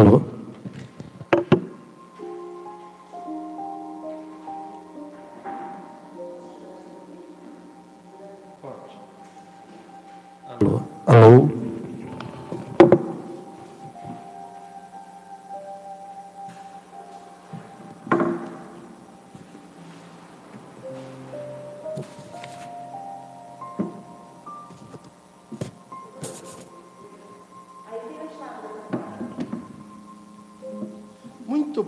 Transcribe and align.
Alô? 0.00 0.29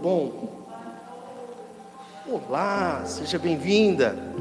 Bom. 0.03 0.49
Olá, 2.29 3.05
seja 3.07 3.39
bem-vinda. 3.39 4.32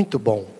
Muito 0.00 0.18
bom. 0.18 0.59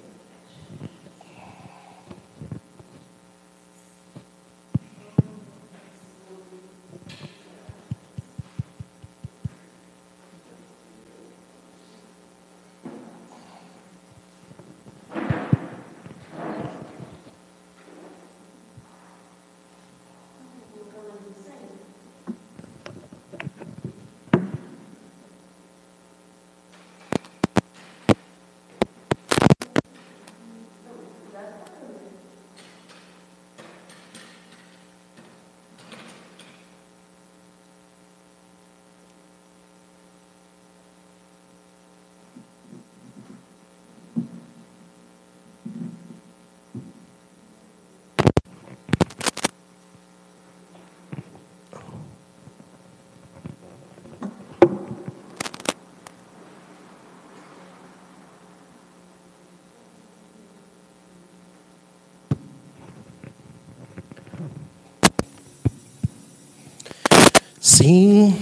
Sim, 67.62 68.34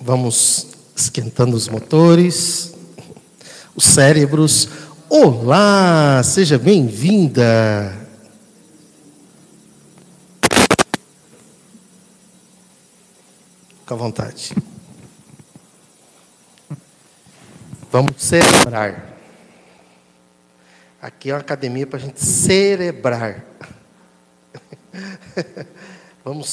vamos 0.00 0.68
esquentando 0.94 1.56
os 1.56 1.68
motores, 1.68 2.72
os 3.74 3.84
cérebros. 3.84 4.68
Olá, 5.10 6.22
seja 6.22 6.60
bem-vinda. 6.60 7.92
Fique 13.80 13.92
à 13.92 13.96
vontade. 13.96 14.54
Vamos 17.90 18.14
celebrar. 18.16 19.18
Aqui 21.00 21.30
é 21.30 21.34
uma 21.34 21.40
academia 21.40 21.84
para 21.84 21.98
a 21.98 22.00
gente 22.02 22.24
celebrar. 22.24 23.44
Vamos 26.24 26.48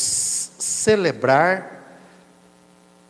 celebrar 0.58 1.79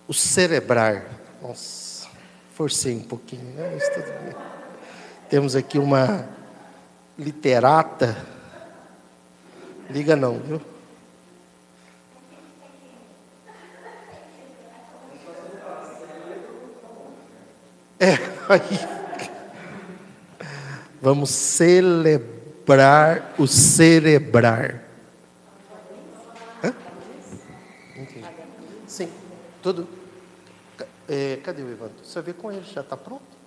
o 0.10 0.14
celebrar. 0.14 1.06
Nossa, 1.40 2.08
forcei 2.56 2.96
um 2.96 3.04
pouquinho, 3.04 3.46
né? 3.54 3.70
Mas 3.76 3.88
tudo 3.90 4.12
bem. 4.24 4.36
Temos 5.30 5.56
aqui 5.56 5.78
uma 5.78 6.28
literata. 7.16 8.18
Liga 9.88 10.16
não, 10.16 10.40
viu? 10.40 10.60
É, 18.00 18.14
aí. 18.50 18.80
Vamos 21.00 21.30
celebrar 21.30 23.36
o 23.38 23.46
celebrar. 23.46 24.84
Hã? 26.64 26.74
Sim, 28.88 29.12
tudo. 29.62 29.99
É, 31.10 31.38
cadê 31.38 31.64
o 31.64 31.72
Evandro? 31.72 32.06
Você 32.06 32.22
vê 32.22 32.34
com 32.34 32.52
ele, 32.52 32.64
já 32.64 32.82
está 32.82 32.96
pronto? 32.96 33.39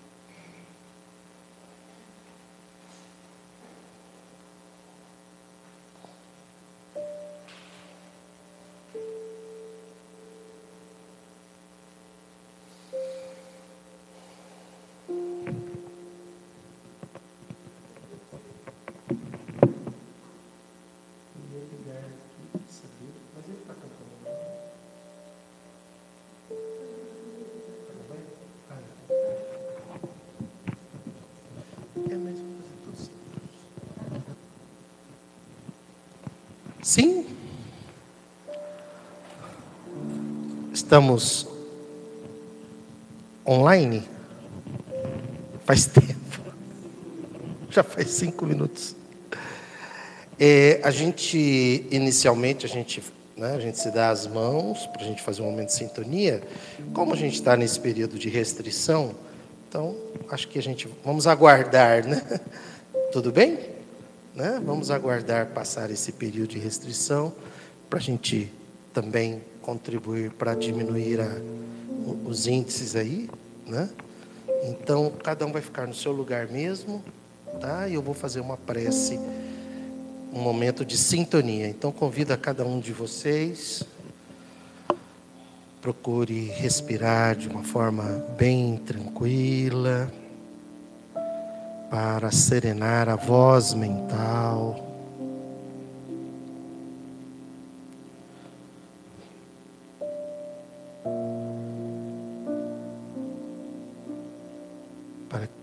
Estamos 40.93 41.49
online? 43.49 44.06
Faz 45.65 45.87
tempo. 45.87 46.39
Já 47.73 47.83
faz 47.83 48.11
cinco 48.11 48.44
minutos. 48.44 48.94
É, 50.39 50.83
a 50.85 50.91
gente, 50.91 51.87
inicialmente, 51.91 52.67
a 52.67 52.69
gente, 52.69 53.03
né, 53.35 53.55
a 53.55 53.59
gente 53.59 53.79
se 53.79 53.91
dá 53.91 54.11
as 54.11 54.27
mãos 54.27 54.87
para 54.89 55.00
a 55.00 55.05
gente 55.06 55.23
fazer 55.23 55.41
um 55.41 55.47
momento 55.47 55.69
de 55.69 55.77
sintonia. 55.77 56.43
Como 56.93 57.15
a 57.15 57.17
gente 57.17 57.37
está 57.37 57.56
nesse 57.56 57.81
período 57.81 58.19
de 58.19 58.29
restrição, 58.29 59.15
então 59.67 59.97
acho 60.29 60.47
que 60.47 60.59
a 60.59 60.62
gente 60.62 60.87
vamos 61.03 61.27
aguardar, 61.27 62.06
né? 62.06 62.23
Tudo 63.11 63.33
bem? 63.33 63.59
Né? 64.35 64.61
Vamos 64.62 64.91
aguardar 64.91 65.47
passar 65.55 65.91
esse 65.91 66.12
período 66.12 66.50
de 66.50 66.59
restrição 66.59 67.33
para 67.88 67.99
a 67.99 68.03
gente 68.03 68.53
também 68.93 69.41
contribuir 69.62 70.31
para 70.32 70.55
diminuir 70.55 71.20
a, 71.20 71.41
os 72.26 72.47
índices 72.47 72.94
aí, 72.94 73.31
né? 73.67 73.88
Então 74.64 75.11
cada 75.23 75.47
um 75.47 75.53
vai 75.53 75.62
ficar 75.62 75.87
no 75.87 75.94
seu 75.94 76.12
lugar 76.12 76.49
mesmo, 76.49 77.03
tá? 77.61 77.88
E 77.88 77.94
eu 77.94 78.03
vou 78.03 78.14
fazer 78.14 78.41
uma 78.41 78.56
prece 78.56 79.19
um 80.32 80.41
momento 80.41 80.85
de 80.85 80.97
sintonia. 80.97 81.69
Então, 81.69 81.93
convido 81.93 82.32
a 82.32 82.37
cada 82.38 82.64
um 82.64 82.81
de 82.81 82.93
vocês, 82.93 83.82
procure 85.81 86.47
respirar 86.47 87.37
de 87.37 87.49
uma 87.49 87.62
forma 87.62 88.25
bem 88.38 88.79
tranquila, 88.79 90.11
para 91.91 92.31
serenar 92.31 93.11
a 93.11 93.17
voz 93.17 93.75
mental. 93.75 94.92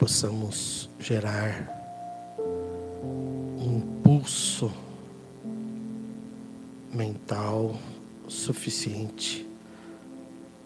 Possamos 0.10 0.90
gerar 0.98 1.70
um 2.44 3.78
impulso 3.78 4.74
mental 6.92 7.76
suficiente 8.28 9.48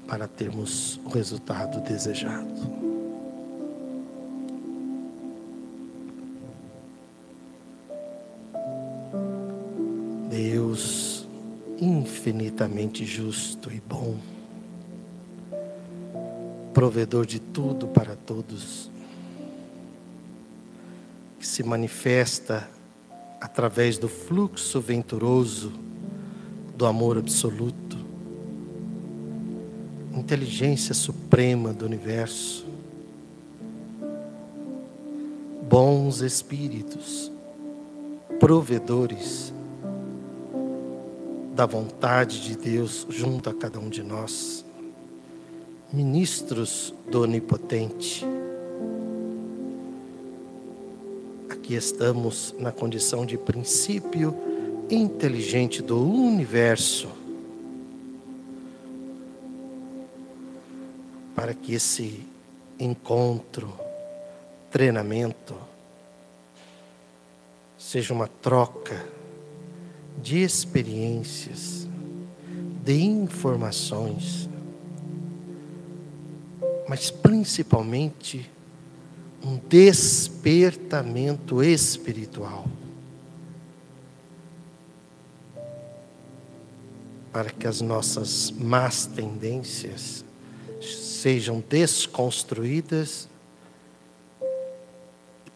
para 0.07 0.29
termos 0.29 0.97
o 1.03 1.09
resultado 1.09 1.81
desejado. 1.81 2.53
Deus 10.29 11.27
infinitamente 11.81 13.05
justo 13.05 13.69
e 13.69 13.81
bom, 13.81 14.15
provedor 16.73 17.25
de 17.25 17.41
tudo 17.41 17.89
para 17.89 18.15
todos, 18.15 18.92
se 21.53 21.61
manifesta 21.61 22.67
através 23.39 23.99
do 23.99 24.09
fluxo 24.09 24.81
venturoso 24.81 25.71
do 26.75 26.83
amor 26.83 27.15
absoluto, 27.15 27.95
inteligência 30.15 30.95
suprema 30.95 31.71
do 31.71 31.85
universo, 31.85 32.65
bons 35.69 36.21
espíritos, 36.21 37.31
provedores 38.39 39.53
da 41.53 41.67
vontade 41.67 42.41
de 42.41 42.57
Deus 42.57 43.05
junto 43.11 43.51
a 43.51 43.53
cada 43.53 43.79
um 43.79 43.89
de 43.89 44.01
nós, 44.01 44.65
ministros 45.93 46.95
do 47.11 47.21
Onipotente. 47.21 48.32
Aqui 51.63 51.75
estamos 51.75 52.53
na 52.59 52.73
condição 52.73 53.25
de 53.25 53.37
princípio 53.37 54.35
inteligente 54.89 55.81
do 55.81 55.97
universo, 55.97 57.07
para 61.33 61.53
que 61.53 61.73
esse 61.73 62.27
encontro, 62.77 63.73
treinamento, 64.69 65.55
seja 67.77 68.13
uma 68.13 68.27
troca 68.27 69.01
de 70.21 70.43
experiências, 70.43 71.87
de 72.83 73.05
informações, 73.05 74.49
mas 76.89 77.09
principalmente 77.09 78.51
um 79.43 79.57
despertamento 79.57 81.61
espiritual. 81.61 82.65
Para 87.31 87.49
que 87.49 87.67
as 87.67 87.81
nossas 87.81 88.51
más 88.51 89.05
tendências 89.05 90.23
sejam 90.79 91.63
desconstruídas, 91.67 93.27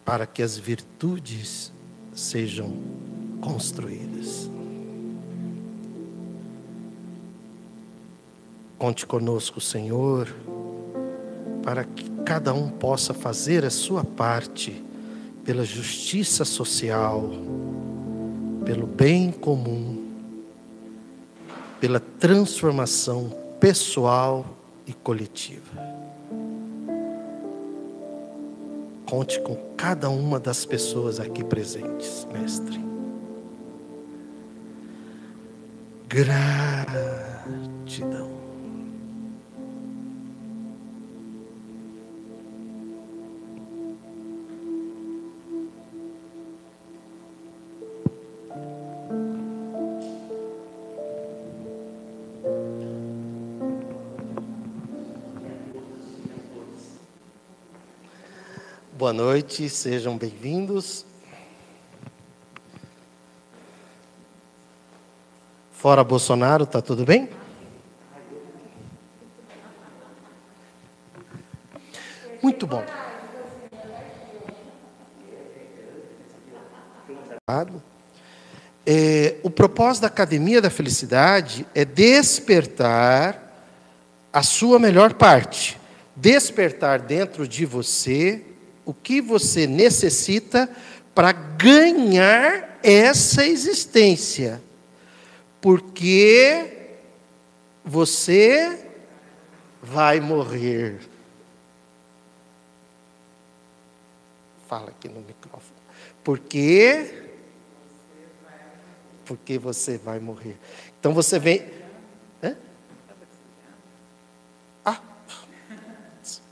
para 0.03 0.25
que 0.25 0.41
as 0.41 0.57
virtudes 0.57 1.71
sejam 2.13 2.73
construídas. 3.41 4.49
Conte 8.77 9.05
conosco, 9.05 9.59
Senhor, 9.59 10.33
para 11.67 11.83
que 11.83 12.09
cada 12.23 12.53
um 12.53 12.69
possa 12.69 13.13
fazer 13.13 13.65
a 13.65 13.69
sua 13.69 14.01
parte 14.01 14.81
pela 15.43 15.65
justiça 15.65 16.45
social, 16.45 17.29
pelo 18.63 18.87
bem 18.87 19.33
comum, 19.33 20.07
pela 21.81 21.99
transformação 21.99 23.29
pessoal 23.59 24.45
e 24.85 24.93
coletiva. 24.93 25.77
Conte 29.05 29.37
com 29.41 29.57
cada 29.75 30.09
uma 30.09 30.39
das 30.39 30.63
pessoas 30.63 31.19
aqui 31.19 31.43
presentes, 31.43 32.25
Mestre. 32.31 32.79
Gratidão. 36.07 36.87
Boa 59.07 59.13
noite, 59.13 59.69
sejam 59.69 60.17
bem-vindos. 60.17 61.05
Fora 65.71 66.03
Bolsonaro, 66.03 66.65
tá 66.65 66.81
tudo 66.81 67.05
bem? 67.05 67.29
Muito 72.43 72.67
bom. 72.67 72.83
É, 78.85 79.37
o 79.41 79.49
propósito 79.49 80.01
da 80.01 80.07
Academia 80.09 80.61
da 80.61 80.69
Felicidade 80.69 81.65
é 81.73 81.85
despertar 81.85 83.71
a 84.33 84.43
sua 84.43 84.77
melhor 84.77 85.13
parte, 85.13 85.79
despertar 86.13 86.99
dentro 86.99 87.47
de 87.47 87.65
você 87.65 88.56
o 88.87 88.93
que 88.93 89.19
você 89.19 89.67
necessita 89.67 90.69
para 91.13 91.33
ganhar 91.33 92.79
essa 92.81 93.45
existência. 93.45 94.63
Porque 95.59 96.93
você 97.83 98.89
vai 99.83 100.21
morrer. 100.21 101.01
Fala 104.69 104.89
aqui 104.89 105.09
no 105.09 105.19
microfone. 105.19 105.81
Porque 106.23 107.25
porque 109.25 109.57
você 109.57 109.97
vai 109.97 110.19
morrer. 110.19 110.55
Então 110.97 111.13
você 111.13 111.37
vem 111.37 111.69
Hã? 112.41 112.55
Ah. 114.85 115.01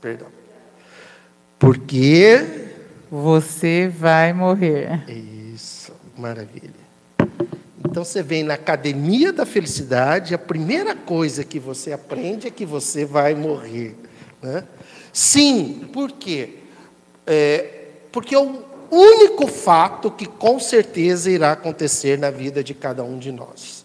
Perdão. 0.02 0.45
Porque 1.66 2.46
você 3.10 3.88
vai 3.88 4.32
morrer. 4.32 5.02
Isso, 5.52 5.92
maravilha. 6.16 6.70
Então 7.84 8.04
você 8.04 8.22
vem 8.22 8.44
na 8.44 8.54
academia 8.54 9.32
da 9.32 9.44
felicidade, 9.44 10.32
a 10.32 10.38
primeira 10.38 10.94
coisa 10.94 11.42
que 11.42 11.58
você 11.58 11.92
aprende 11.92 12.46
é 12.46 12.52
que 12.52 12.64
você 12.64 13.04
vai 13.04 13.34
morrer. 13.34 13.96
Né? 14.40 14.62
Sim, 15.12 15.88
por 15.92 16.12
quê? 16.12 16.58
É, 17.26 17.80
porque 18.12 18.36
é 18.36 18.38
o 18.38 18.62
único 18.88 19.48
fato 19.48 20.08
que 20.08 20.26
com 20.26 20.60
certeza 20.60 21.28
irá 21.28 21.50
acontecer 21.50 22.16
na 22.16 22.30
vida 22.30 22.62
de 22.62 22.74
cada 22.74 23.02
um 23.02 23.18
de 23.18 23.32
nós. 23.32 23.84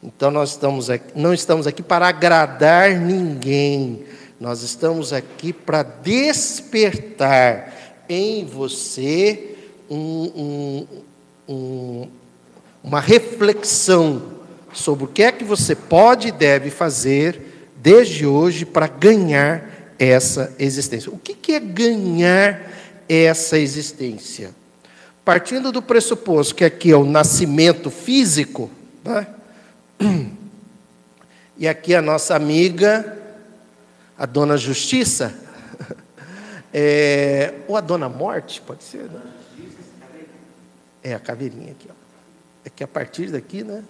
Então 0.00 0.30
nós 0.30 0.50
estamos 0.50 0.88
aqui, 0.88 1.18
não 1.18 1.34
estamos 1.34 1.66
aqui 1.66 1.82
para 1.82 2.06
agradar 2.06 2.92
ninguém, 2.92 4.04
nós 4.40 4.62
estamos 4.62 5.12
aqui 5.12 5.52
para 5.52 5.82
despertar 5.82 7.74
em 8.08 8.44
você 8.44 9.56
um, 9.90 9.96
um, 9.98 10.86
um, 11.48 12.08
uma 12.84 13.00
reflexão 13.00 14.22
sobre 14.72 15.04
o 15.04 15.08
que 15.08 15.24
é 15.24 15.32
que 15.32 15.42
você 15.42 15.74
pode 15.74 16.28
e 16.28 16.32
deve 16.32 16.70
fazer 16.70 17.66
desde 17.76 18.26
hoje 18.26 18.64
para 18.64 18.86
ganhar 18.86 19.94
essa 19.98 20.54
existência. 20.56 21.10
O 21.10 21.18
que, 21.18 21.34
que 21.34 21.52
é 21.52 21.60
ganhar 21.60 22.70
essa 23.08 23.58
existência? 23.58 24.50
Partindo 25.24 25.72
do 25.72 25.82
pressuposto 25.82 26.54
que 26.54 26.64
aqui 26.64 26.92
é 26.92 26.96
o 26.96 27.04
nascimento 27.04 27.90
físico, 27.90 28.70
né? 29.04 29.26
e 31.58 31.66
aqui 31.66 31.92
a 31.92 32.00
nossa 32.00 32.36
amiga 32.36 33.17
a 34.18 34.26
dona 34.26 34.56
Justiça, 34.56 35.32
é, 36.74 37.54
ou 37.68 37.76
a 37.76 37.80
dona 37.80 38.08
Morte, 38.08 38.60
pode 38.60 38.82
ser, 38.82 39.04
né? 39.04 39.22
É, 41.02 41.14
a 41.14 41.20
caveirinha 41.20 41.70
aqui, 41.70 41.86
ó. 41.88 41.94
É 42.64 42.70
que 42.70 42.82
a 42.82 42.88
partir 42.88 43.30
daqui, 43.30 43.62
né? 43.62 43.84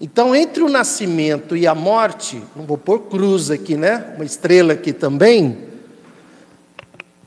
Então, 0.00 0.34
entre 0.34 0.62
o 0.62 0.68
nascimento 0.68 1.56
e 1.56 1.66
a 1.66 1.74
morte, 1.74 2.40
não 2.54 2.64
vou 2.64 2.78
pôr 2.78 3.00
cruz 3.00 3.50
aqui, 3.50 3.76
né? 3.76 4.12
Uma 4.14 4.24
estrela 4.24 4.74
aqui 4.74 4.92
também. 4.92 5.58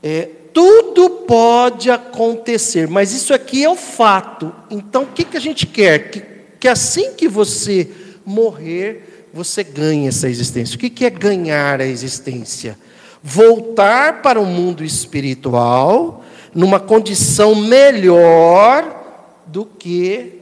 É, 0.02 0.28
tudo 0.54 1.10
pode 1.26 1.90
acontecer, 1.90 2.88
mas 2.88 3.12
isso 3.12 3.34
aqui 3.34 3.62
é 3.62 3.68
o 3.68 3.76
fato. 3.76 4.54
Então, 4.70 5.02
o 5.02 5.06
que, 5.08 5.24
que 5.24 5.36
a 5.36 5.40
gente 5.40 5.66
quer? 5.66 6.10
Que, 6.10 6.22
que 6.58 6.66
assim 6.66 7.12
que 7.12 7.28
você 7.28 7.90
morrer, 8.24 9.11
você 9.32 9.64
ganhe 9.64 10.08
essa 10.08 10.28
existência. 10.28 10.76
O 10.76 10.78
que 10.78 11.04
é 11.04 11.10
ganhar 11.10 11.80
a 11.80 11.86
existência? 11.86 12.78
Voltar 13.22 14.22
para 14.22 14.40
o 14.40 14.46
mundo 14.46 14.84
espiritual 14.84 16.24
numa 16.54 16.78
condição 16.80 17.54
melhor 17.54 19.00
do 19.46 19.64
que 19.64 20.40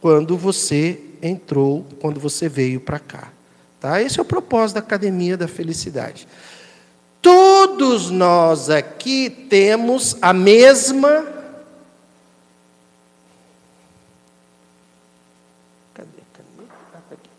quando 0.00 0.36
você 0.36 1.00
entrou, 1.22 1.86
quando 2.00 2.20
você 2.20 2.48
veio 2.48 2.80
para 2.80 2.98
cá. 2.98 3.32
Tá? 3.80 4.02
Esse 4.02 4.18
é 4.18 4.22
o 4.22 4.24
propósito 4.24 4.74
da 4.74 4.80
Academia 4.80 5.36
da 5.36 5.48
Felicidade. 5.48 6.26
Todos 7.20 8.10
nós 8.10 8.70
aqui 8.70 9.28
temos 9.28 10.16
a 10.22 10.32
mesma. 10.32 11.26
Cadê? 15.94 16.08
Cadê? 16.32 16.68
Ah, 16.94 17.00
tá 17.08 17.14
aqui. 17.14 17.30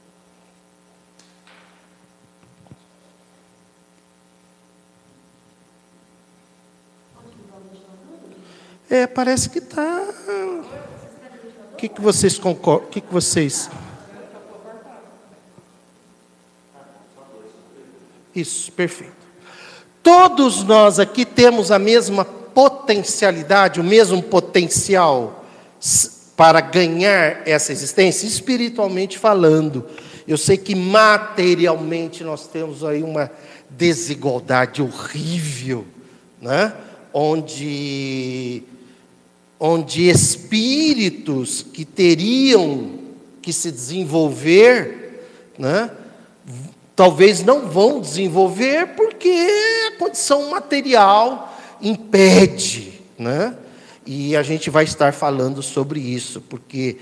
É, 8.90 9.06
parece 9.06 9.50
que 9.50 9.60
está. 9.60 10.04
O 11.72 11.76
que, 11.78 11.88
que 11.88 12.02
vocês 12.02 12.40
concordam? 12.40 12.88
O 12.88 12.92
que, 12.92 13.02
que 13.02 13.14
vocês. 13.14 13.70
Isso, 18.36 18.72
perfeito. 18.72 19.14
Todos 20.02 20.64
nós 20.64 20.98
aqui 21.00 21.24
temos 21.24 21.72
a 21.72 21.78
mesma 21.78 22.26
potencialidade, 22.26 23.80
o 23.80 23.84
mesmo 23.84 24.24
potencial 24.24 25.46
para 26.36 26.62
ganhar 26.62 27.48
essa 27.48 27.72
existência, 27.72 28.26
espiritualmente 28.26 29.18
falando. 29.20 29.86
Eu 30.28 30.38
sei 30.38 30.58
que 30.58 30.74
materialmente 30.74 32.24
nós 32.24 32.48
temos 32.48 32.84
aí 32.84 33.04
uma 33.04 33.30
desigualdade 33.70 34.82
horrível, 34.82 35.86
né? 36.42 36.74
onde, 37.14 38.64
onde 39.60 40.08
espíritos 40.10 41.66
que 41.74 41.84
teriam 41.84 43.00
que 43.42 43.52
se 43.52 43.72
desenvolver, 43.72 45.28
né? 45.58 45.92
talvez 46.96 47.44
não 47.44 47.68
vão 47.70 48.02
desenvolver 48.02 48.88
porque 48.96 49.30
a 49.88 49.98
condição 49.98 50.50
material 50.50 51.58
impede, 51.82 53.02
né? 53.18 53.56
E 54.06 54.36
a 54.36 54.44
gente 54.44 54.70
vai 54.70 54.84
estar 54.84 55.14
falando 55.14 55.62
sobre 55.62 56.02
isso, 56.02 56.42
porque 56.42 56.98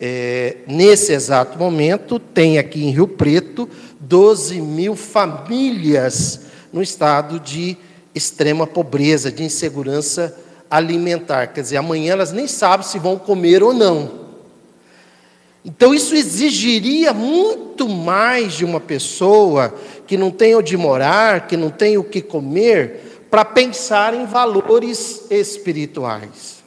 é, 0.00 0.56
nesse 0.66 1.12
exato 1.12 1.58
momento 1.58 2.18
tem 2.18 2.58
aqui 2.58 2.84
em 2.84 2.90
Rio 2.90 3.06
Preto 3.06 3.68
12 4.00 4.60
mil 4.60 4.96
famílias 4.96 6.40
no 6.72 6.82
estado 6.82 7.38
de 7.38 7.76
extrema 8.14 8.66
pobreza, 8.66 9.30
de 9.30 9.44
insegurança 9.44 10.36
alimentar. 10.70 11.48
Quer 11.48 11.62
dizer, 11.62 11.76
amanhã 11.76 12.12
elas 12.12 12.32
nem 12.32 12.46
sabem 12.46 12.86
se 12.86 12.98
vão 12.98 13.18
comer 13.18 13.62
ou 13.62 13.72
não. 13.72 14.26
Então, 15.64 15.92
isso 15.92 16.14
exigiria 16.14 17.12
muito 17.12 17.88
mais 17.88 18.54
de 18.54 18.64
uma 18.64 18.78
pessoa 18.78 19.74
que 20.06 20.16
não 20.16 20.30
tem 20.30 20.54
onde 20.54 20.76
morar, 20.76 21.48
que 21.48 21.56
não 21.56 21.70
tem 21.70 21.98
o 21.98 22.04
que 22.04 22.22
comer, 22.22 23.26
para 23.28 23.44
pensar 23.44 24.14
em 24.14 24.24
valores 24.26 25.24
espirituais. 25.28 26.62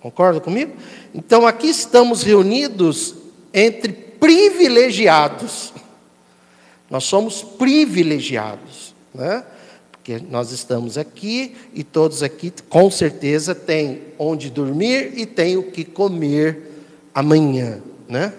Concorda 0.00 0.40
comigo? 0.40 0.76
Então, 1.12 1.44
aqui 1.44 1.68
estamos 1.68 2.22
reunidos 2.22 3.16
entre 3.52 3.92
privilegiados. 3.92 5.72
Nós 6.88 7.02
somos 7.02 7.42
privilegiados, 7.42 8.94
né? 9.12 9.44
Porque 10.08 10.24
nós 10.30 10.52
estamos 10.52 10.96
aqui 10.96 11.54
e 11.74 11.84
todos 11.84 12.22
aqui, 12.22 12.50
com 12.70 12.90
certeza, 12.90 13.54
têm 13.54 14.00
onde 14.18 14.48
dormir 14.48 15.12
e 15.14 15.26
têm 15.26 15.58
o 15.58 15.64
que 15.64 15.84
comer 15.84 16.86
amanhã, 17.14 17.82
né? 18.08 18.32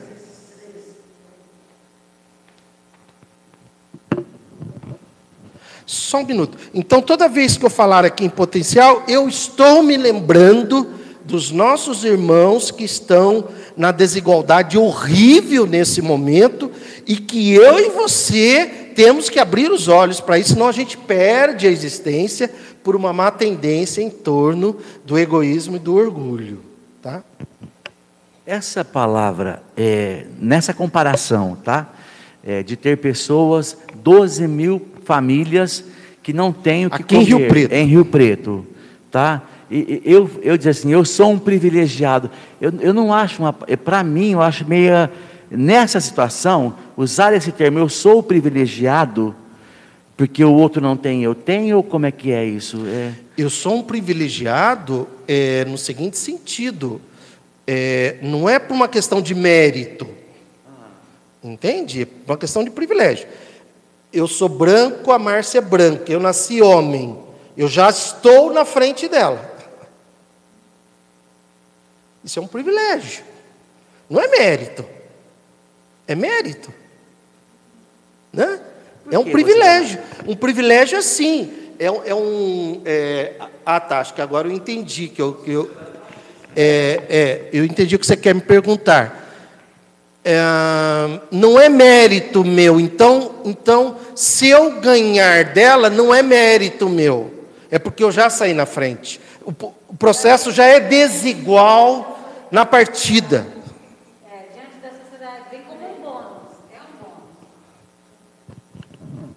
Só 5.86 6.22
um 6.22 6.26
minuto. 6.26 6.58
Então, 6.74 7.04
toda 7.04 7.30
vez 7.30 7.56
que 7.56 7.64
eu 7.64 7.70
falar 7.70 8.04
aqui 8.04 8.26
em 8.26 8.30
potencial, 8.30 9.04
eu 9.08 9.30
estou 9.30 9.84
me 9.84 9.96
lembrando 9.96 10.90
dos 11.24 11.52
nossos 11.52 12.04
irmãos 12.04 12.72
que 12.72 12.84
estão 12.84 13.48
na 13.78 13.92
desigualdade 13.92 14.76
horrível 14.76 15.68
nesse 15.68 16.02
momento 16.02 16.72
e 17.06 17.16
que 17.16 17.54
eu 17.54 17.80
e 17.80 17.90
você 17.90 18.79
temos 18.96 19.30
que 19.30 19.40
abrir 19.40 19.72
os 19.72 19.88
olhos 19.88 20.20
para 20.20 20.38
isso, 20.38 20.54
senão 20.54 20.68
a 20.68 20.72
gente 20.72 20.98
perde 20.98 21.68
a 21.68 21.72
existência 21.72 22.52
por 22.84 22.96
uma 22.96 23.14
má 23.14 23.32
tendência 23.32 24.02
em 24.02 24.10
torno 24.10 24.78
do 25.06 25.18
egoísmo 25.18 25.76
e 25.76 25.80
do 25.80 25.96
orgulho, 25.96 26.60
tá? 27.02 27.24
Essa 28.46 28.84
palavra, 28.84 29.62
é, 29.78 30.26
nessa 30.40 30.74
comparação, 30.74 31.56
tá? 31.64 31.88
É, 32.44 32.64
de 32.64 32.76
ter 32.76 32.98
pessoas, 32.98 33.78
12 33.96 34.48
mil 34.48 34.82
famílias 35.04 35.84
que 36.24 36.34
não 36.34 36.52
têm 36.52 36.86
o 36.86 36.90
que 36.90 37.02
Aqui 37.02 37.16
comer. 37.16 37.22
em 37.22 37.26
Rio 37.26 37.48
Preto. 37.48 37.74
Em 37.74 37.86
Rio 37.86 38.06
Preto, 38.06 38.68
tá? 39.12 39.44
E, 39.70 40.02
eu, 40.04 40.30
eu 40.42 40.58
digo 40.58 40.70
assim, 40.70 40.92
eu 40.92 41.06
sou 41.06 41.32
um 41.32 41.40
privilegiado. 41.40 42.32
Eu, 42.60 42.74
eu 42.80 42.94
não 42.94 43.14
acho, 43.14 43.42
é, 43.68 43.76
para 43.76 44.04
mim, 44.04 44.32
eu 44.32 44.42
acho 44.42 44.68
meio, 44.68 45.10
nessa 45.50 46.00
situação, 46.00 46.76
usar 46.96 47.34
esse 47.34 47.52
termo, 47.52 47.80
eu 47.80 47.90
sou 47.90 48.22
privilegiado, 48.22 49.36
porque 50.16 50.44
o 50.44 50.54
outro 50.54 50.82
não 50.82 50.98
tem, 50.98 51.24
eu 51.24 51.34
tenho, 51.34 51.82
como 51.82 52.06
é 52.06 52.12
que 52.12 52.32
é 52.32 52.46
isso? 52.46 52.86
É... 52.88 53.14
Eu 53.38 53.50
sou 53.50 53.78
um 53.78 53.84
privilegiado 53.84 55.08
é, 55.28 55.66
no 55.66 55.78
seguinte 55.78 56.18
sentido, 56.18 57.02
é, 57.66 58.18
não 58.22 58.50
é 58.50 58.60
por 58.60 58.74
uma 58.74 58.88
questão 58.88 59.22
de 59.22 59.34
mérito, 59.34 60.08
entende? 61.44 62.02
É 62.02 62.06
por 62.06 62.34
uma 62.34 62.38
questão 62.38 62.64
de 62.64 62.70
privilégio. 62.70 63.28
Eu 64.12 64.28
sou 64.28 64.50
branco, 64.50 65.12
a 65.12 65.20
Márcia 65.20 65.60
é 65.60 65.62
branca, 65.62 66.12
eu 66.12 66.20
nasci 66.20 66.62
homem, 66.62 67.18
eu 67.56 67.68
já 67.68 67.90
estou 67.90 68.52
na 68.52 68.66
frente 68.66 69.08
dela. 69.08 69.50
Isso 72.24 72.38
é 72.40 72.42
um 72.42 72.48
privilégio, 72.48 73.24
não 74.10 74.20
é 74.20 74.28
mérito, 74.28 74.84
é 76.10 76.16
mérito, 76.16 76.74
né? 78.34 78.60
É 79.12 79.18
um 79.18 79.32
privilégio, 79.32 80.00
um 80.28 80.36
privilégio 80.36 80.98
assim. 80.98 81.52
É, 81.80 81.86
é 81.86 82.14
um. 82.14 82.82
É, 82.84 83.36
ah, 83.66 83.80
tá, 83.80 84.00
acho 84.00 84.14
que 84.14 84.22
agora 84.22 84.48
eu 84.48 84.52
entendi 84.52 85.08
que 85.08 85.22
eu, 85.22 85.34
que 85.36 85.52
eu 85.52 85.72
é, 86.56 87.02
é, 87.10 87.50
eu 87.54 87.64
entendi 87.64 87.96
o 87.96 88.00
que 88.00 88.06
você 88.06 88.18
quer 88.18 88.36
me 88.36 88.42
perguntar. 88.42 89.28
É, 90.26 90.38
não 91.32 91.60
é 91.60 91.70
mérito 91.70 92.44
meu, 92.44 92.80
então, 92.80 93.36
então, 93.46 93.98
se 94.16 94.50
eu 94.50 94.80
ganhar 94.82 95.46
dela, 95.46 95.90
não 95.90 96.14
é 96.14 96.22
mérito 96.22 96.90
meu, 96.90 97.48
é 97.72 97.80
porque 97.80 98.04
eu 98.04 98.12
já 98.12 98.30
saí 98.30 98.54
na 98.54 98.66
frente. 98.66 99.22
O, 99.42 99.52
o 99.88 99.96
processo 99.98 100.52
já 100.52 100.66
é 100.66 100.80
desigual 100.80 102.20
na 102.52 102.66
partida. 102.66 103.48
É, 104.30 104.54
diante 104.54 104.78
da 104.82 104.90
sociedade, 104.90 105.44
vem 105.50 105.62
como 105.62 105.86
um 105.86 106.02
bônus, 106.02 106.58
é 106.74 106.80
um 106.82 106.92
bônus. 107.00 107.30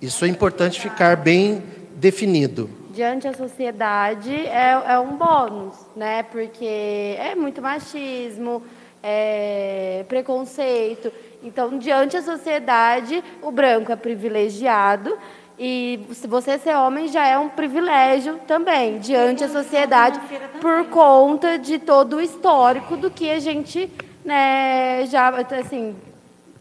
Isso 0.02 0.25
é 0.25 0.28
importante 0.28 0.80
ficar 0.80 1.16
bem 1.16 1.62
definido 1.94 2.82
diante 2.92 3.26
da 3.26 3.32
sociedade 3.32 4.35
é, 4.35 4.82
é 4.87 4.99
um 4.99 5.16
bônus, 5.16 5.75
né? 5.97 6.23
Porque 6.25 7.16
é 7.18 7.35
muito 7.35 7.62
machismo, 7.62 8.62
é 9.02 10.04
preconceito. 10.09 11.11
Então, 11.42 11.78
diante 11.78 12.16
da 12.16 12.23
sociedade, 12.23 13.25
o 13.42 13.50
branco 13.50 13.90
é 13.90 13.97
privilegiado 13.97 15.16
e 15.59 16.06
se 16.12 16.26
você 16.26 16.59
ser 16.59 16.76
homem 16.76 17.09
já 17.09 17.26
é 17.26 17.38
um 17.38 17.49
privilégio 17.49 18.38
também, 18.47 18.99
diante 18.99 19.47
da 19.47 19.49
sociedade, 19.49 20.21
por 20.61 20.87
conta 20.87 21.59
de 21.59 21.78
todo 21.78 22.16
o 22.16 22.21
histórico 22.21 22.97
do 22.97 23.11
que 23.11 23.30
a 23.30 23.38
gente 23.38 23.90
né, 24.25 25.04
já, 25.06 25.28
assim, 25.59 25.97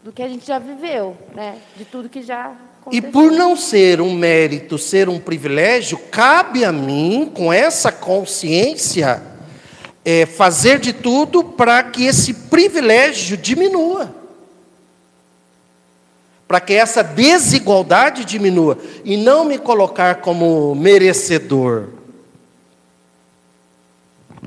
do 0.02 0.12
que 0.12 0.22
a 0.22 0.28
gente 0.28 0.46
já 0.46 0.58
viveu, 0.58 1.16
né? 1.34 1.58
De 1.76 1.84
tudo 1.84 2.08
que 2.08 2.22
já 2.22 2.52
e 2.90 3.00
por 3.00 3.30
não 3.30 3.56
ser 3.56 4.00
um 4.00 4.12
mérito, 4.12 4.76
ser 4.76 5.08
um 5.08 5.20
privilégio, 5.20 5.98
cabe 6.10 6.64
a 6.64 6.72
mim, 6.72 7.30
com 7.32 7.52
essa 7.52 7.92
consciência, 7.92 9.22
é, 10.04 10.26
fazer 10.26 10.80
de 10.80 10.92
tudo 10.92 11.44
para 11.44 11.82
que 11.84 12.04
esse 12.04 12.34
privilégio 12.34 13.36
diminua. 13.36 14.12
Para 16.48 16.60
que 16.60 16.74
essa 16.74 17.02
desigualdade 17.02 18.24
diminua. 18.24 18.76
E 19.04 19.16
não 19.16 19.44
me 19.44 19.58
colocar 19.58 20.16
como 20.16 20.74
merecedor. 20.74 21.88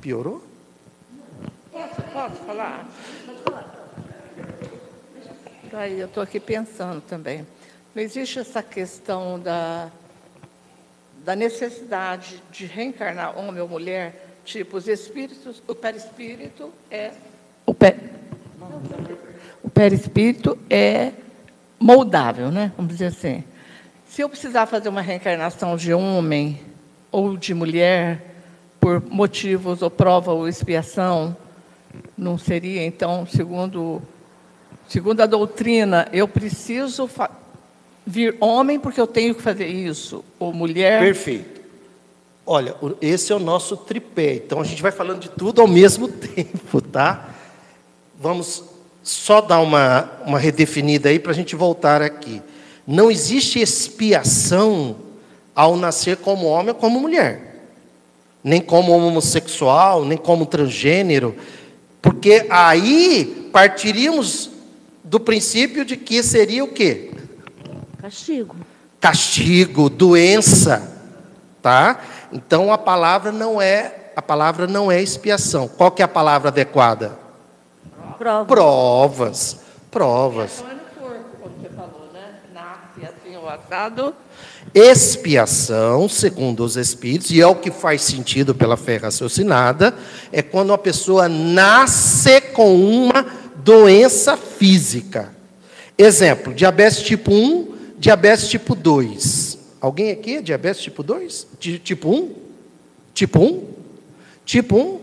Piorou? 0.01 0.43
Posso, 1.71 2.35
falar? 2.45 2.87
Aí, 5.73 5.99
eu 5.99 6.05
estou 6.05 6.21
aqui 6.21 6.39
pensando 6.39 7.01
também. 7.01 7.45
Não 7.95 8.03
existe 8.03 8.39
essa 8.39 8.61
questão 8.61 9.39
da, 9.39 9.89
da 11.23 11.33
necessidade 11.33 12.43
de 12.51 12.65
reencarnar 12.65 13.39
homem 13.39 13.61
ou 13.61 13.69
mulher, 13.69 14.35
tipo, 14.43 14.75
os 14.75 14.89
espíritos, 14.89 15.63
o 15.65 15.73
perispírito 15.73 16.73
é. 16.91 17.13
O, 17.65 17.73
pé, 17.73 17.95
o 19.63 19.69
perispírito 19.69 20.57
é 20.69 21.13
moldável, 21.79 22.51
né? 22.51 22.73
Vamos 22.75 22.91
dizer 22.91 23.05
assim. 23.05 23.45
Se 24.09 24.19
eu 24.21 24.27
precisar 24.27 24.65
fazer 24.65 24.89
uma 24.89 25.01
reencarnação 25.01 25.77
de 25.77 25.93
homem 25.93 26.59
ou 27.09 27.37
de 27.37 27.53
mulher, 27.53 28.21
por 28.77 29.01
motivos 29.09 29.81
ou 29.81 29.89
prova 29.89 30.33
ou 30.33 30.49
expiação, 30.49 31.33
não 32.17 32.37
seria, 32.37 32.85
então, 32.85 33.25
segundo, 33.25 34.01
segundo 34.85 35.21
a 35.21 35.25
doutrina, 35.25 36.09
eu 36.11 36.27
preciso 36.27 37.07
vir 38.05 38.37
homem 38.39 38.79
porque 38.79 39.01
eu 39.01 39.07
tenho 39.07 39.33
que 39.33 39.41
fazer 39.41 39.67
isso, 39.67 40.23
ou 40.37 40.53
mulher. 40.53 41.01
Perfeito. 41.01 41.61
Olha, 42.45 42.75
esse 43.01 43.31
é 43.31 43.35
o 43.35 43.39
nosso 43.39 43.75
tripé. 43.75 44.35
Então 44.35 44.61
a 44.61 44.63
gente 44.63 44.81
vai 44.81 44.91
falando 44.91 45.19
de 45.19 45.29
tudo 45.29 45.61
ao 45.61 45.67
mesmo 45.67 46.07
tempo, 46.07 46.79
tá? 46.79 47.29
Vamos 48.19 48.63
só 49.01 49.41
dar 49.41 49.59
uma, 49.59 50.11
uma 50.25 50.39
redefinida 50.39 51.09
aí 51.09 51.17
para 51.17 51.31
a 51.31 51.35
gente 51.35 51.55
voltar 51.55 52.01
aqui. 52.01 52.41
Não 52.85 53.09
existe 53.09 53.59
expiação 53.59 54.95
ao 55.55 55.75
nascer 55.75 56.17
como 56.17 56.45
homem 56.45 56.69
ou 56.69 56.75
como 56.75 56.99
mulher, 56.99 57.67
nem 58.43 58.61
como 58.61 58.91
homossexual, 58.91 60.05
nem 60.05 60.17
como 60.17 60.45
transgênero, 60.45 61.35
porque 62.01 62.45
aí 62.49 63.49
partiríamos 63.51 64.51
do 65.03 65.19
princípio 65.19 65.85
de 65.85 65.97
que 65.97 66.21
seria 66.21 66.63
o 66.63 66.67
quê? 66.67 67.11
Castigo. 68.05 68.55
Castigo, 69.01 69.89
doença, 69.89 70.91
tá? 71.59 71.99
Então 72.31 72.71
a 72.71 72.77
palavra 72.77 73.31
não 73.31 73.59
é 73.59 74.11
a 74.15 74.21
palavra 74.21 74.67
não 74.67 74.91
é 74.91 75.01
expiação. 75.01 75.67
Qual 75.67 75.89
que 75.89 76.03
é 76.03 76.05
a 76.05 76.07
palavra 76.07 76.49
adequada? 76.49 77.17
Provas. 78.15 78.47
Provas. 78.47 79.57
Provas. 79.89 80.63
Expiação, 84.71 86.07
segundo 86.07 86.63
os 86.63 86.77
espíritos, 86.77 87.31
e 87.31 87.41
é 87.41 87.47
o 87.47 87.55
que 87.55 87.71
faz 87.71 88.03
sentido 88.03 88.53
pela 88.53 88.77
fé 88.77 88.97
raciocinada, 88.97 89.95
é 90.31 90.43
quando 90.43 90.71
a 90.71 90.77
pessoa 90.77 91.27
nasce 91.27 92.39
com 92.39 92.75
uma 92.75 93.25
doença 93.55 94.37
física. 94.37 95.33
Exemplo, 95.97 96.53
diabetes 96.53 97.01
tipo 97.01 97.33
1, 97.33 97.74
diabetes 98.05 98.47
tipo 98.47 98.75
2. 98.75 99.57
Alguém 99.81 100.11
aqui 100.11 100.35
é 100.35 100.41
diabetes 100.41 100.79
tipo 100.79 101.01
2? 101.01 101.47
Tipo 101.59 102.11
1? 102.11 102.35
Tipo 103.15 103.39
1? 103.39 103.67
Tipo 104.45 104.77
1? 104.77 104.99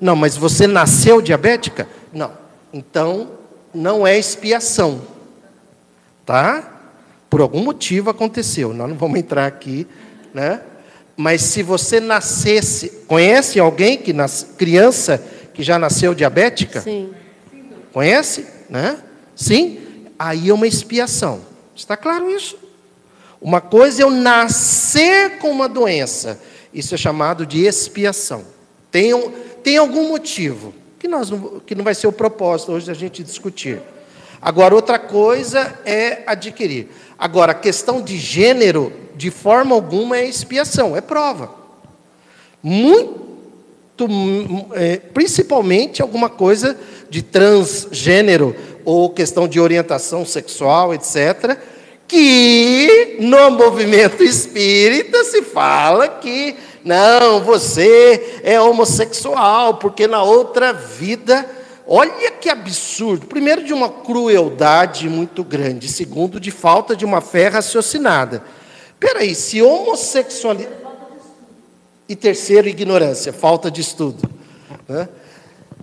Não, 0.00 0.14
mas 0.14 0.36
você 0.36 0.68
nasceu 0.68 1.20
diabética? 1.20 1.88
Não. 2.12 2.30
Então, 2.72 3.32
não 3.74 4.06
é 4.06 4.16
expiação. 4.16 5.02
Tá? 6.24 6.80
Por 7.28 7.40
algum 7.40 7.64
motivo 7.64 8.08
aconteceu. 8.08 8.72
Nós 8.72 8.88
não 8.88 8.96
vamos 8.96 9.18
entrar 9.18 9.46
aqui, 9.46 9.84
né? 10.32 10.62
Mas 11.16 11.42
se 11.42 11.64
você 11.64 11.98
nascesse, 11.98 13.02
conhece 13.08 13.58
alguém 13.58 13.98
que 13.98 14.12
nasce, 14.12 14.46
criança 14.56 15.20
que 15.52 15.64
já 15.64 15.76
nasceu 15.76 16.14
diabética? 16.14 16.80
Sim. 16.80 17.12
Conhece, 17.98 18.46
né? 18.70 18.96
Sim. 19.34 19.80
Aí 20.16 20.50
é 20.50 20.54
uma 20.54 20.68
expiação. 20.68 21.40
Está 21.74 21.96
claro 21.96 22.30
isso? 22.30 22.56
Uma 23.40 23.60
coisa 23.60 24.02
é 24.02 24.04
eu 24.04 24.10
nascer 24.10 25.38
com 25.38 25.50
uma 25.50 25.68
doença. 25.68 26.40
Isso 26.72 26.94
é 26.94 26.96
chamado 26.96 27.44
de 27.44 27.66
expiação. 27.66 28.44
Tem, 28.88 29.12
um, 29.14 29.32
tem 29.64 29.78
algum 29.78 30.06
motivo 30.06 30.72
que, 30.96 31.08
nós 31.08 31.28
não, 31.28 31.58
que 31.58 31.74
não 31.74 31.82
vai 31.82 31.92
ser 31.92 32.06
o 32.06 32.12
propósito 32.12 32.70
hoje 32.70 32.86
da 32.86 32.94
gente 32.94 33.24
discutir. 33.24 33.82
Agora, 34.40 34.76
outra 34.76 35.00
coisa 35.00 35.76
é 35.84 36.22
adquirir. 36.24 36.90
Agora, 37.18 37.50
a 37.50 37.56
questão 37.56 38.00
de 38.00 38.16
gênero, 38.16 38.92
de 39.16 39.32
forma 39.32 39.74
alguma, 39.74 40.18
é 40.18 40.24
expiação, 40.24 40.96
é 40.96 41.00
prova. 41.00 41.52
Muito, 42.62 44.06
é, 44.74 44.98
principalmente 44.98 46.00
alguma 46.00 46.30
coisa 46.30 46.78
de 47.10 47.22
transgênero 47.22 48.54
ou 48.84 49.10
questão 49.10 49.46
de 49.46 49.60
orientação 49.60 50.24
sexual, 50.24 50.94
etc., 50.94 51.58
que 52.06 53.18
no 53.20 53.50
movimento 53.50 54.22
espírita 54.22 55.24
se 55.24 55.42
fala 55.42 56.08
que 56.08 56.56
não, 56.84 57.40
você 57.42 58.40
é 58.42 58.58
homossexual, 58.58 59.74
porque 59.74 60.06
na 60.06 60.22
outra 60.22 60.72
vida. 60.72 61.46
Olha 61.86 62.30
que 62.32 62.48
absurdo. 62.48 63.26
Primeiro, 63.26 63.64
de 63.64 63.72
uma 63.72 63.88
crueldade 63.88 65.08
muito 65.08 65.42
grande. 65.42 65.88
Segundo, 65.88 66.38
de 66.38 66.50
falta 66.50 66.94
de 66.94 67.04
uma 67.04 67.20
fé 67.20 67.48
raciocinada. 67.48 68.42
Peraí, 69.00 69.34
se 69.34 69.62
homossexualidade. 69.62 70.76
E 72.08 72.16
terceiro, 72.16 72.68
ignorância, 72.68 73.32
falta 73.32 73.70
de 73.70 73.80
estudo. 73.80 74.28
Né? 74.88 75.08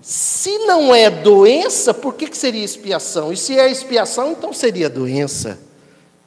Se 0.05 0.59
não 0.59 0.93
é 0.93 1.09
doença, 1.09 1.91
por 1.91 2.13
que, 2.13 2.27
que 2.27 2.37
seria 2.37 2.63
expiação? 2.63 3.33
E 3.33 3.37
se 3.37 3.57
é 3.57 3.71
expiação, 3.71 4.33
então 4.33 4.53
seria 4.53 4.87
doença. 4.87 5.57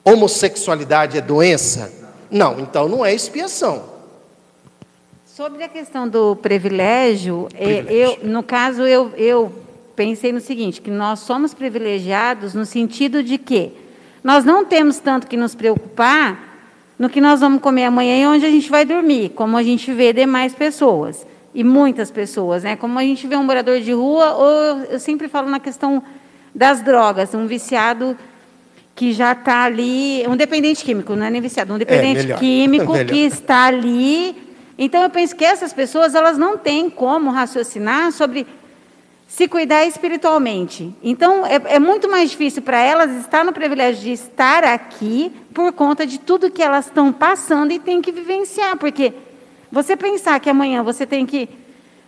Homossexualidade 0.02 1.16
é 1.16 1.20
doença? 1.20 1.92
Não, 2.28 2.58
então 2.58 2.88
não 2.88 3.06
é 3.06 3.14
expiação. 3.14 3.84
Sobre 5.24 5.62
a 5.62 5.68
questão 5.68 6.08
do 6.08 6.34
privilégio, 6.34 7.46
é, 7.54 7.82
privilégio. 7.82 8.18
Eu, 8.20 8.28
no 8.28 8.42
caso, 8.42 8.82
eu, 8.82 9.12
eu 9.16 9.52
pensei 9.94 10.32
no 10.32 10.40
seguinte, 10.40 10.80
que 10.80 10.90
nós 10.90 11.20
somos 11.20 11.54
privilegiados 11.54 12.54
no 12.54 12.66
sentido 12.66 13.22
de 13.22 13.38
que 13.38 13.70
nós 14.24 14.44
não 14.44 14.64
temos 14.64 14.98
tanto 14.98 15.28
que 15.28 15.36
nos 15.36 15.54
preocupar 15.54 16.66
no 16.98 17.08
que 17.08 17.20
nós 17.20 17.38
vamos 17.38 17.62
comer 17.62 17.84
amanhã 17.84 18.20
e 18.20 18.26
onde 18.26 18.44
a 18.44 18.50
gente 18.50 18.68
vai 18.68 18.84
dormir, 18.84 19.28
como 19.36 19.56
a 19.56 19.62
gente 19.62 19.92
vê 19.92 20.12
demais 20.12 20.52
pessoas, 20.52 21.24
e 21.58 21.64
muitas 21.64 22.10
pessoas, 22.10 22.62
né? 22.62 22.76
como 22.76 22.98
a 22.98 23.02
gente 23.02 23.26
vê 23.26 23.36
um 23.36 23.44
morador 23.44 23.80
de 23.80 23.92
rua, 23.92 24.34
ou 24.34 24.82
eu 24.90 25.00
sempre 25.00 25.28
falo 25.28 25.50
na 25.50 25.58
questão 25.58 26.02
das 26.54 26.80
drogas, 26.82 27.34
um 27.34 27.46
viciado 27.46 28.16
que 28.94 29.12
já 29.12 29.32
está 29.32 29.64
ali, 29.64 30.24
um 30.28 30.36
dependente 30.36 30.84
químico, 30.84 31.14
não 31.14 31.26
é 31.26 31.30
nem 31.30 31.40
viciado, 31.40 31.72
um 31.72 31.76
é, 31.76 31.80
dependente 31.80 32.32
é, 32.32 32.34
químico 32.38 32.92
que 33.04 33.18
está 33.18 33.66
ali 33.66 34.48
então 34.78 35.02
eu 35.02 35.10
penso 35.10 35.34
que 35.34 35.44
essas 35.44 35.72
pessoas 35.72 36.14
elas 36.14 36.38
não 36.38 36.56
têm 36.56 36.88
como 36.88 37.32
raciocinar 37.32 38.12
sobre 38.12 38.46
se 39.26 39.48
cuidar 39.48 39.84
espiritualmente. 39.84 40.94
Então 41.02 41.44
é, 41.44 41.60
é 41.74 41.78
muito 41.80 42.08
mais 42.08 42.30
difícil 42.30 42.62
para 42.62 42.80
elas 42.80 43.10
estar 43.16 43.44
no 43.44 43.52
privilégio 43.52 44.04
de 44.04 44.12
estar 44.12 44.62
aqui 44.62 45.32
por 45.52 45.72
conta 45.72 46.06
de 46.06 46.18
tudo 46.18 46.50
que 46.50 46.62
elas 46.62 46.86
estão 46.86 47.12
passando 47.12 47.72
e 47.72 47.80
têm 47.80 48.00
que 48.00 48.12
vivenciar, 48.12 48.76
porque 48.76 49.12
você 49.70 49.96
pensar 49.96 50.38
que 50.40 50.50
amanhã 50.50 50.82
você 50.82 51.06
tem 51.06 51.26
que 51.26 51.48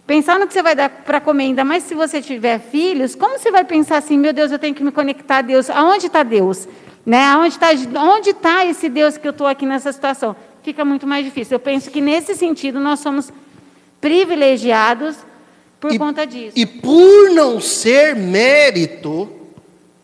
pensar 0.07 0.39
no 0.39 0.47
que 0.47 0.53
você 0.53 0.63
vai 0.63 0.75
dar 0.75 0.89
para 0.89 1.21
comer, 1.21 1.45
ainda 1.45 1.65
mais 1.65 1.85
se 1.85 1.95
você 1.95 2.21
tiver 2.21 2.59
filhos, 2.59 3.15
como 3.15 3.39
você 3.39 3.51
vai 3.51 3.65
pensar 3.65 3.99
assim, 3.99 4.19
meu 4.19 4.33
Deus, 4.33 4.51
eu 4.51 4.59
tenho 4.59 4.75
que 4.75 4.83
me 4.83 4.91
conectar 4.91 5.39
a 5.39 5.43
Deus? 5.43 5.71
Aonde 5.71 6.07
está 6.07 6.23
Deus? 6.23 6.67
Né? 7.07 7.25
Aonde 7.25 7.55
está 7.55 7.69
onde 8.01 8.35
tá 8.35 8.67
esse 8.67 8.89
Deus 8.89 9.17
que 9.17 9.27
eu 9.27 9.31
estou 9.31 9.47
aqui 9.47 9.65
nessa 9.65 9.93
situação? 9.93 10.35
fica 10.63 10.85
muito 10.85 11.07
mais 11.07 11.25
difícil. 11.25 11.57
Eu 11.57 11.61
penso 11.61 11.91
que 11.91 12.01
nesse 12.01 12.35
sentido 12.35 12.81
nós 12.81 13.01
somos 13.01 13.33
privilegiados 14.01 15.17
por 15.81 15.93
e, 15.93 15.99
conta 15.99 16.27
disso. 16.27 16.53
E 16.57 16.67
por 16.67 17.31
não 17.31 17.61
ser 17.61 18.15
mérito, 18.15 19.29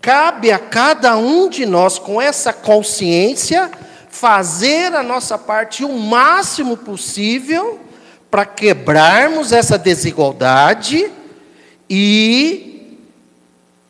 cabe 0.00 0.50
a 0.50 0.58
cada 0.58 1.16
um 1.16 1.48
de 1.48 1.66
nós, 1.66 1.98
com 1.98 2.20
essa 2.20 2.52
consciência, 2.52 3.70
fazer 4.20 4.94
a 4.94 5.02
nossa 5.02 5.36
parte 5.36 5.84
o 5.84 5.92
máximo 5.92 6.76
possível 6.76 7.78
para 8.30 8.46
quebrarmos 8.46 9.52
essa 9.52 9.76
desigualdade 9.76 11.10
e, 11.88 12.98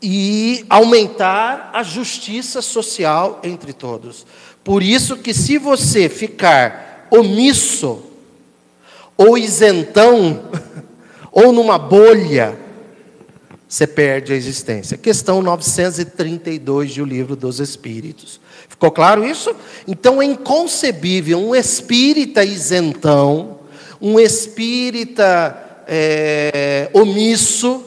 e 0.03 0.67
aumentar 0.69 1.71
a 1.73 1.83
justiça 1.85 2.61
social 2.61 3.41
entre 3.45 3.73
todos. 3.73 4.27
Por 4.65 4.83
isso 4.83 5.17
que 5.17 5.33
se 5.33 5.59
você 5.59 6.09
ficar 6.09 7.07
omisso, 7.11 8.03
ou 9.17 9.39
isentão, 9.39 10.51
ou 11.31 11.53
numa 11.53 11.79
bolha, 11.79 12.59
você 13.69 13.87
perde 13.87 14.33
a 14.33 14.37
existência. 14.37 14.99
Questão 14.99 15.41
932 15.41 16.91
de 16.93 17.01
O 17.01 17.05
Livro 17.05 17.37
dos 17.37 17.61
Espíritos. 17.61 18.41
Ficou 18.69 18.91
claro 18.91 19.25
isso? 19.25 19.55
Então 19.87 20.21
é 20.21 20.25
inconcebível 20.25 21.39
um 21.39 21.55
espírita 21.55 22.45
isentão, 22.45 23.61
um 24.01 24.21
espírita 24.21 25.83
é, 25.87 26.91
omisso, 26.93 27.83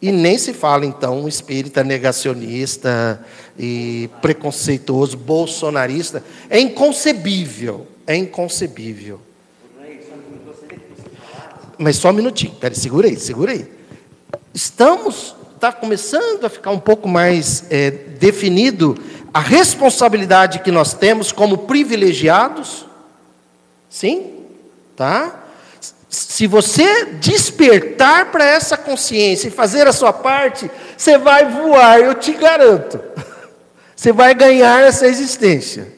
e 0.00 0.12
nem 0.12 0.38
se 0.38 0.52
fala 0.52 0.86
então 0.86 1.22
um 1.22 1.28
espírita 1.28 1.82
negacionista 1.82 3.24
e 3.58 4.08
preconceituoso, 4.20 5.16
bolsonarista. 5.16 6.22
É 6.48 6.58
inconcebível, 6.58 7.86
é 8.06 8.16
inconcebível. 8.16 9.20
Mas 11.78 11.96
só 11.96 12.10
um 12.10 12.14
minutinho, 12.14 12.54
peraí, 12.54 12.76
segura 12.76 13.06
aí, 13.06 13.18
segura 13.18 13.52
aí. 13.52 13.70
Estamos, 14.54 15.35
está 15.56 15.72
começando 15.72 16.44
a 16.44 16.50
ficar 16.50 16.70
um 16.70 16.78
pouco 16.78 17.08
mais 17.08 17.64
é, 17.70 17.90
definido 17.90 18.96
a 19.32 19.40
responsabilidade 19.40 20.60
que 20.60 20.70
nós 20.70 20.94
temos 20.94 21.32
como 21.32 21.58
privilegiados. 21.58 22.86
Sim? 23.88 24.44
Tá? 24.94 25.44
Se 26.08 26.46
você 26.46 27.06
despertar 27.14 28.30
para 28.30 28.44
essa 28.44 28.76
consciência 28.76 29.48
e 29.48 29.50
fazer 29.50 29.86
a 29.86 29.92
sua 29.92 30.12
parte, 30.12 30.70
você 30.96 31.18
vai 31.18 31.50
voar, 31.50 32.00
eu 32.00 32.14
te 32.14 32.32
garanto. 32.32 33.00
Você 33.96 34.12
vai 34.12 34.34
ganhar 34.34 34.82
essa 34.82 35.06
existência. 35.06 35.95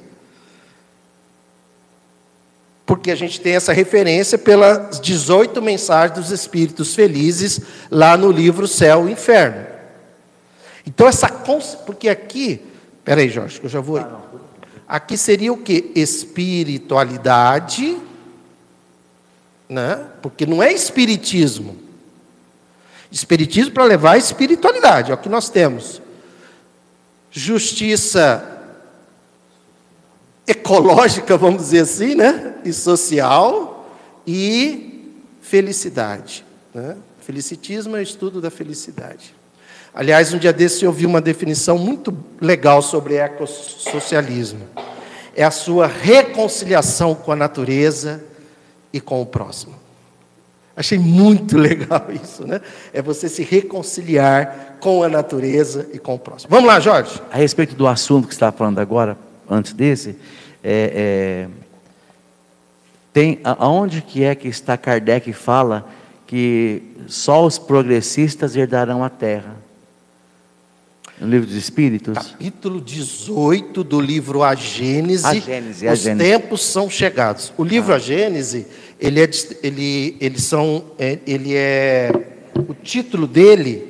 Porque 2.88 3.12
a 3.12 3.14
gente 3.14 3.40
tem 3.40 3.54
essa 3.54 3.72
referência 3.72 4.36
pelas 4.38 4.98
18 4.98 5.62
mensagens 5.62 6.18
dos 6.18 6.32
espíritos 6.32 6.92
felizes 6.94 7.60
lá 7.90 8.16
no 8.16 8.32
livro 8.32 8.66
Céu 8.66 9.08
e 9.08 9.12
Inferno. 9.12 9.64
Então 10.86 11.06
essa 11.06 11.28
porque 11.84 12.08
aqui, 12.08 12.62
peraí, 13.04 13.28
Jorge, 13.28 13.60
que 13.60 13.66
eu 13.66 13.70
já 13.70 13.80
vou. 13.80 14.00
Aqui 14.88 15.18
seria 15.18 15.52
o 15.52 15.58
que? 15.58 15.92
Espiritualidade 15.94 18.00
né? 19.68 20.06
porque 20.22 20.46
não 20.46 20.62
é 20.62 20.72
espiritismo. 20.72 21.76
Espiritismo 23.10 23.72
para 23.72 23.84
levar 23.84 24.12
a 24.12 24.18
espiritualidade, 24.18 25.10
é 25.10 25.14
o 25.14 25.18
que 25.18 25.28
nós 25.28 25.50
temos. 25.50 26.00
Justiça 27.30 28.57
ecológica, 30.48 31.36
vamos 31.36 31.62
dizer 31.62 31.80
assim, 31.80 32.14
né? 32.14 32.54
e 32.64 32.72
social, 32.72 33.88
e 34.26 35.14
felicidade. 35.40 36.44
Né? 36.74 36.96
Felicitismo 37.20 37.96
é 37.96 38.00
o 38.00 38.02
estudo 38.02 38.40
da 38.40 38.50
felicidade. 38.50 39.34
Aliás, 39.94 40.32
um 40.32 40.38
dia 40.38 40.52
desse 40.52 40.84
eu 40.84 40.90
ouvi 40.90 41.06
uma 41.06 41.20
definição 41.20 41.78
muito 41.78 42.16
legal 42.40 42.82
sobre 42.82 43.16
ecossocialismo. 43.16 44.60
É 45.34 45.44
a 45.44 45.50
sua 45.50 45.86
reconciliação 45.86 47.14
com 47.14 47.32
a 47.32 47.36
natureza, 47.36 48.22
e 48.92 49.00
com 49.00 49.20
o 49.20 49.26
próximo. 49.26 49.74
Achei 50.76 50.98
muito 50.98 51.56
legal 51.58 52.06
isso, 52.22 52.46
né? 52.46 52.60
É 52.92 53.02
você 53.02 53.28
se 53.28 53.42
reconciliar 53.42 54.76
com 54.80 55.02
a 55.02 55.08
natureza 55.08 55.88
e 55.92 55.98
com 55.98 56.14
o 56.14 56.18
próximo. 56.18 56.50
Vamos 56.50 56.66
lá, 56.66 56.78
Jorge. 56.78 57.20
A 57.32 57.36
respeito 57.36 57.74
do 57.74 57.86
assunto 57.86 58.28
que 58.28 58.34
você 58.34 58.36
estava 58.36 58.56
falando 58.56 58.78
agora, 58.78 59.16
antes 59.48 59.72
desse, 59.72 60.16
é, 60.62 61.46
é, 61.46 61.48
tem 63.12 63.40
aonde 63.42 64.02
que 64.02 64.22
é 64.22 64.34
que 64.34 64.48
está 64.48 64.76
Kardec 64.76 65.32
fala 65.32 65.88
que 66.26 66.82
só 67.06 67.44
os 67.44 67.58
progressistas 67.58 68.54
herdarão 68.54 69.02
a 69.02 69.08
Terra? 69.08 69.56
No 71.20 71.26
livro 71.28 71.46
dos 71.46 71.56
Espíritos? 71.56 72.14
Capítulo 72.14 72.80
18 72.80 73.82
do 73.82 74.00
livro 74.00 74.44
A 74.44 74.54
Gênese. 74.54 75.26
A 75.26 75.34
Gênese, 75.34 75.88
a 75.88 75.92
Os 75.92 76.00
Gênese. 76.00 76.30
tempos 76.30 76.62
são 76.62 76.88
chegados. 76.88 77.52
O 77.56 77.64
livro 77.64 77.92
ah. 77.92 77.96
A 77.96 77.98
Gênese, 77.98 78.66
ele 79.00 79.20
é, 79.20 79.30
ele, 79.62 80.16
ele 80.20 80.38
são, 80.38 80.84
é, 80.96 81.18
ele 81.26 81.56
é, 81.56 82.12
o 82.54 82.74
título 82.74 83.26
dele, 83.26 83.87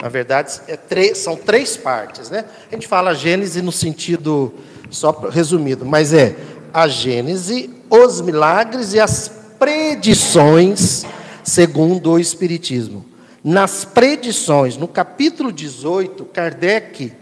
na 0.00 0.08
verdade, 0.08 0.60
é 0.68 0.76
três, 0.76 1.18
são 1.18 1.36
três 1.36 1.76
partes, 1.76 2.30
né? 2.30 2.44
A 2.70 2.74
gente 2.74 2.86
fala 2.86 3.14
Gênese 3.14 3.60
no 3.60 3.72
sentido 3.72 4.54
só 4.90 5.10
resumido, 5.10 5.84
mas 5.84 6.12
é 6.12 6.36
a 6.72 6.86
Gênese, 6.86 7.68
os 7.90 8.20
milagres 8.20 8.94
e 8.94 9.00
as 9.00 9.28
predições 9.58 11.04
segundo 11.42 12.12
o 12.12 12.18
Espiritismo. 12.18 13.04
Nas 13.42 13.84
predições, 13.84 14.76
no 14.76 14.86
capítulo 14.86 15.50
18, 15.50 16.24
Kardec, 16.26 17.12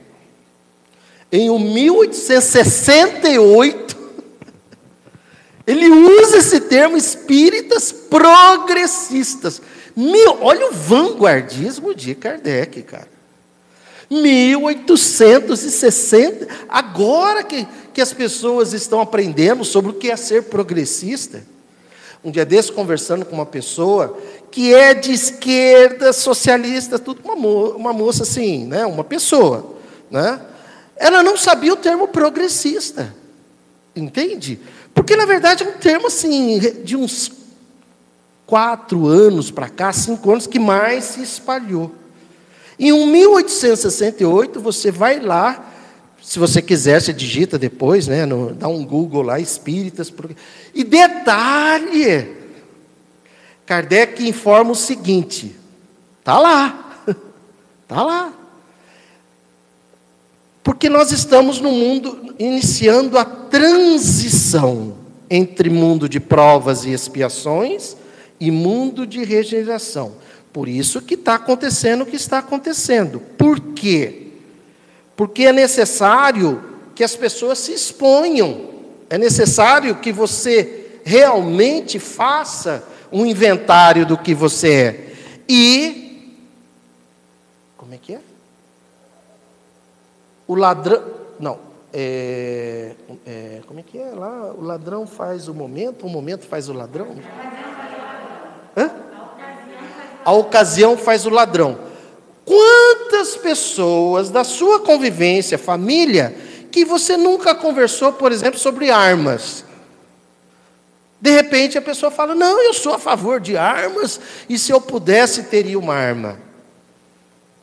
em 1.33 1.49
1868, 1.59 3.97
ele 5.67 5.89
usa 5.89 6.37
esse 6.39 6.61
termo 6.61 6.97
espíritas 6.97 7.91
progressistas. 7.91 9.61
Mil, 9.97 10.43
olha 10.43 10.69
o 10.69 10.73
vanguardismo 10.73 11.95
de 11.95 12.15
Kardec, 12.15 12.83
cara. 12.83 13.09
1860, 14.11 16.47
agora 16.69 17.43
que, 17.43 17.67
que 17.95 18.01
as 18.01 18.13
pessoas 18.13 18.75
estão 18.75 19.01
aprendendo 19.01 19.65
sobre 19.65 19.91
o 19.91 19.95
que 19.95 20.11
é 20.11 20.17
ser 20.17 20.43
progressista. 20.45 21.43
Um 22.23 22.31
dia 22.31 22.45
desse, 22.45 22.71
conversando 22.71 23.25
com 23.25 23.35
uma 23.35 23.47
pessoa 23.47 24.19
que 24.51 24.75
é 24.75 24.93
de 24.95 25.13
esquerda, 25.13 26.13
socialista, 26.13 26.99
tudo, 26.99 27.23
uma, 27.25 27.35
mo 27.35 27.71
uma 27.71 27.93
moça 27.93 28.23
assim, 28.23 28.67
né? 28.67 28.85
uma 28.85 29.05
pessoa. 29.05 29.77
Né? 30.11 30.41
Ela 30.97 31.23
não 31.23 31.37
sabia 31.37 31.73
o 31.73 31.77
termo 31.77 32.09
progressista. 32.09 33.15
Entende? 33.95 34.59
Porque, 34.95 35.17
na 35.17 35.25
verdade, 35.25 35.65
é 35.65 35.69
um 35.69 35.73
termo 35.73 36.09
assim, 36.09 36.59
de 36.85 36.97
uns 36.97 37.31
quatro 38.47 39.07
anos 39.09 39.51
para 39.51 39.69
cá, 39.69 39.93
cinco 39.93 40.31
anos, 40.31 40.47
que 40.47 40.59
mais 40.59 41.05
se 41.05 41.23
espalhou. 41.23 41.93
Em 42.79 42.93
1868, 43.07 44.61
você 44.61 44.91
vai 44.91 45.19
lá, 45.19 45.73
se 46.23 46.39
você 46.39 46.63
quiser, 46.63 47.01
você 47.01 47.13
digita 47.13 47.59
depois, 47.59 48.07
né, 48.07 48.25
no, 48.25 48.55
dá 48.55 48.69
um 48.69 48.85
Google 48.85 49.23
lá, 49.23 49.41
espíritas. 49.41 50.13
E 50.75 50.85
detalhe, 50.85 52.37
Kardec 53.65 54.27
informa 54.27 54.73
o 54.73 54.77
seguinte: 54.77 55.57
está 56.21 56.39
lá, 56.39 57.05
está 57.83 58.03
lá. 58.05 58.33
Porque 60.63 60.89
nós 60.89 61.13
estamos 61.13 61.61
no 61.61 61.71
mundo 61.71 62.35
iniciando 62.39 63.17
a 63.17 63.25
transição 63.25 64.97
entre 65.31 65.71
mundo 65.71 66.09
de 66.09 66.19
provas 66.19 66.85
e 66.85 66.91
expiações 66.91 67.97
e 68.39 68.51
mundo 68.51 69.07
de 69.07 69.25
regeneração. 69.25 70.15
Por 70.53 70.69
isso 70.69 71.03
que 71.03 71.15
está 71.15 71.35
acontecendo 71.35 72.03
o 72.03 72.07
que 72.07 72.17
está 72.17 72.39
acontecendo. 72.39 73.21
Por 73.21 73.61
quê? 73.61 74.29
Porque 75.15 75.45
é 75.45 75.53
necessário 75.53 76.63
que 76.95 77.05
as 77.05 77.15
pessoas 77.15 77.59
se 77.59 77.73
exponham. 77.73 78.71
É 79.09 79.19
necessário 79.19 79.97
que 79.97 80.13
você 80.13 81.01
realmente 81.05 81.99
faça 81.99 82.83
um 83.13 83.25
inventário 83.25 84.05
do 84.05 84.17
que 84.17 84.35
você 84.35 84.73
é. 84.73 85.15
E. 85.49 86.37
Como 87.77 87.95
é 87.95 87.99
que 87.99 88.15
é? 88.15 88.21
O 90.47 90.55
ladrão. 90.55 91.03
Não. 91.39 91.59
É, 91.93 92.93
é, 93.27 93.61
como 93.67 93.81
é 93.81 93.83
que 93.83 93.99
é 93.99 94.11
lá? 94.11 94.53
O 94.53 94.63
ladrão 94.63 95.07
faz 95.07 95.49
o 95.49 95.55
momento, 95.55 96.07
o 96.07 96.11
momento 96.11 96.47
faz 96.47 96.69
o 96.69 96.73
ladrão? 96.73 97.15
Hã? 98.77 98.91
A 100.25 100.33
ocasião 100.33 100.97
faz 100.97 101.25
o 101.25 101.31
ladrão. 101.31 101.79
Quantas 102.45 103.37
pessoas 103.37 104.31
da 104.31 104.45
sua 104.45 104.81
convivência, 104.81 105.59
família, 105.59 106.37
que 106.71 106.85
você 106.85 107.17
nunca 107.17 107.55
conversou, 107.55 108.13
por 108.13 108.31
exemplo, 108.31 108.59
sobre 108.59 108.91
armas? 108.91 109.65
De 111.21 111.31
repente 111.31 111.79
a 111.79 111.83
pessoa 111.83 112.11
fala: 112.11 112.35
Não, 112.35 112.63
eu 112.63 112.75
sou 112.75 112.95
a 112.95 112.99
favor 112.99 113.41
de 113.41 113.57
armas, 113.57 114.21
e 114.49 114.59
se 114.59 114.71
eu 114.71 114.81
pudesse, 114.81 115.45
teria 115.45 115.79
uma 115.79 115.95
arma. 115.95 116.39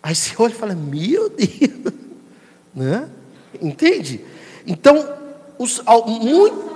Aí 0.02 0.16
você 0.16 0.34
olha 0.38 0.52
e 0.52 0.56
fala: 0.56 0.74
Meu 0.74 1.30
Deus, 1.30 1.94
né? 2.74 3.10
entende? 3.62 4.22
Então, 4.66 5.08
os, 5.58 5.82
muito. 6.06 6.74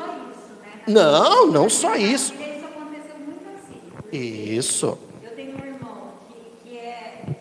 Não, 0.87 1.47
não 1.47 1.69
só 1.69 1.95
isso. 1.95 2.33
Isso. 4.11 4.97
Eu 5.23 5.31
tenho 5.31 5.55
um 5.55 5.65
irmão 5.65 6.13
que, 6.27 6.69
que 6.69 6.77
é. 6.77 7.35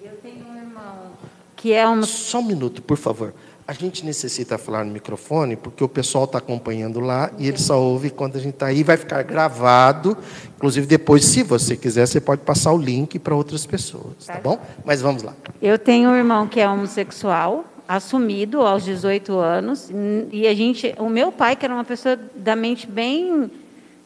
Eu 0.00 0.16
tenho 0.22 0.44
um 0.48 0.56
irmão 0.56 1.12
que 1.56 1.72
é 1.72 1.88
um. 1.88 2.02
Só 2.02 2.40
um 2.40 2.44
minuto, 2.44 2.82
por 2.82 2.96
favor. 2.96 3.32
A 3.66 3.74
gente 3.74 4.02
necessita 4.02 4.56
falar 4.56 4.82
no 4.82 4.90
microfone 4.90 5.54
porque 5.54 5.84
o 5.84 5.88
pessoal 5.88 6.24
está 6.24 6.38
acompanhando 6.38 7.00
lá 7.00 7.30
e 7.36 7.48
ele 7.48 7.58
só 7.58 7.78
ouve 7.78 8.08
quando 8.08 8.36
a 8.36 8.40
gente 8.40 8.54
está 8.54 8.66
aí. 8.66 8.82
Vai 8.82 8.96
ficar 8.96 9.22
gravado. 9.22 10.16
Inclusive, 10.56 10.86
depois, 10.86 11.24
se 11.24 11.42
você 11.42 11.76
quiser, 11.76 12.06
você 12.06 12.18
pode 12.18 12.40
passar 12.40 12.72
o 12.72 12.78
link 12.78 13.18
para 13.18 13.34
outras 13.34 13.66
pessoas, 13.66 14.24
tá 14.26 14.40
bom? 14.42 14.58
Mas 14.86 15.02
vamos 15.02 15.22
lá. 15.22 15.34
Eu 15.60 15.78
tenho 15.78 16.08
um 16.08 16.16
irmão 16.16 16.48
que 16.48 16.58
é 16.58 16.68
homossexual, 16.68 17.64
assumido 17.86 18.62
aos 18.62 18.84
18 18.84 19.38
anos, 19.38 19.90
e 20.32 20.46
a 20.46 20.54
gente, 20.54 20.94
o 20.98 21.10
meu 21.10 21.30
pai, 21.30 21.54
que 21.54 21.66
era 21.66 21.74
uma 21.74 21.84
pessoa 21.84 22.18
da 22.34 22.56
mente 22.56 22.86
bem 22.86 23.50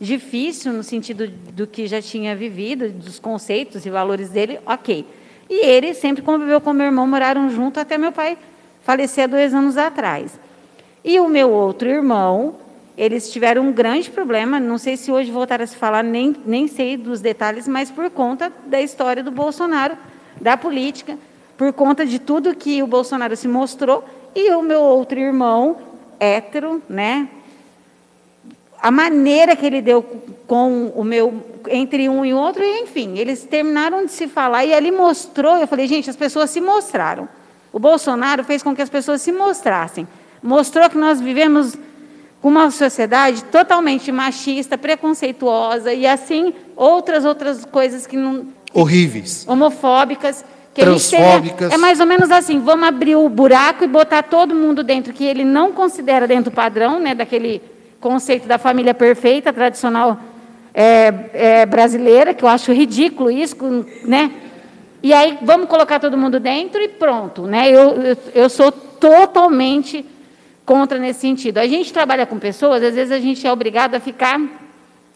difícil 0.03 0.73
no 0.73 0.83
sentido 0.83 1.29
do 1.29 1.65
que 1.65 1.87
já 1.87 2.03
tinha 2.03 2.35
vivido, 2.35 2.91
dos 2.91 3.21
conceitos 3.21 3.87
e 3.87 3.91
valores 3.91 4.31
dele, 4.31 4.59
ok. 4.67 5.07
E 5.49 5.65
ele 5.65 5.95
sempre 5.95 6.23
conviveu 6.23 6.61
com 6.61 6.73
meu 6.73 6.87
irmão, 6.87 7.07
moraram 7.07 7.49
junto 7.49 7.79
até 7.79 7.97
meu 7.97 8.11
pai 8.11 8.37
falecer 8.83 9.25
há 9.25 9.27
dois 9.29 9.55
anos 9.55 9.79
atrás. 9.79 10.38
E 11.05 11.21
o 11.21 11.29
meu 11.29 11.51
outro 11.51 11.88
irmão, 11.88 12.57
eles 12.99 13.31
tiveram 13.31 13.62
um 13.62 13.73
grande 13.73 14.11
problema, 14.11 14.59
não 14.59 14.77
sei 14.77 14.97
se 14.97 15.12
hoje 15.12 15.31
voltaram 15.31 15.62
a 15.62 15.67
se 15.67 15.77
falar, 15.77 16.03
nem, 16.03 16.35
nem 16.45 16.67
sei 16.67 16.97
dos 16.97 17.21
detalhes, 17.21 17.69
mas 17.69 17.88
por 17.88 18.11
conta 18.11 18.53
da 18.67 18.81
história 18.81 19.23
do 19.23 19.31
Bolsonaro, 19.31 19.97
da 20.41 20.57
política, 20.57 21.17
por 21.57 21.73
conta 21.73 22.05
de 22.05 22.19
tudo 22.19 22.57
que 22.57 22.83
o 22.83 22.88
Bolsonaro 22.88 23.37
se 23.37 23.47
mostrou, 23.47 24.05
e 24.35 24.51
o 24.51 24.62
meu 24.62 24.81
outro 24.81 25.19
irmão, 25.19 25.77
hétero, 26.19 26.83
né, 26.88 27.29
a 28.83 28.90
maneira 28.90 29.55
que 29.55 29.64
ele 29.64 29.81
deu 29.81 30.03
com 30.47 30.92
o 30.97 31.05
meu 31.05 31.53
entre 31.71 32.09
um 32.09 32.25
e 32.25 32.35
outro, 32.35 32.64
enfim, 32.64 33.16
eles 33.16 33.45
terminaram 33.45 34.05
de 34.05 34.11
se 34.11 34.27
falar 34.27 34.64
e 34.64 34.75
ali 34.75 34.90
mostrou, 34.90 35.57
eu 35.57 35.68
falei, 35.68 35.87
gente, 35.87 36.11
as 36.11 36.16
pessoas 36.16 36.51
se 36.51 36.61
mostraram. 36.61 37.29
O 37.73 37.79
Bolsonaro 37.79 38.42
fez 38.42 38.61
com 38.61 38.75
que 38.75 38.83
as 38.83 38.90
pessoas 38.90 39.23
se 39.23 39.31
mostrassem. 39.31 40.07
Mostrou 40.42 40.90
que 40.90 40.99
nós 40.99 41.21
vivemos 41.21 41.79
com 42.40 42.49
uma 42.49 42.73
sociedade 42.73 43.45
totalmente 43.45 44.11
machista, 44.11 44.77
preconceituosa 44.77 45.95
e 45.95 46.05
assim 46.05 46.53
outras 46.75 47.25
outras 47.25 47.64
coisas 47.64 48.05
que 48.05 48.16
não 48.16 48.49
horríveis, 48.75 49.47
homofóbicas, 49.47 50.45
que 50.75 50.81
transfóbicas. 50.81 51.73
é 51.73 51.77
mais 51.77 52.01
ou 52.01 52.07
menos 52.07 52.33
assim, 52.33 52.59
vamos 52.59 52.88
abrir 52.88 53.14
o 53.14 53.29
buraco 53.29 53.85
e 53.85 53.87
botar 53.87 54.25
todo 54.25 54.57
mundo 54.57 54.83
dentro 54.83 55.12
que 55.12 55.25
ele 55.25 55.45
não 55.45 55.71
considera 55.71 56.27
dentro 56.27 56.51
do 56.51 56.55
padrão, 56.55 56.99
né, 56.99 57.14
daquele 57.14 57.62
conceito 58.03 58.47
da 58.49 58.59
família 58.59 58.93
perfeita, 58.93 59.53
tradicional 59.53 60.19
é, 60.75 61.15
é, 61.33 61.67
brasileira, 61.67 62.35
que 62.35 62.45
eu 62.45 62.49
acho 62.49 62.73
ridículo 62.73 63.31
isso, 63.31 63.57
né? 64.05 64.31
E 65.03 65.12
aí 65.15 65.38
vamos 65.43 65.69
colocar 65.69 66.01
todo 66.01 66.19
mundo 66.19 66.38
dentro 66.38 66.83
e 66.83 66.88
pronto, 66.88 67.47
né? 67.47 67.71
Eu, 67.71 68.03
eu, 68.03 68.17
eu 68.35 68.51
sou 68.51 68.73
totalmente 68.73 70.05
contra 70.67 70.99
nesse 70.99 71.21
sentido. 71.21 71.59
A 71.59 71.67
gente 71.67 71.93
trabalha 71.93 72.27
com 72.27 72.38
pessoas, 72.38 72.83
às 72.83 72.95
vezes 72.95 73.12
a 73.12 73.21
gente 73.21 73.47
é 73.47 73.53
obrigado 73.53 73.95
a 73.95 74.01
ficar 74.01 74.41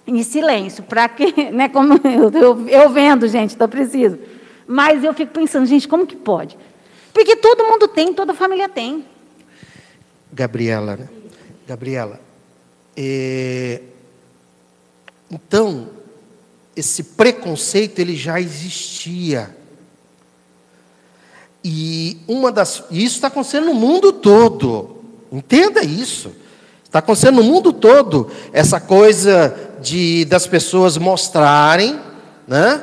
em 0.07 0.23
silêncio, 0.23 0.85
para 0.85 1.09
que, 1.09 1.33
né? 1.51 1.69
Como 1.69 1.95
eu, 2.05 2.31
eu, 2.31 2.69
eu 2.69 2.91
vendo, 2.91 3.27
gente, 3.27 3.51
estou 3.51 3.69
preciso. 3.69 4.19
Mas 4.67 5.03
eu 5.03 5.13
fico 5.13 5.33
pensando, 5.33 5.67
gente, 5.67 5.89
como 5.89 6.07
que 6.07 6.17
pode? 6.17 6.57
Porque 7.13 7.35
todo 7.37 7.65
mundo 7.65 7.89
tem, 7.89 8.13
toda 8.13 8.33
família 8.35 8.69
tem. 8.69 9.05
Gabriela, 10.33 10.97
né? 10.97 11.09
Gabriela, 11.67 12.21
é, 12.97 13.81
então, 15.31 15.89
esse 16.75 17.03
preconceito 17.03 17.99
ele 17.99 18.17
já 18.17 18.41
existia. 18.41 19.55
E 21.65 22.19
uma 22.29 22.53
das. 22.53 22.85
Isso 22.91 23.17
está 23.17 23.27
acontecendo 23.27 23.67
no 23.67 23.75
mundo 23.75 24.13
todo. 24.13 24.97
Entenda 25.33 25.85
isso. 25.85 26.33
Está 26.85 27.01
acontecendo 27.01 27.37
no 27.37 27.43
mundo 27.43 27.73
todo 27.73 28.31
essa 28.53 28.81
coisa 28.81 29.55
de 29.83 30.25
das 30.27 30.47
pessoas 30.47 30.97
mostrarem, 30.97 31.99
né? 32.47 32.83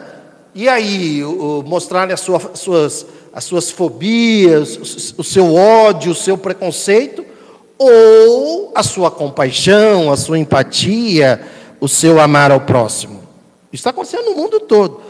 E 0.53 0.67
aí, 0.67 1.21
mostrarem 1.65 2.13
as, 2.13 2.19
sua, 2.19 2.55
suas, 2.55 3.07
as 3.33 3.43
suas 3.43 3.71
fobias, 3.71 4.77
o 5.17 5.23
seu 5.23 5.55
ódio, 5.55 6.11
o 6.11 6.15
seu 6.15 6.37
preconceito, 6.37 7.25
ou 7.83 8.71
a 8.75 8.83
sua 8.83 9.11
compaixão, 9.11 10.11
a 10.11 10.17
sua 10.17 10.39
empatia, 10.39 11.41
o 11.79 11.87
seu 11.87 12.19
amar 12.19 12.51
ao 12.51 12.61
próximo. 12.61 13.21
Isso 13.71 13.81
está 13.81 13.89
acontecendo 13.89 14.25
no 14.25 14.35
mundo 14.35 14.59
todo. 14.59 15.01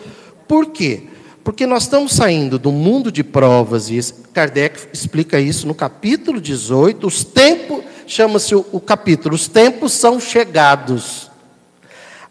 Por 0.47 0.67
quê? 0.67 1.03
Porque 1.43 1.65
nós 1.65 1.83
estamos 1.83 2.13
saindo 2.13 2.57
do 2.57 2.71
mundo 2.71 3.12
de 3.12 3.23
provas, 3.23 3.89
e 3.89 3.99
Kardec 4.33 4.88
explica 4.93 5.39
isso 5.39 5.67
no 5.67 5.75
capítulo 5.75 6.39
18, 6.39 7.05
os 7.05 7.23
tempos, 7.23 7.83
chama-se 8.07 8.55
o, 8.55 8.65
o 8.71 8.79
capítulo, 8.79 9.36
os 9.36 9.47
tempos 9.47 9.91
são 9.91 10.19
chegados. 10.19 11.29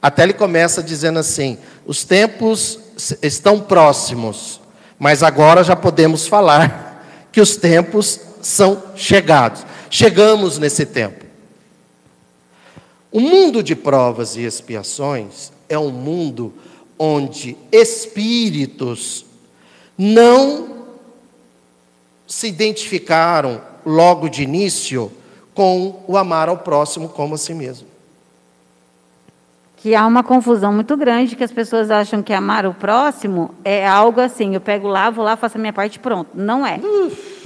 Até 0.00 0.22
ele 0.22 0.32
começa 0.32 0.82
dizendo 0.82 1.18
assim: 1.18 1.58
os 1.86 2.04
tempos 2.04 2.80
estão 3.20 3.60
próximos, 3.60 4.60
mas 4.98 5.22
agora 5.22 5.62
já 5.62 5.76
podemos 5.76 6.26
falar 6.26 7.06
que 7.30 7.40
os 7.40 7.56
tempos 7.56 8.18
são 8.42 8.82
chegados. 8.96 9.64
Chegamos 9.88 10.58
nesse 10.58 10.84
tempo. 10.84 11.24
O 13.10 13.20
mundo 13.20 13.62
de 13.62 13.76
provas 13.76 14.36
e 14.36 14.40
expiações 14.42 15.52
é 15.68 15.78
um 15.78 15.90
mundo 15.90 16.52
onde 16.98 17.56
espíritos 17.70 19.24
não 19.96 20.86
se 22.26 22.48
identificaram 22.48 23.60
logo 23.84 24.28
de 24.28 24.42
início 24.42 25.12
com 25.54 26.02
o 26.06 26.16
amar 26.16 26.48
ao 26.48 26.58
próximo 26.58 27.08
como 27.08 27.34
a 27.34 27.38
si 27.38 27.52
mesmo. 27.52 27.86
Que 29.76 29.94
há 29.94 30.06
uma 30.06 30.22
confusão 30.22 30.72
muito 30.72 30.96
grande, 30.96 31.36
que 31.36 31.44
as 31.44 31.50
pessoas 31.50 31.90
acham 31.90 32.22
que 32.22 32.32
amar 32.32 32.64
o 32.64 32.72
próximo 32.72 33.54
é 33.64 33.86
algo 33.86 34.20
assim, 34.20 34.54
eu 34.54 34.60
pego 34.60 34.86
lá, 34.86 35.10
vou 35.10 35.24
lá, 35.24 35.36
faço 35.36 35.58
a 35.58 35.60
minha 35.60 35.72
parte 35.72 35.98
pronto. 35.98 36.30
Não 36.34 36.64
é. 36.66 36.80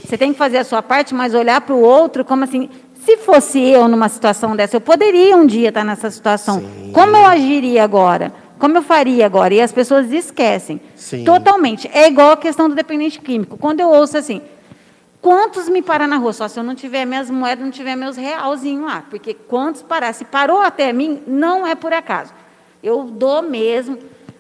Você 0.07 0.17
tem 0.17 0.33
que 0.33 0.39
fazer 0.39 0.59
a 0.59 0.65
sua 0.65 0.81
parte, 0.83 1.13
mas 1.13 1.35
olhar 1.35 1.61
para 1.61 1.75
o 1.75 1.81
outro 1.81 2.25
como 2.25 2.45
assim, 2.45 2.71
se 3.05 3.17
fosse 3.17 3.61
eu 3.61 3.89
numa 3.89 4.09
situação 4.09 4.55
dessa, 4.55 4.77
eu 4.77 4.81
poderia 4.81 5.37
um 5.37 5.45
dia 5.45 5.71
estar 5.71 5.85
nessa 5.85 6.11
situação. 6.11 6.61
Sim. 6.61 6.93
Como 6.93 7.17
eu 7.17 7.27
agiria 7.27 7.83
agora? 7.83 8.33
Como 8.57 8.77
eu 8.77 8.83
faria 8.83 9.27
agora? 9.27 9.53
E 9.53 9.61
as 9.61 9.73
pessoas 9.73 10.13
esquecem. 10.13 10.81
Sim. 10.95 11.25
Totalmente. 11.25 11.91
É 11.93 12.07
igual 12.07 12.31
a 12.31 12.37
questão 12.37 12.69
do 12.69 12.75
dependente 12.75 13.21
químico. 13.21 13.59
Quando 13.59 13.81
eu 13.81 13.91
ouço 13.91 14.17
assim, 14.17 14.41
quantos 15.21 15.69
me 15.69 15.83
param 15.83 16.07
na 16.07 16.19
rua? 16.19 16.33
Só 16.33 16.47
se 16.47 16.59
eu 16.59 16.65
não 16.65 16.77
tiver 16.77 17.05
minhas 17.05 17.29
moedas, 17.29 17.65
não 17.65 17.73
tiver 17.73 17.97
meus 17.97 18.17
realzinhos 18.17 18.87
lá. 18.87 19.05
Porque 19.11 19.35
quantos 19.35 19.83
parar? 19.83 20.13
Se 20.13 20.25
parou 20.25 20.61
até 20.61 20.93
mim, 20.93 21.21
não 21.27 21.67
é 21.67 21.75
por 21.75 21.93
acaso. 21.93 22.33
Eu 22.81 23.03
dou 23.05 23.43
mesmo. 23.43 23.99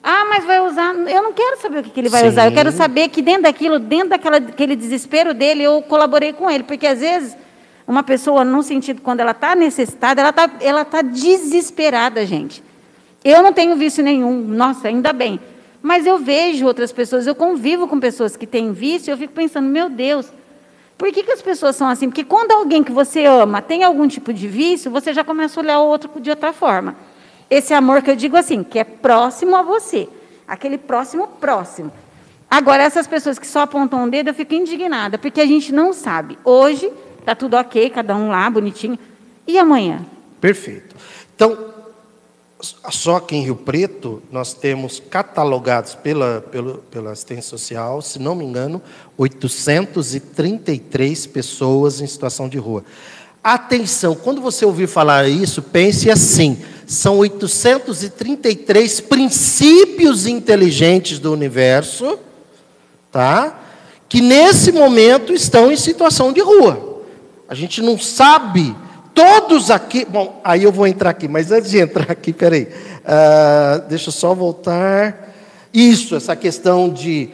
Ah, 0.09 0.25
mas 0.27 0.45
vai 0.45 0.61
usar. 0.61 0.95
Eu 0.95 1.21
não 1.21 1.33
quero 1.33 1.61
saber 1.61 1.81
o 1.81 1.83
que, 1.83 1.91
que 1.91 1.99
ele 1.99 2.09
vai 2.09 2.23
Sim. 2.23 2.29
usar. 2.29 2.47
Eu 2.47 2.53
quero 2.53 2.71
saber 2.71 3.09
que 3.09 3.21
dentro 3.21 3.43
daquilo, 3.43 3.81
dentro 3.81 4.11
daquele 4.11 4.77
desespero 4.77 5.35
dele, 5.35 5.65
eu 5.65 5.83
colaborei 5.83 6.33
com 6.33 6.49
ele. 6.49 6.63
Porque 6.63 6.87
às 6.87 7.01
vezes, 7.01 7.37
uma 7.85 8.05
pessoa, 8.05 8.45
num 8.45 8.63
sentido, 8.63 9.03
quando 9.03 9.19
ela 9.19 9.33
está 9.33 9.57
necessitada, 9.57 10.21
ela 10.21 10.31
está 10.31 10.49
ela 10.61 10.85
tá 10.85 11.03
desesperada, 11.03 12.25
gente. 12.25 12.63
Eu 13.25 13.43
não 13.43 13.53
tenho 13.53 13.75
vício 13.75 14.05
nenhum, 14.05 14.43
nossa, 14.43 14.87
ainda 14.87 15.13
bem. 15.13 15.41
Mas 15.83 16.07
eu 16.07 16.19
vejo 16.19 16.67
outras 16.67 16.93
pessoas, 16.93 17.27
eu 17.27 17.35
convivo 17.35 17.89
com 17.89 17.99
pessoas 17.99 18.37
que 18.37 18.47
têm 18.47 18.73
vício, 18.73 19.11
eu 19.11 19.19
fico 19.19 19.33
pensando, 19.33 19.69
meu 19.69 19.91
Deus, 19.91 20.33
por 20.97 21.11
que, 21.11 21.25
que 21.25 21.33
as 21.33 21.43
pessoas 21.43 21.75
são 21.75 21.89
assim? 21.89 22.09
Porque 22.09 22.23
quando 22.23 22.53
alguém 22.53 22.85
que 22.85 22.93
você 22.93 23.25
ama 23.25 23.61
tem 23.61 23.83
algum 23.83 24.07
tipo 24.07 24.33
de 24.33 24.47
vício, 24.47 24.89
você 24.89 25.13
já 25.13 25.25
começa 25.25 25.59
a 25.59 25.63
olhar 25.65 25.81
o 25.81 25.89
outro 25.89 26.09
de 26.21 26.31
outra 26.31 26.53
forma. 26.53 26.95
Esse 27.49 27.73
amor 27.73 28.03
que 28.03 28.11
eu 28.11 28.17
digo 28.17 28.37
assim, 28.37 28.63
que 28.63 28.79
é 28.79 28.85
próximo 28.85 29.57
a 29.57 29.63
você, 29.63 30.09
aquele 30.47 30.79
próximo 30.79 31.29
próximo. 31.41 31.93
Agora, 32.51 32.83
essas 32.83 33.07
pessoas 33.07 33.39
que 33.39 33.47
só 33.47 33.61
apontam 33.61 34.05
o 34.05 34.11
dedo, 34.11 34.31
eu 34.31 34.35
fico 34.35 34.55
indignada, 34.55 35.19
porque 35.19 35.41
a 35.41 35.47
gente 35.47 35.73
não 35.73 35.93
sabe. 35.93 36.39
Hoje 36.45 36.91
está 37.19 37.35
tudo 37.35 37.57
ok, 37.57 37.91
cada 37.91 38.17
um 38.17 38.29
lá, 38.29 38.49
bonitinho. 38.49 38.99
E 39.47 39.59
amanhã? 39.59 40.05
Perfeito. 40.41 40.95
Então, 41.35 41.75
só 42.61 43.17
aqui 43.17 43.37
em 43.37 43.43
Rio 43.43 43.57
Preto, 43.57 44.23
nós 44.31 44.55
temos 44.55 44.99
catalogados 44.99 45.95
pela, 45.95 46.41
pela, 46.41 46.79
pela 46.91 47.13
assistência 47.13 47.51
social, 47.51 48.01
se 48.01 48.19
não 48.19 48.35
me 48.35 48.45
engano, 48.45 48.81
833 49.19 51.27
pessoas 51.27 52.01
em 52.01 52.07
situação 52.07 52.49
de 52.49 52.59
rua. 52.59 52.83
Atenção, 53.49 54.17
quando 54.17 54.41
você 54.41 54.65
ouvir 54.65 54.89
falar 54.89 55.29
isso, 55.29 55.63
pense 55.63 56.11
assim: 56.11 56.59
são 56.87 57.19
833 57.19 59.01
princípios 59.01 60.27
inteligentes 60.27 61.19
do 61.19 61.33
universo, 61.33 62.19
tá? 63.13 63.61
Que 64.09 64.21
nesse 64.21 64.73
momento 64.73 65.33
estão 65.33 65.71
em 65.71 65.77
situação 65.77 66.33
de 66.33 66.41
rua. 66.41 67.03
A 67.49 67.55
gente 67.55 67.81
não 67.81 67.97
sabe 67.99 68.75
Todos 69.17 69.71
aqui. 69.71 70.05
Bom, 70.05 70.43
aí 70.45 70.63
eu 70.63 70.71
vou 70.71 70.87
entrar 70.87 71.09
aqui, 71.09 71.27
mas 71.27 71.51
antes 71.51 71.71
de 71.71 71.79
entrar 71.79 72.11
aqui, 72.13 72.35
peraí. 72.35 72.65
Uh, 72.65 73.89
deixa 73.89 74.11
eu 74.11 74.13
só 74.13 74.35
voltar. 74.35 75.33
Isso, 75.73 76.15
essa 76.15 76.37
questão 76.37 76.91
de 76.91 77.31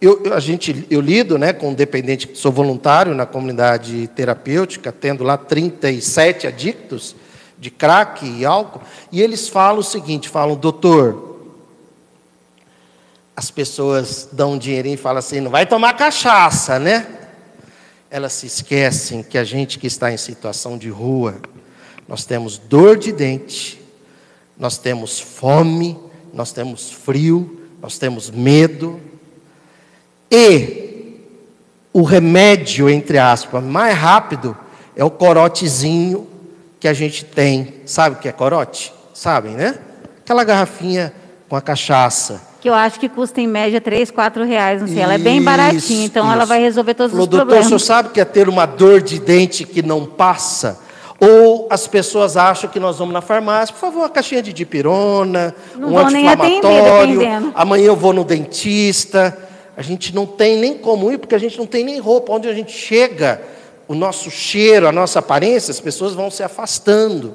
eu, 0.00 0.32
a 0.32 0.40
gente, 0.40 0.86
eu 0.90 1.00
lido 1.00 1.36
né, 1.36 1.52
com 1.52 1.70
um 1.70 1.74
dependente, 1.74 2.30
sou 2.34 2.50
voluntário 2.50 3.14
na 3.14 3.26
comunidade 3.26 4.08
terapêutica, 4.08 4.90
tendo 4.90 5.22
lá 5.22 5.36
37 5.36 6.46
adictos 6.46 7.14
de 7.58 7.70
crack 7.70 8.24
e 8.24 8.46
álcool, 8.46 8.80
e 9.12 9.20
eles 9.20 9.48
falam 9.48 9.80
o 9.80 9.84
seguinte: 9.84 10.28
falam, 10.28 10.56
doutor, 10.56 11.30
as 13.36 13.50
pessoas 13.50 14.28
dão 14.32 14.52
um 14.52 14.58
dinheirinho 14.58 14.94
e 14.94 14.98
falam 14.98 15.18
assim, 15.18 15.40
não 15.40 15.50
vai 15.50 15.66
tomar 15.66 15.92
cachaça, 15.92 16.78
né? 16.78 17.06
Elas 18.10 18.32
se 18.32 18.46
esquecem 18.46 19.22
que 19.22 19.36
a 19.36 19.44
gente 19.44 19.78
que 19.78 19.86
está 19.86 20.10
em 20.10 20.16
situação 20.16 20.78
de 20.78 20.88
rua, 20.88 21.36
nós 22.08 22.24
temos 22.24 22.56
dor 22.56 22.96
de 22.96 23.12
dente, 23.12 23.80
nós 24.58 24.78
temos 24.78 25.20
fome, 25.20 25.98
nós 26.32 26.52
temos 26.52 26.90
frio, 26.90 27.68
nós 27.80 27.98
temos 27.98 28.30
medo, 28.30 29.00
e 30.30 31.16
o 31.92 32.02
remédio, 32.02 32.88
entre 32.88 33.18
aspas, 33.18 33.62
mais 33.62 33.96
rápido 33.96 34.56
é 34.94 35.04
o 35.04 35.10
corotezinho 35.10 36.26
que 36.78 36.86
a 36.86 36.92
gente 36.92 37.24
tem. 37.24 37.74
Sabe 37.84 38.16
o 38.16 38.18
que 38.18 38.28
é 38.28 38.32
corote? 38.32 38.92
Sabem, 39.12 39.52
né? 39.52 39.76
Aquela 40.22 40.44
garrafinha 40.44 41.12
com 41.48 41.56
a 41.56 41.60
cachaça. 41.60 42.40
Que 42.60 42.68
eu 42.68 42.74
acho 42.74 43.00
que 43.00 43.08
custa 43.08 43.40
em 43.40 43.46
média 43.46 43.80
3, 43.80 44.10
4 44.10 44.44
reais, 44.44 44.80
não 44.80 44.88
sei. 44.88 45.00
Ela 45.00 45.14
é 45.14 45.18
bem 45.18 45.42
baratinha, 45.42 46.04
então 46.04 46.24
isso. 46.24 46.32
ela 46.32 46.44
vai 46.44 46.60
resolver 46.60 46.94
todos 46.94 47.10
Falou, 47.10 47.24
os 47.24 47.28
doutor, 47.28 47.46
problemas. 47.46 47.68
Doutor, 47.68 47.76
o 47.76 47.80
senhor 47.80 47.96
sabe 47.96 48.10
que 48.10 48.20
é 48.20 48.24
ter 48.24 48.48
uma 48.48 48.66
dor 48.66 49.00
de 49.00 49.18
dente 49.18 49.64
que 49.64 49.82
não 49.82 50.06
passa? 50.06 50.78
Ou 51.18 51.66
as 51.70 51.86
pessoas 51.86 52.36
acham 52.36 52.70
que 52.70 52.78
nós 52.78 52.98
vamos 52.98 53.12
na 53.12 53.20
farmácia, 53.20 53.74
por 53.74 53.80
favor, 53.80 54.00
uma 54.00 54.08
caixinha 54.08 54.42
de 54.42 54.52
dipirona, 54.52 55.54
não 55.76 55.92
um 55.92 55.98
anti-inflamatório. 55.98 57.52
Amanhã 57.54 57.86
eu 57.86 57.96
vou 57.96 58.12
no 58.12 58.24
dentista. 58.24 59.49
A 59.80 59.82
gente 59.82 60.14
não 60.14 60.26
tem 60.26 60.58
nem 60.58 60.76
como 60.76 61.10
ir, 61.10 61.16
porque 61.16 61.34
a 61.34 61.38
gente 61.38 61.56
não 61.56 61.64
tem 61.64 61.82
nem 61.82 61.98
roupa. 61.98 62.34
Onde 62.34 62.46
a 62.46 62.52
gente 62.52 62.70
chega, 62.70 63.40
o 63.88 63.94
nosso 63.94 64.30
cheiro, 64.30 64.86
a 64.86 64.92
nossa 64.92 65.20
aparência, 65.20 65.70
as 65.70 65.80
pessoas 65.80 66.12
vão 66.12 66.30
se 66.30 66.42
afastando. 66.42 67.34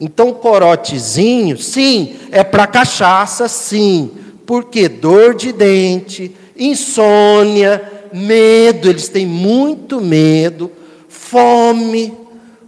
Então, 0.00 0.32
corotezinho, 0.32 1.58
sim, 1.58 2.14
é 2.30 2.44
para 2.44 2.68
cachaça, 2.68 3.48
sim. 3.48 4.12
Porque 4.46 4.88
dor 4.88 5.34
de 5.34 5.50
dente, 5.50 6.32
insônia, 6.56 7.82
medo, 8.12 8.88
eles 8.88 9.08
têm 9.08 9.26
muito 9.26 10.00
medo, 10.00 10.70
fome. 11.08 12.16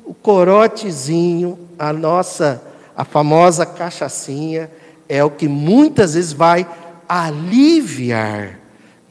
O 0.04 0.12
corotezinho, 0.12 1.56
a 1.78 1.92
nossa, 1.92 2.60
a 2.96 3.04
famosa 3.04 3.64
cachaçinha, 3.64 4.68
é 5.08 5.22
o 5.22 5.30
que 5.30 5.46
muitas 5.46 6.14
vezes 6.14 6.32
vai 6.32 6.66
aliviar 7.08 8.63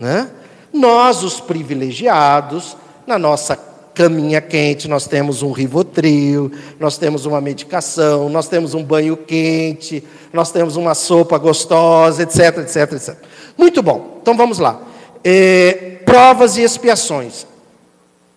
né? 0.04 0.30
Nós, 0.74 1.24
os 1.24 1.40
privilegiados, 1.40 2.76
na 3.08 3.18
nossa 3.18 3.56
caminha 3.94 4.42
quente, 4.42 4.88
nós 4.88 5.08
temos 5.08 5.42
um 5.42 5.52
rivotril, 5.52 6.52
nós 6.78 6.98
temos 6.98 7.26
uma 7.26 7.40
medicação, 7.40 8.28
nós 8.28 8.50
temos 8.50 8.74
um 8.74 8.84
banho 8.84 9.16
quente, 9.16 10.04
nós 10.34 10.52
temos 10.52 10.76
uma 10.76 10.94
sopa 10.94 11.38
gostosa, 11.38 12.24
etc, 12.24 12.58
etc, 12.58 12.92
etc. 12.92 13.16
Muito 13.58 13.82
bom, 13.82 14.20
então 14.22 14.36
vamos 14.36 14.60
lá. 14.60 14.82
É, 15.24 16.00
provas 16.06 16.58
e 16.58 16.64
expiações. 16.64 17.48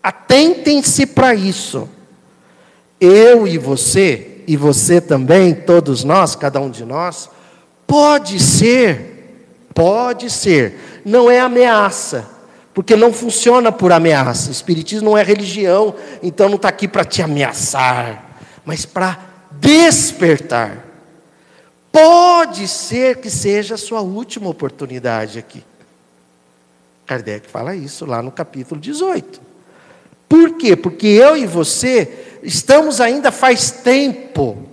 Atentem-se 0.01 1.05
para 1.05 1.35
isso. 1.35 1.89
Eu 3.01 3.47
e 3.49 3.59
você, 3.59 4.43
e 4.47 4.57
você 4.57 5.01
também, 5.01 5.53
todos 5.53 6.05
nós, 6.05 6.37
cada 6.37 6.61
um 6.61 6.71
de 6.71 6.85
nós, 6.85 7.29
pode 7.87 8.39
ser, 8.39 9.35
pode 9.75 10.31
ser 10.31 10.96
não 11.07 11.31
é 11.31 11.39
ameaça, 11.39 12.29
porque 12.75 12.97
não 12.97 13.13
funciona 13.13 13.71
por 13.71 13.93
ameaça. 13.93 14.51
Espiritismo 14.51 15.11
não 15.11 15.17
é 15.17 15.23
religião, 15.23 15.95
então 16.21 16.49
não 16.49 16.57
está 16.57 16.69
aqui 16.69 16.89
para 16.89 17.05
te 17.05 17.23
ameaçar, 17.23 18.41
mas 18.65 18.85
para 18.85 19.21
despertar. 19.53 20.85
Pode 21.93 22.67
ser 22.67 23.19
que 23.19 23.31
seja 23.31 23.77
a 23.77 23.79
sua 23.79 24.01
última 24.01 24.49
oportunidade 24.51 25.39
aqui. 25.39 25.63
Kardec 27.07 27.49
fala 27.49 27.77
isso 27.77 28.05
lá 28.05 28.21
no 28.21 28.33
capítulo 28.33 28.81
18. 28.81 29.41
Por 30.29 30.55
quê? 30.57 30.75
Porque 30.75 31.07
eu 31.07 31.37
e 31.37 31.47
você 31.47 32.39
estamos 32.43 33.01
ainda 33.01 33.31
faz 33.31 33.71
tempo 33.71 34.67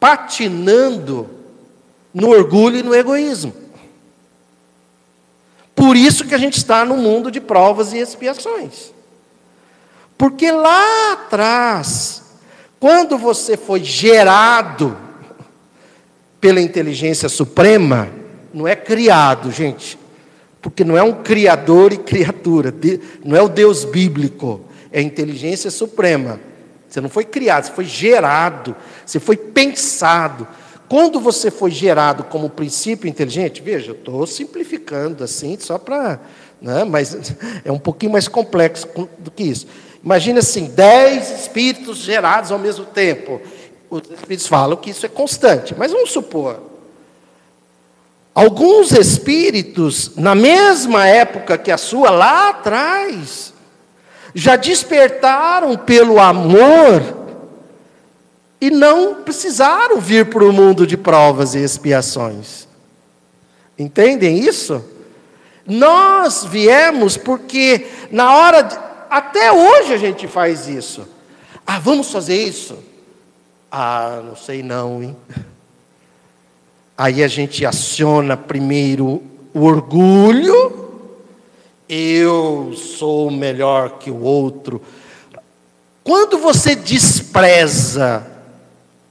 patinando 0.00 1.30
no 2.12 2.30
orgulho 2.30 2.78
e 2.78 2.82
no 2.82 2.92
egoísmo. 2.92 3.63
Por 5.84 5.98
isso 5.98 6.24
que 6.24 6.34
a 6.34 6.38
gente 6.38 6.56
está 6.56 6.82
no 6.82 6.96
mundo 6.96 7.30
de 7.30 7.42
provas 7.42 7.92
e 7.92 7.98
expiações. 7.98 8.90
Porque 10.16 10.50
lá 10.50 11.12
atrás, 11.12 12.22
quando 12.80 13.18
você 13.18 13.54
foi 13.54 13.84
gerado 13.84 14.96
pela 16.40 16.58
inteligência 16.58 17.28
suprema, 17.28 18.08
não 18.54 18.66
é 18.66 18.74
criado, 18.74 19.52
gente, 19.52 19.98
porque 20.62 20.84
não 20.84 20.96
é 20.96 21.02
um 21.02 21.22
criador 21.22 21.92
e 21.92 21.98
criatura, 21.98 22.72
não 23.22 23.36
é 23.36 23.42
o 23.42 23.48
Deus 23.50 23.84
bíblico, 23.84 24.62
é 24.90 25.00
a 25.00 25.02
inteligência 25.02 25.70
suprema. 25.70 26.40
Você 26.88 26.98
não 27.02 27.10
foi 27.10 27.26
criado, 27.26 27.64
você 27.64 27.72
foi 27.72 27.84
gerado, 27.84 28.74
você 29.04 29.20
foi 29.20 29.36
pensado. 29.36 30.48
Quando 30.94 31.18
você 31.18 31.50
foi 31.50 31.72
gerado 31.72 32.22
como 32.22 32.48
princípio 32.48 33.08
inteligente, 33.08 33.60
veja, 33.60 33.90
eu 33.90 33.96
estou 33.96 34.24
simplificando 34.28 35.24
assim, 35.24 35.58
só 35.58 35.76
para. 35.76 36.20
Né, 36.62 36.84
mas 36.84 37.34
é 37.66 37.72
um 37.72 37.80
pouquinho 37.80 38.12
mais 38.12 38.28
complexo 38.28 38.86
do 39.18 39.28
que 39.28 39.42
isso. 39.42 39.66
Imagina 40.04 40.38
assim: 40.38 40.66
dez 40.66 41.32
espíritos 41.40 41.98
gerados 41.98 42.52
ao 42.52 42.60
mesmo 42.60 42.84
tempo. 42.84 43.40
Os 43.90 44.02
espíritos 44.08 44.46
falam 44.46 44.76
que 44.76 44.90
isso 44.90 45.04
é 45.04 45.08
constante, 45.08 45.74
mas 45.76 45.90
vamos 45.90 46.12
supor. 46.12 46.62
Alguns 48.32 48.92
espíritos, 48.92 50.12
na 50.14 50.36
mesma 50.36 51.08
época 51.08 51.58
que 51.58 51.72
a 51.72 51.76
sua, 51.76 52.10
lá 52.10 52.50
atrás, 52.50 53.52
já 54.32 54.54
despertaram 54.54 55.76
pelo 55.76 56.20
amor 56.20 57.23
e 58.64 58.70
não 58.70 59.16
precisaram 59.16 60.00
vir 60.00 60.30
para 60.30 60.42
o 60.42 60.50
mundo 60.50 60.86
de 60.86 60.96
provas 60.96 61.54
e 61.54 61.58
expiações. 61.58 62.66
Entendem 63.78 64.38
isso? 64.38 64.82
Nós 65.66 66.46
viemos 66.46 67.14
porque 67.14 67.86
na 68.10 68.34
hora 68.34 68.62
de, 68.62 68.74
até 69.10 69.52
hoje 69.52 69.92
a 69.92 69.98
gente 69.98 70.26
faz 70.26 70.66
isso. 70.66 71.06
Ah, 71.66 71.78
vamos 71.78 72.10
fazer 72.10 72.42
isso? 72.42 72.78
Ah, 73.70 74.22
não 74.24 74.34
sei 74.34 74.62
não, 74.62 75.02
hein? 75.02 75.16
Aí 76.96 77.22
a 77.22 77.28
gente 77.28 77.66
aciona 77.66 78.34
primeiro 78.34 79.22
o 79.52 79.64
orgulho. 79.64 81.04
Eu 81.86 82.72
sou 82.74 83.30
melhor 83.30 83.98
que 83.98 84.10
o 84.10 84.22
outro. 84.22 84.80
Quando 86.02 86.38
você 86.38 86.74
despreza 86.74 88.32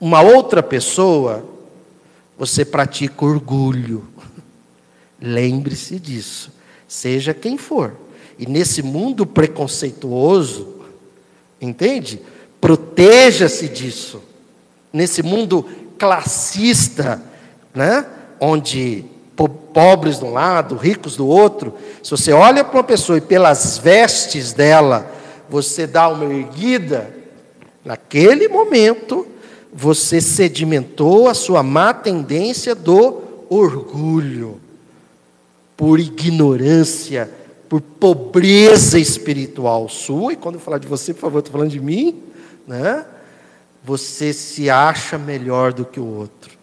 uma 0.03 0.19
outra 0.19 0.61
pessoa, 0.61 1.45
você 2.37 2.65
pratica 2.65 3.23
orgulho. 3.23 4.05
Lembre-se 5.17 5.97
disso, 5.97 6.51
seja 6.85 7.33
quem 7.33 7.57
for. 7.57 7.95
E 8.37 8.45
nesse 8.45 8.83
mundo 8.83 9.25
preconceituoso, 9.25 10.81
entende? 11.61 12.21
Proteja-se 12.59 13.69
disso. 13.69 14.21
Nesse 14.91 15.23
mundo 15.23 15.65
classista, 15.97 17.23
né? 17.73 18.05
onde 18.41 19.05
pobres 19.73 20.19
de 20.19 20.25
um 20.25 20.33
lado, 20.33 20.75
ricos 20.75 21.15
do 21.15 21.25
outro, 21.25 21.75
se 22.03 22.11
você 22.11 22.33
olha 22.33 22.65
para 22.65 22.75
uma 22.75 22.83
pessoa 22.83 23.19
e 23.19 23.21
pelas 23.21 23.77
vestes 23.77 24.51
dela, 24.51 25.09
você 25.49 25.87
dá 25.87 26.09
uma 26.09 26.25
erguida, 26.25 27.09
naquele 27.85 28.49
momento 28.49 29.31
você 29.73 30.21
sedimentou 30.21 31.27
a 31.27 31.33
sua 31.33 31.63
má 31.63 31.93
tendência 31.93 32.75
do 32.75 33.23
orgulho, 33.49 34.61
por 35.75 35.99
ignorância, 35.99 37.29
por 37.67 37.81
pobreza 37.81 38.99
espiritual 38.99 39.89
sua, 39.89 40.33
e 40.33 40.35
quando 40.35 40.55
eu 40.55 40.61
falar 40.61 40.77
de 40.77 40.87
você, 40.87 41.13
por 41.13 41.21
favor, 41.21 41.39
estou 41.39 41.51
falando 41.51 41.71
de 41.71 41.79
mim, 41.79 42.21
né? 42.67 43.03
Você 43.83 44.31
se 44.31 44.69
acha 44.69 45.17
melhor 45.17 45.73
do 45.73 45.83
que 45.83 45.99
o 45.99 46.05
outro. 46.05 46.55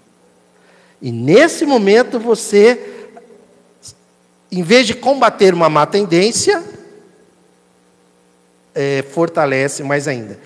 E 1.02 1.10
nesse 1.10 1.66
momento 1.66 2.18
você, 2.20 3.08
em 4.52 4.62
vez 4.62 4.86
de 4.86 4.94
combater 4.94 5.52
uma 5.52 5.68
má 5.68 5.84
tendência, 5.84 6.62
é, 8.74 9.02
fortalece 9.02 9.82
mais 9.82 10.06
ainda. 10.06 10.38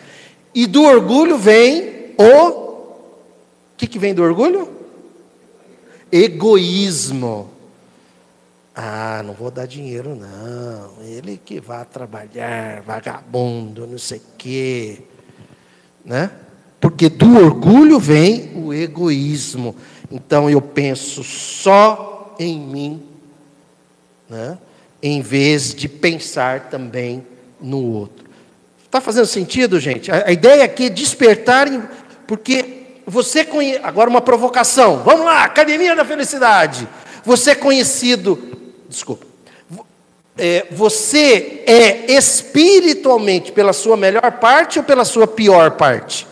E 0.54 0.66
do 0.66 0.82
orgulho 0.82 1.36
vem 1.36 2.03
o 2.18 2.96
que, 3.76 3.86
que 3.86 3.98
vem 3.98 4.14
do 4.14 4.22
orgulho? 4.22 4.68
Egoísmo. 6.10 7.50
Ah, 8.74 9.22
não 9.24 9.34
vou 9.34 9.50
dar 9.50 9.66
dinheiro, 9.66 10.16
não. 10.16 11.02
Ele 11.04 11.40
que 11.42 11.60
vai 11.60 11.84
trabalhar, 11.84 12.82
vagabundo, 12.82 13.86
não 13.86 13.98
sei 13.98 14.18
o 14.18 14.22
quê. 14.36 15.02
Né? 16.04 16.30
Porque 16.80 17.08
do 17.08 17.36
orgulho 17.36 17.98
vem 17.98 18.50
o 18.56 18.74
egoísmo. 18.74 19.76
Então 20.10 20.50
eu 20.50 20.60
penso 20.60 21.22
só 21.22 22.34
em 22.38 22.58
mim, 22.58 23.02
né? 24.28 24.58
em 25.02 25.20
vez 25.20 25.74
de 25.74 25.88
pensar 25.88 26.68
também 26.68 27.24
no 27.60 27.80
outro. 27.80 28.24
Está 28.84 29.00
fazendo 29.00 29.26
sentido, 29.26 29.80
gente? 29.80 30.10
A, 30.10 30.28
a, 30.28 30.32
ideia 30.32 30.64
aqui 30.64 30.86
é 30.86 30.88
despertar, 30.88 31.68
porque 32.26 32.82
você 33.06 33.44
conhece. 33.44 33.80
Agora, 33.82 34.10
uma 34.10 34.20
provocação. 34.20 35.02
Vamos 35.04 35.26
lá, 35.26 35.44
Academia 35.44 35.94
da 35.94 36.04
Felicidade. 36.04 36.88
Você 37.24 37.52
é 37.52 37.54
conhecido 37.54 38.54
desculpa. 38.94 39.26
É, 40.36 40.66
você 40.70 41.62
é 41.66 42.12
espiritualmente 42.12 43.50
pela 43.52 43.72
sua 43.72 43.96
melhor 43.96 44.32
parte 44.40 44.78
ou 44.78 44.84
pela 44.84 45.04
sua 45.04 45.26
pior 45.26 45.72
parte? 45.72 46.28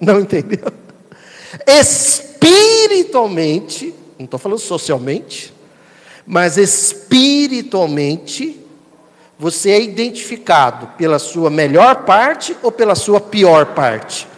Não 0.00 0.20
entendeu? 0.20 0.72
Espiritualmente, 1.66 3.92
não 4.18 4.24
estou 4.24 4.40
falando 4.40 4.58
socialmente, 4.58 5.52
mas 6.26 6.56
espiritualmente, 6.56 8.61
você 9.42 9.70
é 9.72 9.82
identificado 9.82 10.86
pela 10.96 11.18
sua 11.18 11.50
melhor 11.50 12.04
parte 12.04 12.56
ou 12.62 12.70
pela 12.70 12.94
sua 12.94 13.20
pior 13.20 13.74
parte? 13.74 14.28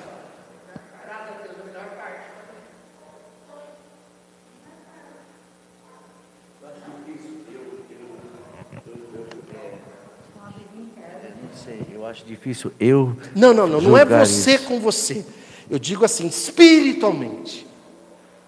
acho 12.07 12.25
difícil 12.25 12.73
eu. 12.79 13.15
Não, 13.35 13.53
não, 13.53 13.67
não. 13.67 13.81
Não 13.81 13.99
é 13.99 14.05
você 14.07 14.55
isso. 14.55 14.65
com 14.65 14.79
você. 14.81 15.23
Eu 15.69 15.79
digo 15.79 16.05
assim, 16.05 16.29
espiritualmente. 16.29 17.67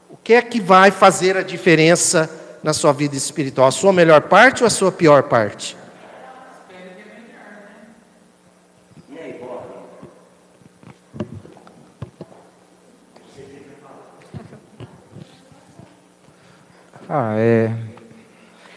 O 0.09 0.17
que 0.17 0.33
é 0.33 0.41
que 0.41 0.61
vai 0.61 0.91
fazer 0.91 1.37
a 1.37 1.43
diferença 1.43 2.31
na 2.63 2.73
sua 2.73 2.93
vida 2.93 3.15
espiritual? 3.15 3.69
A 3.69 3.73
sua 3.73 3.93
melhor 3.93 4.23
parte 4.23 4.63
ou 4.63 4.67
a 4.67 4.71
sua 4.71 4.93
pior 4.93 5.25
parte? 5.25 5.77
Ah, 17.09 17.35
é. 17.37 17.71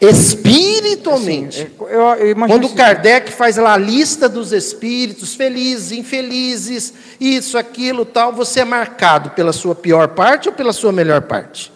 Espiritualmente. 0.02 1.64
Assim, 1.64 1.72
eu, 1.80 2.02
eu 2.02 2.36
Quando 2.36 2.68
assim, 2.68 2.76
Kardec 2.76 3.34
faz 3.34 3.58
lá 3.58 3.74
a 3.74 3.78
lista 3.78 4.30
dos 4.30 4.54
espíritos, 4.54 5.36
felizes, 5.36 5.92
infelizes, 5.92 6.94
isso, 7.20 7.58
aquilo, 7.58 8.06
tal, 8.06 8.32
você 8.32 8.62
é 8.62 8.66
marcado 8.66 9.32
pela 9.32 9.52
sua 9.52 9.76
pior 9.76 10.10
parte 10.10 10.48
ou 10.48 10.56
pela 10.56 10.72
sua 10.72 10.94
melhor 10.94 11.24
parte? 11.24 11.72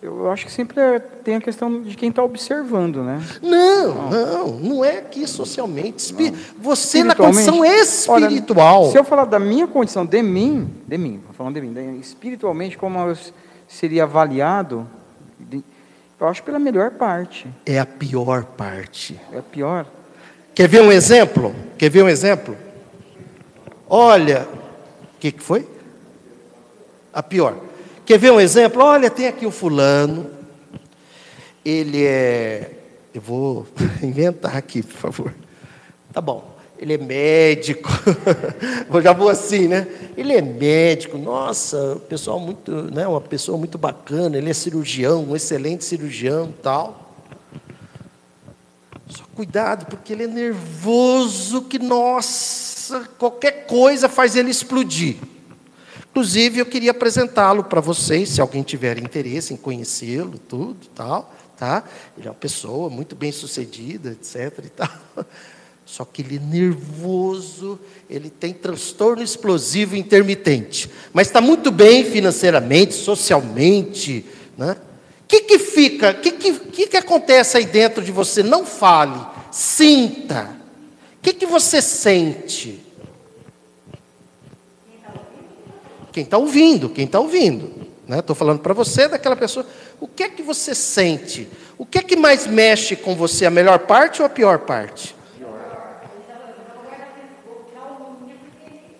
Eu 0.00 0.30
acho 0.32 0.46
que 0.46 0.52
sempre 0.52 0.80
é, 0.80 0.98
tem 0.98 1.36
a 1.36 1.40
questão 1.40 1.82
de 1.82 1.96
quem 1.96 2.08
está 2.08 2.24
observando, 2.24 3.04
né? 3.04 3.22
Não, 3.40 4.10
não, 4.10 4.46
não 4.58 4.84
é 4.84 4.98
aqui 4.98 5.28
socialmente. 5.28 6.12
Você 6.58 7.04
na 7.04 7.14
condição 7.14 7.64
espiritual. 7.64 8.82
Olha, 8.82 8.90
se 8.90 8.98
eu 8.98 9.04
falar 9.04 9.26
da 9.26 9.38
minha 9.38 9.66
condição, 9.68 10.04
de 10.04 10.20
mim, 10.20 10.68
de 10.88 10.98
mim, 10.98 11.20
falando 11.34 11.54
de 11.54 11.60
mim, 11.60 11.72
de, 11.72 12.00
espiritualmente, 12.00 12.76
como 12.76 12.98
eu 12.98 13.16
seria 13.68 14.02
avaliado, 14.02 14.88
eu 16.20 16.28
acho 16.28 16.42
pela 16.42 16.58
melhor 16.58 16.92
parte. 16.92 17.46
É 17.66 17.78
a 17.78 17.86
pior 17.86 18.44
parte. 18.44 19.18
É 19.32 19.38
a 19.38 19.42
pior. 19.42 19.86
Quer 20.54 20.68
ver 20.68 20.82
um 20.82 20.92
exemplo? 20.92 21.54
Quer 21.76 21.90
ver 21.90 22.04
um 22.04 22.08
exemplo? 22.08 22.56
Olha, 23.88 24.46
o 25.16 25.18
que, 25.18 25.32
que 25.32 25.42
foi? 25.42 25.68
A 27.12 27.22
pior. 27.22 27.56
Quer 28.04 28.18
ver 28.18 28.32
um 28.32 28.40
exemplo? 28.40 28.82
Olha, 28.82 29.10
tem 29.10 29.26
aqui 29.26 29.46
o 29.46 29.50
fulano. 29.50 30.30
Ele 31.64 32.04
é. 32.04 32.70
Eu 33.14 33.20
vou 33.20 33.66
inventar 34.02 34.56
aqui, 34.56 34.82
por 34.82 34.96
favor. 34.96 35.34
Tá 36.12 36.20
bom 36.20 36.51
ele 36.82 36.94
é 36.94 36.98
médico, 36.98 37.88
já 39.00 39.12
vou 39.12 39.28
assim, 39.28 39.68
né? 39.68 39.86
Ele 40.16 40.32
é 40.32 40.42
médico, 40.42 41.16
nossa, 41.16 42.02
pessoal 42.08 42.40
muito, 42.40 42.72
né? 42.92 43.06
Uma 43.06 43.20
pessoa 43.20 43.56
muito 43.56 43.78
bacana, 43.78 44.36
ele 44.36 44.50
é 44.50 44.52
cirurgião, 44.52 45.22
um 45.22 45.36
excelente 45.36 45.84
cirurgião, 45.84 46.52
tal. 46.60 47.14
Só 49.06 49.22
cuidado, 49.32 49.86
porque 49.86 50.12
ele 50.12 50.24
é 50.24 50.26
nervoso, 50.26 51.62
que 51.62 51.78
nossa, 51.78 53.08
qualquer 53.16 53.64
coisa 53.68 54.08
faz 54.08 54.34
ele 54.34 54.50
explodir. 54.50 55.18
Inclusive, 56.10 56.58
eu 56.58 56.66
queria 56.66 56.90
apresentá-lo 56.90 57.62
para 57.62 57.80
vocês, 57.80 58.28
se 58.28 58.40
alguém 58.40 58.64
tiver 58.64 58.98
interesse 58.98 59.54
em 59.54 59.56
conhecê-lo, 59.56 60.36
tudo, 60.36 60.88
tal, 60.96 61.32
tá? 61.56 61.84
Ele 62.18 62.26
é 62.26 62.30
uma 62.30 62.36
pessoa 62.36 62.90
muito 62.90 63.14
bem 63.14 63.30
sucedida, 63.30 64.10
etc. 64.10 64.64
E 64.64 64.68
tal. 64.68 64.88
Só 65.84 66.04
que 66.04 66.22
ele 66.22 66.36
é 66.36 66.40
nervoso, 66.40 67.78
ele 68.08 68.30
tem 68.30 68.52
transtorno 68.52 69.22
explosivo 69.22 69.96
intermitente. 69.96 70.88
Mas 71.12 71.26
está 71.26 71.40
muito 71.40 71.70
bem 71.70 72.04
financeiramente, 72.04 72.94
socialmente. 72.94 74.24
O 74.56 74.60
né? 74.60 74.76
que, 75.28 75.40
que 75.40 75.58
fica, 75.58 76.10
o 76.10 76.20
que, 76.20 76.32
que, 76.32 76.86
que 76.86 76.96
acontece 76.96 77.56
aí 77.56 77.66
dentro 77.66 78.02
de 78.02 78.12
você? 78.12 78.42
Não 78.42 78.64
fale, 78.64 79.20
sinta. 79.50 80.56
O 81.18 81.22
que, 81.22 81.32
que 81.32 81.46
você 81.46 81.82
sente? 81.82 82.80
Quem 86.12 86.24
está 86.24 86.36
ouvindo, 86.36 86.90
quem 86.90 87.06
está 87.06 87.18
ouvindo. 87.18 87.82
Estou 88.08 88.34
né? 88.34 88.38
falando 88.38 88.58
para 88.60 88.74
você 88.74 89.08
daquela 89.08 89.36
pessoa. 89.36 89.66
O 90.00 90.06
que 90.06 90.22
é 90.22 90.28
que 90.28 90.42
você 90.42 90.74
sente? 90.74 91.48
O 91.78 91.86
que 91.86 91.98
é 91.98 92.02
que 92.02 92.16
mais 92.16 92.46
mexe 92.46 92.94
com 92.94 93.14
você? 93.14 93.46
A 93.46 93.50
melhor 93.50 93.80
parte 93.80 94.20
ou 94.20 94.26
a 94.26 94.28
pior 94.28 94.60
parte? 94.60 95.14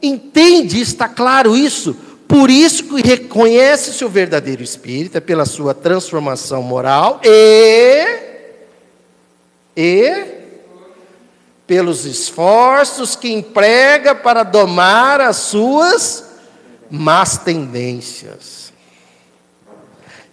Entende, 0.02 0.80
está 0.80 1.08
claro 1.08 1.56
isso? 1.56 1.96
Por 2.26 2.50
isso 2.50 2.84
que 2.84 3.06
reconhece-se 3.06 4.04
o 4.04 4.08
verdadeiro 4.08 4.62
espírita 4.62 5.20
pela 5.20 5.44
sua 5.44 5.74
transformação 5.74 6.62
moral 6.62 7.20
e 7.22 8.32
e 9.76 10.24
pelos 11.66 12.04
esforços 12.04 13.16
que 13.16 13.32
emprega 13.32 14.14
para 14.14 14.42
domar 14.42 15.20
as 15.20 15.36
suas 15.36 16.24
más 16.90 17.38
tendências. 17.38 18.72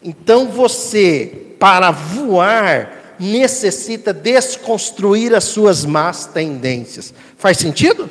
Então 0.02 0.48
você, 0.48 1.54
para 1.60 1.92
voar, 1.92 3.16
necessita 3.20 4.14
desconstruir 4.14 5.36
as 5.36 5.46
suas 5.46 5.86
más 5.86 6.26
tendências. 6.26 7.14
Faz 7.38 7.58
sentido? 7.58 8.10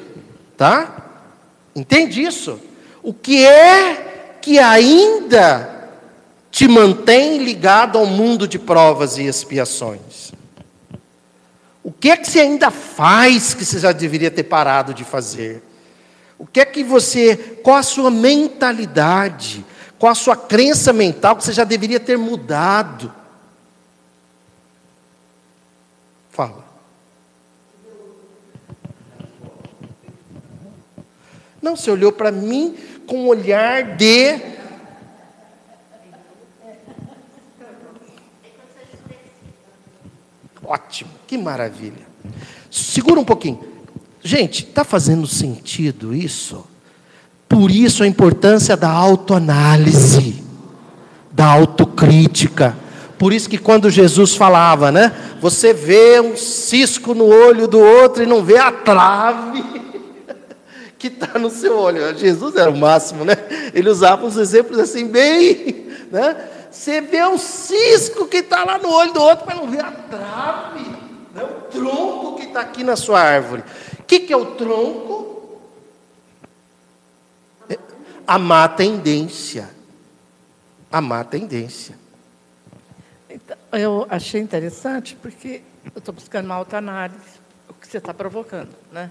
Tá? 0.57 1.08
Entende 1.79 2.23
isso? 2.23 2.59
O 3.03 3.15
que 3.15 3.47
é 3.47 4.37
que 4.43 4.59
ainda 4.59 5.89
te 6.51 6.67
mantém 6.67 7.39
ligado 7.39 7.97
ao 7.97 8.05
mundo 8.05 8.49
de 8.49 8.59
provas 8.59 9.17
e 9.17 9.23
expiações? 9.23 10.33
O 11.85 11.93
que 11.93 12.11
é 12.11 12.17
que 12.17 12.29
você 12.29 12.41
ainda 12.41 12.73
faz 12.73 13.55
que 13.55 13.65
você 13.65 13.79
já 13.79 13.93
deveria 13.93 14.31
ter 14.31 14.43
parado 14.43 14.93
de 14.93 15.05
fazer? 15.05 15.63
O 16.37 16.45
que 16.47 16.59
é 16.59 16.65
que 16.65 16.83
você, 16.83 17.37
qual 17.63 17.77
a 17.77 17.83
sua 17.85 18.11
mentalidade, 18.11 19.65
qual 20.01 20.11
a 20.11 20.17
sua 20.17 20.35
crença 20.37 20.93
mental 20.93 21.37
que 21.37 21.45
você 21.45 21.53
já 21.53 21.63
deveria 21.63 22.01
ter 22.01 22.19
mudado? 22.19 23.13
Fala. 26.33 26.68
Não, 31.61 31.77
você 31.77 31.91
olhou 31.91 32.13
para 32.13 32.31
mim 32.31 32.77
com 33.07 33.25
um 33.25 33.27
olhar 33.27 33.97
de. 33.97 34.41
Ótimo, 40.65 41.11
que 41.27 41.37
maravilha. 41.39 42.07
Segura 42.71 43.19
um 43.19 43.25
pouquinho. 43.25 43.59
Gente, 44.23 44.65
está 44.65 44.85
fazendo 44.85 45.27
sentido 45.27 46.15
isso? 46.15 46.67
Por 47.49 47.71
isso 47.71 48.03
a 48.03 48.07
importância 48.07 48.77
da 48.77 48.91
autoanálise, 48.91 50.45
da 51.33 51.47
autocrítica. 51.47 52.77
Por 53.19 53.33
isso 53.33 53.49
que 53.49 53.59
quando 53.59 53.91
Jesus 53.91 54.35
falava, 54.35 54.93
né? 54.93 55.13
Você 55.41 55.73
vê 55.73 56.21
um 56.21 56.37
cisco 56.37 57.15
no 57.15 57.25
olho 57.25 57.67
do 57.67 57.79
outro 57.79 58.23
e 58.23 58.27
não 58.27 58.45
vê 58.45 58.59
a 58.59 58.71
trave 58.71 59.88
que 60.99 61.07
está 61.07 61.39
no 61.39 61.49
seu 61.49 61.79
olho. 61.79 62.17
Jesus 62.19 62.57
era 62.57 62.71
o 62.71 62.77
máximo, 62.77 63.25
né? 63.25 63.35
Ele 63.73 63.89
usava 63.89 64.27
uns 64.27 64.37
exemplos 64.37 64.79
assim, 64.79 65.07
bem. 65.07 65.87
Né? 66.11 66.49
Você 66.71 67.01
vê 67.01 67.23
o 67.23 67.39
cisco 67.39 68.27
que 68.27 68.39
está 68.39 68.65
lá 68.65 68.79
no 68.79 68.91
olho 68.91 69.13
do 69.13 69.23
outro, 69.23 69.45
mas 69.47 69.57
não 69.57 69.71
vê 69.71 69.81
a 69.81 69.93
trave, 69.93 70.81
né? 71.35 71.43
o 71.43 71.71
tronco 71.71 72.37
que 72.37 72.47
está 72.47 72.61
aqui 72.61 72.83
na 72.83 72.97
sua 72.97 73.21
árvore. 73.21 73.63
O 73.99 74.03
que, 74.03 74.21
que 74.21 74.33
é 74.33 74.37
o 74.37 74.55
tronco? 74.57 75.61
A 78.27 78.39
má 78.39 78.69
tendência. 78.69 79.71
A 80.91 81.01
má 81.01 81.23
tendência. 81.25 81.95
Então, 83.29 83.57
eu 83.73 84.07
achei 84.11 84.41
interessante 84.41 85.17
porque 85.21 85.63
eu 85.95 85.99
estou 85.99 86.15
buscando 86.15 86.47
uma 86.47 86.55
autoanálise, 86.55 87.39
o 87.69 87.75
que 87.75 87.87
você 87.87 87.99
está 87.99 88.13
provocando, 88.13 88.71
né? 88.91 89.11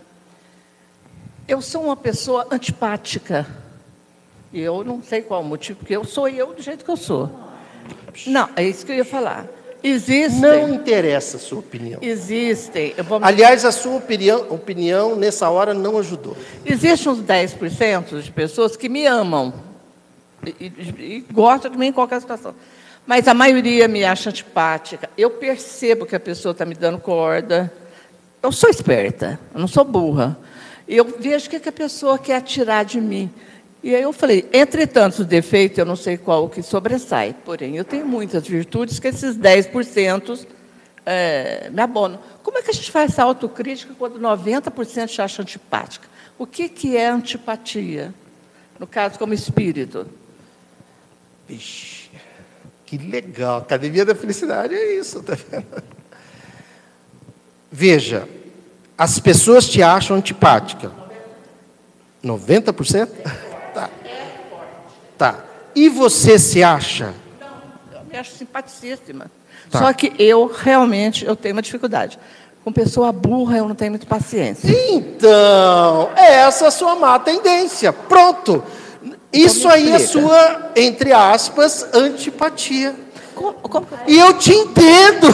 Eu 1.47 1.61
sou 1.61 1.83
uma 1.83 1.95
pessoa 1.95 2.47
antipática. 2.51 3.45
E 4.51 4.59
eu 4.61 4.83
não 4.83 5.01
sei 5.01 5.21
qual 5.21 5.41
o 5.41 5.45
motivo, 5.45 5.79
porque 5.79 5.95
eu 5.95 6.03
sou 6.05 6.27
eu 6.27 6.53
do 6.53 6.61
jeito 6.61 6.83
que 6.83 6.91
eu 6.91 6.97
sou. 6.97 7.29
Não, 8.25 8.49
é 8.55 8.63
isso 8.63 8.85
que 8.85 8.91
eu 8.91 8.95
ia 8.97 9.05
falar. 9.05 9.45
Existem. 9.83 10.39
Não 10.41 10.73
interessa 10.73 11.37
a 11.37 11.39
sua 11.39 11.59
opinião. 11.59 11.99
Existem. 12.01 12.93
vou- 13.07 13.19
Aliás, 13.21 13.63
a 13.63 13.71
sua 13.71 13.95
opinião, 13.95 14.47
opinião 14.49 15.15
nessa 15.15 15.49
hora 15.49 15.73
não 15.73 15.97
ajudou. 15.99 16.35
Existem 16.65 17.11
uns 17.11 17.19
10% 17.21 18.21
de 18.21 18.31
pessoas 18.31 18.75
que 18.75 18.89
me 18.89 19.05
amam 19.05 19.53
e, 20.45 20.49
e- 20.59 21.03
e 21.17 21.25
gostam 21.31 21.69
de 21.69 21.77
mim 21.77 21.87
em 21.87 21.93
qualquer 21.93 22.19
situação. 22.19 22.55
Mas 23.05 23.27
a 23.27 23.33
maioria 23.33 23.87
me 23.87 24.03
acha 24.03 24.29
antipática. 24.29 25.09
Eu 25.17 25.29
percebo 25.29 26.05
que 26.05 26.15
a 26.15 26.19
pessoa 26.19 26.51
está 26.51 26.65
me 26.65 26.73
dando 26.75 26.97
corda. 26.99 27.71
Eu 28.41 28.51
sou 28.51 28.69
esperta, 28.69 29.39
eu 29.53 29.59
não 29.59 29.67
sou 29.67 29.85
burra. 29.85 30.37
Eu 30.87 31.05
vejo 31.19 31.47
o 31.47 31.49
que, 31.49 31.59
que 31.59 31.69
a 31.69 31.71
pessoa 31.71 32.17
quer 32.17 32.41
tirar 32.41 32.85
de 32.85 33.01
mim. 33.01 33.29
E 33.83 33.93
aí 33.93 34.01
eu 34.01 34.13
falei, 34.13 34.47
entre 34.51 34.87
tantos 34.87 35.25
defeitos, 35.25 35.77
eu 35.77 35.85
não 35.85 35.95
sei 35.95 36.17
qual 36.17 36.49
que 36.49 36.61
sobressai. 36.61 37.35
Porém, 37.45 37.77
eu 37.77 37.85
tenho 37.85 38.07
muitas 38.07 38.47
virtudes 38.47 38.99
que 38.99 39.07
esses 39.07 39.37
10% 39.37 40.47
é, 41.05 41.69
me 41.69 41.81
abonam. 41.81 42.19
Como 42.41 42.57
é 42.57 42.61
que 42.61 42.71
a 42.71 42.73
gente 42.73 42.91
faz 42.91 43.11
essa 43.11 43.23
autocrítica 43.23 43.93
quando 43.97 44.19
90% 44.19 45.07
te 45.07 45.21
acha 45.21 45.41
antipática? 45.41 46.07
O 46.37 46.45
que, 46.45 46.69
que 46.69 46.97
é 46.97 47.07
antipatia? 47.07 48.13
No 48.79 48.85
caso, 48.85 49.17
como 49.17 49.33
espírito. 49.33 50.07
Vixe, 51.47 52.09
que 52.85 52.97
legal. 52.97 53.59
Academia 53.59 54.05
da 54.05 54.15
Felicidade 54.15 54.75
é 54.75 54.95
isso, 54.97 55.23
tá 55.23 55.35
vendo? 55.35 55.83
Veja, 57.71 58.27
as 58.97 59.19
pessoas 59.19 59.67
te 59.67 59.81
acham 59.83 60.17
antipática. 60.17 60.91
90%? 62.23 63.07
Tá. 63.73 63.89
Tá. 65.17 65.35
E 65.75 65.87
você 65.87 66.39
se 66.39 66.63
acha? 66.63 67.13
Eu 67.93 67.99
me 68.11 68.17
acho 68.17 68.31
simpaticíssima. 68.35 69.29
Tá. 69.69 69.77
Só 69.79 69.93
que 69.93 70.11
eu, 70.17 70.47
realmente, 70.47 71.23
eu 71.23 71.35
tenho 71.35 71.53
uma 71.53 71.61
dificuldade. 71.61 72.17
Com 72.63 72.71
pessoa 72.71 73.11
burra, 73.11 73.57
eu 73.57 73.67
não 73.67 73.75
tenho 73.75 73.91
muita 73.91 74.07
paciência. 74.07 74.67
Então, 74.89 76.09
essa 76.15 76.65
é 76.65 76.67
a 76.69 76.71
sua 76.71 76.95
má 76.95 77.19
tendência. 77.19 77.93
Pronto. 77.93 78.63
Isso 79.31 79.67
me 79.67 79.73
aí 79.73 79.91
é 79.91 79.99
sua, 79.99 80.71
entre 80.75 81.13
aspas, 81.13 81.85
antipatia. 81.93 82.95
Como- 83.35 83.53
como- 83.53 83.85
E 84.07 84.17
eu 84.17 84.33
te 84.33 84.51
entendo. 84.53 85.27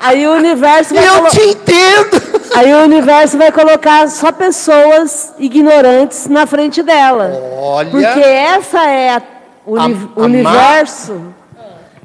Aí 0.00 0.26
o 0.26 0.32
universo 0.32 0.92
vai 0.92 1.06
eu 1.06 1.14
colo- 1.18 1.30
te 1.30 1.40
entendo. 1.42 2.31
Aí 2.54 2.72
o 2.74 2.82
universo 2.84 3.38
vai 3.38 3.50
colocar 3.52 4.08
só 4.08 4.30
pessoas 4.32 5.32
ignorantes 5.38 6.26
na 6.28 6.46
frente 6.46 6.82
dela. 6.82 7.32
Olha. 7.60 7.90
Porque 7.90 8.04
essa 8.20 8.84
é 8.88 9.10
a, 9.10 9.22
o 9.66 9.76
A- 9.78 9.84
uni- 9.86 10.10
a 10.16 10.20
universo 10.20 11.34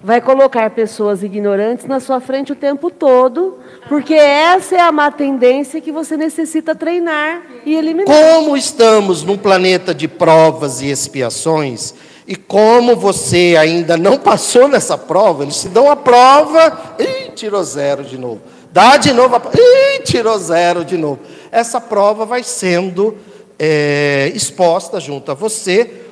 vai 0.04 0.22
colocar 0.22 0.70
pessoas 0.70 1.22
ignorantes 1.22 1.86
na 1.86 2.00
sua 2.00 2.22
frente 2.22 2.54
o 2.54 2.56
tempo 2.56 2.90
todo, 2.90 3.58
porque 3.90 4.14
essa 4.14 4.76
é 4.76 4.80
a 4.80 4.92
má 4.92 5.12
tendência 5.12 5.82
que 5.82 5.92
você 5.92 6.16
necessita 6.16 6.74
treinar 6.74 7.42
e 7.66 7.76
eliminar. 7.76 8.06
Como 8.16 8.56
estamos 8.56 9.24
num 9.24 9.38
planeta 9.38 9.94
de 9.94 10.08
provas 10.08 10.82
e 10.82 10.90
expiações, 10.90 11.94
e 12.26 12.38
como 12.38 12.96
você 12.96 13.56
ainda 13.60 13.98
não 13.98 14.18
passou 14.18 14.68
nessa 14.70 14.98
prova, 14.98 15.44
eles 15.44 15.62
te 15.62 15.68
dão 15.68 15.92
a 15.92 15.96
prova, 15.96 16.96
e 17.00 17.32
tirou 17.32 17.62
zero 17.64 18.04
de 18.04 18.18
novo. 18.18 18.42
Dá 18.72 18.98
de 18.98 19.14
novo 19.14 19.36
a 19.36 19.40
prova, 19.40 19.58
e 19.60 20.00
tirou 20.04 20.38
zero 20.38 20.86
de 20.86 20.98
novo. 20.98 21.20
Essa 21.52 21.80
prova 21.80 22.26
vai 22.26 22.44
sendo 22.44 23.18
é, 23.58 24.32
exposta 24.36 25.00
junto 25.00 25.32
a 25.32 25.34
você. 25.34 26.04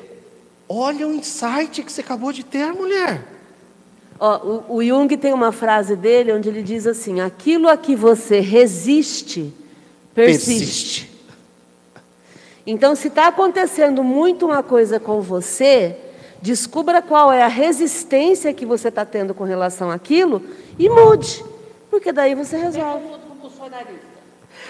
Olha 0.67 1.07
o 1.07 1.13
insight 1.13 1.83
que 1.83 1.91
você 1.91 2.01
acabou 2.01 2.31
de 2.31 2.43
ter, 2.43 2.73
mulher. 2.73 3.23
Ó, 4.19 4.63
o, 4.69 4.77
o 4.77 4.83
Jung 4.83 5.15
tem 5.17 5.33
uma 5.33 5.51
frase 5.51 5.95
dele 5.95 6.31
onde 6.31 6.49
ele 6.49 6.63
diz 6.63 6.87
assim: 6.87 7.19
aquilo 7.21 7.67
a 7.67 7.77
que 7.77 7.95
você 7.95 8.39
resiste, 8.39 9.53
persiste. 10.13 11.11
Então, 12.65 12.95
se 12.95 13.09
está 13.09 13.27
acontecendo 13.27 14.03
muito 14.03 14.45
uma 14.45 14.63
coisa 14.63 14.99
com 14.99 15.21
você, 15.21 15.97
descubra 16.41 17.01
qual 17.01 17.31
é 17.31 17.43
a 17.43 17.47
resistência 17.47 18.53
que 18.53 18.65
você 18.65 18.87
está 18.87 19.05
tendo 19.05 19.35
com 19.35 19.43
relação 19.43 19.91
àquilo 19.91 20.41
e 20.79 20.89
mude, 20.89 21.43
porque 21.95 22.11
daí 22.11 22.35
você 22.35 22.57
resolve. 22.57 23.05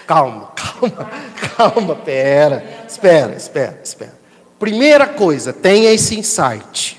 Calma, 0.06 0.52
calma, 0.56 1.10
calma, 1.56 1.96
pera, 1.96 2.64
espera, 2.88 3.34
espera, 3.34 3.80
espera. 3.82 4.14
Primeira 4.58 5.06
coisa, 5.06 5.52
tenha 5.52 5.92
esse 5.92 6.18
insight. 6.18 6.98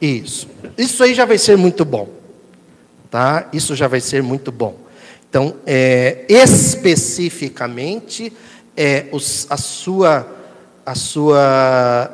Isso, 0.00 0.48
isso 0.78 1.02
aí 1.02 1.12
já 1.14 1.24
vai 1.26 1.36
ser 1.38 1.56
muito 1.58 1.84
bom, 1.84 2.08
tá? 3.10 3.48
Isso 3.52 3.76
já 3.76 3.86
vai 3.86 4.00
ser 4.00 4.22
muito 4.22 4.50
bom. 4.50 4.74
Então, 5.28 5.56
é, 5.66 6.24
especificamente, 6.28 8.32
é, 8.76 9.06
os- 9.12 9.46
a 9.50 9.56
sua, 9.56 10.26
a 10.84 10.94
sua 10.94 12.10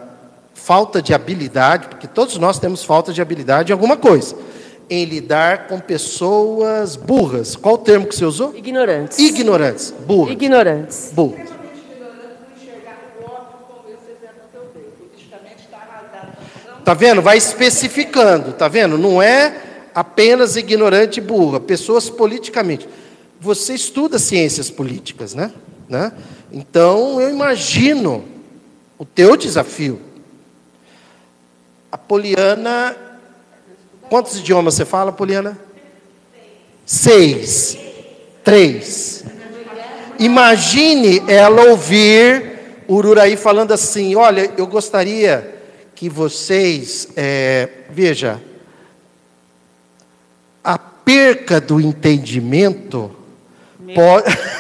falta 0.55 1.01
de 1.01 1.15
habilidade, 1.15 1.89
porque 1.89 2.07
todos 2.09 2.37
nós 2.39 2.59
temos 2.59 2.85
falta 2.85 3.13
de 3.13 3.23
habilidade 3.23 3.71
em 3.71 3.75
alguma 3.75 3.97
coisa, 3.97 4.37
em 4.89 5.05
lidar 5.05 5.67
com 5.67 5.79
pessoas 5.81 6.97
burras. 6.97 7.57
Qual 7.57 7.75
o 7.75 7.79
termo 7.79 8.07
que 8.07 8.15
você 8.15 8.25
usou? 8.25 8.55
Ignorantes. 8.57 9.19
Ignorantes, 9.19 9.95
burras. 10.07 10.33
Ignorantes. 10.33 11.11
burras. 11.13 11.57
Tá 16.85 16.95
vendo? 16.95 17.21
Vai 17.21 17.37
especificando, 17.37 18.53
tá 18.53 18.69
vendo? 18.69 18.97
Não 18.97 19.21
é 19.21 19.61
apenas 19.93 20.55
ignorante 20.55 21.19
e 21.19 21.21
burra, 21.21 21.59
pessoas 21.59 22.09
politicamente. 22.09 22.89
Você 23.41 23.75
estuda 23.75 24.21
ciências 24.21 24.71
políticas, 24.71 25.35
né? 25.35 25.51
né? 25.89 26.13
Então, 26.53 27.21
eu 27.21 27.29
imagino 27.29 28.25
o 28.97 29.05
teu 29.05 29.37
desafio. 29.37 30.01
A 31.91 31.99
Poliana, 31.99 32.97
quantos 34.09 34.39
idiomas 34.39 34.75
você 34.75 34.85
fala, 34.85 35.13
Poliana? 35.13 35.59
Seis. 36.85 37.79
Três. 38.45 39.25
Imagine 40.19 41.23
ela 41.29 41.65
ouvir 41.71 42.57
o 42.87 42.95
Ururaí 42.95 43.37
falando 43.37 43.73
assim: 43.73 44.15
Olha, 44.15 44.51
eu 44.57 44.67
gostaria 44.67 45.55
que 45.95 46.09
vocês, 46.09 47.09
é, 47.17 47.69
veja, 47.91 48.41
a 50.63 50.79
perca 50.79 51.61
do 51.61 51.81
entendimento 51.81 53.11
pode. 53.95 54.56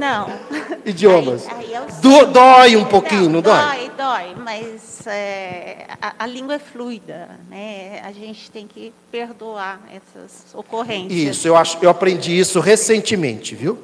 Não. 0.00 0.28
Idiomas. 0.84 1.46
Aí- 1.46 1.66
aí 1.66 1.74
eu 1.74 1.86
Do- 2.00 2.26
dói 2.32 2.76
um 2.76 2.84
pouquinho, 2.84 3.28
não 3.28 3.40
dói? 3.42 3.62
Dói, 3.62 3.90
dói, 3.96 4.34
mas 4.42 5.06
é, 5.06 5.86
a, 6.00 6.14
a 6.20 6.26
língua 6.26 6.54
é 6.54 6.58
fluida, 6.58 7.28
né? 7.50 8.00
A 8.04 8.10
gente 8.12 8.50
tem 8.50 8.66
que 8.66 8.92
perdoar 9.12 9.80
essas 9.94 10.46
ocorrências. 10.54 11.36
Isso, 11.36 11.46
eu, 11.46 11.56
acho, 11.56 11.78
eu 11.82 11.90
aprendi 11.90 12.36
isso 12.38 12.58
recentemente, 12.60 13.54
viu? 13.54 13.78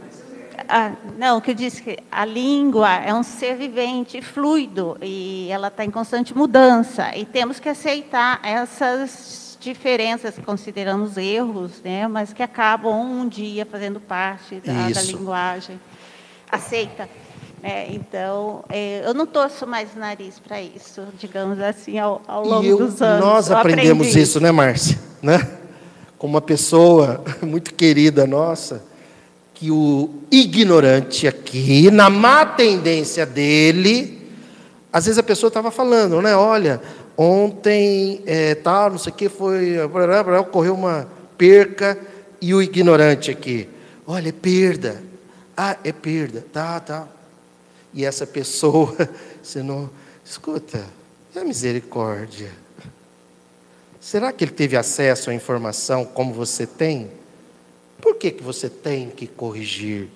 Ah, 0.68 0.92
não, 1.16 1.36
o 1.38 1.40
que 1.40 1.50
eu 1.52 1.54
disse 1.54 1.80
que 1.82 1.98
a 2.10 2.24
língua 2.24 2.92
é 2.96 3.14
um 3.14 3.22
ser 3.22 3.54
vivente, 3.56 4.20
fluido, 4.20 4.96
e 5.00 5.48
ela 5.50 5.68
está 5.68 5.84
em 5.84 5.90
constante 5.90 6.34
mudança. 6.36 7.14
E 7.16 7.24
temos 7.24 7.60
que 7.60 7.68
aceitar 7.68 8.40
essas 8.42 9.56
diferenças, 9.60 10.34
que 10.34 10.42
consideramos 10.42 11.16
erros, 11.16 11.80
né? 11.84 12.06
mas 12.08 12.32
que 12.32 12.42
acabam 12.42 12.92
um 13.00 13.28
dia 13.28 13.66
fazendo 13.66 14.00
parte 14.00 14.56
da, 14.64 14.88
da 14.88 15.02
linguagem. 15.02 15.78
Aceita. 16.50 17.08
né? 17.62 17.88
então, 17.90 18.64
eh, 18.68 19.02
eu 19.04 19.14
não 19.14 19.26
torço 19.26 19.66
mais 19.66 19.88
o 19.94 19.98
nariz 19.98 20.38
para 20.38 20.60
isso, 20.60 21.02
digamos 21.18 21.58
assim, 21.60 21.98
ao, 21.98 22.22
ao 22.26 22.44
longo 22.46 22.66
eu- 22.66 22.78
dos 22.78 23.00
anos. 23.02 23.24
nós 23.24 23.50
aprendemos 23.50 24.06
aprendi 24.08 24.20
isso, 24.22 24.40
né, 24.40 24.52
Márcia? 24.52 24.98
Né? 25.22 25.46
Com 26.18 26.26
uma 26.26 26.40
pessoa 26.40 27.22
muito 27.42 27.74
querida 27.74 28.26
nossa, 28.26 28.84
que 29.54 29.70
o 29.70 30.10
ignorante 30.30 31.26
aqui, 31.26 31.90
na 31.90 32.10
má 32.10 32.44
tendência 32.44 33.24
dele, 33.24 34.30
às 34.92 35.06
vezes 35.06 35.18
a 35.18 35.22
pessoa 35.22 35.48
estava 35.48 35.70
falando, 35.70 36.20
né? 36.20 36.36
Olha, 36.36 36.80
ontem, 37.16 38.22
é, 38.26 38.54
tal, 38.54 38.90
não 38.90 38.98
sei 38.98 39.12
o 39.12 39.16
que, 39.16 39.28
foi, 39.28 39.76
ocorreu 40.40 40.74
uma 40.74 41.08
perca 41.38 41.98
e 42.40 42.54
o 42.54 42.62
ignorante 42.62 43.30
aqui, 43.30 43.68
olha, 44.06 44.28
é 44.28 44.32
perda. 44.32 45.02
Ah, 45.56 45.76
é 45.82 45.92
perda, 45.92 46.44
tá, 46.52 46.78
tá. 46.80 47.08
E 47.94 48.04
essa 48.04 48.26
pessoa, 48.26 48.94
você 49.42 49.62
não, 49.62 49.88
escuta, 50.24 50.84
é 51.34 51.42
misericórdia. 51.42 52.50
Será 54.00 54.32
que 54.32 54.44
ele 54.44 54.52
teve 54.52 54.76
acesso 54.76 55.30
à 55.30 55.34
informação 55.34 56.04
como 56.04 56.32
você 56.32 56.66
tem? 56.66 57.10
Por 58.00 58.16
que, 58.16 58.30
que 58.30 58.42
você 58.42 58.68
tem 58.68 59.10
que 59.10 59.26
corrigir? 59.26 60.08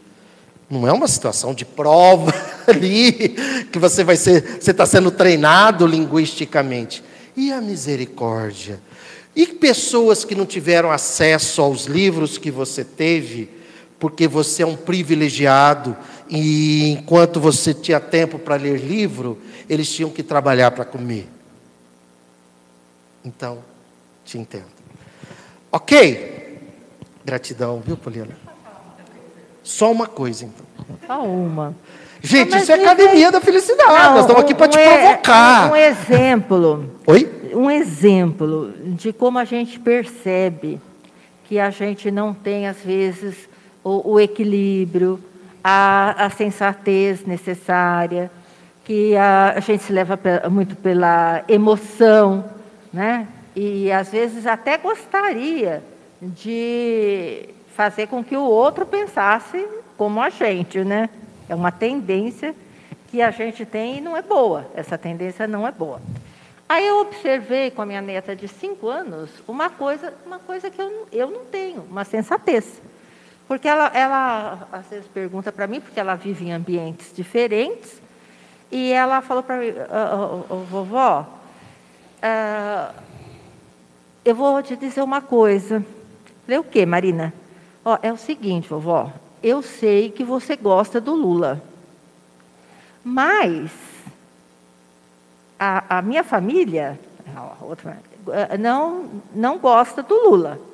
Não 0.69 0.87
é 0.87 0.93
uma 0.93 1.09
situação 1.09 1.53
de 1.53 1.65
prova 1.65 2.33
ali, 2.69 3.35
que 3.73 3.79
você 3.79 4.05
vai 4.05 4.17
ser, 4.17 4.61
você 4.61 4.71
está 4.71 4.87
sendo 4.87 5.11
treinado 5.11 5.87
linguisticamente. 5.87 7.03
E 7.37 7.53
a 7.53 7.61
misericórdia? 7.61 8.81
E 9.35 9.47
pessoas 9.47 10.25
que 10.25 10.35
não 10.35 10.45
tiveram 10.45 10.91
acesso 10.91 11.63
aos 11.63 11.87
livros 11.87 12.37
que 12.37 12.51
você 12.51 12.85
teve, 12.85 13.49
porque 14.01 14.27
você 14.27 14.63
é 14.63 14.67
um 14.67 14.75
privilegiado, 14.77 15.97
e 16.29 16.91
enquanto 16.91 17.39
você 17.39 17.73
tinha 17.75 18.01
tempo 18.01 18.39
para 18.39 18.57
ler 18.57 18.79
livro, 18.81 19.39
eles 19.69 19.93
tinham 19.93 20.11
que 20.11 20.23
trabalhar 20.23 20.71
para 20.73 20.85
comer. 20.85 21.29
Então, 23.25 23.59
te 24.25 24.39
entendo. 24.39 24.65
Ok? 25.71 26.59
Gratidão, 27.25 27.81
viu, 27.85 27.97
Poliana? 27.97 28.37
Só 29.63 29.93
uma 29.93 30.07
coisa, 30.07 30.45
então. 30.47 30.67
Só 31.07 31.23
uma. 31.25 31.75
Gente, 32.23 32.51
mas 32.51 32.63
isso 32.63 32.73
é 32.73 32.75
academia 32.83 33.13
vem- 33.13 33.31
da 33.31 33.41
felicidade. 33.41 33.91
Não, 33.93 34.13
Nós 34.15 34.21
estamos 34.23 34.43
aqui 34.43 34.55
para 34.55 34.69
te 34.69 34.79
um 34.79 34.81
e- 34.81 34.85
provocar. 34.99 35.73
Um 35.73 35.77
exemplo. 35.77 36.91
Oi? 37.07 37.51
Um 37.55 37.71
exemplo 37.71 38.73
de 38.95 39.13
como 39.13 39.39
a 39.39 39.45
gente 39.45 39.79
percebe 39.79 40.81
que 41.45 41.59
a 41.59 41.71
gente 41.71 42.11
não 42.11 42.33
tem, 42.33 42.67
às 42.69 42.79
vezes, 42.79 43.49
o, 43.83 44.13
o 44.13 44.21
equilíbrio, 44.21 45.21
a, 45.63 46.27
a 46.27 46.31
sensatez 46.31 47.25
necessária, 47.25 48.31
que 48.85 49.17
a, 49.17 49.55
a 49.57 49.61
gente 49.61 49.83
se 49.83 49.93
leva 49.93 50.19
muito 50.51 50.77
pela 50.77 51.45
emoção, 51.49 52.45
né? 52.93 53.29
E, 53.55 53.91
às 53.91 54.11
vezes, 54.11 54.47
até 54.47 54.79
gostaria 54.79 55.83
de 56.21 57.49
fazer 57.75 58.07
com 58.07 58.23
que 58.23 58.37
o 58.37 58.45
outro 58.45 58.87
pensasse 58.87 59.67
como 59.97 60.21
a 60.21 60.31
gente, 60.31 60.85
né? 60.85 61.09
É 61.49 61.55
uma 61.55 61.73
tendência 61.73 62.55
que 63.11 63.21
a 63.21 63.31
gente 63.31 63.67
tem 63.67 63.99
e 63.99 64.01
não 64.01 64.17
é 64.17 64.23
boa. 64.23 64.67
Essa 64.75 64.97
tendência 64.97 65.47
não 65.47 65.67
é 65.67 65.73
boa. 65.73 66.01
Aí 66.69 66.87
eu 66.87 67.01
observei 67.01 67.71
com 67.71 67.83
a 67.83 67.87
minha 67.87 68.01
neta 68.01 68.37
de 68.37 68.47
cinco 68.47 68.89
anos 68.89 69.31
uma 69.49 69.69
coisa, 69.69 70.15
uma 70.25 70.39
coisa 70.39 70.71
que 70.71 70.81
eu, 70.81 71.09
eu 71.11 71.29
não 71.29 71.45
tenho, 71.45 71.83
uma 71.91 72.05
sensatez. 72.05 72.81
Porque 73.51 73.67
ela, 73.67 73.89
ela 73.89 74.69
às 74.71 74.87
vezes 74.87 75.09
pergunta 75.09 75.51
para 75.51 75.67
mim, 75.67 75.81
porque 75.81 75.99
ela 75.99 76.15
vive 76.15 76.45
em 76.45 76.53
ambientes 76.53 77.13
diferentes, 77.13 78.01
e 78.71 78.93
ela 78.93 79.21
falou 79.23 79.43
para 79.43 79.57
mim, 79.57 79.71
"Ah, 79.71 79.87
ah, 79.91 80.45
ah, 80.49 80.55
vovó, 80.71 81.27
ah, 82.23 82.95
eu 84.25 84.37
vou 84.37 84.63
te 84.63 84.77
dizer 84.77 85.03
uma 85.03 85.21
coisa. 85.21 85.85
Falei, 86.47 86.61
o 86.61 86.63
quê, 86.63 86.87
Marina? 86.87 87.35
Ó, 87.85 87.99
é 88.01 88.13
o 88.13 88.17
seguinte, 88.17 88.69
vovó, 88.69 89.13
eu 89.43 89.63
sei 89.63 90.13
que 90.13 90.23
você 90.23 90.55
gosta 90.55 91.01
do 91.01 91.13
Lula, 91.17 91.61
mas 93.03 93.69
a, 95.59 95.99
a 95.99 96.03
minha 96.03 96.23
família 96.23 97.01
a 97.35 97.65
outra, 97.65 97.99
não, 98.61 99.11
não 99.35 99.59
gosta 99.59 100.05
do 100.05 100.15
Lula, 100.15 100.70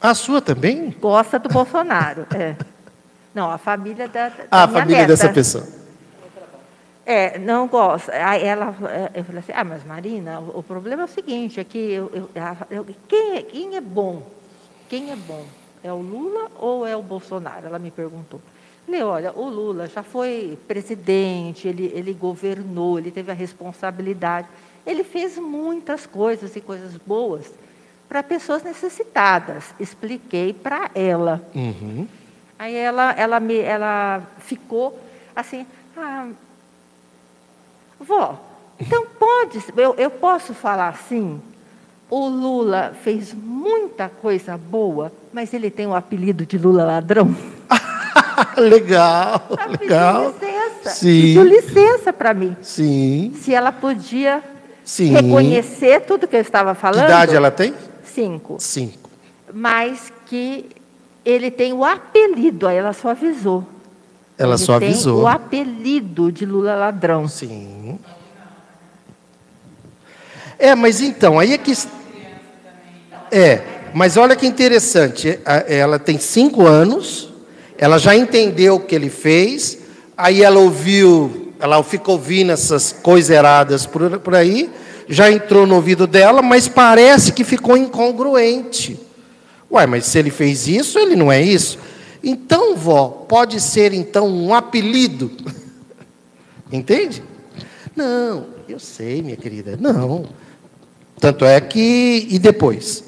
A 0.00 0.14
sua 0.14 0.40
também? 0.40 0.90
gosta 1.00 1.38
do 1.38 1.48
Bolsonaro. 1.48 2.26
é. 2.34 2.56
Não, 3.34 3.50
a 3.50 3.58
família 3.58 4.08
da, 4.08 4.28
da 4.28 4.34
Ah, 4.50 4.64
a 4.64 4.68
família 4.68 5.02
neta. 5.02 5.08
dessa 5.08 5.28
pessoa. 5.28 5.64
É, 7.06 7.38
não 7.38 7.66
gosta. 7.66 8.12
Aí 8.12 8.44
ela, 8.44 8.74
eh, 8.88 9.10
eu 9.20 9.24
falei 9.24 9.40
assim, 9.40 9.52
ah, 9.54 9.64
mas 9.64 9.84
Marina, 9.84 10.40
o 10.40 10.62
problema 10.62 11.02
é 11.02 11.04
o 11.04 11.08
seguinte, 11.08 11.58
é 11.60 11.64
que 11.64 11.78
eu, 11.78 12.10
eu- 12.14 12.30
eu- 12.70 12.86
quem, 13.08 13.36
é, 13.36 13.42
quem 13.42 13.76
é 13.76 13.80
bom? 13.80 14.22
Quem 14.88 15.10
é 15.12 15.16
bom? 15.16 15.44
É 15.82 15.92
o 15.92 15.96
Lula 15.98 16.50
ou 16.58 16.86
é 16.86 16.96
o 16.96 17.02
Bolsonaro? 17.02 17.66
Ela 17.66 17.78
me 17.78 17.90
perguntou. 17.90 18.40
Falei, 18.86 19.02
olha, 19.02 19.32
o 19.32 19.48
Lula 19.48 19.86
já 19.88 20.02
foi 20.02 20.58
presidente, 20.68 21.66
ele, 21.68 21.90
ele 21.94 22.12
governou, 22.12 22.98
ele 22.98 23.10
teve 23.10 23.30
a 23.30 23.34
responsabilidade, 23.34 24.48
ele 24.86 25.04
fez 25.04 25.36
muitas 25.38 26.06
coisas 26.06 26.54
e 26.56 26.60
coisas 26.60 26.96
boas 27.06 27.46
para 28.10 28.24
pessoas 28.24 28.64
necessitadas. 28.64 29.66
Expliquei 29.78 30.52
para 30.52 30.90
ela. 30.96 31.40
Uhum. 31.54 32.08
Aí 32.58 32.74
ela, 32.74 33.12
ela, 33.12 33.38
me, 33.38 33.56
ela 33.56 34.20
ficou 34.40 35.00
assim, 35.34 35.64
ah, 35.96 36.26
vó, 38.00 38.36
então 38.80 39.06
pode, 39.16 39.62
eu, 39.76 39.94
eu 39.96 40.10
posso 40.10 40.52
falar 40.52 40.88
assim? 40.88 41.40
O 42.10 42.26
Lula 42.28 42.96
fez 43.04 43.32
muita 43.32 44.08
coisa 44.08 44.58
boa, 44.58 45.12
mas 45.32 45.54
ele 45.54 45.70
tem 45.70 45.86
o 45.86 45.94
apelido 45.94 46.44
de 46.44 46.58
Lula 46.58 46.82
ladrão. 46.84 47.32
legal, 48.58 49.40
Ela 49.56 49.78
pediu 49.78 49.86
legal. 49.86 50.26
licença. 50.32 50.90
Sim. 50.90 51.20
Pediu 51.22 51.44
licença 51.44 52.12
para 52.12 52.34
mim. 52.34 52.56
Sim, 52.60 53.32
Se 53.40 53.54
ela 53.54 53.70
podia 53.70 54.42
sim. 54.84 55.12
reconhecer 55.12 56.00
tudo 56.00 56.26
que 56.26 56.34
eu 56.34 56.40
estava 56.40 56.74
Que 56.74 56.80
falando. 56.80 57.04
idade 57.04 57.36
ela 57.36 57.52
tem? 57.52 57.72
Cinco. 58.14 58.56
Cinco. 58.58 59.10
Mas 59.52 60.12
que 60.26 60.66
ele 61.24 61.50
tem 61.50 61.72
o 61.72 61.84
apelido, 61.84 62.66
aí 62.66 62.76
ela 62.76 62.92
só 62.92 63.10
avisou. 63.10 63.66
Ela 64.38 64.54
Ele 64.54 64.64
só 64.64 64.78
tem 64.78 64.88
avisou. 64.88 65.22
o 65.22 65.26
apelido 65.26 66.32
de 66.32 66.46
Lula 66.46 66.74
ladrão. 66.74 67.28
Sim. 67.28 67.98
É, 70.58 70.74
mas 70.74 71.00
então, 71.00 71.38
aí 71.38 71.52
é 71.52 71.58
que. 71.58 71.72
É, 73.30 73.62
mas 73.94 74.16
olha 74.16 74.34
que 74.36 74.46
interessante. 74.46 75.38
Ela 75.66 75.98
tem 75.98 76.18
cinco 76.18 76.66
anos, 76.66 77.30
ela 77.76 77.98
já 77.98 78.14
entendeu 78.16 78.76
o 78.76 78.80
que 78.80 78.94
ele 78.94 79.10
fez, 79.10 79.78
aí 80.16 80.42
ela 80.42 80.58
ouviu, 80.58 81.52
ela 81.58 81.82
fica 81.82 82.10
ouvindo 82.10 82.52
essas 82.52 82.92
coisas 82.92 83.30
erradas 83.30 83.86
por, 83.86 84.18
por 84.20 84.34
aí, 84.34 84.70
já 85.10 85.28
entrou 85.28 85.66
no 85.66 85.74
ouvido 85.74 86.06
dela, 86.06 86.40
mas 86.40 86.68
parece 86.68 87.32
que 87.32 87.42
ficou 87.42 87.76
incongruente. 87.76 88.96
Ué, 89.70 89.84
mas 89.84 90.06
se 90.06 90.16
ele 90.16 90.30
fez 90.30 90.68
isso, 90.68 91.00
ele 91.00 91.16
não 91.16 91.32
é 91.32 91.42
isso? 91.42 91.78
Então, 92.22 92.76
vó, 92.76 93.08
pode 93.08 93.60
ser 93.60 93.92
então 93.92 94.28
um 94.28 94.54
apelido. 94.54 95.32
Entende? 96.72 97.24
Não, 97.96 98.46
eu 98.68 98.78
sei, 98.78 99.20
minha 99.20 99.36
querida. 99.36 99.76
Não. 99.76 100.26
Tanto 101.18 101.44
é 101.44 101.60
que. 101.60 102.28
E 102.30 102.38
depois? 102.38 103.02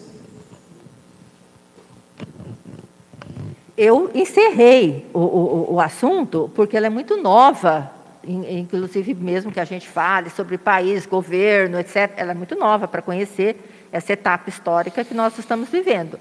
Eu 3.77 4.11
encerrei 4.13 5.07
o, 5.15 5.21
o, 5.21 5.75
o 5.75 5.81
assunto 5.81 6.51
porque 6.55 6.77
ela 6.77 6.87
é 6.87 6.91
muito 6.91 7.17
nova, 7.17 7.91
inclusive 8.25 9.15
mesmo 9.15 9.51
que 9.51 9.61
a 9.61 9.65
gente 9.65 9.89
fale 9.89 10.31
sobre 10.31 10.59
país, 10.59 11.07
governo, 11.07 11.79
etc. 11.79 12.13
Ela 12.17 12.33
é 12.33 12.35
muito 12.35 12.55
nova 12.55 12.87
para 12.87 13.03
conhecer 13.03 13.57
essa 13.91 14.13
etapa 14.13 14.49
histórica 14.49 15.05
que 15.05 15.15
nós 15.15 15.39
estamos 15.39 15.69
vivendo. 15.69 16.19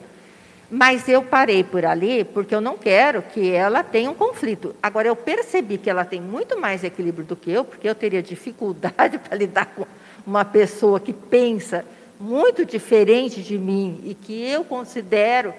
Mas 0.70 1.10
eu 1.10 1.22
parei 1.22 1.66
por 1.66 1.86
ali 1.86 2.24
porque 2.24 2.56
eu 2.56 2.62
não 2.62 2.78
quero 2.78 3.22
que 3.22 3.52
ela 3.52 3.84
tenha 3.84 4.10
um 4.10 4.16
conflito. 4.16 4.74
Agora, 4.82 5.08
eu 5.08 5.16
percebi 5.18 5.78
que 5.78 5.90
ela 5.90 6.06
tem 6.06 6.22
muito 6.22 6.58
mais 6.60 6.82
equilíbrio 6.82 7.26
do 7.26 7.36
que 7.36 7.52
eu, 7.52 7.66
porque 7.66 7.90
eu 7.90 7.94
teria 7.94 8.24
dificuldade 8.24 9.18
para 9.24 9.38
lidar 9.38 9.66
com 9.66 9.86
uma 10.26 10.46
pessoa 10.46 11.00
que 11.00 11.12
pensa 11.12 11.84
muito 12.18 12.66
diferente 12.66 13.42
de 13.42 13.58
mim 13.58 14.00
e 14.06 14.14
que 14.14 14.48
eu 14.50 14.64
considero 14.64 15.54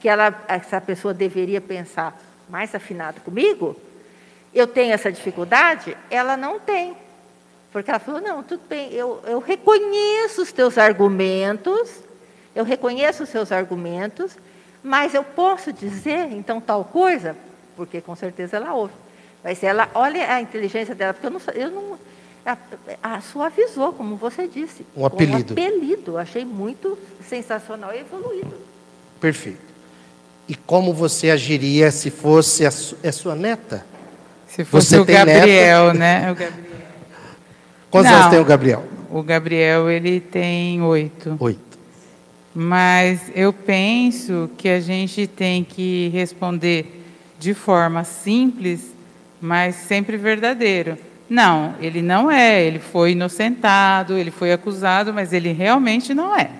que 0.00 0.08
ela, 0.08 0.44
essa 0.48 0.80
pessoa 0.80 1.12
deveria 1.12 1.60
pensar 1.60 2.18
mais 2.48 2.74
afinado 2.74 3.20
comigo. 3.20 3.76
Eu 4.54 4.66
tenho 4.66 4.92
essa 4.92 5.10
dificuldade, 5.10 5.96
ela 6.10 6.36
não 6.36 6.60
tem. 6.60 6.96
Porque 7.72 7.90
ela 7.90 7.98
falou: 7.98 8.20
não, 8.20 8.42
tudo 8.42 8.62
bem, 8.68 8.92
eu, 8.92 9.20
eu 9.26 9.40
reconheço 9.40 10.42
os 10.42 10.52
teus 10.52 10.78
argumentos, 10.78 11.90
eu 12.54 12.64
reconheço 12.64 13.24
os 13.24 13.28
seus 13.28 13.50
argumentos, 13.50 14.36
mas 14.82 15.12
eu 15.14 15.24
posso 15.24 15.72
dizer, 15.72 16.30
então, 16.32 16.60
tal 16.60 16.84
coisa, 16.84 17.36
porque 17.76 18.00
com 18.00 18.14
certeza 18.14 18.56
ela 18.58 18.72
ouve. 18.74 18.92
Mas 19.42 19.62
ela, 19.62 19.90
olha 19.94 20.32
a 20.32 20.40
inteligência 20.40 20.94
dela, 20.94 21.12
porque 21.12 21.26
eu 21.26 21.30
não. 21.30 21.40
Eu 21.54 21.70
não 21.70 21.98
a, 22.46 22.58
a 23.02 23.20
suavizou, 23.22 23.92
como 23.94 24.16
você 24.16 24.46
disse. 24.46 24.86
Um 24.94 25.04
apelido. 25.06 25.54
Um 25.54 25.64
apelido. 25.64 26.18
Achei 26.18 26.44
muito 26.44 26.96
sensacional 27.28 27.92
e 27.94 28.00
evoluído. 28.00 28.54
Perfeito. 29.18 29.58
E 30.46 30.54
como 30.54 30.92
você 30.92 31.30
agiria 31.30 31.90
se 31.90 32.10
fosse 32.10 32.66
a 32.66 32.70
su- 32.70 32.98
é 33.02 33.10
sua 33.10 33.34
neta? 33.34 33.84
Se 34.54 34.64
fosse 34.64 34.90
Você 34.90 34.98
o 35.00 35.04
Gabriel, 35.04 35.92
né? 35.94 36.30
O 36.30 36.34
Gabriel. 36.34 36.64
Quantos 37.90 38.10
Não. 38.10 38.18
anos 38.18 38.30
tem 38.30 38.40
o 38.40 38.44
Gabriel? 38.44 38.84
o 39.10 39.22
Gabriel 39.22 39.90
ele 39.90 40.20
tem 40.20 40.80
oito. 40.82 41.36
Oito. 41.40 41.78
Mas 42.54 43.20
eu 43.34 43.52
penso 43.52 44.48
que 44.56 44.68
a 44.68 44.80
gente 44.80 45.26
tem 45.26 45.64
que 45.64 46.08
responder 46.08 47.04
de 47.38 47.52
forma 47.52 48.04
simples, 48.04 48.92
mas 49.40 49.74
sempre 49.74 50.16
verdadeiro. 50.16 50.96
Não, 51.28 51.74
ele 51.80 52.00
não 52.00 52.30
é, 52.30 52.62
ele 52.62 52.78
foi 52.78 53.12
inocentado, 53.12 54.16
ele 54.16 54.30
foi 54.30 54.52
acusado, 54.52 55.12
mas 55.12 55.32
ele 55.32 55.52
realmente 55.52 56.14
não 56.14 56.36
é. 56.36 56.50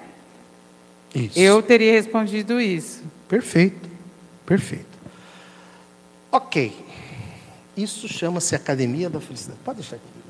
Isso. 1.14 1.38
Eu 1.38 1.62
teria 1.62 1.92
respondido 1.92 2.60
isso. 2.60 3.04
Perfeito, 3.28 3.88
perfeito. 4.44 4.98
Ok. 6.32 6.83
Isso 7.76 8.06
chama-se 8.06 8.54
Academia 8.54 9.10
da 9.10 9.20
Felicidade. 9.20 9.58
Pode 9.64 9.80
deixar 9.80 9.96
aqui. 9.96 10.24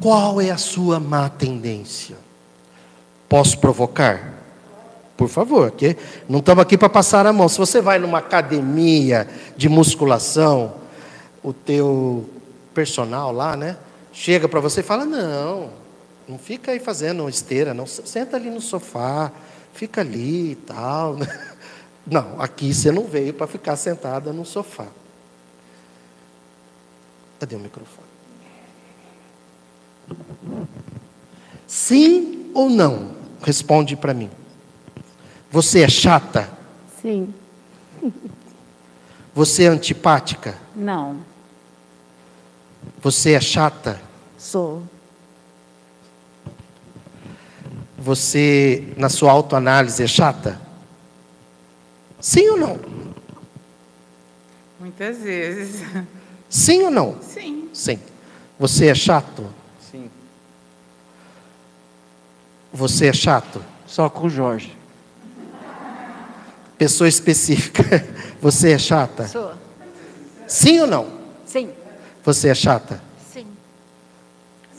Qual 0.00 0.40
é 0.40 0.50
a 0.50 0.58
sua 0.58 1.00
má 1.00 1.28
tendência? 1.28 2.16
Posso 3.28 3.58
provocar? 3.58 4.34
Por 5.16 5.28
favor, 5.28 5.70
que 5.70 5.96
não 6.28 6.40
estamos 6.40 6.62
aqui 6.62 6.76
para 6.76 6.90
passar 6.90 7.26
a 7.26 7.32
mão. 7.32 7.48
Se 7.48 7.58
você 7.58 7.80
vai 7.80 7.98
numa 7.98 8.18
academia 8.18 9.26
de 9.56 9.68
musculação, 9.68 10.74
o 11.42 11.52
teu 11.54 12.28
personal 12.74 13.32
lá, 13.32 13.56
né, 13.56 13.78
chega 14.12 14.46
para 14.46 14.60
você 14.60 14.80
e 14.80 14.84
fala: 14.84 15.06
"Não, 15.06 15.70
não 16.28 16.38
fica 16.38 16.72
aí 16.72 16.78
fazendo 16.78 17.26
esteira, 17.28 17.72
não. 17.72 17.86
Senta 17.86 18.36
ali 18.36 18.50
no 18.50 18.60
sofá, 18.60 19.32
fica 19.72 20.02
ali 20.02 20.52
e 20.52 20.56
tal". 20.56 21.16
Não, 22.06 22.40
aqui 22.40 22.72
você 22.72 22.92
não 22.92 23.04
veio 23.04 23.34
para 23.34 23.46
ficar 23.48 23.74
sentada 23.76 24.32
no 24.32 24.44
sofá. 24.44 24.86
Cadê 27.40 27.56
o 27.56 27.58
microfone? 27.58 28.06
Sim 31.66 32.50
ou 32.54 32.70
não? 32.70 33.16
Responde 33.42 33.96
para 33.96 34.14
mim. 34.14 34.30
Você 35.50 35.82
é 35.82 35.88
chata? 35.88 36.48
Sim. 37.02 37.34
Você 39.34 39.64
é 39.64 39.66
antipática? 39.66 40.56
Não. 40.74 41.20
Você 43.02 43.32
é 43.32 43.40
chata? 43.40 44.00
Sou. 44.38 44.82
Você, 47.98 48.94
na 48.96 49.10
sua 49.10 49.30
autoanálise, 49.32 50.02
é 50.02 50.06
chata? 50.06 50.65
Sim 52.26 52.48
ou 52.48 52.56
não? 52.56 52.80
Muitas 54.80 55.18
vezes. 55.18 55.80
Sim 56.50 56.82
ou 56.82 56.90
não? 56.90 57.22
Sim. 57.22 57.70
Sim. 57.72 58.00
Você 58.58 58.88
é 58.88 58.96
chato? 58.96 59.48
Sim. 59.80 60.10
Você 62.72 63.06
é 63.06 63.12
chato? 63.12 63.62
Só 63.86 64.10
com 64.10 64.26
o 64.26 64.28
Jorge. 64.28 64.76
Pessoa 66.76 67.06
específica. 67.06 67.84
Você 68.42 68.72
é 68.72 68.78
chata? 68.78 69.28
Sou. 69.28 69.54
Sim 70.48 70.80
ou 70.80 70.88
não? 70.88 71.06
Sim. 71.46 71.70
Você 72.24 72.48
é 72.48 72.54
chata? 72.56 73.00
Sim. 73.32 73.46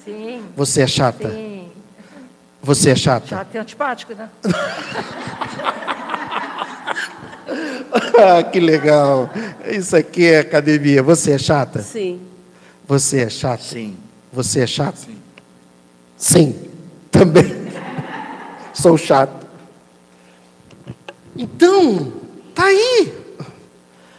Sim. 0.03 0.45
Você 0.53 0.81
é 0.81 0.87
chata? 0.87 1.31
Sim. 1.31 1.71
Você 2.61 2.89
é 2.89 2.95
chata? 2.97 3.27
Chato 3.27 3.55
e 3.55 3.57
antipático, 3.57 4.13
né? 4.13 4.29
Ah, 8.19 8.43
que 8.43 8.59
legal. 8.59 9.29
Isso 9.65 9.95
aqui 9.95 10.25
é 10.25 10.39
academia. 10.39 11.03
Você 11.03 11.31
é 11.33 11.37
chata? 11.37 11.81
Sim. 11.81 12.19
Você 12.87 13.21
é 13.21 13.29
chata? 13.29 13.63
Sim. 13.63 13.95
Você 14.33 14.61
é 14.61 14.67
chato? 14.67 14.97
Sim. 14.97 15.17
Sim, 16.17 16.55
também. 17.11 17.67
Sou 18.73 18.97
chato. 18.97 19.47
Então, 21.35 22.11
tá 22.55 22.65
aí. 22.65 23.13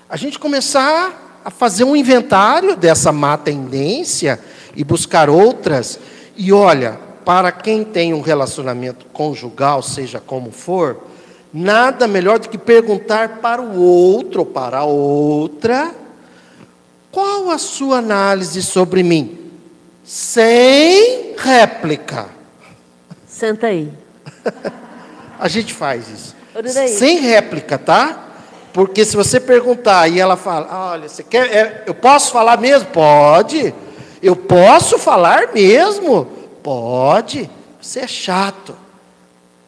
A 0.08 0.16
gente 0.16 0.38
começar 0.38 1.40
a 1.44 1.50
fazer 1.50 1.84
um 1.84 1.96
inventário 1.96 2.76
dessa 2.76 3.10
má 3.10 3.36
tendência 3.36 4.38
e 4.76 4.84
buscar 4.84 5.28
outras. 5.28 5.98
E 6.36 6.52
olha, 6.52 6.98
para 7.24 7.50
quem 7.50 7.84
tem 7.84 8.14
um 8.14 8.20
relacionamento 8.20 9.06
conjugal, 9.06 9.82
seja 9.82 10.20
como 10.20 10.52
for, 10.52 11.07
nada 11.52 12.06
melhor 12.06 12.38
do 12.38 12.48
que 12.48 12.58
perguntar 12.58 13.38
para 13.38 13.60
o 13.60 13.80
outro 13.80 14.40
ou 14.40 14.46
para 14.46 14.78
a 14.78 14.84
outra 14.84 15.94
qual 17.10 17.50
a 17.50 17.58
sua 17.58 17.98
análise 17.98 18.62
sobre 18.62 19.02
mim? 19.02 19.50
Sem 20.04 21.34
réplica. 21.36 22.26
Senta 23.26 23.68
aí. 23.68 23.92
A 25.38 25.48
gente 25.48 25.72
faz 25.72 26.08
isso. 26.08 26.36
Sem 26.96 27.18
réplica, 27.18 27.78
tá? 27.78 28.26
Porque 28.72 29.04
se 29.04 29.16
você 29.16 29.40
perguntar 29.40 30.08
e 30.08 30.20
ela 30.20 30.36
fala, 30.36 30.92
olha, 30.92 31.08
você 31.08 31.22
quer. 31.22 31.52
é, 31.52 31.84
eu 31.86 31.94
posso 31.94 32.32
falar 32.32 32.58
mesmo? 32.58 32.88
Pode. 32.90 33.74
Eu 34.22 34.36
posso 34.36 34.98
falar 34.98 35.52
mesmo? 35.52 36.24
Pode. 36.62 37.48
Você 37.80 38.00
é 38.00 38.06
chato. 38.06 38.76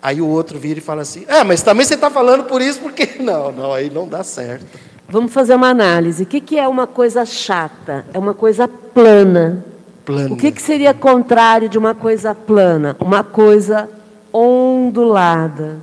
Aí 0.03 0.21
o 0.21 0.27
outro 0.27 0.59
vira 0.59 0.79
e 0.79 0.83
fala 0.83 1.03
assim: 1.03 1.25
É, 1.29 1.45
mas 1.45 1.63
também 1.63 1.85
você 1.85 1.95
está 1.95 2.11
falando 2.11 2.45
por 2.45 2.63
isso, 2.63 2.81
porque. 2.81 3.11
Não, 3.21 3.53
não, 3.53 3.73
aí 3.73 3.91
não 3.91 4.09
dá 4.09 4.25
certo. 4.25 4.79
Vamos 5.09 5.33
fazer 5.33 5.55
uma 5.55 5.69
análise. 5.69 6.23
O 6.23 6.27
que, 6.27 6.41
que 6.41 6.59
é 6.59 6.67
uma 6.67 6.87
coisa 6.87 7.25
chata? 7.27 8.07
É 8.15 8.19
uma 8.19 8.33
coisa 8.33 8.67
plana. 8.67 9.65
Plano. 10.05 10.35
O 10.35 10.37
que, 10.37 10.51
que 10.51 10.63
seria 10.63 10.95
contrário 10.95 11.69
de 11.69 11.77
uma 11.77 11.95
coisa 11.95 12.35
plana? 12.35 12.97
Uma 12.99 13.23
coisa 13.23 13.91
ondulada. 14.33 15.81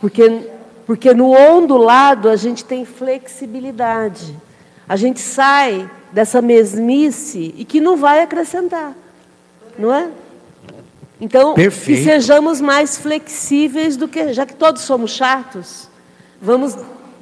Porque, 0.00 0.50
porque 0.86 1.14
no 1.14 1.30
ondulado 1.30 2.28
a 2.28 2.36
gente 2.36 2.64
tem 2.64 2.84
flexibilidade. 2.84 4.36
A 4.88 4.96
gente 4.96 5.20
sai 5.20 5.88
dessa 6.12 6.42
mesmice 6.42 7.54
e 7.56 7.64
que 7.64 7.80
não 7.80 7.96
vai 7.96 8.22
acrescentar. 8.22 8.92
Não 9.78 9.94
é? 9.94 10.08
Então, 11.20 11.54
Perfeito. 11.54 11.98
que 11.98 12.04
sejamos 12.04 12.60
mais 12.60 12.96
flexíveis 12.96 13.96
do 13.96 14.06
que. 14.06 14.32
Já 14.32 14.46
que 14.46 14.54
todos 14.54 14.82
somos 14.82 15.10
chatos, 15.10 15.88
vamos, 16.40 16.76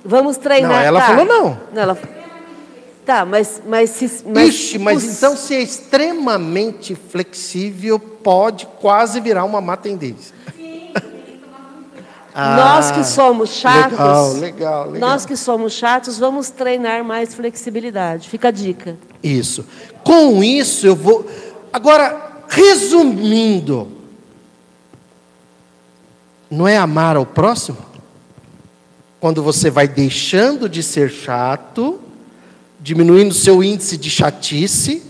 vamos 0.05 0.37
treinar. 0.37 0.71
Não, 0.73 0.79
ela 0.81 1.01
tá. 1.01 1.07
falou 1.07 1.25
não. 1.25 1.59
ela... 1.75 1.99
Tá, 3.07 3.25
mas, 3.25 3.63
mas, 3.65 3.91
se, 3.91 4.23
mas 4.27 4.49
Ixi, 4.49 4.79
mas 4.81 5.05
os- 5.05 5.17
então 5.17 5.37
se 5.37 5.55
é 5.55 5.63
extremamente 5.63 6.97
flexível, 6.97 8.01
pode 8.01 8.67
quase 8.81 9.21
virar 9.21 9.45
uma 9.45 9.61
má 9.61 9.77
tendência. 9.77 10.35
Nós 12.35 12.91
que 12.91 13.03
somos 13.05 13.49
chatos, 13.51 13.93
Legal, 13.93 14.33
legal, 14.35 14.91
legal. 14.91 15.09
nós 15.09 15.25
que 15.25 15.35
somos 15.39 15.73
chatos, 15.73 16.19
vamos 16.19 16.51
treinar 16.51 17.03
mais 17.03 17.35
flexibilidade. 17.35 18.29
Fica 18.29 18.49
a 18.49 18.51
dica. 18.51 18.99
Isso. 19.23 19.65
Com 20.05 20.45
isso 20.45 20.87
eu 20.87 20.95
vou. 20.95 21.27
Agora, 21.73 22.36
resumindo, 22.49 23.89
não 26.51 26.67
é 26.67 26.77
amar 26.77 27.17
ao 27.17 27.27
próximo? 27.27 27.79
Quando 29.19 29.43
você 29.43 29.71
vai 29.71 29.89
deixando 29.89 30.69
de 30.69 30.83
ser 30.83 31.11
chato, 31.11 32.01
diminuindo 32.79 33.35
seu 33.35 33.63
índice 33.63 33.97
de 33.97 34.11
chatice, 34.11 35.03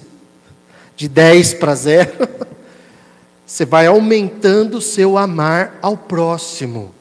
de 0.97 1.09
10 1.09 1.55
para 1.55 1.75
0, 1.75 2.13
você 3.47 3.65
vai 3.65 3.87
aumentando 3.87 4.79
o 4.79 4.83
seu 4.83 5.19
amar 5.19 5.79
ao 5.83 5.97
próximo. 5.97 6.95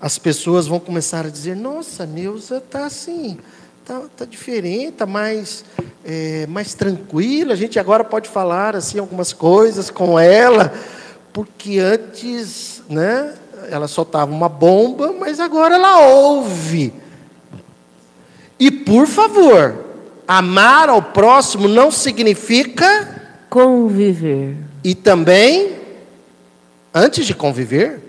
As 0.00 0.16
pessoas 0.16 0.66
vão 0.66 0.80
começar 0.80 1.26
a 1.26 1.30
dizer: 1.30 1.54
Nossa, 1.54 2.06
Neuza 2.06 2.58
está 2.58 2.86
assim, 2.86 3.38
está 3.82 4.00
tá 4.16 4.24
diferente, 4.24 4.92
está 4.92 5.06
mais, 5.06 5.64
é, 6.08 6.46
mais 6.46 6.72
tranquila. 6.72 7.52
A 7.52 7.56
gente 7.56 7.78
agora 7.78 8.02
pode 8.02 8.30
falar 8.30 8.74
assim 8.74 8.98
algumas 8.98 9.34
coisas 9.34 9.90
com 9.90 10.18
ela, 10.18 10.72
porque 11.34 11.78
antes, 11.78 12.82
né, 12.88 13.34
ela 13.70 13.86
soltava 13.86 14.32
uma 14.32 14.48
bomba, 14.48 15.14
mas 15.20 15.38
agora 15.38 15.74
ela 15.74 16.00
ouve. 16.00 16.94
E 18.58 18.70
por 18.70 19.06
favor, 19.06 19.84
amar 20.26 20.88
ao 20.88 21.02
próximo 21.02 21.68
não 21.68 21.90
significa 21.90 23.16
Conviver. 23.50 24.56
e 24.82 24.94
também, 24.94 25.76
antes 26.94 27.26
de 27.26 27.34
conviver, 27.34 28.00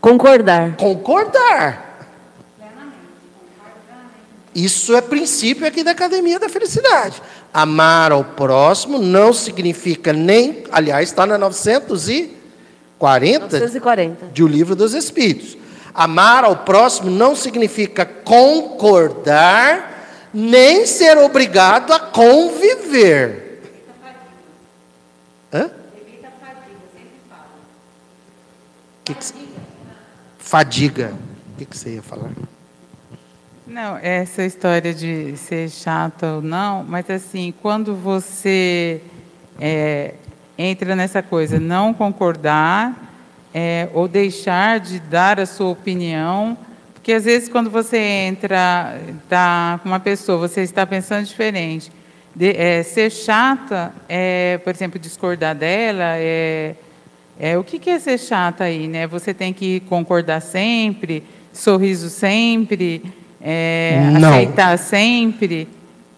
Concordar. 0.00 0.76
concordar. 0.76 1.93
Isso 4.54 4.94
é 4.94 5.00
princípio 5.00 5.66
aqui 5.66 5.82
da 5.82 5.90
Academia 5.90 6.38
da 6.38 6.48
Felicidade. 6.48 7.20
Amar 7.52 8.12
ao 8.12 8.24
próximo 8.24 8.98
não 8.98 9.32
significa 9.32 10.12
nem, 10.12 10.62
aliás, 10.70 11.08
está 11.08 11.26
na 11.26 11.36
940, 11.36 13.58
940 13.58 14.26
de 14.26 14.44
O 14.44 14.46
Livro 14.46 14.76
dos 14.76 14.94
Espíritos. 14.94 15.56
Amar 15.92 16.44
ao 16.44 16.58
próximo 16.58 17.10
não 17.10 17.34
significa 17.34 18.04
concordar, 18.04 19.92
nem 20.32 20.86
ser 20.86 21.18
obrigado 21.18 21.92
a 21.92 21.98
conviver. 21.98 23.60
Hã? 25.52 25.70
Que. 29.04 29.16
Fadiga. 30.38 31.12
O 31.54 31.58
que, 31.58 31.66
que 31.66 31.76
você 31.76 31.94
ia 31.94 32.02
falar? 32.02 32.30
Não, 33.74 33.98
essa 34.00 34.44
história 34.44 34.94
de 34.94 35.36
ser 35.36 35.68
chata 35.68 36.34
ou 36.34 36.40
não, 36.40 36.84
mas 36.84 37.10
assim, 37.10 37.52
quando 37.60 37.92
você 37.96 39.00
é, 39.60 40.14
entra 40.56 40.94
nessa 40.94 41.20
coisa, 41.24 41.58
não 41.58 41.92
concordar 41.92 42.94
é, 43.52 43.88
ou 43.92 44.06
deixar 44.06 44.78
de 44.78 45.00
dar 45.00 45.40
a 45.40 45.44
sua 45.44 45.70
opinião, 45.70 46.56
porque 46.92 47.14
às 47.14 47.24
vezes 47.24 47.48
quando 47.48 47.68
você 47.68 47.98
entra, 47.98 48.96
tá 49.28 49.80
com 49.82 49.88
uma 49.88 49.98
pessoa, 49.98 50.38
você 50.38 50.60
está 50.60 50.86
pensando 50.86 51.26
diferente. 51.26 51.90
De, 52.32 52.56
é, 52.56 52.80
ser 52.84 53.10
chata, 53.10 53.92
é, 54.08 54.56
por 54.58 54.72
exemplo, 54.72 55.00
discordar 55.00 55.52
dela, 55.52 56.14
é, 56.16 56.76
é, 57.40 57.58
o 57.58 57.64
que, 57.64 57.80
que 57.80 57.90
é 57.90 57.98
ser 57.98 58.18
chata 58.18 58.62
aí, 58.62 58.86
né? 58.86 59.08
Você 59.08 59.34
tem 59.34 59.52
que 59.52 59.80
concordar 59.80 60.40
sempre, 60.40 61.24
sorriso 61.52 62.08
sempre, 62.08 63.02
é, 63.46 64.00
aceitar 64.16 64.78
sempre, 64.78 65.68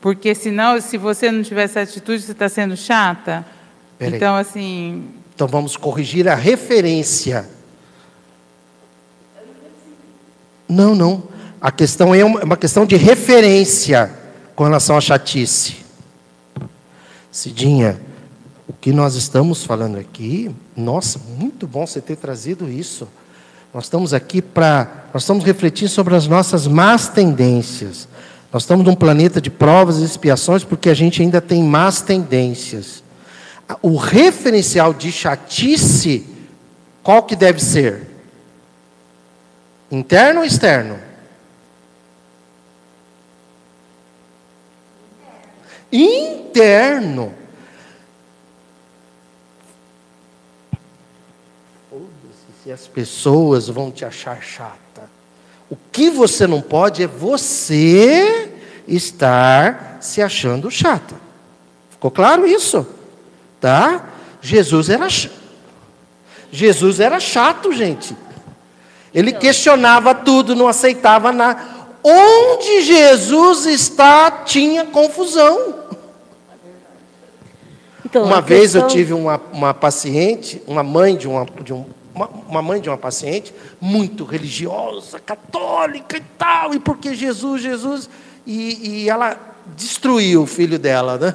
porque 0.01 0.33
senão, 0.33 0.81
se 0.81 0.97
você 0.97 1.33
não 1.33 1.43
tiver 1.43 1.65
essa 1.65 1.81
atitude, 1.81 2.23
você 2.23 2.31
está 2.31 2.49
sendo 2.49 2.77
chata. 2.77 3.45
Peraí. 3.99 4.15
Então, 4.15 4.37
assim. 4.37 5.09
Então 5.35 5.49
vamos 5.49 5.77
corrigir 5.77 6.29
a 6.29 6.37
referência. 6.37 7.49
Não, 10.69 10.95
não. 10.95 11.25
A 11.61 11.73
questão 11.73 12.15
é 12.15 12.25
uma, 12.25 12.41
é 12.41 12.45
uma 12.45 12.57
questão 12.57 12.87
de 12.87 12.95
referência 12.95 14.13
com 14.55 14.63
relação 14.63 14.97
à 14.97 15.01
chatice. 15.01 15.79
Cidinha, 17.33 18.01
o 18.69 18.73
que 18.73 18.93
nós 18.93 19.17
estamos 19.17 19.65
falando 19.65 19.99
aqui, 19.99 20.51
nossa, 20.77 21.21
muito 21.37 21.67
bom 21.67 21.87
você 21.87 22.01
ter 22.01 22.17
trazido 22.17 22.71
isso. 22.71 23.09
Nós 23.77 23.85
estamos 23.85 24.15
aqui 24.15 24.41
para. 24.41 25.05
Nós 25.13 25.23
estamos 25.23 25.45
refletindo 25.45 25.91
sobre 25.91 26.17
as 26.17 26.27
nossas 26.27 26.67
más 26.67 27.09
tendências. 27.09 28.09
Nós 28.51 28.63
estamos 28.63 28.87
num 28.87 28.95
planeta 28.95 29.39
de 29.39 29.51
provas 29.51 29.99
e 29.99 30.05
expiações 30.05 30.65
porque 30.65 30.89
a 30.89 30.95
gente 30.95 31.21
ainda 31.21 31.43
tem 31.43 31.63
más 31.63 32.01
tendências. 32.01 33.05
O 33.83 33.97
referencial 33.99 34.95
de 34.95 35.13
chatice, 35.13 36.27
qual 37.03 37.25
que 37.25 37.37
deve 37.37 37.63
ser? 37.63 38.09
Interno 39.93 40.41
ou 40.41 40.47
externo? 40.47 40.99
Interno. 45.93 47.35
Se 52.67 52.73
as 52.73 52.89
pessoas 52.89 53.69
vão 53.69 53.93
te 53.93 54.05
achar 54.05 54.43
chata. 54.43 55.09
O 55.71 55.77
que 55.93 56.11
você 56.11 56.49
não 56.49 56.61
pode 56.61 57.01
é 57.01 57.07
você 57.07 58.51
estar 58.89 59.99
se 60.01 60.21
achando 60.21 60.69
chata. 60.69 61.15
Ficou 61.91 62.11
claro 62.11 62.45
isso? 62.45 62.85
Tá? 63.61 64.09
Jesus 64.43 64.89
era 64.89 65.07
Jesus 66.51 66.99
era 66.99 67.21
chato, 67.21 67.73
gente. 67.73 68.17
Ele 69.15 69.33
questionava 69.33 70.13
tudo, 70.13 70.57
não 70.57 70.67
aceitava 70.67 71.31
nada. 71.31 71.65
Onde 72.03 72.83
Jesus 72.83 73.65
está, 73.67 74.29
tinha 74.45 74.85
confusão. 74.87 75.87
Então, 78.05 78.25
uma 78.25 78.41
vez 78.41 78.73
questão... 78.73 78.83
eu 78.83 78.89
tive 78.89 79.13
uma, 79.13 79.41
uma 79.53 79.73
paciente, 79.73 80.61
uma 80.67 80.83
mãe 80.83 81.17
de, 81.17 81.29
uma, 81.29 81.47
de 81.63 81.73
um 81.73 81.87
uma, 82.17 82.29
uma 82.49 82.63
mãe 82.63 82.81
de 82.81 82.89
uma 82.89 82.97
paciente 82.97 83.55
muito 83.79 84.25
religiosa, 84.25 85.21
católica 85.21 86.17
e 86.17 86.23
tal, 86.39 86.75
e 86.75 86.81
porque 86.81 87.15
Jesus, 87.15 87.61
Jesus, 87.61 88.09
e, 88.47 89.03
e 89.03 89.11
ela 89.11 89.39
destruiu 89.77 90.43
o 90.43 90.47
filho 90.47 90.79
dela, 90.79 91.19
né? 91.19 91.35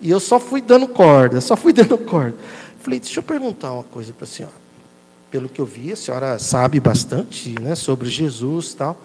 E 0.00 0.08
eu 0.08 0.20
só 0.20 0.38
fui 0.38 0.62
dando 0.62 0.86
corda, 0.86 1.40
só 1.40 1.56
fui 1.56 1.72
dando 1.74 1.98
corda. 1.98 2.36
Falei, 2.80 3.00
deixa 3.00 3.18
eu 3.18 3.24
perguntar 3.24 3.72
uma 3.72 3.82
coisa 3.82 4.12
para 4.12 4.24
a 4.24 4.28
senhora. 4.28 4.54
Pelo 5.30 5.48
que 5.48 5.60
eu 5.60 5.66
vi, 5.66 5.92
a 5.92 5.96
senhora 5.96 6.38
sabe 6.38 6.78
bastante 6.78 7.58
né, 7.60 7.74
sobre 7.74 8.08
Jesus 8.08 8.70
e 8.72 8.76
tal. 8.76 8.96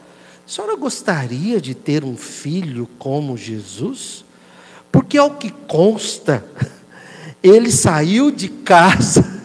A 0.45 0.51
senhora 0.51 0.76
gostaria 0.76 1.60
de 1.60 1.74
ter 1.74 2.03
um 2.03 2.16
filho 2.16 2.88
como 2.99 3.36
Jesus? 3.36 4.24
Porque, 4.91 5.18
ao 5.18 5.32
que 5.32 5.49
consta, 5.49 6.43
ele 7.41 7.72
saiu 7.72 8.30
de 8.30 8.49
casa 8.49 9.38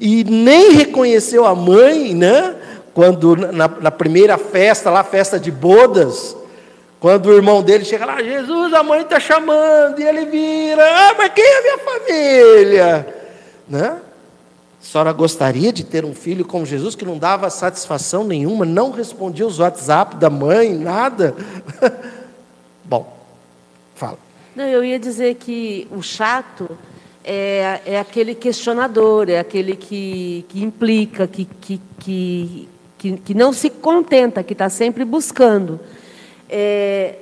e 0.00 0.24
nem 0.24 0.72
reconheceu 0.72 1.46
a 1.46 1.54
mãe, 1.54 2.14
né? 2.14 2.54
Quando 2.94 3.36
na, 3.36 3.68
na 3.68 3.90
primeira 3.90 4.36
festa, 4.36 4.90
lá, 4.90 5.02
festa 5.02 5.38
de 5.38 5.50
bodas, 5.50 6.36
quando 7.00 7.26
o 7.26 7.32
irmão 7.32 7.62
dele 7.62 7.84
chega 7.84 8.06
lá, 8.06 8.22
Jesus, 8.22 8.72
a 8.72 8.82
mãe 8.82 9.00
está 9.00 9.18
chamando, 9.18 9.98
e 9.98 10.04
ele 10.04 10.26
vira, 10.26 10.82
ah, 10.84 11.14
mas 11.18 11.32
quem 11.32 11.44
é 11.44 11.58
a 11.58 11.62
minha 11.62 11.78
família? 11.78 13.14
Né? 13.68 13.96
A 14.80 14.84
senhora 14.84 15.12
gostaria 15.12 15.72
de 15.72 15.84
ter 15.84 16.04
um 16.04 16.14
filho 16.14 16.44
como 16.44 16.66
Jesus 16.66 16.94
que 16.94 17.04
não 17.04 17.16
dava 17.16 17.48
satisfação 17.50 18.24
nenhuma, 18.24 18.64
não 18.64 18.90
respondia 18.90 19.46
os 19.46 19.58
WhatsApp 19.58 20.16
da 20.16 20.28
mãe, 20.28 20.74
nada? 20.74 21.34
Bom, 22.84 23.16
fala. 23.94 24.18
Não, 24.54 24.64
eu 24.64 24.84
ia 24.84 24.98
dizer 24.98 25.36
que 25.36 25.88
o 25.90 26.02
chato 26.02 26.70
é, 27.24 27.80
é 27.86 27.98
aquele 27.98 28.34
questionador, 28.34 29.28
é 29.30 29.38
aquele 29.38 29.76
que, 29.76 30.44
que 30.48 30.62
implica, 30.62 31.26
que, 31.26 31.44
que, 31.60 31.80
que, 31.98 32.68
que, 32.98 33.34
não 33.34 33.52
se 33.52 33.70
contenta, 33.70 34.42
que 34.42 34.52
está 34.52 34.68
sempre 34.68 35.04
buscando. 35.04 35.80
É, 36.48 37.16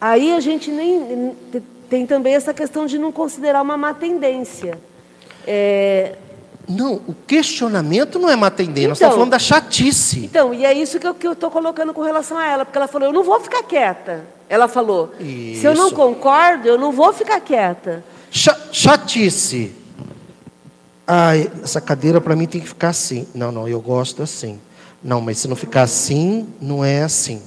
aí 0.00 0.32
a 0.32 0.40
gente 0.40 0.70
nem 0.70 1.34
tem 1.88 2.06
também 2.06 2.34
essa 2.34 2.54
questão 2.54 2.86
de 2.86 2.98
não 2.98 3.10
considerar 3.10 3.62
uma 3.62 3.76
má 3.76 3.94
tendência. 3.94 4.78
É, 5.46 6.14
não, 6.68 7.00
o 7.08 7.14
questionamento 7.26 8.18
não 8.18 8.30
é 8.30 8.36
má 8.36 8.50
tendência, 8.50 8.80
então, 8.80 8.88
nós 8.90 8.98
estamos 8.98 9.14
falando 9.16 9.30
da 9.30 9.38
chatice. 9.38 10.24
Então, 10.24 10.54
e 10.54 10.64
é 10.64 10.72
isso 10.72 11.00
que 11.00 11.26
eu 11.26 11.32
estou 11.32 11.50
colocando 11.50 11.92
com 11.92 12.02
relação 12.02 12.38
a 12.38 12.46
ela, 12.46 12.64
porque 12.64 12.78
ela 12.78 12.86
falou, 12.86 13.08
eu 13.08 13.12
não 13.12 13.24
vou 13.24 13.40
ficar 13.40 13.62
quieta. 13.62 14.24
Ela 14.48 14.68
falou, 14.68 15.12
isso. 15.18 15.60
se 15.60 15.66
eu 15.66 15.74
não 15.74 15.90
concordo, 15.90 16.68
eu 16.68 16.78
não 16.78 16.92
vou 16.92 17.12
ficar 17.12 17.40
quieta. 17.40 18.04
Chatice. 18.30 19.72
Ai, 21.06 21.50
essa 21.62 21.80
cadeira 21.80 22.20
para 22.20 22.36
mim 22.36 22.46
tem 22.46 22.60
que 22.60 22.68
ficar 22.68 22.90
assim. 22.90 23.26
Não, 23.34 23.50
não, 23.50 23.66
eu 23.68 23.80
gosto 23.80 24.22
assim. 24.22 24.60
Não, 25.02 25.20
mas 25.20 25.38
se 25.38 25.48
não 25.48 25.56
ficar 25.56 25.82
assim, 25.82 26.46
não 26.60 26.84
é 26.84 27.02
assim. 27.02 27.42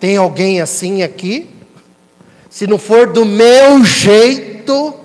Tem 0.00 0.16
alguém 0.16 0.60
assim 0.60 1.04
aqui? 1.04 1.48
Se 2.50 2.66
não 2.66 2.76
for 2.76 3.12
do 3.12 3.24
meu 3.24 3.84
jeito. 3.84 4.96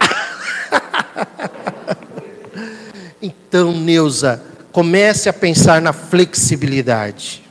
então, 3.22 3.72
Neuza, 3.72 4.42
comece 4.72 5.30
a 5.30 5.32
pensar 5.32 5.80
na 5.80 5.94
flexibilidade. 5.94 7.42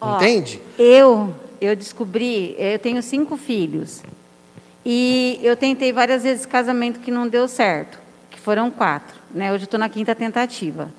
Ó, 0.00 0.16
Entende? 0.16 0.60
Eu, 0.78 1.34
eu 1.60 1.74
descobri, 1.74 2.54
eu 2.58 2.78
tenho 2.78 3.02
cinco 3.02 3.36
filhos. 3.36 4.02
E 4.84 5.38
eu 5.42 5.56
tentei 5.56 5.92
várias 5.92 6.22
vezes 6.22 6.46
casamento 6.46 7.00
que 7.00 7.10
não 7.10 7.28
deu 7.28 7.48
certo, 7.48 7.98
que 8.30 8.38
foram 8.38 8.70
quatro. 8.70 9.18
Né? 9.30 9.52
Hoje 9.52 9.64
estou 9.64 9.78
na 9.78 9.88
quinta 9.88 10.14
tentativa. 10.14 10.90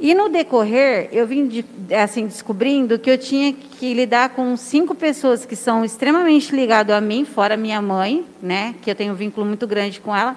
E 0.00 0.14
no 0.14 0.28
decorrer, 0.28 1.08
eu 1.12 1.26
vim 1.26 1.46
de, 1.46 1.64
assim 1.94 2.26
descobrindo 2.26 2.98
que 2.98 3.08
eu 3.08 3.16
tinha 3.16 3.52
que 3.52 3.94
lidar 3.94 4.30
com 4.30 4.56
cinco 4.56 4.96
pessoas 4.96 5.46
que 5.46 5.54
são 5.54 5.84
extremamente 5.84 6.54
ligadas 6.54 6.96
a 6.96 7.00
mim, 7.00 7.24
fora 7.24 7.56
minha 7.56 7.80
mãe, 7.80 8.26
né, 8.42 8.74
que 8.82 8.90
eu 8.90 8.96
tenho 8.96 9.12
um 9.12 9.16
vínculo 9.16 9.46
muito 9.46 9.64
grande 9.64 10.00
com 10.00 10.14
ela, 10.14 10.36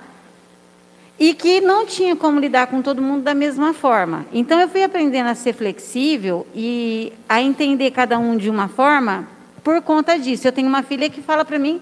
e 1.20 1.34
que 1.34 1.62
não 1.62 1.86
tinha 1.86 2.16
como 2.16 2.40
lidar 2.40 2.68
com 2.68 2.82
todo 2.82 3.02
mundo 3.02 3.24
da 3.24 3.34
mesma 3.34 3.74
forma. 3.74 4.26
Então 4.34 4.60
eu 4.60 4.68
fui 4.68 4.84
aprendendo 4.84 5.28
a 5.28 5.36
ser 5.36 5.54
flexível 5.54 6.46
e 6.54 7.14
a 7.28 7.42
entender 7.42 7.92
cada 7.92 8.20
um 8.20 8.36
de 8.36 8.50
uma 8.50 8.68
forma 8.68 9.28
por 9.64 9.82
conta 9.82 10.20
disso. 10.20 10.48
Eu 10.48 10.52
tenho 10.52 10.68
uma 10.68 10.84
filha 10.84 11.10
que 11.10 11.22
fala 11.22 11.46
para 11.46 11.58
mim, 11.58 11.82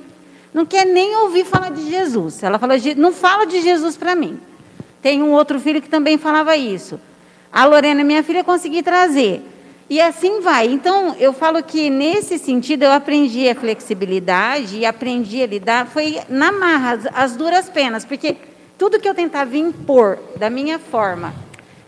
não 0.53 0.65
quer 0.65 0.85
nem 0.85 1.15
ouvir 1.17 1.45
falar 1.45 1.71
de 1.71 1.89
Jesus. 1.89 2.43
Ela 2.43 2.59
fala, 2.59 2.75
não 2.95 3.11
fala 3.11 3.45
de 3.45 3.61
Jesus 3.61 3.97
para 3.97 4.15
mim. 4.15 4.39
Tem 5.01 5.21
um 5.21 5.31
outro 5.31 5.59
filho 5.59 5.81
que 5.81 5.89
também 5.89 6.17
falava 6.17 6.55
isso. 6.55 6.99
A 7.51 7.65
Lorena, 7.65 8.03
minha 8.03 8.23
filha, 8.23 8.43
consegui 8.43 8.81
trazer. 8.81 9.41
E 9.89 9.99
assim 9.99 10.39
vai. 10.39 10.67
Então, 10.67 11.15
eu 11.19 11.33
falo 11.33 11.61
que 11.61 11.89
nesse 11.89 12.39
sentido 12.39 12.83
eu 12.83 12.91
aprendi 12.91 13.49
a 13.49 13.55
flexibilidade 13.55 14.77
e 14.77 14.85
aprendi 14.85 15.43
a 15.43 15.47
lidar, 15.47 15.87
foi 15.87 16.19
na 16.29 16.51
marra, 16.51 16.93
as, 16.93 17.07
as 17.13 17.35
duras 17.35 17.69
penas, 17.69 18.05
porque 18.05 18.37
tudo 18.83 18.99
que 18.99 19.07
eu 19.07 19.15
tentava 19.15 19.55
impor 19.55 20.19
da 20.35 20.49
minha 20.49 20.77
forma, 20.77 21.33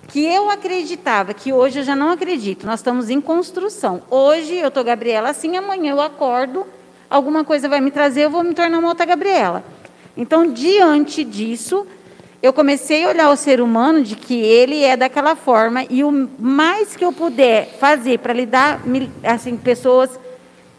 que 0.08 0.24
eu 0.24 0.50
acreditava, 0.50 1.34
que 1.34 1.52
hoje 1.52 1.80
eu 1.80 1.84
já 1.84 1.94
não 1.94 2.10
acredito, 2.10 2.66
nós 2.66 2.80
estamos 2.80 3.10
em 3.10 3.20
construção. 3.20 4.02
Hoje 4.10 4.56
eu 4.56 4.70
estou 4.70 4.82
Gabriela 4.82 5.28
assim, 5.28 5.58
amanhã 5.58 5.92
eu 5.92 6.00
acordo, 6.00 6.66
alguma 7.10 7.44
coisa 7.44 7.68
vai 7.68 7.82
me 7.82 7.92
trazer, 7.92 8.22
eu 8.22 8.30
vou 8.30 8.46
me 8.46 8.54
tornar 8.54 8.80
uma 8.80 8.88
outra 8.88 9.06
Gabriela. 9.06 9.62
Então, 10.16 10.50
diante 10.50 11.26
disso, 11.26 11.86
eu 12.42 12.54
comecei 12.54 13.04
a 13.04 13.10
olhar 13.10 13.30
o 13.30 13.36
ser 13.36 13.60
humano 13.60 14.02
de 14.02 14.16
que 14.16 14.40
ele 14.40 14.82
é 14.82 14.96
daquela 14.96 15.36
forma 15.36 15.84
e 15.90 16.02
o 16.02 16.30
mais 16.40 16.96
que 16.96 17.04
eu 17.04 17.12
puder 17.12 17.76
fazer 17.78 18.20
para 18.20 18.32
lidar 18.32 18.80
assim 19.22 19.58
pessoas 19.58 20.18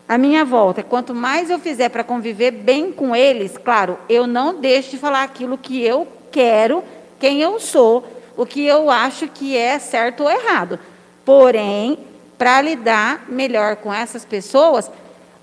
à 0.09 0.17
minha 0.17 0.45
volta, 0.45 0.83
quanto 0.83 1.15
mais 1.15 1.51
eu 1.51 1.59
fizer 1.59 1.89
para 1.89 2.05
conviver 2.05 2.51
bem 2.51 2.93
com 2.93 3.15
eles, 3.15 3.59
claro, 3.59 3.99
eu 4.09 4.27
não 4.27 4.55
deixo 4.55 4.91
de 4.91 4.99
falar 4.99 5.23
aquilo 5.23 5.59
que 5.59 5.83
eu 5.83 6.07
quero, 6.31 6.83
quem 7.19 7.41
eu 7.41 7.59
sou, 7.59 8.07
o 8.37 8.47
que 8.47 8.65
eu 8.65 8.91
acho 8.91 9.27
que 9.29 9.57
é 9.57 9.79
certo 9.79 10.23
ou 10.23 10.31
errado. 10.31 10.79
Porém, 11.25 11.99
para 12.39 12.61
lidar 12.61 13.25
melhor 13.29 13.77
com 13.77 13.93
essas 13.93 14.25
pessoas, 14.25 14.91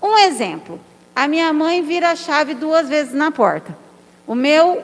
um 0.02 0.16
exemplo, 0.18 0.80
a 1.14 1.28
minha 1.28 1.52
mãe 1.52 1.82
vira 1.82 2.10
a 2.10 2.16
chave 2.16 2.54
duas 2.54 2.88
vezes 2.88 3.12
na 3.12 3.30
porta. 3.30 3.76
O 4.26 4.34
meu 4.34 4.82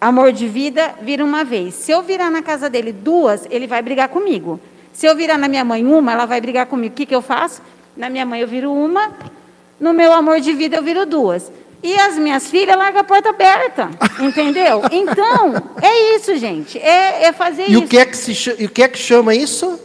amor 0.00 0.32
de 0.32 0.46
vida 0.46 0.94
vira 1.00 1.24
uma 1.24 1.44
vez. 1.44 1.74
Se 1.74 1.92
eu 1.92 2.02
virar 2.02 2.30
na 2.30 2.42
casa 2.42 2.68
dele 2.68 2.92
duas, 2.92 3.46
ele 3.50 3.66
vai 3.66 3.80
brigar 3.80 4.08
comigo. 4.08 4.60
Se 4.92 5.06
eu 5.06 5.16
virar 5.16 5.38
na 5.38 5.48
minha 5.48 5.64
mãe 5.64 5.84
uma, 5.84 6.12
ela 6.12 6.26
vai 6.26 6.40
brigar 6.40 6.66
comigo. 6.66 6.92
O 6.92 6.96
que, 6.96 7.06
que 7.06 7.14
eu 7.14 7.22
faço? 7.22 7.62
Na 7.96 8.08
minha 8.10 8.26
mãe 8.26 8.40
eu 8.40 8.48
viro 8.48 8.72
uma, 8.72 9.12
no 9.78 9.92
meu 9.92 10.12
amor 10.12 10.40
de 10.40 10.52
vida 10.52 10.76
eu 10.76 10.82
viro 10.82 11.06
duas. 11.06 11.50
E 11.82 11.94
as 11.98 12.16
minhas 12.16 12.48
filhas 12.48 12.78
largam 12.78 13.02
a 13.02 13.04
porta 13.04 13.28
aberta, 13.28 13.90
entendeu? 14.18 14.82
Então, 14.90 15.54
é 15.82 16.16
isso, 16.16 16.34
gente. 16.36 16.78
É, 16.78 17.24
é 17.24 17.32
fazer 17.32 17.64
e 17.68 17.72
isso. 17.72 17.84
O 17.84 17.88
que 17.88 17.98
é 17.98 18.06
que 18.06 18.16
se, 18.16 18.56
e 18.58 18.64
o 18.64 18.70
que 18.70 18.82
é 18.82 18.88
que 18.88 18.98
chama 18.98 19.34
isso? 19.34 19.78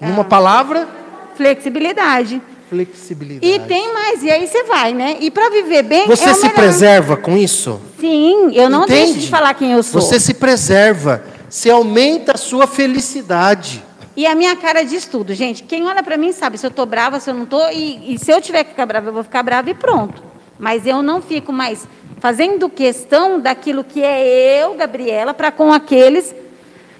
Numa 0.00 0.22
ah, 0.22 0.24
palavra? 0.24 0.88
Flexibilidade. 1.36 2.40
Flexibilidade. 2.70 3.46
E 3.46 3.58
tem 3.60 3.92
mais, 3.92 4.22
e 4.22 4.30
aí 4.30 4.46
você 4.46 4.64
vai, 4.64 4.94
né? 4.94 5.18
E 5.20 5.30
para 5.30 5.50
viver 5.50 5.82
bem. 5.82 6.06
Você 6.06 6.30
é 6.30 6.34
se 6.34 6.48
preserva 6.48 7.18
com 7.18 7.36
isso? 7.36 7.78
Sim, 8.00 8.50
eu 8.54 8.70
não 8.70 8.84
Entende? 8.84 9.12
deixo 9.12 9.18
de 9.20 9.28
falar 9.28 9.52
quem 9.52 9.72
eu 9.72 9.82
sou. 9.82 10.00
Você 10.00 10.18
se 10.18 10.32
preserva, 10.32 11.22
você 11.50 11.70
aumenta 11.70 12.32
a 12.32 12.38
sua 12.38 12.66
felicidade. 12.66 13.84
E 14.14 14.26
a 14.26 14.34
minha 14.34 14.54
cara 14.56 14.84
diz 14.84 15.06
tudo, 15.06 15.34
gente. 15.34 15.62
Quem 15.62 15.86
olha 15.86 16.02
para 16.02 16.16
mim 16.16 16.32
sabe 16.32 16.58
se 16.58 16.66
eu 16.66 16.70
estou 16.70 16.84
brava, 16.84 17.18
se 17.18 17.30
eu 17.30 17.34
não 17.34 17.44
estou. 17.44 17.70
E, 17.70 18.14
e, 18.14 18.18
se 18.18 18.30
eu 18.30 18.40
tiver 18.40 18.64
que 18.64 18.70
ficar 18.70 18.84
brava, 18.84 19.08
eu 19.08 19.12
vou 19.12 19.24
ficar 19.24 19.42
brava 19.42 19.70
e 19.70 19.74
pronto. 19.74 20.22
Mas 20.58 20.86
eu 20.86 21.02
não 21.02 21.22
fico 21.22 21.52
mais 21.52 21.86
fazendo 22.20 22.68
questão 22.68 23.40
daquilo 23.40 23.82
que 23.82 24.02
é 24.02 24.62
eu, 24.62 24.74
Gabriela, 24.74 25.32
para 25.32 25.50
com 25.50 25.72
aqueles 25.72 26.34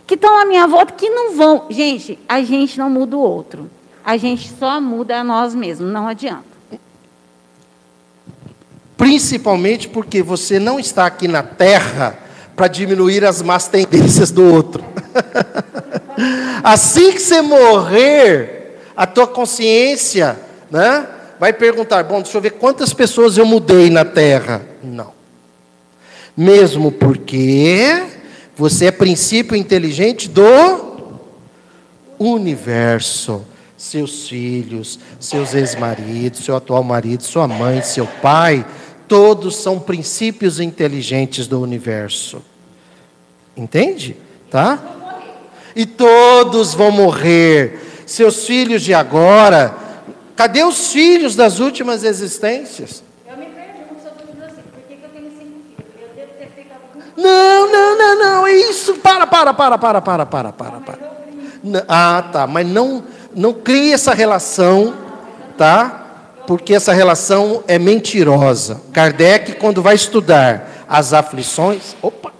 que 0.06 0.14
estão 0.14 0.36
à 0.40 0.44
minha 0.44 0.66
volta 0.66 0.94
que 0.94 1.08
não 1.10 1.36
vão. 1.36 1.66
Gente, 1.70 2.18
a 2.28 2.42
gente 2.42 2.78
não 2.78 2.88
muda 2.88 3.16
o 3.16 3.20
outro. 3.20 3.70
A 4.04 4.16
gente 4.16 4.50
só 4.58 4.80
muda 4.80 5.20
a 5.20 5.24
nós 5.24 5.54
mesmos, 5.54 5.92
não 5.92 6.08
adianta. 6.08 6.52
Principalmente 8.96 9.88
porque 9.88 10.22
você 10.22 10.58
não 10.58 10.80
está 10.80 11.06
aqui 11.06 11.28
na 11.28 11.42
terra 11.42 12.18
para 12.56 12.68
diminuir 12.68 13.24
as 13.24 13.42
más 13.42 13.68
tendências 13.68 14.30
do 14.30 14.44
outro. 14.44 14.84
assim 16.62 17.12
que 17.12 17.20
você 17.20 17.40
morrer, 17.40 18.78
a 18.96 19.06
tua 19.06 19.26
consciência, 19.26 20.38
né, 20.70 21.06
vai 21.38 21.52
perguntar: 21.52 22.02
bom, 22.04 22.22
deixa 22.22 22.36
eu 22.36 22.42
ver 22.42 22.52
quantas 22.52 22.92
pessoas 22.92 23.36
eu 23.36 23.46
mudei 23.46 23.90
na 23.90 24.04
terra. 24.04 24.62
Não. 24.82 25.12
Mesmo 26.36 26.90
porque 26.90 28.02
você 28.56 28.86
é 28.86 28.90
princípio 28.90 29.56
inteligente 29.56 30.28
do 30.28 31.20
universo 32.18 33.44
seus 33.82 34.28
filhos, 34.28 35.00
seus 35.18 35.54
ex-maridos, 35.54 36.44
seu 36.44 36.54
atual 36.54 36.84
marido, 36.84 37.24
sua 37.24 37.48
mãe, 37.48 37.82
seu 37.82 38.06
pai, 38.06 38.64
todos 39.08 39.56
são 39.56 39.80
princípios 39.80 40.60
inteligentes 40.60 41.48
do 41.48 41.60
universo. 41.60 42.40
Entende? 43.56 44.16
Tá? 44.48 44.80
E 45.74 45.86
todos 45.86 46.74
vão 46.74 46.90
morrer. 46.90 48.04
Seus 48.06 48.46
filhos 48.46 48.82
de 48.82 48.92
agora, 48.92 49.74
cadê 50.36 50.62
os 50.64 50.92
filhos 50.92 51.34
das 51.34 51.58
últimas 51.58 52.04
existências? 52.04 53.02
Eu 53.26 53.36
me 53.36 53.46
pergunto 53.46 54.02
sobre 54.02 54.44
assim, 54.44 54.62
por 54.72 54.82
que 54.82 54.94
eu 55.02 55.08
tenho 55.08 55.30
cinco 55.30 55.60
filhos? 55.66 56.02
Eu 56.02 56.08
devo 56.14 56.32
ter 56.38 56.50
feito 56.54 56.72
algum... 56.72 57.22
Não, 57.22 57.72
não, 57.72 57.98
não, 57.98 58.18
não, 58.18 58.46
é 58.46 58.52
isso. 58.52 58.94
Para, 58.96 59.26
para, 59.26 59.54
para, 59.54 59.78
para, 59.78 60.00
para, 60.00 60.26
para, 60.26 60.52
para, 60.52 60.80
para. 60.80 61.12
Ah, 61.88 62.24
tá, 62.32 62.46
mas 62.46 62.66
não 62.66 63.04
não 63.34 63.52
crie 63.52 63.92
essa 63.92 64.14
relação, 64.14 64.94
tá? 65.56 65.98
Porque 66.46 66.74
essa 66.74 66.92
relação 66.92 67.62
é 67.66 67.78
mentirosa. 67.78 68.80
Kardec, 68.92 69.54
quando 69.56 69.82
vai 69.82 69.94
estudar 69.94 70.84
as 70.88 71.12
aflições, 71.12 71.96
opa, 72.02 72.32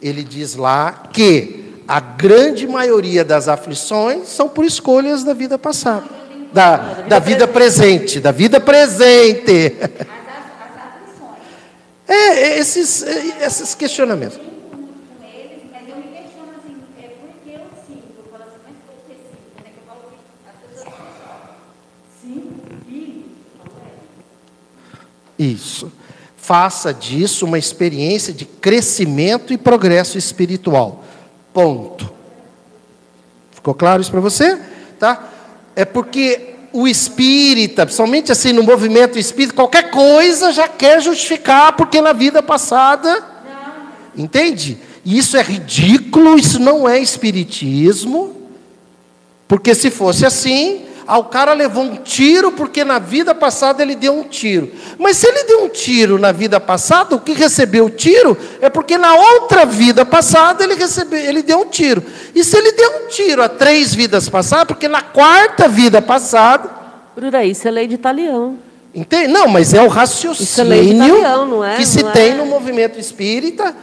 ele 0.00 0.24
diz 0.24 0.56
lá 0.56 1.04
que 1.12 1.73
a 1.86 2.00
grande 2.00 2.66
maioria 2.66 3.24
das 3.24 3.48
aflições 3.48 4.28
são 4.28 4.48
por 4.48 4.64
escolhas 4.64 5.22
da 5.22 5.34
vida 5.34 5.58
passada, 5.58 6.04
da, 6.52 6.76
da 7.02 7.18
vida 7.18 7.46
presente, 7.46 8.20
da 8.20 8.32
vida 8.32 8.60
presente. 8.60 9.76
É, 12.06 12.58
esses, 12.58 13.02
esses 13.02 13.74
questionamentos. 13.74 14.38
Isso. 25.38 25.92
Faça 26.36 26.92
disso 26.92 27.46
uma 27.46 27.58
experiência 27.58 28.32
de 28.32 28.44
crescimento 28.44 29.52
e 29.52 29.58
progresso 29.58 30.18
espiritual. 30.18 31.03
Ponto. 31.54 32.12
Ficou 33.52 33.72
claro 33.72 34.02
isso 34.02 34.10
para 34.10 34.20
você? 34.20 34.58
Tá? 34.98 35.30
É 35.74 35.84
porque 35.84 36.56
o 36.72 36.88
espírita, 36.88 37.86
principalmente 37.86 38.32
assim 38.32 38.52
no 38.52 38.64
movimento 38.64 39.16
espírita, 39.16 39.54
qualquer 39.54 39.90
coisa 39.90 40.52
já 40.52 40.66
quer 40.66 41.00
justificar 41.00 41.74
porque 41.74 42.00
na 42.00 42.12
vida 42.12 42.42
passada. 42.42 43.24
Entende? 44.16 44.78
Isso 45.04 45.36
é 45.36 45.42
ridículo, 45.42 46.36
isso 46.36 46.58
não 46.58 46.88
é 46.88 46.98
espiritismo. 46.98 48.34
Porque 49.46 49.74
se 49.74 49.90
fosse 49.90 50.26
assim, 50.26 50.84
ah, 51.06 51.18
o 51.18 51.24
cara 51.24 51.52
levou 51.52 51.84
um 51.84 51.96
tiro 51.96 52.52
porque 52.52 52.84
na 52.84 52.98
vida 52.98 53.34
passada 53.34 53.82
ele 53.82 53.94
deu 53.94 54.14
um 54.14 54.24
tiro. 54.24 54.70
Mas 54.98 55.18
se 55.18 55.26
ele 55.26 55.44
deu 55.44 55.64
um 55.64 55.68
tiro 55.68 56.18
na 56.18 56.32
vida 56.32 56.58
passada, 56.58 57.14
o 57.14 57.20
que 57.20 57.32
recebeu 57.32 57.86
o 57.86 57.90
tiro 57.90 58.36
é 58.60 58.70
porque 58.70 58.96
na 58.96 59.14
outra 59.14 59.64
vida 59.64 60.04
passada 60.04 60.64
ele 60.64 60.74
recebeu, 60.74 61.18
ele 61.18 61.42
deu 61.42 61.60
um 61.60 61.66
tiro. 61.66 62.02
E 62.34 62.42
se 62.42 62.56
ele 62.56 62.72
deu 62.72 63.04
um 63.04 63.08
tiro 63.08 63.42
há 63.42 63.48
três 63.48 63.94
vidas 63.94 64.28
passadas, 64.28 64.66
porque 64.66 64.88
na 64.88 65.02
quarta 65.02 65.68
vida 65.68 66.00
passada. 66.00 66.70
Bruna, 67.14 67.44
isso 67.44 67.68
é 67.68 67.70
lei 67.70 67.86
de 67.86 67.94
Italião. 67.94 68.58
Entende? 68.94 69.28
Não, 69.28 69.48
mas 69.48 69.74
é 69.74 69.82
o 69.82 69.88
raciocínio 69.88 70.72
é 70.72 70.82
italião, 70.84 71.64
é? 71.64 71.76
que 71.76 71.84
se 71.84 72.02
não 72.02 72.12
tem 72.12 72.30
é? 72.30 72.34
no 72.34 72.46
movimento 72.46 72.98
espírita. 72.98 73.74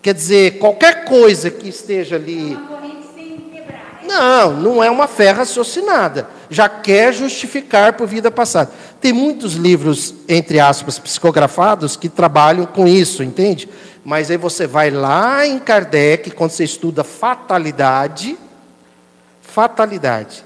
Quer 0.00 0.14
dizer, 0.14 0.58
qualquer 0.58 1.04
coisa 1.04 1.50
que 1.50 1.68
esteja 1.68 2.16
ali. 2.16 2.56
Não, 4.06 4.52
não 4.54 4.84
é 4.84 4.90
uma 4.90 5.06
fé 5.06 5.30
raciocinada 5.30 6.36
já 6.48 6.68
quer 6.68 7.12
justificar 7.12 7.94
por 7.94 8.06
vida 8.06 8.30
passada. 8.30 8.70
Tem 9.00 9.12
muitos 9.12 9.54
livros, 9.54 10.14
entre 10.28 10.60
aspas, 10.60 10.98
psicografados 10.98 11.96
que 11.96 12.08
trabalham 12.08 12.66
com 12.66 12.86
isso, 12.86 13.22
entende? 13.22 13.68
Mas 14.04 14.30
aí 14.30 14.36
você 14.36 14.66
vai 14.66 14.90
lá 14.90 15.46
em 15.46 15.58
Kardec, 15.58 16.30
quando 16.30 16.50
você 16.50 16.64
estuda 16.64 17.02
fatalidade, 17.02 18.38
fatalidade. 19.42 20.44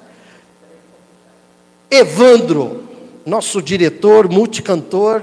Evandro, 1.90 2.88
nosso 3.26 3.61
diretor, 3.61 4.28
multicantor, 4.28 5.22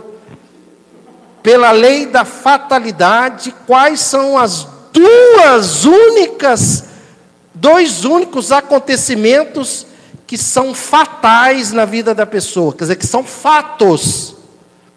pela 1.41 1.71
lei 1.71 2.05
da 2.05 2.25
fatalidade, 2.25 3.55
quais 3.65 4.01
são 4.01 4.37
as 4.37 4.67
duas 4.91 5.85
únicas, 5.85 6.83
dois 7.59 8.05
únicos 8.05 8.51
acontecimentos 8.51 9.87
que 10.25 10.37
são 10.37 10.73
fatais 10.73 11.71
na 11.71 11.85
vida 11.85 12.13
da 12.13 12.25
pessoa, 12.25 12.73
quer 12.73 12.83
dizer, 12.83 12.95
que 12.97 13.07
são 13.07 13.23
fatos. 13.23 14.35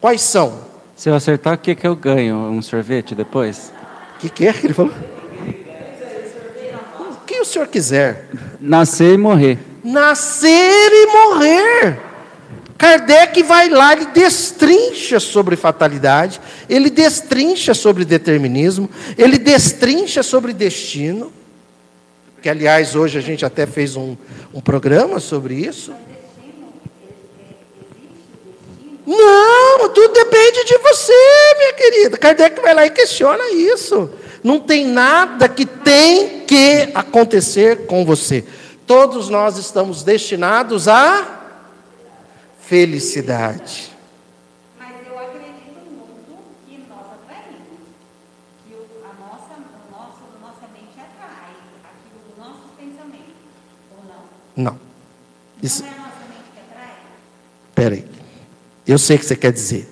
Quais 0.01 0.23
são? 0.23 0.71
Se 0.97 1.09
eu 1.09 1.15
acertar, 1.15 1.55
o 1.55 1.59
que, 1.59 1.75
que 1.75 1.87
eu 1.87 1.95
ganho? 1.95 2.37
Um 2.37 2.61
sorvete 2.61 3.15
depois? 3.15 3.73
O 4.17 4.19
que, 4.21 4.29
que 4.29 4.47
é 4.47 4.53
que 4.53 4.67
ele 4.67 4.75
falou? 4.75 4.93
O 6.99 7.25
que 7.25 7.41
o 7.41 7.45
senhor 7.45 7.69
quiser. 7.69 8.29
Nascer 8.61 9.15
e 9.15 9.17
morrer. 9.17 9.59
Nascer 9.85 10.91
e 10.93 11.07
morrer. 11.07 12.01
Kardec 12.77 13.43
vai 13.43 13.69
lá, 13.69 13.93
ele 13.93 14.07
destrincha 14.07 15.21
sobre 15.21 15.55
fatalidade, 15.55 16.41
ele 16.69 16.89
destrincha 16.89 17.75
sobre 17.75 18.07
determinismo, 18.07 18.89
ele 19.19 19.39
destrincha 19.39 20.23
sobre 20.23 20.55
destino 20.55 21.31
que 22.43 22.49
aliás 22.49 22.95
hoje 22.97 23.19
a 23.19 23.21
gente 23.21 23.45
até 23.45 23.67
fez 23.67 23.97
um, 23.97 24.17
um 24.55 24.61
programa 24.61 25.21
sobre 25.21 25.55
isso. 25.55 25.93
Não, 29.07 29.89
tudo 29.89 30.13
depende 30.13 30.65
de 30.65 30.79
você, 30.79 31.13
minha 31.59 31.73
querida. 31.73 32.17
Kardec 32.19 32.61
vai 32.61 32.75
lá 32.75 32.87
e 32.87 32.91
questiona 32.91 33.51
isso. 33.51 34.11
Não 34.43 34.61
tem 34.61 34.87
nada 34.87 35.49
que 35.49 35.67
tem 35.67 36.41
que 36.47 36.91
acontecer 36.95 37.87
com 37.87 38.05
você. 38.05 38.45
Todos 38.87 39.29
nós 39.29 39.57
estamos 39.57 40.03
destinados 40.03 40.87
à 40.89 41.41
felicidade. 42.61 43.91
Mas 44.79 44.91
eu 45.07 45.19
acredito 45.19 45.91
muito 45.91 46.39
que 46.67 46.79
nós 46.89 47.07
atraímos. 47.21 47.81
Que 48.67 48.75
o- 48.75 49.05
a 49.05 49.13
nossa, 49.25 49.55
o 49.59 49.91
nosso, 49.91 50.23
a 50.37 50.47
nossa 50.47 50.67
mente 50.73 50.95
atrai 50.99 51.53
aquilo 51.85 52.21
do 52.31 52.41
nosso 52.41 52.69
pensamento. 52.79 53.35
Ou 53.99 54.05
não? 54.57 54.79
Isso, 55.63 55.85
peraí. 57.75 58.05
Eu 58.87 58.99
sei 58.99 59.17
o 59.17 59.19
que 59.19 59.27
você 59.27 59.37
quer 59.37 59.53
dizer. 59.53 59.89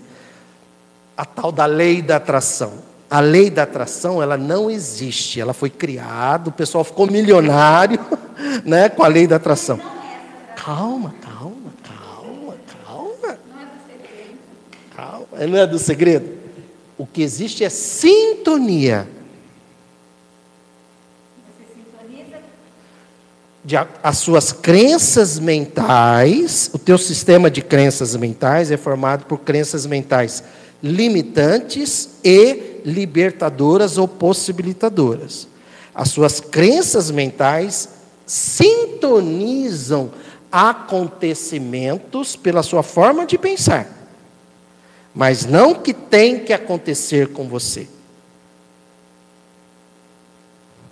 A 1.16 1.24
tal 1.24 1.52
da 1.52 1.66
lei 1.66 2.02
da 2.02 2.16
atração. 2.16 2.74
A 3.11 3.20
lei 3.20 3.48
da 3.48 3.62
atração, 3.62 4.22
ela 4.22 4.36
não 4.36 4.70
existe. 4.70 5.40
Ela 5.40 5.54
foi 5.54 5.70
criada, 5.70 6.48
o 6.50 6.52
pessoal 6.52 6.84
ficou 6.84 7.06
milionário, 7.06 7.98
né, 8.64 8.88
com 8.88 9.02
a 9.02 9.09
lei 9.09 9.26
da 9.26 9.36
atração. 9.36 9.80
Calma, 10.56 11.14
calma, 11.20 11.72
calma, 11.82 12.56
calma. 12.84 13.38
Calma, 14.94 15.46
não 15.46 15.59
é 15.59 15.66
do 15.66 15.78
segredo? 15.78 16.36
O 16.98 17.06
que 17.06 17.22
existe 17.22 17.64
é 17.64 17.68
sintonia. 17.70 19.09
De 23.69 23.77
a- 23.77 23.87
as 24.03 24.16
suas 24.16 24.51
crenças 24.51 25.39
mentais, 25.39 26.71
o 26.73 26.79
teu 26.79 26.97
sistema 26.97 27.51
de 27.51 27.61
crenças 27.61 28.16
mentais 28.16 28.71
é 28.71 28.79
formado 28.79 29.27
por 29.27 29.41
crenças 29.41 29.85
mentais 29.85 30.43
limitantes 30.83 32.09
e 32.25 32.81
libertadoras 32.83 33.99
ou 33.99 34.09
possibilitadoras. 34.09 35.47
As 35.95 36.09
suas 36.09 36.41
crenças 36.41 37.11
mentais 37.11 37.91
sintonizam 38.27 40.12
acontecimentos 40.51 42.37
pela 42.37 42.62
sua 42.62 42.83
forma 42.83 43.27
de 43.27 43.37
pensar, 43.37 43.87
mas 45.14 45.45
não 45.45 45.75
que 45.75 45.93
tem 45.93 46.39
que 46.39 46.55
acontecer 46.55 47.29
com 47.35 47.47
você. 47.47 47.87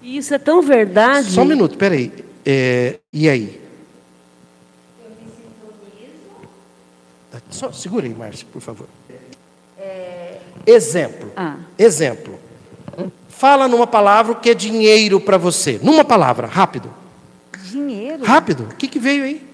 E 0.02 0.18
isso 0.18 0.34
é 0.34 0.38
tão 0.38 0.60
verdade. 0.60 1.30
Só 1.30 1.40
um 1.40 1.46
minuto, 1.46 1.78
peraí. 1.78 2.26
É, 2.46 3.00
e 3.12 3.28
aí? 3.28 3.60
Só, 7.50 7.70
segura 7.72 8.06
aí, 8.06 8.14
Márcia, 8.14 8.46
por 8.52 8.60
favor. 8.62 8.86
Exemplo. 10.66 11.32
Ah. 11.36 11.56
Exemplo. 11.78 12.38
Fala 13.28 13.68
numa 13.68 13.86
palavra 13.86 14.32
o 14.32 14.36
que 14.40 14.50
é 14.50 14.54
dinheiro 14.54 15.20
para 15.20 15.36
você. 15.36 15.78
Numa 15.82 16.04
palavra, 16.04 16.46
rápido. 16.46 16.92
Dinheiro? 17.70 18.24
Rápido. 18.24 18.64
O 18.64 18.74
que, 18.74 18.88
que 18.88 18.98
veio 18.98 19.24
aí? 19.24 19.46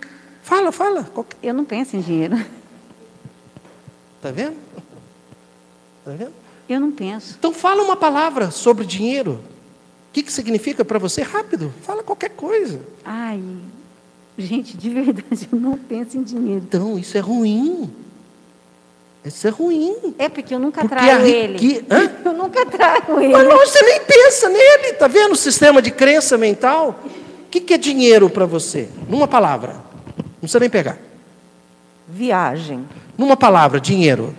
Fala, 0.43 0.71
fala. 0.73 1.05
Que- 1.05 1.37
Eu 1.49 1.53
não 1.55 1.65
penso 1.65 1.97
em 1.97 2.01
dinheiro. 2.01 2.37
Tá 4.23 4.31
vendo? 4.31 4.57
Tá 6.05 6.13
vendo? 6.13 6.33
Eu 6.69 6.81
não 6.81 6.93
penso. 6.93 7.35
Então 7.39 7.53
fala 7.53 7.83
uma 7.83 7.97
palavra 7.97 8.51
sobre 8.51 8.87
dinheiro. 8.87 9.43
O 10.13 10.15
que, 10.15 10.23
que 10.23 10.31
significa 10.33 10.85
para 10.85 10.99
você? 10.99 11.23
Rápido. 11.23 11.73
Fala 11.87 12.03
qualquer 12.03 12.29
coisa. 12.33 12.81
Ai, 13.03 13.43
gente, 14.37 14.77
de 14.77 14.91
verdade, 14.91 15.49
eu 15.51 15.59
não 15.59 15.79
penso 15.79 16.19
em 16.19 16.23
dinheiro. 16.23 16.63
Então, 16.69 16.99
isso 16.99 17.17
é 17.17 17.21
ruim. 17.21 17.91
Isso 19.25 19.47
é 19.47 19.51
ruim. 19.51 20.15
É 20.19 20.29
porque 20.29 20.55
eu 20.55 20.59
nunca 20.59 20.83
Porque 20.83 20.95
traio 20.95 21.17
a 21.19 21.27
ele. 21.27 21.57
rique- 21.57 21.87
Hã? 21.91 22.11
Eu 22.27 22.33
nunca 22.35 22.67
traio 22.67 23.21
ele. 23.23 23.33
Mas 23.33 23.49
não, 23.49 23.57
você 23.57 23.81
nem 23.83 24.01
pensa 24.05 24.51
nele, 24.51 24.93
tá 24.99 25.07
vendo 25.09 25.33
o 25.33 25.37
sistema 25.37 25.81
de 25.81 25.91
crença 25.91 26.37
mental? 26.37 27.01
O 27.47 27.49
que, 27.49 27.61
que 27.61 27.73
é 27.73 27.79
dinheiro 27.79 28.29
para 28.29 28.45
você? 28.45 28.89
Numa 29.09 29.27
palavra. 29.27 29.75
Não 30.19 30.41
precisa 30.41 30.61
nem 30.61 30.69
pegar. 30.69 30.99
Viagem. 32.07 32.87
Numa 33.17 33.37
palavra, 33.37 33.81
dinheiro. 33.81 34.35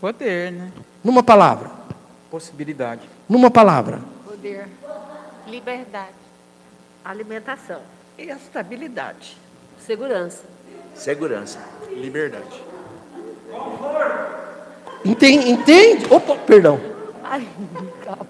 Poder, 0.00 0.52
né? 0.52 0.72
Numa 1.02 1.22
palavra. 1.22 1.70
Possibilidade. 2.30 3.02
Numa 3.28 3.50
palavra. 3.50 4.00
Poder. 4.40 4.68
Liberdade. 5.46 6.14
Alimentação. 7.04 7.80
Estabilidade. 8.16 9.36
Segurança. 9.86 10.44
Segurança. 10.94 11.58
Liberdade. 11.90 12.62
Entende? 15.04 15.50
Entende? 15.50 16.06
Opa, 16.10 16.36
perdão. 16.36 16.80
Ai, 17.22 17.46
calma. 18.02 18.26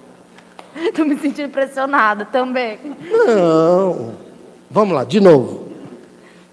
Tô 0.96 1.04
me 1.04 1.16
sentindo 1.16 1.46
impressionada 1.46 2.24
também. 2.24 2.80
Não. 3.08 4.16
Vamos 4.68 4.94
lá, 4.96 5.04
de 5.04 5.20
novo. 5.20 5.68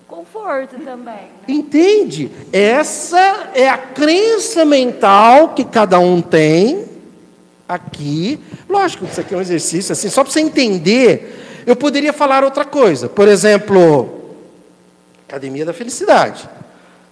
Conforto 0.08 0.78
também. 0.86 1.30
Entende? 1.48 2.32
Essa 2.54 3.50
é 3.56 3.68
a 3.68 3.78
crença 3.78 4.64
mental 4.66 5.56
que 5.56 5.66
cada 5.66 5.98
um 5.98 6.22
tem 6.22 6.86
aqui. 7.68 8.39
Lógico, 8.69 9.06
isso 9.06 9.19
aqui 9.19 9.34
é 9.34 9.38
um 9.38 9.41
exercício 9.41 9.91
assim, 9.91 10.10
só 10.10 10.23
para 10.23 10.31
você 10.31 10.39
entender. 10.39 11.64
Eu 11.65 11.76
poderia 11.76 12.14
falar 12.14 12.44
outra 12.44 12.64
coisa. 12.64 13.10
Por 13.10 13.27
exemplo, 13.27 14.35
Academia 15.27 15.65
da 15.65 15.73
Felicidade. 15.73 16.49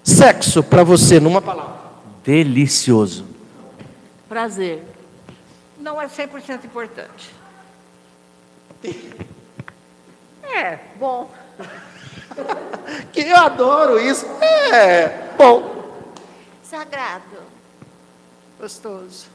Sexo 0.04 0.64
para 0.64 0.84
você 0.84 1.20
numa 1.20 1.42
palavra. 1.42 1.76
Delicioso. 2.24 3.26
Prazer. 4.30 4.84
Não 5.78 6.02
é 6.02 6.08
100% 6.08 6.66
importante. 6.66 7.36
É, 10.48 10.78
bom. 10.98 11.30
Que 13.12 13.22
eu 13.22 13.36
adoro 13.36 14.00
isso. 14.00 14.26
É, 14.72 15.32
bom. 15.36 16.14
Sagrado. 16.64 17.42
Gostoso. 18.60 19.26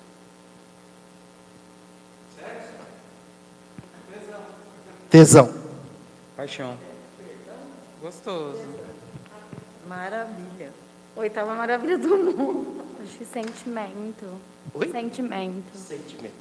Tesão. 5.11 5.53
Paixão. 6.37 6.77
Gostoso. 8.01 8.59
Maravilha. 9.89 10.71
Oitava 11.17 11.55
maravilha 11.55 11.99
do 11.99 12.09
mundo. 12.17 12.85
Acho 13.03 13.19
que 13.19 13.25
sentimento. 13.25 14.27
Oi? 14.73 14.89
Sentimento. 14.91 15.65
Sentimento. 15.77 16.35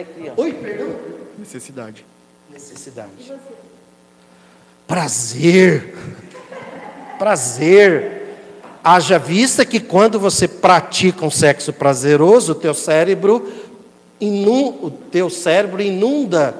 Aqui, 0.00 0.32
ó. 0.36 0.40
Oi, 0.42 0.52
perdão. 0.54 0.96
Necessidade. 1.38 2.04
Necessidade. 2.50 3.32
Prazer. 4.86 5.94
Prazer. 7.18 8.22
Haja 8.82 9.18
vista 9.18 9.66
que 9.66 9.80
quando 9.80 10.18
você 10.18 10.46
pratica 10.46 11.24
um 11.26 11.30
sexo 11.30 11.72
prazeroso, 11.72 12.52
o 12.52 12.54
teu 12.54 12.72
cérebro 12.72 13.52
inu- 14.20 14.84
o 14.84 14.90
teu 14.90 15.28
cérebro 15.28 15.82
inunda 15.82 16.54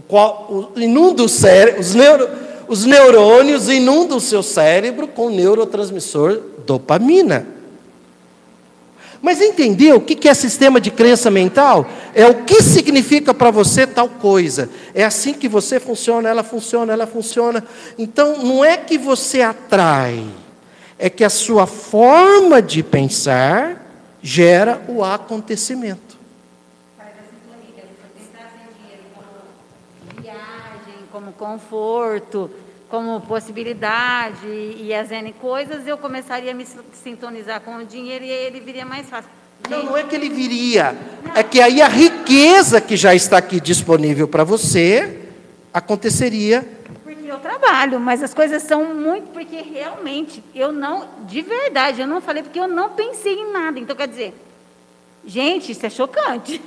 qual, 0.00 0.72
inunda 0.76 1.22
o 1.22 1.28
cérebro, 1.28 1.80
os, 1.80 1.94
neuro, 1.94 2.28
os 2.68 2.84
neurônios 2.84 3.68
inundam 3.68 4.18
o 4.18 4.20
seu 4.20 4.42
cérebro 4.42 5.08
com 5.08 5.26
o 5.26 5.30
neurotransmissor 5.30 6.40
dopamina. 6.66 7.46
Mas 9.24 9.40
entendeu 9.40 9.96
o 9.96 10.00
que 10.02 10.28
é 10.28 10.34
sistema 10.34 10.78
de 10.78 10.90
crença 10.90 11.30
mental? 11.30 11.88
É 12.14 12.26
o 12.26 12.44
que 12.44 12.62
significa 12.62 13.32
para 13.32 13.50
você 13.50 13.86
tal 13.86 14.06
coisa. 14.06 14.68
É 14.94 15.02
assim 15.02 15.32
que 15.32 15.48
você 15.48 15.80
funciona, 15.80 16.28
ela 16.28 16.42
funciona, 16.42 16.92
ela 16.92 17.06
funciona. 17.06 17.64
Então, 17.98 18.36
não 18.44 18.62
é 18.62 18.76
que 18.76 18.98
você 18.98 19.40
atrai, 19.40 20.26
é 20.98 21.08
que 21.08 21.24
a 21.24 21.30
sua 21.30 21.66
forma 21.66 22.60
de 22.60 22.82
pensar 22.82 23.84
gera 24.22 24.82
o 24.88 25.02
acontecimento. 25.02 26.18
Viagem, 30.20 31.03
como 31.14 31.32
conforto, 31.34 32.50
como 32.90 33.20
possibilidade 33.20 34.48
e 34.48 34.92
as 34.92 35.12
N 35.12 35.32
coisas, 35.34 35.86
eu 35.86 35.96
começaria 35.96 36.50
a 36.50 36.54
me 36.54 36.66
sintonizar 36.92 37.60
com 37.60 37.76
o 37.76 37.84
dinheiro 37.84 38.24
e 38.24 38.32
aí 38.32 38.46
ele 38.46 38.58
viria 38.58 38.84
mais 38.84 39.08
fácil. 39.08 39.30
Não, 39.70 39.84
não 39.84 39.96
é 39.96 40.02
que 40.02 40.16
ele 40.16 40.28
viria, 40.28 40.92
é 41.36 41.44
que 41.44 41.60
aí 41.60 41.80
a 41.80 41.86
riqueza 41.86 42.80
que 42.80 42.96
já 42.96 43.14
está 43.14 43.38
aqui 43.38 43.60
disponível 43.60 44.26
para 44.26 44.42
você 44.42 45.20
aconteceria 45.72 46.66
Porque 47.04 47.30
eu 47.30 47.38
trabalho, 47.38 48.00
mas 48.00 48.20
as 48.20 48.34
coisas 48.34 48.64
são 48.64 48.92
muito. 48.92 49.28
Porque 49.28 49.62
realmente, 49.62 50.42
eu 50.52 50.72
não. 50.72 51.06
De 51.28 51.42
verdade, 51.42 52.00
eu 52.00 52.08
não 52.08 52.20
falei 52.20 52.42
porque 52.42 52.58
eu 52.58 52.66
não 52.66 52.90
pensei 52.90 53.34
em 53.34 53.52
nada. 53.52 53.78
Então, 53.78 53.94
quer 53.94 54.08
dizer, 54.08 54.34
gente, 55.24 55.70
isso 55.70 55.86
é 55.86 55.90
chocante. 55.90 56.60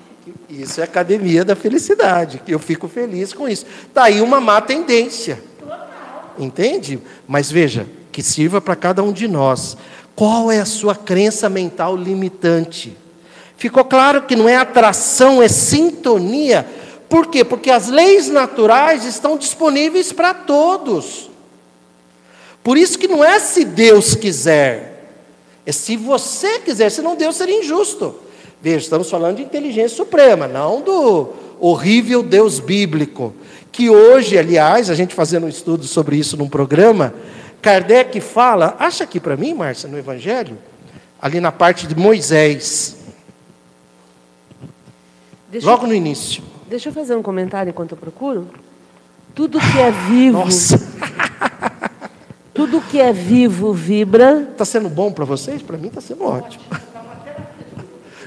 Isso 0.50 0.80
é 0.82 0.84
academia 0.84 1.44
da 1.44 1.56
felicidade. 1.56 2.42
Eu 2.48 2.60
fico 2.60 2.88
feliz 2.88 3.34
com 3.34 3.48
isso. 3.48 3.66
Está 3.88 4.06
aí 4.06 4.22
uma 4.22 4.40
má 4.40 4.62
tendência. 4.62 5.42
Entende? 6.38 7.00
Mas 7.28 7.52
veja, 7.52 7.88
que 8.12 8.22
sirva 8.22 8.62
para 8.62 8.76
cada 8.76 9.04
um 9.04 9.12
de 9.12 9.28
nós. 9.28 9.78
Qual 10.16 10.52
é 10.52 10.60
a 10.60 10.66
sua 10.66 10.96
crença 10.96 11.50
mental 11.50 11.96
limitante? 11.96 12.98
Ficou 13.58 13.84
claro 13.86 14.24
que 14.24 14.36
não 14.36 14.48
é 14.48 14.56
atração, 14.56 15.42
é 15.42 15.48
sintonia. 15.48 16.66
Por 17.10 17.28
quê? 17.28 17.44
Porque 17.44 17.72
as 17.72 17.88
leis 17.88 18.28
naturais 18.28 19.06
estão 19.06 19.38
disponíveis 19.38 20.12
para 20.12 20.34
todos. 20.34 21.30
Por 22.64 22.78
isso 22.78 23.00
que 23.00 23.08
não 23.08 23.24
é 23.24 23.40
se 23.40 23.64
Deus 23.64 24.14
quiser, 24.14 24.98
é 25.66 25.72
se 25.72 25.96
você 25.96 26.60
quiser, 26.60 26.90
senão 26.90 27.16
Deus 27.16 27.36
seria 27.36 27.60
injusto. 27.60 28.16
Veja, 28.62 28.78
estamos 28.78 29.10
falando 29.10 29.38
de 29.38 29.44
inteligência 29.44 29.96
suprema, 29.96 30.48
não 30.48 30.82
do 30.82 31.30
horrível 31.60 32.24
Deus 32.24 32.60
bíblico. 32.60 33.34
Que 33.72 33.90
hoje, 33.90 34.38
aliás, 34.38 34.90
a 34.90 34.96
gente 34.96 35.14
fazendo 35.14 35.46
um 35.46 35.50
estudo 35.50 35.86
sobre 35.86 36.16
isso 36.18 36.36
num 36.36 36.50
programa, 36.50 37.14
Kardec 37.62 38.20
fala, 38.20 38.76
acha 38.80 39.04
aqui 39.04 39.20
para 39.20 39.36
mim, 39.38 39.54
Márcia, 39.54 39.88
no 39.88 39.98
Evangelho, 39.98 40.58
ali 41.22 41.40
na 41.40 41.52
parte 41.52 41.86
de 41.86 41.96
Moisés, 41.96 42.96
Deixa 45.52 45.68
logo 45.68 45.84
eu- 45.84 45.88
no 45.90 45.94
início. 45.94 46.44
Deixa 46.68 46.90
eu 46.90 46.94
fazer 46.94 47.16
um 47.16 47.22
comentário 47.22 47.70
enquanto 47.70 47.92
eu 47.92 47.98
procuro. 47.98 48.50
Tudo 49.34 49.60
que 49.60 49.80
é 49.80 49.92
vivo, 49.92 50.40
Nossa, 50.40 50.82
tudo 52.54 52.82
que 52.82 53.00
é 53.00 53.14
vivo 53.14 53.72
vibra. 53.72 54.48
está 54.52 54.66
sendo 54.66 54.90
bom 54.90 55.12
para 55.12 55.24
vocês? 55.24 55.62
Para 55.62 55.78
mim 55.78 55.88
está 55.88 56.02
sendo 56.02 56.24
ótimo. 56.26 56.64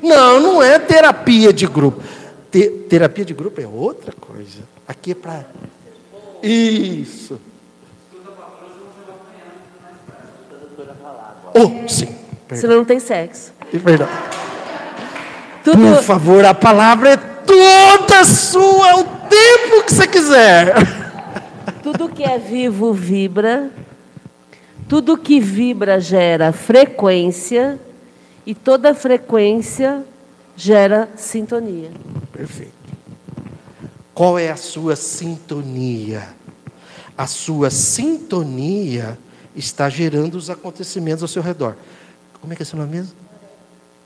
Não, 0.03 0.41
não 0.41 0.63
é 0.63 0.79
terapia 0.79 1.53
de 1.53 1.67
grupo. 1.67 2.03
Te- 2.51 2.71
terapia 2.89 3.25
de 3.25 3.35
grupo 3.35 3.61
é 3.61 3.67
outra 3.67 4.13
coisa. 4.21 4.61
Aqui 4.87 5.13
é 5.13 5.15
para. 5.15 5.47
Isso. 6.43 7.41
Oh, 11.55 11.89
sim. 11.89 12.07
Perdão. 12.49 12.61
Senão 12.61 12.77
não 12.79 12.85
tem 12.85 12.99
sexo. 13.01 13.53
É 13.73 13.77
verdade. 13.79 14.11
Tudo, 15.65 15.77
Por 15.95 16.03
favor, 16.03 16.45
a 16.45 16.55
palavra 16.55 17.11
é 17.11 17.17
toda 17.17 18.25
sua, 18.25 18.97
o 19.01 19.05
tempo 19.05 19.85
que 19.85 19.93
você 19.93 20.07
quiser. 20.07 20.75
tudo 21.83 22.09
que 22.09 22.23
é 22.25 22.39
vivo 22.39 22.93
vibra. 22.93 23.71
Tudo 24.89 25.17
que 25.17 25.39
vibra 25.39 26.01
gera 26.01 26.53
frequência. 26.53 27.79
E 28.51 28.55
toda 28.55 28.93
frequência 28.97 30.05
gera 30.57 31.09
sintonia. 31.15 31.93
Perfeito. 32.33 32.73
Qual 34.13 34.37
é 34.37 34.51
a 34.51 34.57
sua 34.57 34.97
sintonia? 34.97 36.31
A 37.17 37.29
sua 37.29 37.71
sintonia 37.71 39.17
está 39.55 39.89
gerando 39.89 40.35
os 40.35 40.51
acontecimentos 40.51 41.23
ao 41.23 41.29
seu 41.29 41.41
redor. 41.41 41.77
Como 42.41 42.53
é 42.53 42.57
que 42.57 42.63
é 42.63 42.67
seu 42.67 42.77
nome 42.77 42.97
mesmo? 42.97 43.13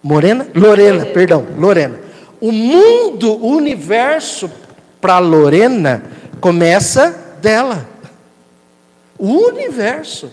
Morena? 0.03 0.47
Lorena, 0.55 1.07
perdão, 1.07 1.47
Lorena. 1.57 1.99
O 2.39 2.53
mundo, 2.53 3.33
o 3.33 3.47
universo 3.47 4.51
para 5.01 5.21
Lorena 5.21 6.03
começa 6.39 7.39
dela. 7.41 7.89
O 9.19 9.49
universo. 9.49 10.31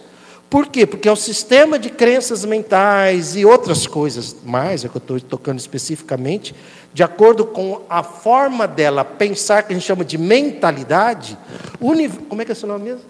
Por 0.52 0.68
quê? 0.68 0.86
Porque 0.86 1.08
é 1.08 1.12
o 1.12 1.16
sistema 1.16 1.80
de 1.80 1.90
crenças 1.90 2.44
mentais 2.44 3.38
e 3.38 3.46
outras 3.46 3.88
coisas 3.88 4.36
mais, 4.44 4.84
é 4.84 4.90
que 4.90 4.96
eu 4.98 5.00
estou 5.00 5.20
tocando 5.22 5.58
especificamente, 5.58 6.54
de 6.94 7.02
acordo 7.02 7.46
com 7.46 7.82
a 7.90 8.04
forma 8.04 8.68
dela 8.68 9.06
pensar, 9.06 9.64
que 9.64 9.72
a 9.72 9.76
gente 9.76 9.86
chama 9.88 10.04
de 10.04 10.18
mentalidade. 10.18 11.38
uni- 11.80 12.10
Como 12.10 12.42
é 12.42 12.46
que 12.46 12.52
é 12.52 12.56
seu 12.56 12.68
nome 12.68 12.84
mesmo? 12.84 13.06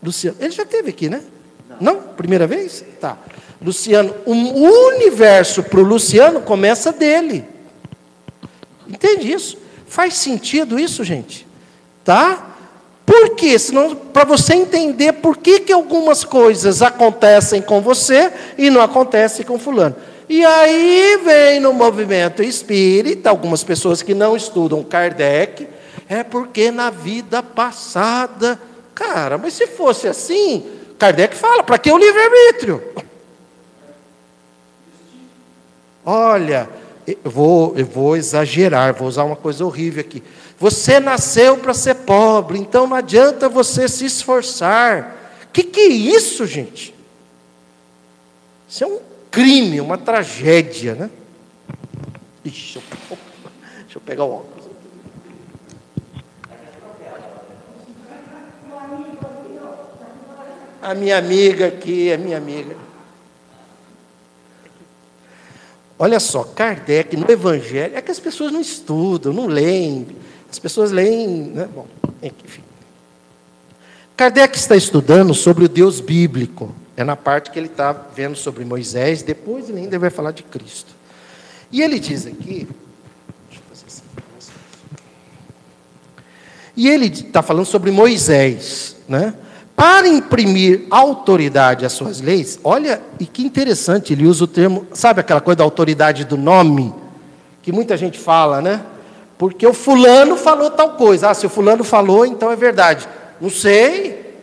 Luciano. 0.00 0.36
Ele 0.40 0.52
já 0.52 0.62
esteve 0.62 0.90
aqui, 0.90 1.08
né? 1.08 1.22
Não? 1.80 1.96
Primeira 2.00 2.46
vez? 2.46 2.84
Tá. 3.00 3.18
Luciano, 3.60 4.14
o 4.24 4.32
universo 4.94 5.64
para 5.64 5.80
o 5.80 5.82
Luciano 5.82 6.42
começa 6.42 6.92
dele. 6.92 7.44
Entende 8.88 9.32
isso? 9.32 9.58
Faz 9.88 10.14
sentido 10.14 10.78
isso, 10.78 11.02
gente? 11.02 11.44
Tá? 12.04 12.51
Por 13.04 13.34
quê? 13.34 13.56
Para 14.12 14.24
você 14.24 14.54
entender 14.54 15.14
por 15.14 15.36
que, 15.36 15.60
que 15.60 15.72
algumas 15.72 16.24
coisas 16.24 16.82
acontecem 16.82 17.60
com 17.60 17.80
você 17.80 18.32
e 18.56 18.70
não 18.70 18.80
acontecem 18.80 19.44
com 19.44 19.58
fulano. 19.58 19.96
E 20.28 20.44
aí 20.44 21.20
vem 21.24 21.60
no 21.60 21.72
movimento 21.72 22.42
espírita, 22.42 23.28
algumas 23.28 23.62
pessoas 23.64 24.02
que 24.02 24.14
não 24.14 24.36
estudam 24.36 24.82
Kardec, 24.82 25.68
é 26.08 26.22
porque 26.22 26.70
na 26.70 26.90
vida 26.90 27.42
passada. 27.42 28.58
Cara, 28.94 29.36
mas 29.36 29.54
se 29.54 29.66
fosse 29.66 30.06
assim, 30.06 30.64
Kardec 30.98 31.36
fala, 31.36 31.62
para 31.62 31.78
que 31.78 31.90
o 31.90 31.98
livre-arbítrio? 31.98 32.82
Olha, 36.04 36.68
eu 37.06 37.30
vou, 37.30 37.74
eu 37.76 37.84
vou 37.84 38.16
exagerar, 38.16 38.94
vou 38.94 39.08
usar 39.08 39.24
uma 39.24 39.36
coisa 39.36 39.64
horrível 39.64 40.00
aqui. 40.00 40.22
Você 40.62 41.00
nasceu 41.00 41.58
para 41.58 41.74
ser 41.74 41.92
pobre, 41.96 42.56
então 42.56 42.86
não 42.86 42.94
adianta 42.94 43.48
você 43.48 43.88
se 43.88 44.04
esforçar. 44.04 45.40
O 45.42 45.48
que, 45.52 45.64
que 45.64 45.80
é 45.80 45.88
isso, 45.88 46.46
gente? 46.46 46.94
Isso 48.68 48.84
é 48.84 48.86
um 48.86 49.00
crime, 49.28 49.80
uma 49.80 49.98
tragédia, 49.98 50.94
né? 50.94 51.10
Ixi, 52.44 52.76
eu- 52.76 52.82
deixa 53.82 53.98
eu 53.98 54.00
pegar 54.02 54.22
o 54.22 54.34
óculos. 54.34 54.66
A 60.80 60.94
minha 60.94 61.18
amiga 61.18 61.66
aqui, 61.66 62.12
a 62.12 62.18
minha 62.18 62.36
amiga. 62.36 62.76
Olha 65.98 66.20
só, 66.20 66.44
Kardec 66.44 67.16
no 67.16 67.28
Evangelho, 67.28 67.96
é 67.96 68.00
que 68.00 68.12
as 68.12 68.20
pessoas 68.20 68.52
não 68.52 68.60
estudam, 68.60 69.32
não 69.32 69.46
leem, 69.48 70.22
as 70.52 70.58
pessoas 70.58 70.90
leem, 70.92 71.28
né? 71.54 71.66
Bom, 71.74 71.86
enfim. 72.22 72.60
Kardec 74.14 74.54
está 74.58 74.76
estudando 74.76 75.32
sobre 75.32 75.64
o 75.64 75.68
Deus 75.68 75.98
bíblico, 75.98 76.74
é 76.94 77.02
na 77.02 77.16
parte 77.16 77.50
que 77.50 77.58
ele 77.58 77.68
está 77.68 77.90
vendo 77.92 78.36
sobre 78.36 78.62
Moisés, 78.62 79.22
depois 79.22 79.70
ele 79.70 79.78
ainda 79.78 79.98
vai 79.98 80.10
falar 80.10 80.30
de 80.32 80.42
Cristo. 80.42 80.92
E 81.72 81.80
ele 81.80 81.98
diz 81.98 82.26
aqui, 82.26 82.68
assim, 83.72 84.02
e 86.76 86.86
ele 86.86 87.06
está 87.06 87.40
falando 87.40 87.64
sobre 87.64 87.90
Moisés, 87.90 88.96
né? 89.08 89.34
Para 89.74 90.06
imprimir 90.06 90.86
autoridade 90.90 91.86
às 91.86 91.92
suas 91.94 92.20
leis, 92.20 92.60
olha, 92.62 93.00
e 93.18 93.24
que 93.24 93.42
interessante, 93.42 94.12
ele 94.12 94.26
usa 94.26 94.44
o 94.44 94.46
termo, 94.46 94.86
sabe 94.92 95.20
aquela 95.20 95.40
coisa 95.40 95.56
da 95.56 95.64
autoridade 95.64 96.26
do 96.26 96.36
nome? 96.36 96.92
Que 97.62 97.72
muita 97.72 97.96
gente 97.96 98.18
fala, 98.18 98.60
né? 98.60 98.84
Porque 99.38 99.66
o 99.66 99.72
fulano 99.72 100.36
falou 100.36 100.70
tal 100.70 100.90
coisa. 100.90 101.30
Ah, 101.30 101.34
se 101.34 101.46
o 101.46 101.50
fulano 101.50 101.82
falou, 101.82 102.24
então 102.24 102.50
é 102.50 102.56
verdade. 102.56 103.08
Não 103.40 103.50
sei. 103.50 104.34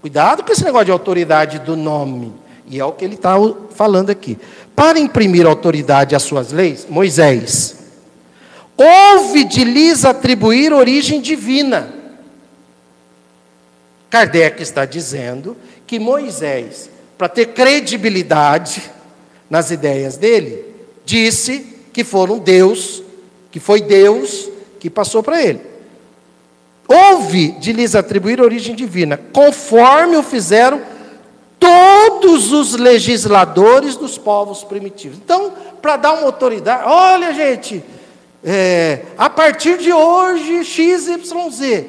Cuidado 0.00 0.44
com 0.44 0.52
esse 0.52 0.64
negócio 0.64 0.86
de 0.86 0.92
autoridade 0.92 1.58
do 1.58 1.76
nome. 1.76 2.32
E 2.68 2.78
é 2.78 2.84
o 2.84 2.92
que 2.92 3.04
ele 3.04 3.14
está 3.14 3.34
falando 3.70 4.10
aqui. 4.10 4.38
Para 4.74 4.98
imprimir 4.98 5.46
autoridade 5.46 6.14
às 6.14 6.22
suas 6.22 6.52
leis, 6.52 6.86
Moisés, 6.88 7.76
houve 8.76 9.44
de 9.44 9.64
lhes 9.64 10.04
atribuir 10.04 10.72
origem 10.72 11.20
divina. 11.20 11.92
Kardec 14.10 14.62
está 14.62 14.84
dizendo 14.84 15.56
que 15.86 15.98
Moisés, 15.98 16.90
para 17.16 17.28
ter 17.28 17.46
credibilidade 17.46 18.82
nas 19.48 19.70
ideias 19.70 20.16
dele, 20.16 20.64
disse 21.04 21.74
que 21.92 22.04
foram 22.04 22.38
Deus, 22.38 23.02
que 23.56 23.60
foi 23.60 23.80
Deus 23.80 24.50
que 24.78 24.90
passou 24.90 25.22
para 25.22 25.42
ele. 25.42 25.62
Houve 26.86 27.52
de 27.52 27.72
lhes 27.72 27.94
atribuir 27.94 28.38
origem 28.38 28.74
divina, 28.74 29.18
conforme 29.32 30.14
o 30.14 30.22
fizeram 30.22 30.82
todos 31.58 32.52
os 32.52 32.74
legisladores 32.74 33.96
dos 33.96 34.18
povos 34.18 34.62
primitivos. 34.62 35.16
Então, 35.16 35.54
para 35.80 35.96
dar 35.96 36.12
uma 36.12 36.26
autoridade, 36.26 36.82
olha, 36.84 37.32
gente, 37.32 37.82
é, 38.44 39.04
a 39.16 39.30
partir 39.30 39.78
de 39.78 39.90
hoje, 39.90 40.62
XYZ. 40.62 41.86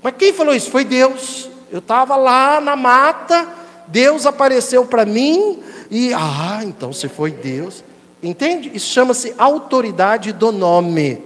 Mas 0.00 0.14
quem 0.16 0.32
falou 0.32 0.54
isso? 0.54 0.70
Foi 0.70 0.84
Deus. 0.84 1.50
Eu 1.72 1.80
estava 1.80 2.14
lá 2.14 2.60
na 2.60 2.76
mata, 2.76 3.48
Deus 3.88 4.26
apareceu 4.26 4.84
para 4.84 5.04
mim 5.04 5.58
e, 5.90 6.14
ah, 6.14 6.60
então 6.62 6.92
se 6.92 7.08
foi 7.08 7.32
Deus. 7.32 7.82
Entende? 8.22 8.70
Isso 8.74 8.92
chama-se 8.92 9.34
autoridade 9.38 10.32
do 10.32 10.52
nome, 10.52 11.22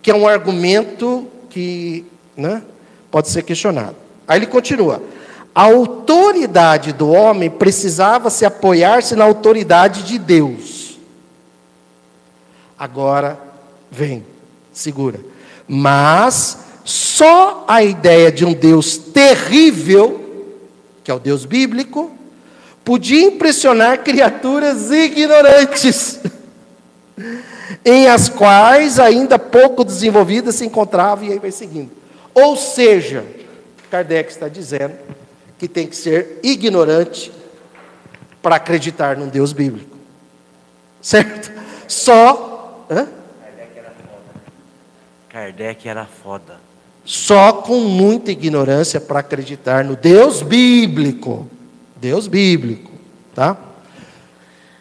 que 0.00 0.10
é 0.10 0.14
um 0.14 0.28
argumento 0.28 1.26
que 1.50 2.04
né, 2.36 2.62
pode 3.10 3.28
ser 3.28 3.42
questionado. 3.42 3.96
Aí 4.26 4.38
ele 4.38 4.46
continua. 4.46 5.02
A 5.54 5.62
autoridade 5.62 6.92
do 6.92 7.08
homem 7.08 7.50
precisava 7.50 8.30
se 8.30 8.44
apoiar-se 8.44 9.16
na 9.16 9.24
autoridade 9.24 10.02
de 10.02 10.18
Deus. 10.18 10.98
Agora 12.78 13.40
vem, 13.90 14.24
segura. 14.72 15.18
Mas 15.66 16.58
só 16.84 17.64
a 17.66 17.82
ideia 17.82 18.30
de 18.30 18.44
um 18.44 18.52
Deus 18.52 18.96
terrível, 18.96 20.44
que 21.02 21.10
é 21.10 21.14
o 21.14 21.18
Deus 21.18 21.44
bíblico, 21.44 22.15
podia 22.86 23.20
impressionar 23.26 24.04
criaturas 24.04 24.92
ignorantes, 24.92 26.20
em 27.84 28.06
as 28.06 28.28
quais 28.28 29.00
ainda 29.00 29.40
pouco 29.40 29.84
desenvolvidas 29.84 30.54
se 30.54 30.64
encontrava, 30.64 31.24
e 31.24 31.32
aí 31.32 31.38
vai 31.40 31.50
seguindo. 31.50 31.90
Ou 32.32 32.56
seja, 32.56 33.24
Kardec 33.90 34.30
está 34.30 34.48
dizendo 34.48 34.94
que 35.58 35.66
tem 35.66 35.88
que 35.88 35.96
ser 35.96 36.38
ignorante 36.44 37.32
para 38.40 38.54
acreditar 38.54 39.16
num 39.16 39.26
Deus 39.26 39.52
bíblico. 39.52 39.96
Certo? 41.02 41.50
Só. 41.88 42.86
Hã? 42.88 43.08
Kardec 45.28 45.88
era 45.88 46.06
foda. 46.06 46.60
Só 47.04 47.52
com 47.52 47.80
muita 47.80 48.30
ignorância 48.30 49.00
para 49.00 49.18
acreditar 49.18 49.82
no 49.82 49.96
Deus 49.96 50.40
bíblico. 50.40 51.50
Deus 51.96 52.26
bíblico. 52.26 52.92
Tá? 53.34 53.56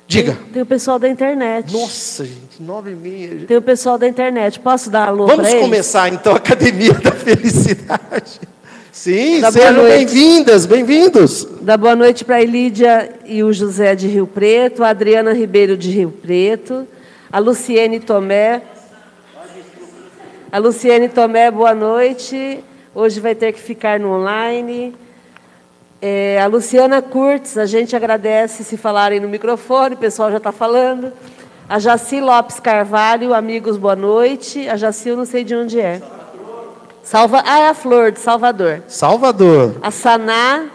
Diga. 0.07 0.33
Tem, 0.33 0.53
tem 0.53 0.61
o 0.61 0.65
pessoal 0.65 0.99
da 0.99 1.09
internet. 1.09 1.73
Nossa, 1.73 2.25
gente, 2.25 2.61
nove 2.61 2.91
e 2.91 2.95
meia. 2.95 3.45
Tem 3.47 3.57
o 3.57 3.61
pessoal 3.61 3.97
da 3.97 4.07
internet. 4.07 4.59
Posso 4.59 4.89
dar 4.89 5.07
alô 5.07 5.25
Vamos 5.25 5.53
começar 5.55 6.13
então 6.13 6.33
a 6.33 6.37
Academia 6.37 6.93
da 6.93 7.11
Felicidade. 7.11 8.39
Sim, 8.91 9.41
boa 9.41 9.51
sejam 9.51 9.83
bem-vindas, 9.83 10.65
bem-vindos. 10.65 11.45
Dá 11.61 11.75
boa 11.75 11.95
noite 11.95 12.23
para 12.23 12.37
a 12.37 12.41
Elídia 12.41 13.11
e 13.25 13.43
o 13.43 13.51
José 13.51 13.93
de 13.93 14.07
Rio 14.07 14.25
Preto, 14.25 14.83
a 14.83 14.89
Adriana 14.89 15.33
Ribeiro 15.33 15.75
de 15.75 15.91
Rio 15.91 16.11
Preto, 16.11 16.87
a 17.29 17.37
Luciene 17.37 17.99
Tomé. 17.99 18.61
A 20.49 20.57
Luciene 20.57 21.09
Tomé, 21.09 21.51
boa 21.51 21.73
noite. 21.73 22.63
Hoje 22.93 23.19
vai 23.19 23.35
ter 23.35 23.51
que 23.51 23.59
ficar 23.59 23.99
no 23.99 24.13
online. 24.13 24.95
É, 26.01 26.39
a 26.41 26.47
Luciana 26.47 27.01
Curtis, 27.01 27.57
a 27.57 27.65
gente 27.65 27.95
agradece 27.95 28.63
se 28.63 28.77
falarem 28.77 29.19
no 29.19 29.27
microfone, 29.29 29.95
o 29.95 29.97
pessoal 29.97 30.29
já 30.29 30.37
está 30.37 30.51
falando. 30.51 31.11
A 31.67 31.79
Jaci 31.79 32.21
Lopes 32.21 32.59
Carvalho, 32.59 33.33
amigos, 33.33 33.77
boa 33.77 33.95
noite. 33.95 34.67
A 34.69 34.75
Jaci, 34.75 35.09
eu 35.09 35.17
não 35.17 35.25
sei 35.25 35.43
de 35.43 35.55
onde 35.55 35.79
é. 35.79 36.01
Salva... 37.01 37.41
Ah, 37.45 37.59
é 37.59 37.69
a 37.69 37.73
Flor, 37.73 38.11
de 38.11 38.19
Salvador. 38.19 38.83
Salvador. 38.87 39.75
A 39.81 39.89
Saná, 39.89 40.65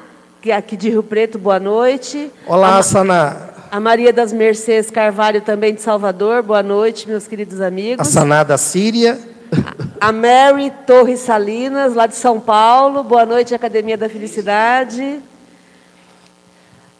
que 0.40 0.50
é 0.50 0.56
aqui 0.56 0.76
de 0.76 0.88
Rio 0.88 1.02
Preto, 1.02 1.38
boa 1.38 1.60
noite. 1.60 2.30
Olá, 2.46 2.78
a, 2.78 2.82
Saná. 2.82 3.36
a 3.70 3.78
Maria 3.78 4.12
das 4.12 4.32
Mercedes 4.32 4.90
Carvalho, 4.90 5.40
também 5.42 5.74
de 5.74 5.80
Salvador, 5.82 6.42
boa 6.42 6.62
noite, 6.62 7.08
meus 7.08 7.28
queridos 7.28 7.60
A 7.60 7.66
amigos. 7.66 8.08
Saná 8.08 8.42
da 8.42 8.58
Síria. 8.58 9.18
A 10.00 10.12
Mary 10.12 10.72
Torres 10.86 11.20
Salinas, 11.20 11.94
lá 11.94 12.06
de 12.06 12.16
São 12.16 12.40
Paulo, 12.40 13.02
boa 13.02 13.26
noite, 13.26 13.54
Academia 13.54 13.96
da 13.96 14.08
Felicidade. 14.08 15.20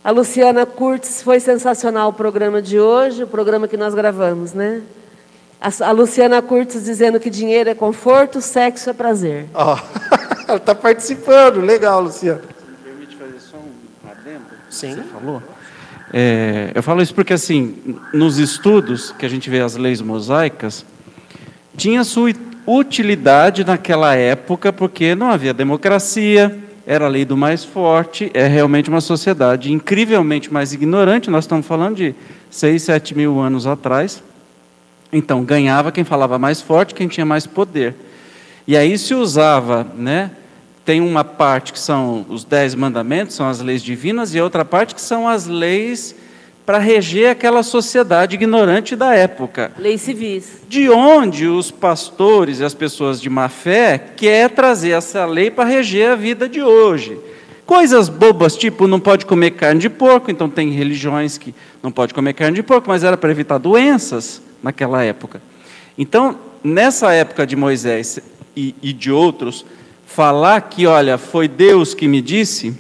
A 0.03 0.11
Luciana 0.11 0.65
Curtis, 0.65 1.23
foi 1.23 1.41
sensacional 1.41 2.11
o 2.11 2.13
programa 2.13 2.61
de 2.61 2.81
hoje, 2.81 3.25
o 3.25 3.27
programa 3.27 3.69
que 3.69 3.77
nós 3.77 3.95
gravamos, 3.95 4.53
né? 4.53 4.83
A, 5.61 5.91
Luciana 5.93 6.41
Curtis 6.41 6.85
dizendo 6.85 7.21
que 7.21 7.29
dinheiro 7.29 7.69
é 7.69 7.75
conforto, 7.75 8.41
sexo 8.41 8.89
é 8.89 8.93
prazer. 8.95 9.47
Ó, 9.53 9.79
ela 10.49 10.57
está 10.57 10.75
participando. 10.75 11.61
Legal, 11.61 12.03
Luciano. 12.03 12.41
Permite 12.83 13.15
fazer 13.17 13.41
só 13.41 13.59
um 13.59 14.11
adendo? 14.11 14.45
Sim. 14.71 14.95
Você 14.95 15.03
falou? 15.03 15.43
É, 16.13 16.73
eu 16.75 16.83
falo 16.83 17.03
isso 17.03 17.15
porque, 17.15 17.35
assim, 17.35 17.99
nos 18.13 18.39
estudos 18.39 19.13
que 19.13 19.27
a 19.27 19.29
gente 19.29 19.51
vê 19.51 19.61
as 19.61 19.77
leis 19.77 20.01
mosaicas, 20.01 20.85
tinha 21.77 22.05
sua 22.05 22.33
utilidade 22.67 23.65
naquela 23.65 24.15
época, 24.15 24.73
porque 24.73 25.15
não 25.15 25.31
havia 25.31 25.53
democracia, 25.55 26.59
era 26.87 27.07
a 27.07 27.09
lei 27.09 27.25
do 27.25 27.37
mais 27.37 27.65
forte, 27.65 28.31
é 28.35 28.47
realmente 28.47 28.91
uma 28.91 29.01
sociedade 29.01 29.73
incrivelmente 29.73 30.53
mais 30.53 30.73
ignorante, 30.73 31.31
nós 31.31 31.45
estamos 31.45 31.67
falando 31.67 31.97
de 31.97 32.15
6, 32.51 32.83
7 32.83 33.17
mil 33.17 33.39
anos 33.39 33.67
atrás. 33.67 34.23
Então, 35.13 35.45
ganhava 35.45 35.91
quem 35.91 36.05
falava 36.05 36.39
mais 36.39 36.61
forte, 36.61 36.95
quem 36.95 37.09
tinha 37.09 37.27
mais 37.27 37.47
poder. 37.47 37.95
E 38.67 38.77
aí 38.77 38.97
se 38.97 39.15
usava, 39.15 39.87
né? 39.97 40.31
Tem 40.85 41.01
uma 41.01 41.25
parte 41.25 41.73
que 41.73 41.79
são 41.79 42.25
os 42.29 42.45
dez 42.45 42.75
mandamentos, 42.75 43.35
são 43.35 43.49
as 43.49 43.61
leis 43.61 43.83
divinas, 43.83 44.35
e 44.35 44.41
outra 44.41 44.65
parte 44.65 44.95
que 44.95 45.01
são 45.01 45.29
as 45.29 45.47
leis 45.47 46.15
para 46.65 46.79
reger 46.79 47.31
aquela 47.31 47.63
sociedade 47.63 48.37
ignorante 48.37 48.95
da 48.95 49.15
época. 49.15 49.73
Leis 49.79 50.03
civis. 50.03 50.63
De 50.69 50.89
onde 50.89 51.47
os 51.47 51.71
pastores 51.71 52.61
e 52.61 52.65
as 52.65 52.75
pessoas 52.75 53.21
de 53.21 53.29
má 53.29 53.49
fé 53.49 53.99
quer 54.17 54.51
trazer 54.51 54.91
essa 54.91 55.25
lei 55.27 55.51
para 55.51 55.69
reger 55.69 56.11
a 56.11 56.17
vida 56.17 56.49
de 56.49 56.63
hoje. 56.63 57.19
Coisas 57.67 58.09
bobas, 58.09 58.57
tipo 58.57 58.87
não 58.87 58.99
pode 58.99 59.25
comer 59.27 59.53
carne 59.53 59.81
de 59.81 59.89
porco, 59.89 60.31
então 60.31 60.49
tem 60.49 60.71
religiões 60.71 61.39
que 61.39 61.55
não 61.83 61.93
pode 61.93 62.13
comer 62.13 62.35
carne 62.35 62.57
de 62.57 62.63
porco, 62.63 62.89
mas 62.89 63.05
era 63.05 63.17
para 63.17 63.31
evitar 63.31 63.59
doenças 63.59 64.43
naquela 64.63 65.05
época. 65.05 65.41
Então, 65.97 66.39
nessa 66.65 67.13
época 67.13 67.47
de 67.47 67.57
Moisés 67.57 68.19
e, 68.57 68.75
e 68.83 68.93
de 68.93 69.11
outros, 69.11 69.65
falar 70.07 70.61
que, 70.63 70.87
olha, 70.87 71.17
foi 71.17 71.47
Deus 71.47 71.95
que 71.95 72.09
me 72.09 72.21
disse, 72.21 72.75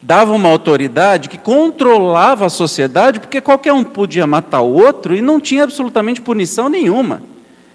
dava 0.00 0.32
uma 0.32 0.48
autoridade 0.48 1.28
que 1.28 1.38
controlava 1.38 2.46
a 2.46 2.50
sociedade, 2.50 3.20
porque 3.20 3.40
qualquer 3.40 3.72
um 3.72 3.84
podia 3.84 4.26
matar 4.26 4.60
o 4.60 4.72
outro 4.72 5.14
e 5.14 5.20
não 5.20 5.40
tinha 5.40 5.64
absolutamente 5.64 6.20
punição 6.20 6.68
nenhuma. 6.68 7.22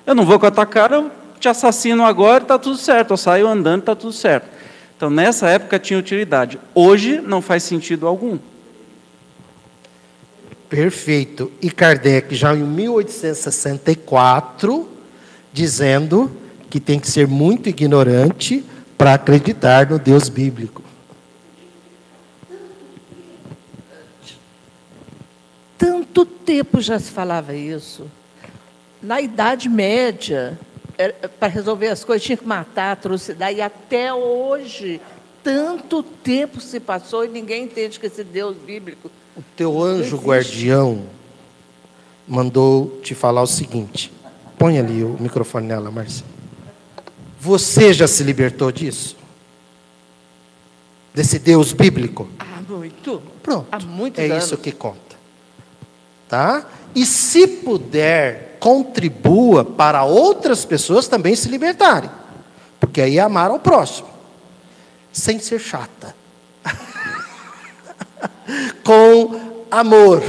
Eu 0.06 0.16
não 0.16 0.26
vou 0.26 0.40
com 0.40 0.46
a 0.46 0.52
tua 0.52 0.66
cara, 0.66 0.96
eu 0.96 1.12
te 1.40 1.50
assassino 1.50 2.06
agora 2.06 2.44
está 2.44 2.58
tudo 2.58 2.78
certo, 2.78 3.12
eu 3.12 3.18
saio 3.18 3.48
andando 3.48 3.82
está 3.82 3.96
tudo 3.96 4.14
certo. 4.14 4.48
Então, 4.96 5.10
nessa 5.10 5.50
época 5.50 5.78
tinha 5.78 6.00
utilidade. 6.00 6.58
Hoje 6.74 7.20
não 7.20 7.42
faz 7.42 7.64
sentido 7.64 8.08
algum. 8.08 8.40
Perfeito. 10.70 11.52
E 11.62 11.70
Kardec, 11.70 12.34
já 12.34 12.56
em 12.56 12.64
1864, 12.64 14.88
dizendo 15.52 16.32
que 16.70 16.80
tem 16.80 16.98
que 17.00 17.12
ser 17.12 17.28
muito 17.28 17.68
ignorante 17.70 18.64
para 18.98 19.14
acreditar 19.14 19.90
no 19.90 20.00
Deus 20.00 20.30
bíblico. 20.30 20.82
Tanto 25.78 26.26
tempo 26.44 26.82
já 26.82 27.00
se 27.00 27.12
falava 27.12 27.56
isso. 27.56 28.10
Na 29.02 29.20
Idade 29.20 29.68
Média, 29.68 30.58
para 31.40 31.48
resolver 31.48 31.88
as 31.88 32.04
coisas, 32.04 32.24
tinha 32.24 32.38
que 32.38 32.46
matar, 32.46 32.92
atrocidade, 32.92 33.58
e 33.58 33.62
até 33.62 34.14
hoje, 34.14 35.02
tanto 35.44 36.04
tempo 36.04 36.62
se 36.62 36.80
passou 36.80 37.26
e 37.26 37.28
ninguém 37.28 37.64
entende 37.64 38.00
que 38.00 38.06
esse 38.06 38.24
Deus 38.24 38.56
bíblico. 38.56 39.10
O 39.36 39.42
teu 39.56 39.82
anjo 39.82 40.18
guardião 40.18 41.04
mandou 42.28 43.00
te 43.02 43.14
falar 43.14 43.42
o 43.42 43.48
seguinte. 43.48 44.12
Põe 44.58 44.80
ali 44.80 45.04
o 45.04 45.18
microfone 45.20 45.68
nela, 45.68 45.92
Márcia. 45.92 46.26
Você 47.40 47.94
já 47.94 48.08
se 48.08 48.24
libertou 48.24 48.72
disso? 48.72 49.18
Desse 51.14 51.38
Deus 51.38 51.74
bíblico? 51.74 52.30
Há 52.40 52.62
muito. 52.62 53.22
Pronto. 53.42 53.68
Há 53.72 53.80
é 54.22 54.32
anos. 54.32 54.46
isso 54.46 54.58
que 54.58 54.72
conta. 54.72 55.03
Tá? 56.34 56.66
E 56.96 57.06
se 57.06 57.46
puder, 57.46 58.58
contribua 58.60 59.64
para 59.64 60.04
outras 60.04 60.66
pessoas 60.66 61.08
também 61.08 61.36
se 61.36 61.48
libertarem. 61.48 62.10
Porque 62.80 63.02
aí 63.02 63.20
é 63.20 63.22
amar 63.22 63.52
ao 63.52 63.60
próximo. 63.60 64.08
Sem 65.12 65.38
ser 65.38 65.60
chata. 65.60 66.16
Com 68.84 69.68
amor. 69.70 70.24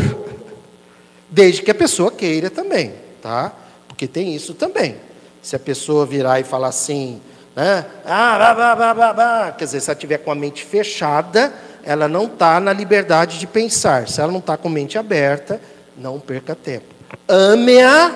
Desde 1.31 1.63
que 1.63 1.71
a 1.71 1.75
pessoa 1.75 2.13
queira 2.13 2.51
também, 2.51 2.93
tá? 3.23 3.51
Porque 3.89 4.07
tem 4.07 4.35
isso 4.35 4.53
também. 4.53 4.97
Se 5.41 5.57
a 5.57 5.59
pessoa 5.59 6.05
virar 6.05 6.39
e 6.39 6.45
falar 6.45 6.69
assim, 6.69 7.19
né? 7.57 7.87
Ah. 8.05 9.55
Quer 9.57 9.65
dizer, 9.65 9.81
se 9.81 9.91
ela 9.91 9.99
tiver 9.99 10.19
com 10.19 10.31
a 10.31 10.35
mente 10.35 10.67
fechada, 10.67 11.51
ela 11.83 12.09
não 12.09 12.27
está 12.27 12.61
na 12.61 12.75
liberdade 12.75 13.39
de 13.39 13.47
pensar. 13.47 14.07
Se 14.07 14.21
ela 14.21 14.31
não 14.31 14.41
está 14.41 14.59
com 14.59 14.69
a 14.69 14.71
mente 14.71 14.99
aberta, 14.99 15.59
não 15.97 16.21
perca 16.21 16.55
tempo. 16.55 16.87
Ame-a 17.29 18.15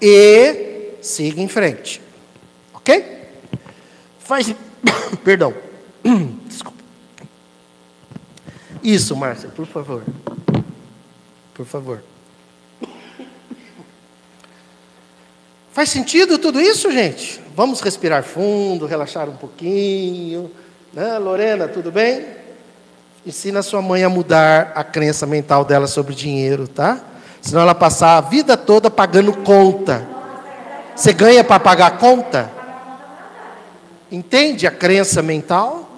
e 0.00 0.94
siga 1.00 1.40
em 1.40 1.48
frente. 1.48 2.00
Ok? 2.74 3.18
Faz. 4.20 4.54
Perdão. 5.24 5.54
Desculpa. 6.46 6.78
Isso, 8.82 9.16
Márcia, 9.16 9.48
por 9.48 9.66
favor. 9.66 10.02
Por 11.54 11.66
favor. 11.66 12.02
Faz 15.72 15.90
sentido 15.90 16.38
tudo 16.38 16.60
isso, 16.60 16.90
gente? 16.90 17.40
Vamos 17.54 17.80
respirar 17.80 18.22
fundo, 18.22 18.86
relaxar 18.86 19.28
um 19.28 19.36
pouquinho. 19.36 20.50
Né? 20.92 21.18
Lorena, 21.18 21.68
tudo 21.68 21.90
bem? 21.90 22.24
Ensina 23.26 23.58
a 23.58 23.62
sua 23.62 23.82
mãe 23.82 24.04
a 24.04 24.08
mudar 24.08 24.72
a 24.74 24.82
crença 24.82 25.26
mental 25.26 25.64
dela 25.64 25.86
sobre 25.86 26.14
dinheiro, 26.14 26.66
tá? 26.66 27.04
Senão 27.48 27.62
ela 27.62 27.74
passar 27.74 28.18
a 28.18 28.20
vida 28.20 28.58
toda 28.58 28.90
pagando 28.90 29.32
conta. 29.32 30.06
Você 30.94 31.14
ganha 31.14 31.42
para 31.42 31.58
pagar 31.58 31.96
conta? 31.96 32.52
Entende 34.12 34.66
a 34.66 34.70
crença 34.70 35.22
mental? 35.22 35.90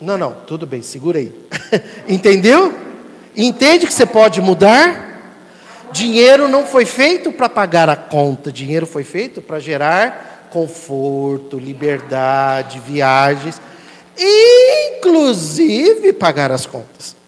Não, 0.00 0.18
não, 0.18 0.32
tudo 0.44 0.66
bem, 0.66 0.82
segura 0.82 1.20
aí. 1.20 1.32
Entendeu? 2.08 2.74
Entende 3.36 3.86
que 3.86 3.94
você 3.94 4.04
pode 4.04 4.40
mudar? 4.40 5.20
Dinheiro 5.92 6.48
não 6.48 6.66
foi 6.66 6.84
feito 6.84 7.30
para 7.30 7.48
pagar 7.48 7.88
a 7.88 7.94
conta, 7.94 8.50
dinheiro 8.50 8.88
foi 8.88 9.04
feito 9.04 9.40
para 9.40 9.60
gerar 9.60 10.48
conforto, 10.50 11.60
liberdade, 11.60 12.82
viagens, 12.84 13.62
inclusive 14.18 16.12
pagar 16.12 16.50
as 16.50 16.66
contas. 16.66 17.21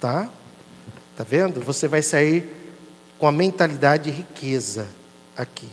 Tá? 0.00 0.30
Tá 1.16 1.24
vendo? 1.24 1.60
Você 1.60 1.88
vai 1.88 2.02
sair 2.02 2.54
com 3.18 3.26
a 3.26 3.32
mentalidade 3.32 4.10
de 4.10 4.16
riqueza 4.18 4.86
aqui. 5.36 5.68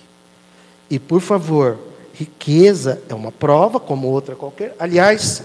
E 0.89 0.99
por 0.99 1.21
favor, 1.21 1.77
riqueza 2.13 3.01
é 3.09 3.13
uma 3.13 3.31
prova 3.31 3.79
como 3.79 4.07
outra 4.07 4.35
qualquer. 4.35 4.75
Aliás, 4.79 5.43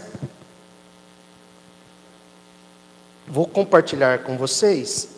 vou 3.26 3.46
compartilhar 3.46 4.20
com 4.20 4.36
vocês, 4.36 5.10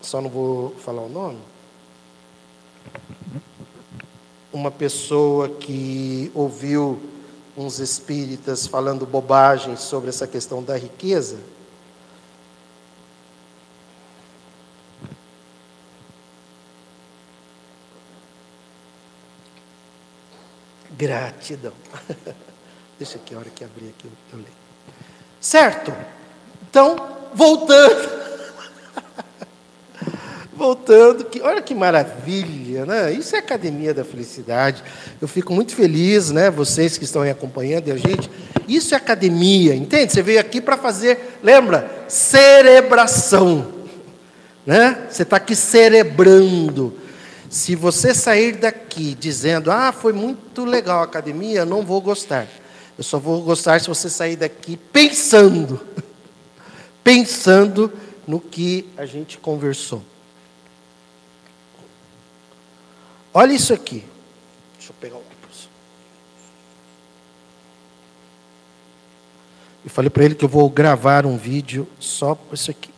só 0.00 0.20
não 0.20 0.30
vou 0.30 0.74
falar 0.84 1.02
o 1.02 1.08
nome. 1.08 1.38
Uma 4.52 4.70
pessoa 4.70 5.48
que 5.48 6.30
ouviu 6.34 7.00
uns 7.56 7.78
espíritas 7.80 8.66
falando 8.66 9.04
bobagem 9.04 9.76
sobre 9.76 10.08
essa 10.08 10.26
questão 10.26 10.62
da 10.62 10.76
riqueza. 10.76 11.36
Gratidão. 20.98 21.72
Deixa 22.98 23.16
aqui, 23.16 23.32
a 23.32 23.38
hora 23.38 23.48
que 23.54 23.62
abrir 23.62 23.94
aqui, 23.96 24.08
eu 24.32 24.38
leio. 24.38 24.48
Certo? 25.40 25.94
Então, 26.68 27.16
voltando. 27.32 28.18
voltando, 30.52 31.24
que, 31.24 31.40
olha 31.40 31.62
que 31.62 31.72
maravilha, 31.72 32.84
né? 32.84 33.12
Isso 33.12 33.36
é 33.36 33.38
academia 33.38 33.94
da 33.94 34.04
felicidade. 34.04 34.82
Eu 35.20 35.28
fico 35.28 35.54
muito 35.54 35.76
feliz, 35.76 36.32
né? 36.32 36.50
Vocês 36.50 36.98
que 36.98 37.04
estão 37.04 37.22
aí 37.22 37.30
acompanhando 37.30 37.92
a 37.92 37.96
gente. 37.96 38.28
Isso 38.66 38.92
é 38.92 38.96
academia, 38.96 39.76
entende? 39.76 40.12
Você 40.12 40.20
veio 40.20 40.40
aqui 40.40 40.60
para 40.60 40.76
fazer, 40.76 41.38
lembra? 41.42 42.04
Cerebração. 42.08 43.72
Né? 44.66 45.06
Você 45.08 45.22
está 45.22 45.36
aqui 45.36 45.54
cerebrando. 45.54 46.92
Se 47.48 47.74
você 47.74 48.14
sair 48.14 48.56
daqui 48.56 49.14
dizendo, 49.14 49.70
ah, 49.70 49.90
foi 49.92 50.12
muito 50.12 50.64
legal 50.64 51.00
a 51.00 51.04
academia, 51.04 51.60
eu 51.60 51.66
não 51.66 51.82
vou 51.82 52.00
gostar. 52.00 52.46
Eu 52.96 53.04
só 53.04 53.18
vou 53.18 53.42
gostar 53.42 53.80
se 53.80 53.88
você 53.88 54.10
sair 54.10 54.36
daqui 54.36 54.76
pensando. 54.76 55.80
pensando 57.02 57.90
no 58.26 58.38
que 58.38 58.86
a 58.96 59.06
gente 59.06 59.38
conversou. 59.38 60.02
Olha 63.32 63.52
isso 63.52 63.72
aqui. 63.72 64.04
Deixa 64.76 64.90
eu 64.90 64.96
pegar 65.00 65.16
o 65.16 65.20
óculos. 65.20 65.68
Eu 69.84 69.90
falei 69.90 70.10
para 70.10 70.24
ele 70.24 70.34
que 70.34 70.44
eu 70.44 70.48
vou 70.48 70.68
gravar 70.68 71.24
um 71.24 71.38
vídeo 71.38 71.88
só 71.98 72.34
por 72.34 72.54
isso 72.54 72.70
aqui. 72.70 72.97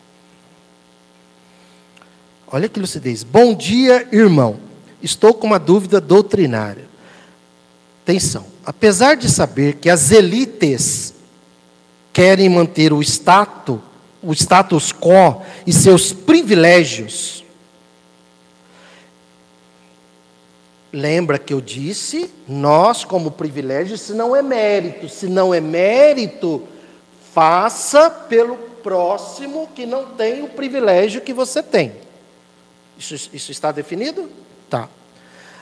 Olha 2.53 2.69
que 2.69 2.81
lucidez. 2.81 3.23
Bom 3.23 3.55
dia, 3.55 4.09
irmão. 4.11 4.59
Estou 5.01 5.33
com 5.33 5.47
uma 5.47 5.59
dúvida 5.59 6.01
doutrinária. 6.01 6.85
Atenção. 8.03 8.45
Apesar 8.67 9.15
de 9.15 9.31
saber 9.31 9.77
que 9.77 9.89
as 9.89 10.11
elites 10.11 11.15
querem 12.13 12.49
manter 12.49 12.93
o 12.93 13.01
status, 13.01 13.79
o 14.21 14.33
status 14.33 14.93
quo 14.93 15.43
e 15.65 15.73
seus 15.73 16.13
privilégios, 16.13 17.45
lembra 20.93 21.39
que 21.39 21.55
eu 21.55 21.61
disse, 21.61 22.33
nós 22.49 23.05
como 23.05 23.31
privilégio, 23.31 23.97
se 23.97 24.13
não 24.13 24.35
é 24.35 24.43
mérito, 24.43 25.09
se 25.09 25.29
não 25.29 25.55
é 25.55 25.61
mérito, 25.61 26.65
faça 27.33 28.11
pelo 28.11 28.57
próximo 28.57 29.69
que 29.73 29.87
não 29.87 30.07
tem 30.07 30.43
o 30.43 30.49
privilégio 30.49 31.21
que 31.21 31.33
você 31.33 31.63
tem. 31.63 32.10
Isso, 33.01 33.31
isso 33.33 33.51
está 33.51 33.73
definido? 33.73 34.29
Tá. 34.69 34.87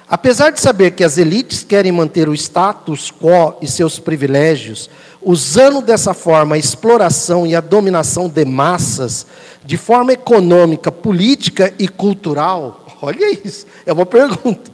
Apesar 0.09 0.51
de 0.51 0.61
saber 0.61 0.91
que 0.91 1.05
as 1.05 1.19
elites 1.19 1.63
querem 1.63 1.93
manter 1.93 2.29
o 2.29 2.35
status 2.35 3.13
quo 3.13 3.55
e 3.63 3.69
seus 3.69 4.01
privilégios, 4.01 4.91
usando 5.23 5.81
dessa 5.81 6.13
forma 6.13 6.57
a 6.57 6.59
exploração 6.59 7.47
e 7.47 7.55
a 7.55 7.61
dominação 7.61 8.29
de 8.29 8.45
massas, 8.45 9.25
de 9.65 9.77
forma 9.77 10.13
econômica, 10.13 10.91
política 10.91 11.73
e 11.79 11.87
cultural, 11.87 12.85
olha 13.01 13.31
isso, 13.45 13.67
é 13.87 13.93
uma 13.93 14.07
pergunta. 14.07 14.73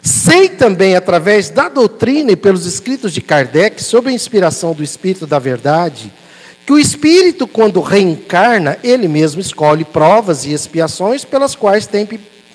Sei 0.00 0.48
também, 0.48 0.94
através 0.94 1.50
da 1.50 1.68
doutrina 1.68 2.30
e 2.30 2.36
pelos 2.36 2.66
escritos 2.66 3.12
de 3.12 3.20
Kardec, 3.20 3.82
sob 3.82 4.08
a 4.08 4.12
inspiração 4.12 4.72
do 4.74 4.84
Espírito 4.84 5.26
da 5.26 5.40
Verdade, 5.40 6.12
que 6.70 6.74
o 6.74 6.78
espírito, 6.78 7.48
quando 7.48 7.80
reencarna, 7.80 8.78
ele 8.84 9.08
mesmo 9.08 9.40
escolhe 9.40 9.84
provas 9.84 10.44
e 10.44 10.52
expiações 10.52 11.24
pelas 11.24 11.56
quais 11.56 11.84
tem, 11.84 12.08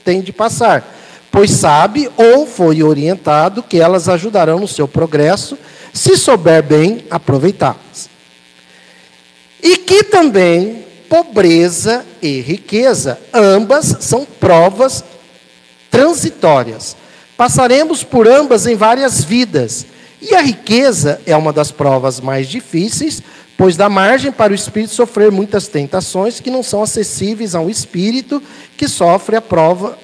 tem 0.05 0.21
de 0.21 0.31
passar, 0.31 0.89
pois 1.29 1.51
sabe 1.51 2.09
ou 2.15 2.47
foi 2.47 2.81
orientado 2.81 3.61
que 3.61 3.77
elas 3.77 4.07
ajudarão 4.07 4.57
no 4.57 4.69
seu 4.69 4.87
progresso, 4.87 5.57
se 5.91 6.15
souber 6.15 6.63
bem 6.63 7.03
aproveitá-las. 7.11 8.09
E 9.61 9.75
que 9.79 10.01
também 10.01 10.85
pobreza 11.09 12.05
e 12.21 12.39
riqueza, 12.39 13.19
ambas 13.33 13.97
são 13.99 14.25
provas 14.39 15.03
transitórias. 15.91 16.95
Passaremos 17.35 18.01
por 18.01 18.29
ambas 18.29 18.65
em 18.65 18.77
várias 18.77 19.25
vidas. 19.25 19.85
E 20.21 20.33
a 20.33 20.39
riqueza 20.39 21.19
é 21.25 21.35
uma 21.35 21.51
das 21.51 21.69
provas 21.69 22.21
mais 22.21 22.47
difíceis, 22.47 23.21
pois 23.57 23.77
dá 23.77 23.89
margem 23.89 24.31
para 24.31 24.51
o 24.51 24.55
espírito 24.55 24.93
sofrer 24.93 25.31
muitas 25.31 25.67
tentações 25.67 26.39
que 26.39 26.49
não 26.49 26.61
são 26.61 26.83
acessíveis 26.83 27.55
ao 27.55 27.69
espírito 27.69 28.41
que 28.77 28.87
sofre 28.87 29.35
a 29.35 29.41
prova 29.41 29.97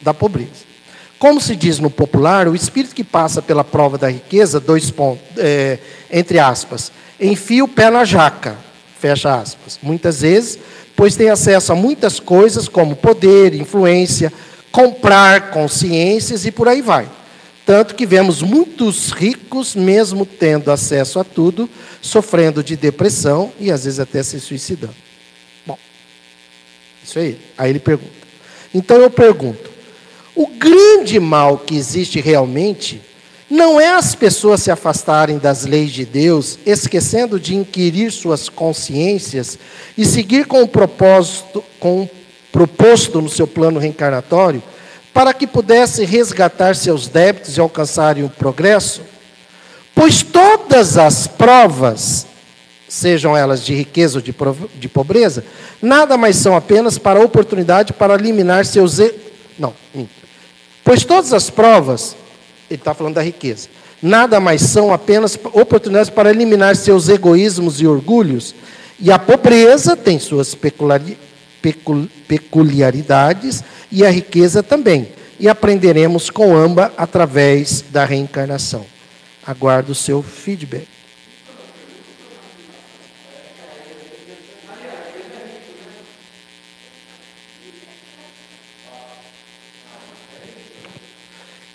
da 0.00 0.12
pobreza. 0.12 0.72
Como 1.18 1.40
se 1.40 1.54
diz 1.54 1.78
no 1.78 1.88
popular, 1.88 2.48
o 2.48 2.54
espírito 2.54 2.94
que 2.94 3.04
passa 3.04 3.40
pela 3.40 3.62
prova 3.62 3.96
da 3.96 4.10
riqueza, 4.10 4.58
dois 4.58 4.90
pontos, 4.90 5.24
é, 5.38 5.78
entre 6.10 6.38
aspas, 6.38 6.90
enfia 7.20 7.64
o 7.64 7.68
pé 7.68 7.90
na 7.90 8.04
jaca, 8.04 8.56
fecha 8.98 9.34
aspas. 9.34 9.78
Muitas 9.80 10.22
vezes, 10.22 10.58
pois 10.96 11.14
tem 11.14 11.30
acesso 11.30 11.72
a 11.72 11.76
muitas 11.76 12.18
coisas 12.18 12.68
como 12.68 12.96
poder, 12.96 13.54
influência, 13.54 14.32
comprar 14.72 15.50
consciências 15.50 16.44
e 16.44 16.50
por 16.50 16.68
aí 16.68 16.82
vai. 16.82 17.08
Tanto 17.64 17.94
que 17.94 18.04
vemos 18.04 18.42
muitos 18.42 19.10
ricos, 19.10 19.74
mesmo 19.76 20.26
tendo 20.26 20.70
acesso 20.70 21.20
a 21.20 21.24
tudo, 21.24 21.70
sofrendo 22.00 22.62
de 22.62 22.76
depressão 22.76 23.52
e 23.60 23.70
às 23.70 23.84
vezes 23.84 24.00
até 24.00 24.22
se 24.22 24.40
suicidando. 24.40 24.96
Bom, 25.64 25.78
isso 27.04 27.18
aí. 27.18 27.38
Aí 27.56 27.70
ele 27.70 27.78
pergunta. 27.78 28.12
Então 28.74 28.96
eu 28.98 29.10
pergunto: 29.10 29.70
o 30.34 30.48
grande 30.48 31.20
mal 31.20 31.58
que 31.58 31.76
existe 31.76 32.20
realmente 32.20 33.00
não 33.48 33.78
é 33.78 33.90
as 33.90 34.14
pessoas 34.14 34.62
se 34.62 34.70
afastarem 34.70 35.38
das 35.38 35.64
leis 35.66 35.92
de 35.92 36.06
Deus, 36.06 36.58
esquecendo 36.64 37.38
de 37.38 37.54
inquirir 37.54 38.10
suas 38.10 38.48
consciências 38.48 39.58
e 39.96 40.06
seguir 40.06 40.46
com 40.46 40.62
o 40.62 40.68
propósito, 40.68 41.62
com 41.78 42.02
o 42.02 42.10
proposto 42.50 43.20
no 43.20 43.28
seu 43.28 43.46
plano 43.46 43.78
reencarnatório, 43.78 44.62
para 45.12 45.34
que 45.34 45.46
pudesse 45.46 46.04
resgatar 46.04 46.74
seus 46.74 47.06
débitos 47.08 47.56
e 47.56 47.60
alcançarem 47.60 48.24
o 48.24 48.30
progresso? 48.30 49.02
Pois 49.94 50.22
todas 50.22 50.96
as 50.96 51.26
provas, 51.26 52.26
sejam 52.88 53.36
elas 53.36 53.64
de 53.64 53.74
riqueza 53.74 54.18
ou 54.18 54.22
de 54.22 54.88
pobreza, 54.88 55.44
nada 55.80 56.16
mais 56.16 56.36
são 56.36 56.56
apenas 56.56 56.98
para 56.98 57.20
a 57.20 57.24
oportunidade 57.24 57.92
para 57.92 58.14
eliminar 58.14 58.64
seus. 58.64 58.98
E... 58.98 59.14
Não. 59.58 59.74
Pois 60.82 61.04
todas 61.04 61.32
as 61.32 61.50
provas, 61.50 62.16
ele 62.70 62.80
está 62.80 62.94
falando 62.94 63.14
da 63.14 63.22
riqueza, 63.22 63.68
nada 64.02 64.40
mais 64.40 64.62
são 64.62 64.92
apenas 64.92 65.38
oportunidades 65.52 66.10
para 66.10 66.30
eliminar 66.30 66.74
seus 66.74 67.08
egoísmos 67.08 67.80
e 67.80 67.86
orgulhos. 67.86 68.54
E 68.98 69.12
a 69.12 69.18
pobreza 69.18 69.96
tem 69.96 70.18
suas 70.18 70.56
peculiaridades 72.28 73.62
e 73.92 74.06
a 74.06 74.10
riqueza 74.10 74.62
também. 74.62 75.12
E 75.38 75.48
aprenderemos 75.48 76.30
com 76.30 76.56
ambas 76.56 76.90
através 76.96 77.82
da 77.82 78.04
reencarnação. 78.04 78.86
Aguardo 79.46 79.92
o 79.92 79.94
seu 79.94 80.22
feedback. 80.22 80.88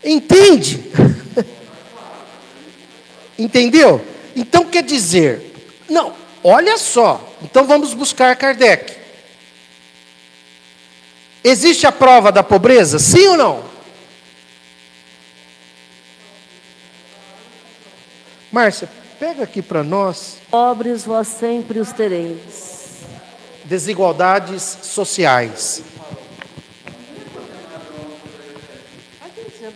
Entende? 0.03 0.81
Entendeu? 3.37 4.01
Então 4.33 4.63
quer 4.65 4.81
dizer, 4.81 5.53
Não, 5.89 6.13
olha 6.41 6.77
só. 6.77 7.35
Então 7.43 7.67
vamos 7.67 7.93
buscar 7.93 8.35
Kardec. 8.37 8.96
Existe 11.47 11.87
a 11.87 11.93
prova 11.93 12.29
da 12.29 12.43
pobreza? 12.43 12.99
Sim 12.99 13.27
ou 13.27 13.37
não? 13.37 13.63
Márcia, 18.51 18.89
pega 19.17 19.43
aqui 19.43 19.61
para 19.61 19.81
nós. 19.81 20.39
Pobres 20.51 21.05
vós 21.05 21.25
sempre 21.29 21.79
os 21.79 21.93
tereis. 21.93 22.97
Desigualdades 23.63 24.77
sociais. 24.81 25.83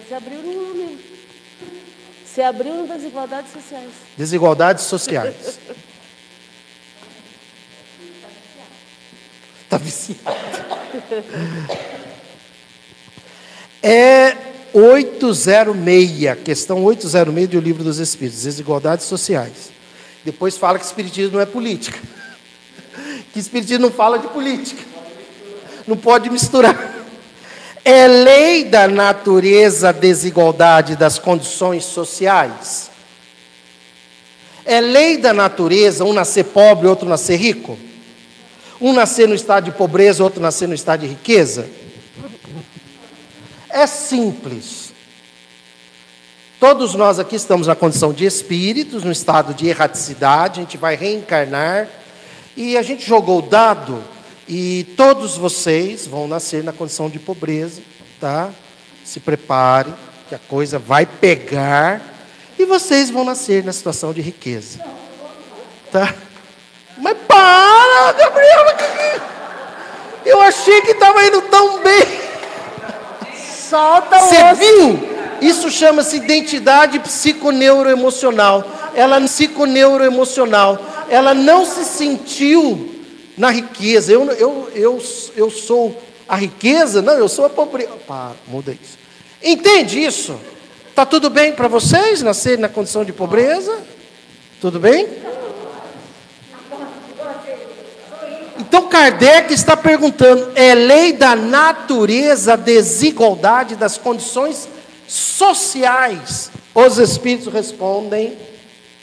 Se 0.10 0.14
abriu 0.14 0.42
no 0.42 0.72
homem. 0.72 1.00
Se 2.26 2.42
abriu 2.42 2.86
nas 2.86 2.98
desigualdades 2.98 3.54
sociais. 3.54 3.92
Desigualdades 4.18 4.84
sociais. 4.84 5.58
Está 9.72 9.78
viciado. 9.78 10.20
É 13.82 14.36
806, 14.74 16.40
questão 16.44 16.84
806 16.84 17.48
do 17.48 17.60
Livro 17.62 17.82
dos 17.82 17.98
Espíritos, 17.98 18.44
Desigualdades 18.44 19.06
Sociais. 19.06 19.72
Depois 20.26 20.58
fala 20.58 20.78
que 20.78 20.84
Espiritismo 20.84 21.36
não 21.36 21.40
é 21.40 21.46
política. 21.46 21.98
Que 23.32 23.40
Espiritismo 23.40 23.86
não 23.86 23.92
fala 23.92 24.20
de 24.20 24.28
política. 24.28 24.84
Não 25.88 25.96
pode 25.96 26.30
misturar. 26.30 26.94
É 27.86 28.08
lei 28.08 28.66
da 28.66 28.90
natureza 28.90 29.88
a 29.90 29.94
desigualdade 29.94 30.98
das 30.98 31.18
condições 31.18 31.86
sociais? 31.86 32.92
É 34.66 34.82
lei 34.82 35.18
da 35.18 35.32
natureza 35.32 36.04
um 36.04 36.12
nascer 36.12 36.44
pobre, 36.44 36.88
outro 36.88 37.08
nascer 37.08 37.38
rico? 37.38 37.80
Um 38.82 38.94
nascer 38.94 39.28
no 39.28 39.36
estado 39.36 39.66
de 39.66 39.72
pobreza, 39.72 40.24
outro 40.24 40.42
nascer 40.42 40.68
no 40.68 40.74
estado 40.74 41.02
de 41.02 41.08
riqueza? 41.08 41.70
É 43.70 43.86
simples. 43.86 44.92
Todos 46.60 46.96
nós 46.96 47.20
aqui 47.20 47.36
estamos 47.36 47.68
na 47.68 47.76
condição 47.76 48.12
de 48.12 48.26
espíritos, 48.26 49.04
no 49.04 49.12
estado 49.12 49.54
de 49.54 49.68
erraticidade, 49.68 50.60
a 50.60 50.64
gente 50.64 50.78
vai 50.78 50.96
reencarnar, 50.96 51.88
e 52.58 52.78
a 52.78 52.82
gente 52.82 53.08
jogou 53.08 53.40
o 53.40 53.42
dado 53.42 54.04
e 54.48 54.84
todos 54.98 55.38
vocês 55.38 56.06
vão 56.06 56.28
nascer 56.28 56.64
na 56.64 56.74
condição 56.74 57.10
de 57.10 57.18
pobreza, 57.18 57.82
tá? 58.20 58.50
Se 59.06 59.20
prepare, 59.20 59.94
que 60.28 60.36
a 60.36 60.40
coisa 60.40 60.78
vai 60.78 61.06
pegar. 61.06 62.02
E 62.58 62.66
vocês 62.66 63.10
vão 63.10 63.24
nascer 63.24 63.64
na 63.64 63.72
situação 63.74 64.14
de 64.14 64.22
riqueza. 64.22 64.80
Tá? 65.92 66.14
Mas 66.98 67.18
para, 67.92 68.12
Gabriela! 68.14 68.78
Eu 70.26 70.42
achei 70.42 70.82
que 70.82 70.92
estava 70.92 71.26
indo 71.26 71.42
tão 71.44 71.80
bem. 71.80 72.22
Solta 73.70 74.18
o 74.18 74.20
Você 74.22 74.54
viu? 74.54 75.12
Isso 75.42 75.70
chama-se 75.72 76.18
identidade 76.18 77.00
psiconeuroemocional. 77.00 78.64
Ela 78.94 79.20
psiconeuroemocional. 79.22 80.80
Ela 81.10 81.34
não 81.34 81.66
se 81.66 81.84
sentiu 81.84 82.94
na 83.38 83.50
riqueza. 83.50 84.12
Eu, 84.12 84.32
eu, 84.32 84.72
eu, 84.74 85.04
eu 85.36 85.50
sou 85.50 86.00
a 86.28 86.36
riqueza? 86.36 87.02
Não, 87.02 87.14
eu 87.14 87.28
sou 87.28 87.46
a 87.46 87.50
pobreza. 87.50 87.92
Pá, 88.08 88.32
muda 88.48 88.72
isso. 88.72 88.98
Entende 89.42 90.02
isso? 90.04 90.40
Está 90.90 91.06
tudo 91.06 91.30
bem 91.30 91.54
para 91.54 91.68
vocês 91.68 92.22
nascerem 92.22 92.60
na 92.60 92.70
condição 92.70 93.04
de 93.04 93.12
pobreza? 93.12 93.80
Tudo 94.62 94.80
bem? 94.80 95.08
Então 98.72 98.88
Kardec 98.88 99.54
está 99.54 99.76
perguntando: 99.76 100.54
é 100.56 100.74
lei 100.74 101.12
da 101.12 101.36
natureza 101.36 102.54
a 102.54 102.56
desigualdade 102.56 103.76
das 103.76 103.98
condições 103.98 104.66
sociais? 105.06 106.50
Os 106.74 106.98
espíritos 106.98 107.52
respondem, 107.52 108.38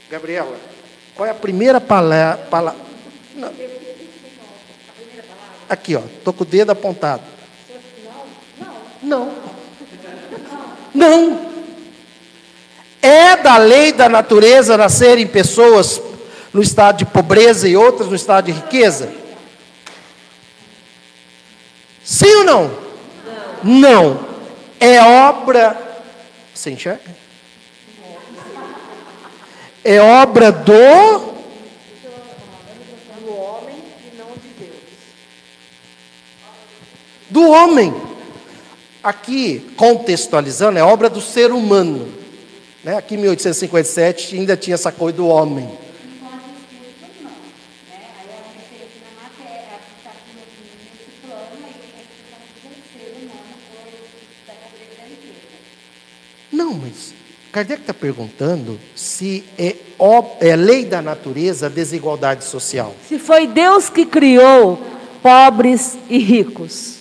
Gabriela, 0.09 0.57
qual 1.15 1.27
é 1.27 1.29
a 1.29 1.35
primeira 1.35 1.79
palavra? 1.79 2.75
Aqui, 5.69 5.95
ó, 5.95 6.01
tô 6.25 6.33
com 6.33 6.41
o 6.41 6.47
dedo 6.47 6.71
apontado. 6.71 7.21
Não. 9.03 9.31
Não. 10.95 11.47
É 13.03 13.35
da 13.35 13.57
lei 13.57 13.93
da 13.93 14.09
natureza 14.09 14.75
nascerem 14.75 15.27
pessoas 15.27 16.01
no 16.51 16.59
estado 16.59 16.97
de 16.97 17.05
pobreza 17.05 17.67
e 17.67 17.77
outras 17.77 18.09
no 18.09 18.15
estado 18.15 18.45
de 18.45 18.53
riqueza? 18.53 19.28
Sim 22.09 22.37
ou 22.37 22.43
não? 22.43 22.71
Não. 23.63 23.79
Não. 23.79 24.25
É 24.79 24.99
obra. 24.99 25.77
Você 26.51 26.71
enxerga? 26.71 27.03
É 29.83 30.01
obra 30.01 30.51
do. 30.51 30.73
Do 37.29 37.47
homem. 37.47 37.93
Aqui, 39.03 39.71
contextualizando, 39.77 40.79
é 40.79 40.83
obra 40.83 41.11
do 41.11 41.21
ser 41.21 41.51
humano. 41.51 42.11
Né? 42.83 42.97
Aqui 42.97 43.13
em 43.13 43.19
1857 43.19 44.35
ainda 44.35 44.57
tinha 44.57 44.73
essa 44.73 44.91
coisa 44.91 45.17
do 45.17 45.27
homem. 45.27 45.69
Não, 56.59 56.73
mas 56.73 57.13
Kardec 57.53 57.79
está 57.83 57.93
perguntando 57.93 58.77
se 58.93 59.45
é, 59.57 59.77
é 60.41 60.55
lei 60.57 60.83
da 60.83 61.01
natureza 61.01 61.67
a 61.67 61.69
desigualdade 61.69 62.43
social. 62.43 62.93
Se 63.07 63.17
foi 63.17 63.47
Deus 63.47 63.89
que 63.89 64.05
criou 64.05 64.77
pobres 65.23 65.97
e 66.09 66.17
ricos. 66.17 66.95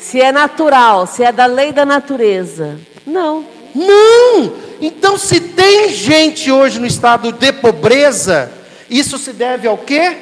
Se 0.00 0.22
é 0.22 0.32
natural, 0.32 1.06
se 1.06 1.22
é 1.22 1.30
da 1.30 1.44
lei 1.44 1.72
da 1.72 1.84
natureza. 1.84 2.80
Não. 3.06 3.44
Não! 3.74 4.56
Então, 4.80 5.18
se 5.18 5.42
tem 5.42 5.90
gente 5.90 6.50
hoje 6.50 6.78
no 6.78 6.86
estado 6.86 7.30
de 7.30 7.52
pobreza, 7.52 8.50
isso 8.88 9.18
se 9.18 9.34
deve 9.34 9.68
ao 9.68 9.76
quê? 9.76 10.16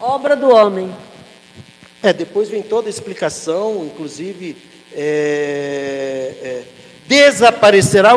Obra 0.00 0.34
do 0.34 0.48
homem. 0.48 0.90
É, 2.02 2.14
depois 2.14 2.48
vem 2.48 2.62
toda 2.62 2.88
a 2.88 2.90
explicação, 2.90 3.84
inclusive 3.84 4.56
é, 5.00 6.34
é, 6.42 6.62
desaparecerá, 7.06 8.16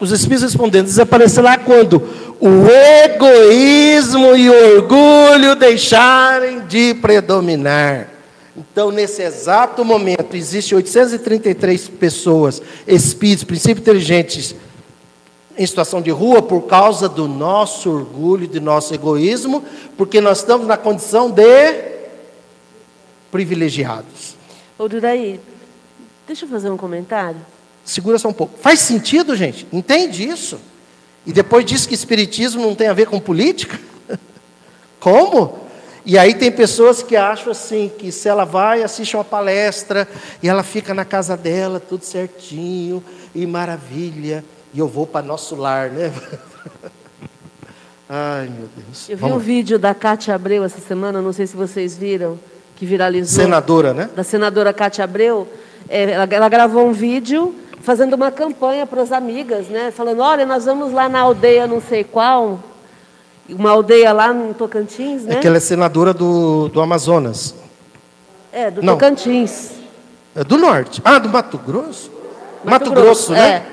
os 0.00 0.10
espíritos 0.10 0.44
respondendo, 0.44 0.86
desaparecerá 0.86 1.58
quando 1.58 2.02
o 2.40 2.66
egoísmo 3.04 4.34
e 4.34 4.48
o 4.48 4.76
orgulho 4.76 5.54
deixarem 5.54 6.60
de 6.60 6.94
predominar. 6.94 8.08
Então, 8.56 8.90
nesse 8.90 9.22
exato 9.22 9.84
momento, 9.84 10.34
existem 10.34 10.76
833 10.76 11.88
pessoas, 11.88 12.62
espíritos, 12.86 13.44
princípios 13.44 13.82
inteligentes, 13.82 14.54
em 15.56 15.66
situação 15.66 16.00
de 16.00 16.10
rua 16.10 16.40
por 16.40 16.62
causa 16.62 17.10
do 17.10 17.28
nosso 17.28 17.90
orgulho, 17.90 18.48
do 18.48 18.60
nosso 18.60 18.94
egoísmo, 18.94 19.62
porque 19.98 20.18
nós 20.18 20.38
estamos 20.38 20.66
na 20.66 20.78
condição 20.78 21.30
de 21.30 21.92
privilegiados. 23.30 24.34
Ô, 24.78 24.88
Duraí, 24.88 25.38
deixa 26.26 26.44
eu 26.44 26.48
fazer 26.48 26.70
um 26.70 26.76
comentário. 26.76 27.40
Segura 27.84 28.18
só 28.18 28.28
um 28.28 28.32
pouco. 28.32 28.58
Faz 28.58 28.80
sentido, 28.80 29.34
gente? 29.34 29.66
Entende 29.72 30.28
isso? 30.28 30.58
E 31.26 31.32
depois 31.32 31.64
diz 31.64 31.86
que 31.86 31.94
espiritismo 31.94 32.62
não 32.62 32.74
tem 32.74 32.88
a 32.88 32.92
ver 32.92 33.06
com 33.06 33.20
política? 33.20 33.78
Como? 35.00 35.62
E 36.04 36.18
aí 36.18 36.34
tem 36.34 36.50
pessoas 36.50 37.02
que 37.02 37.16
acham 37.16 37.52
assim, 37.52 37.90
que 37.96 38.10
se 38.10 38.28
ela 38.28 38.44
vai, 38.44 38.82
assiste 38.82 39.16
uma 39.16 39.24
palestra, 39.24 40.08
e 40.42 40.48
ela 40.48 40.64
fica 40.64 40.92
na 40.92 41.04
casa 41.04 41.36
dela, 41.36 41.78
tudo 41.78 42.04
certinho, 42.04 43.02
e 43.32 43.46
maravilha, 43.46 44.44
e 44.74 44.80
eu 44.80 44.88
vou 44.88 45.06
para 45.06 45.24
nosso 45.24 45.54
lar, 45.54 45.90
né? 45.90 46.12
Ai, 48.08 48.48
meu 48.48 48.68
Deus. 48.76 49.08
Eu 49.08 49.16
vi 49.16 49.20
Vamos 49.22 49.36
um 49.36 49.40
vídeo 49.40 49.78
da 49.78 49.94
Cátia 49.94 50.34
Abreu 50.34 50.64
essa 50.64 50.80
semana, 50.80 51.22
não 51.22 51.32
sei 51.32 51.46
se 51.46 51.56
vocês 51.56 51.96
viram, 51.96 52.38
que 52.76 52.84
viralizou. 52.84 53.42
Senadora, 53.44 53.94
né? 53.94 54.10
Da 54.14 54.24
senadora 54.24 54.72
Cátia 54.72 55.04
Abreu. 55.04 55.48
É, 55.88 56.10
ela, 56.10 56.28
ela 56.30 56.48
gravou 56.48 56.86
um 56.86 56.92
vídeo 56.92 57.54
fazendo 57.80 58.14
uma 58.14 58.30
campanha 58.30 58.86
para 58.86 59.02
as 59.02 59.12
amigas, 59.12 59.66
né? 59.68 59.90
Falando, 59.90 60.20
olha, 60.20 60.46
nós 60.46 60.64
vamos 60.64 60.92
lá 60.92 61.08
na 61.08 61.20
aldeia 61.20 61.66
não 61.66 61.80
sei 61.80 62.04
qual, 62.04 62.60
uma 63.48 63.70
aldeia 63.70 64.12
lá 64.12 64.32
no 64.32 64.54
Tocantins, 64.54 65.24
né? 65.24 65.34
É 65.34 65.38
que 65.38 65.46
ela 65.46 65.56
é 65.56 65.60
senadora 65.60 66.14
do, 66.14 66.68
do 66.68 66.80
Amazonas. 66.80 67.54
É, 68.52 68.70
do 68.70 68.82
Não. 68.82 68.94
Tocantins. 68.94 69.72
É 70.34 70.44
do 70.44 70.56
norte. 70.56 71.00
Ah, 71.04 71.18
do 71.18 71.28
Mato 71.28 71.58
Grosso? 71.58 72.10
Mato, 72.64 72.70
Mato 72.70 72.90
Grosso, 72.92 73.32
Grosso, 73.32 73.32
né? 73.32 73.66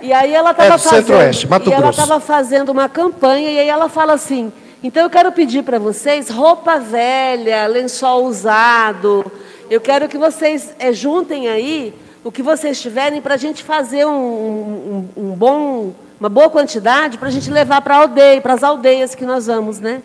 E 0.00 0.12
aí 0.12 0.34
ela 0.34 0.50
É 0.50 0.52
estava 0.52 0.78
Centro-Oeste, 0.78 1.46
fazendo, 1.46 1.50
Mato 1.50 1.70
e 1.70 1.72
ela 1.72 1.82
Grosso. 1.82 2.00
estava 2.00 2.20
fazendo 2.20 2.68
uma 2.70 2.88
campanha 2.88 3.50
e 3.50 3.58
aí 3.58 3.68
ela 3.68 3.88
fala 3.88 4.14
assim: 4.14 4.52
então 4.82 5.02
eu 5.02 5.10
quero 5.10 5.30
pedir 5.32 5.62
para 5.62 5.78
vocês 5.78 6.28
roupa 6.28 6.78
velha, 6.78 7.66
lençol 7.66 8.24
usado. 8.24 9.30
Eu 9.70 9.80
quero 9.80 10.08
que 10.08 10.16
vocês 10.18 10.70
eh, 10.78 10.92
juntem 10.92 11.48
aí 11.48 11.92
o 12.22 12.30
que 12.32 12.42
vocês 12.42 12.80
tiverem 12.80 13.20
para 13.20 13.34
a 13.34 13.36
gente 13.36 13.62
fazer 13.64 14.04
um, 14.06 14.10
um- 14.12 15.08
um 15.16 15.30
bom, 15.34 15.92
uma 16.18 16.28
boa 16.28 16.48
quantidade 16.50 17.18
para 17.18 17.28
a 17.28 17.30
gente 17.30 17.50
levar 17.50 17.80
para 17.80 17.96
a 17.96 17.98
aldeia, 18.00 18.40
para 18.40 18.54
as 18.54 18.62
aldeias 18.62 19.14
que 19.14 19.24
nós 19.24 19.46
vamos, 19.46 19.78
né? 19.80 20.02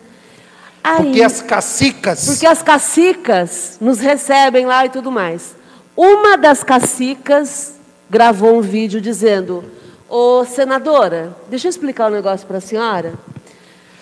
Aí, 0.84 1.04
Porque 1.06 1.22
as 1.22 1.40
cacicas. 1.40 2.26
porque 2.26 2.46
as 2.46 2.60
cacicas 2.62 3.78
nos 3.80 4.00
recebem 4.00 4.66
lá 4.66 4.84
e 4.84 4.88
tudo 4.88 5.12
mais. 5.12 5.54
Uma 5.96 6.36
das 6.36 6.64
cacicas 6.64 7.74
gravou 8.10 8.56
um 8.56 8.60
vídeo 8.60 9.00
dizendo: 9.00 9.64
Ô 10.08 10.44
senadora, 10.44 11.36
deixa 11.48 11.68
eu 11.68 11.70
explicar 11.70 12.08
um 12.10 12.14
negócio 12.14 12.46
para 12.46 12.58
a 12.58 12.60
senhora. 12.60 13.14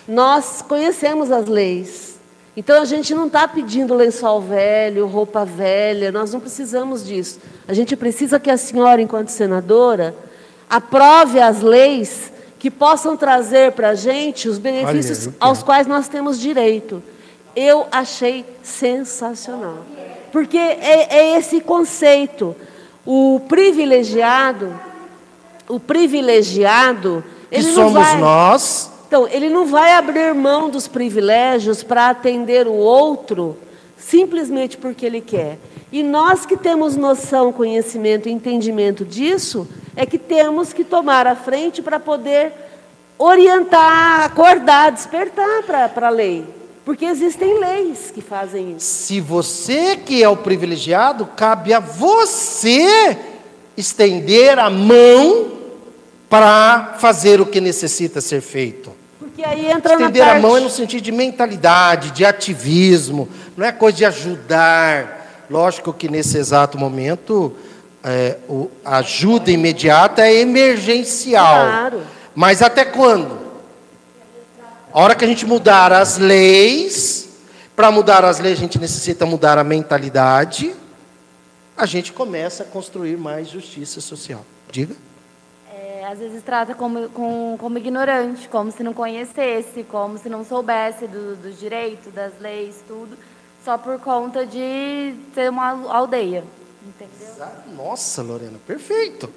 Nós 0.07 0.63
conhecemos 0.67 1.31
as 1.31 1.45
leis. 1.47 2.10
Então 2.55 2.81
a 2.81 2.85
gente 2.85 3.13
não 3.15 3.27
está 3.27 3.47
pedindo 3.47 3.93
lençol 3.93 4.41
velho, 4.41 5.07
roupa 5.07 5.45
velha, 5.45 6.11
nós 6.11 6.33
não 6.33 6.39
precisamos 6.39 7.05
disso. 7.05 7.39
A 7.67 7.73
gente 7.73 7.95
precisa 7.95 8.39
que 8.39 8.51
a 8.51 8.57
senhora, 8.57 9.01
enquanto 9.01 9.29
senadora, 9.29 10.13
aprove 10.69 11.39
as 11.39 11.61
leis 11.61 12.31
que 12.59 12.69
possam 12.69 13.15
trazer 13.15 13.71
para 13.71 13.89
a 13.89 13.95
gente 13.95 14.49
os 14.49 14.57
benefícios 14.57 15.27
Olha, 15.27 15.35
aos 15.39 15.63
quais 15.63 15.87
nós 15.87 16.07
temos 16.07 16.39
direito. 16.39 17.01
Eu 17.55 17.87
achei 17.91 18.45
sensacional. 18.61 19.79
Porque 20.31 20.57
é, 20.57 21.07
é 21.09 21.37
esse 21.37 21.61
conceito. 21.61 22.55
O 23.05 23.41
privilegiado, 23.47 24.77
o 25.67 25.79
privilegiado, 25.79 27.23
Que 27.49 27.55
ele 27.55 27.67
não 27.67 27.73
somos 27.73 27.93
vai, 27.93 28.17
nós. 28.19 28.90
Então, 29.11 29.27
ele 29.27 29.49
não 29.49 29.65
vai 29.65 29.91
abrir 29.91 30.33
mão 30.33 30.69
dos 30.69 30.87
privilégios 30.87 31.83
para 31.83 32.09
atender 32.09 32.65
o 32.65 32.71
outro 32.71 33.57
simplesmente 33.97 34.77
porque 34.77 35.05
ele 35.05 35.19
quer. 35.19 35.59
E 35.91 36.01
nós 36.01 36.45
que 36.45 36.55
temos 36.55 36.95
noção, 36.95 37.51
conhecimento 37.51 38.29
e 38.29 38.31
entendimento 38.31 39.03
disso, 39.03 39.67
é 39.97 40.05
que 40.05 40.17
temos 40.17 40.71
que 40.71 40.85
tomar 40.85 41.27
a 41.27 41.35
frente 41.35 41.81
para 41.81 41.99
poder 41.99 42.53
orientar, 43.17 44.23
acordar, 44.23 44.93
despertar 44.93 45.63
para 45.63 46.07
a 46.07 46.09
lei. 46.09 46.45
Porque 46.85 47.03
existem 47.03 47.59
leis 47.59 48.11
que 48.15 48.21
fazem 48.21 48.77
isso. 48.77 48.85
Se 48.85 49.19
você 49.19 49.97
que 49.97 50.23
é 50.23 50.29
o 50.29 50.37
privilegiado, 50.37 51.25
cabe 51.35 51.73
a 51.73 51.81
você 51.81 53.17
estender 53.75 54.57
a 54.57 54.69
mão 54.69 55.51
para 56.29 56.95
fazer 56.97 57.41
o 57.41 57.45
que 57.45 57.59
necessita 57.59 58.21
ser 58.21 58.39
feito. 58.39 59.00
Porque 59.41 59.45
aí 59.45 59.71
entra 59.71 59.93
Estender 59.93 60.23
parte... 60.23 60.37
a 60.37 60.39
mão 60.39 60.57
é 60.57 60.59
no 60.59 60.69
sentido 60.69 61.01
de 61.01 61.11
mentalidade, 61.11 62.11
de 62.11 62.23
ativismo, 62.23 63.27
não 63.57 63.65
é 63.65 63.71
coisa 63.71 63.97
de 63.97 64.05
ajudar. 64.05 65.45
Lógico 65.49 65.91
que 65.91 66.07
nesse 66.07 66.37
exato 66.37 66.77
momento 66.77 67.55
é, 68.03 68.37
a 68.85 68.97
ajuda 68.97 69.49
imediata 69.49 70.21
é 70.21 70.35
emergencial. 70.39 71.65
Claro. 71.65 72.01
Mas 72.35 72.61
até 72.61 72.85
quando? 72.85 73.39
A 74.93 75.01
hora 75.01 75.15
que 75.15 75.25
a 75.25 75.27
gente 75.27 75.45
mudar 75.45 75.91
as 75.91 76.19
leis, 76.19 77.29
para 77.75 77.89
mudar 77.89 78.23
as 78.23 78.39
leis 78.39 78.57
a 78.59 78.61
gente 78.61 78.77
necessita 78.77 79.25
mudar 79.25 79.57
a 79.57 79.63
mentalidade, 79.63 80.75
a 81.75 81.87
gente 81.87 82.13
começa 82.13 82.61
a 82.61 82.65
construir 82.65 83.17
mais 83.17 83.49
justiça 83.49 84.01
social. 84.01 84.45
Diga. 84.71 84.95
É, 86.01 86.07
às 86.07 86.17
vezes 86.17 86.41
trata 86.41 86.73
como, 86.73 87.09
com- 87.09 87.55
como 87.59 87.77
ignorante, 87.77 88.49
como 88.49 88.71
se 88.71 88.81
não 88.81 88.91
conhecesse, 88.91 89.83
como 89.83 90.17
se 90.17 90.27
não 90.29 90.43
soubesse 90.43 91.05
do- 91.05 91.35
dos 91.35 91.59
direitos, 91.59 92.11
das 92.11 92.31
leis, 92.41 92.77
tudo, 92.87 93.15
só 93.63 93.77
por 93.77 93.99
conta 93.99 94.43
de 94.43 95.13
ser 95.35 95.51
uma 95.51 95.69
aldeia. 95.93 96.43
Entendeu? 96.83 97.45
Nossa, 97.77 98.23
Lorena, 98.23 98.57
perfeito. 98.65 99.29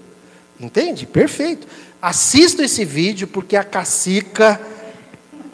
Entende? 0.59 1.05
Perfeito. 1.05 1.67
Assista 2.01 2.63
esse 2.65 2.83
vídeo 2.83 3.29
porque 3.29 3.57
a 3.57 3.65
cacica 3.65 4.59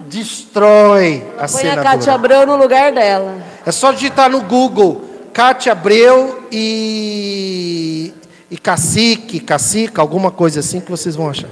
destrói 0.07 1.24
a 1.32 1.39
Põe 1.39 1.45
a 1.45 1.49
senadora. 1.49 1.82
Cátia 1.82 2.12
Abreu 2.15 2.47
no 2.47 2.55
lugar 2.57 2.93
dela. 2.93 3.43
É 3.66 3.73
só 3.73 3.91
digitar 3.91 4.31
no 4.31 4.43
Google 4.43 5.03
Cátia 5.32 5.73
Abreu 5.73 6.45
e, 6.53 8.12
e 8.51 8.59
cacique, 8.59 9.40
cacica, 9.40 10.02
alguma 10.02 10.31
coisa 10.31 10.60
assim 10.60 10.81
que 10.81 10.90
vocês 10.90 11.14
vão 11.14 11.31
achar. 11.31 11.48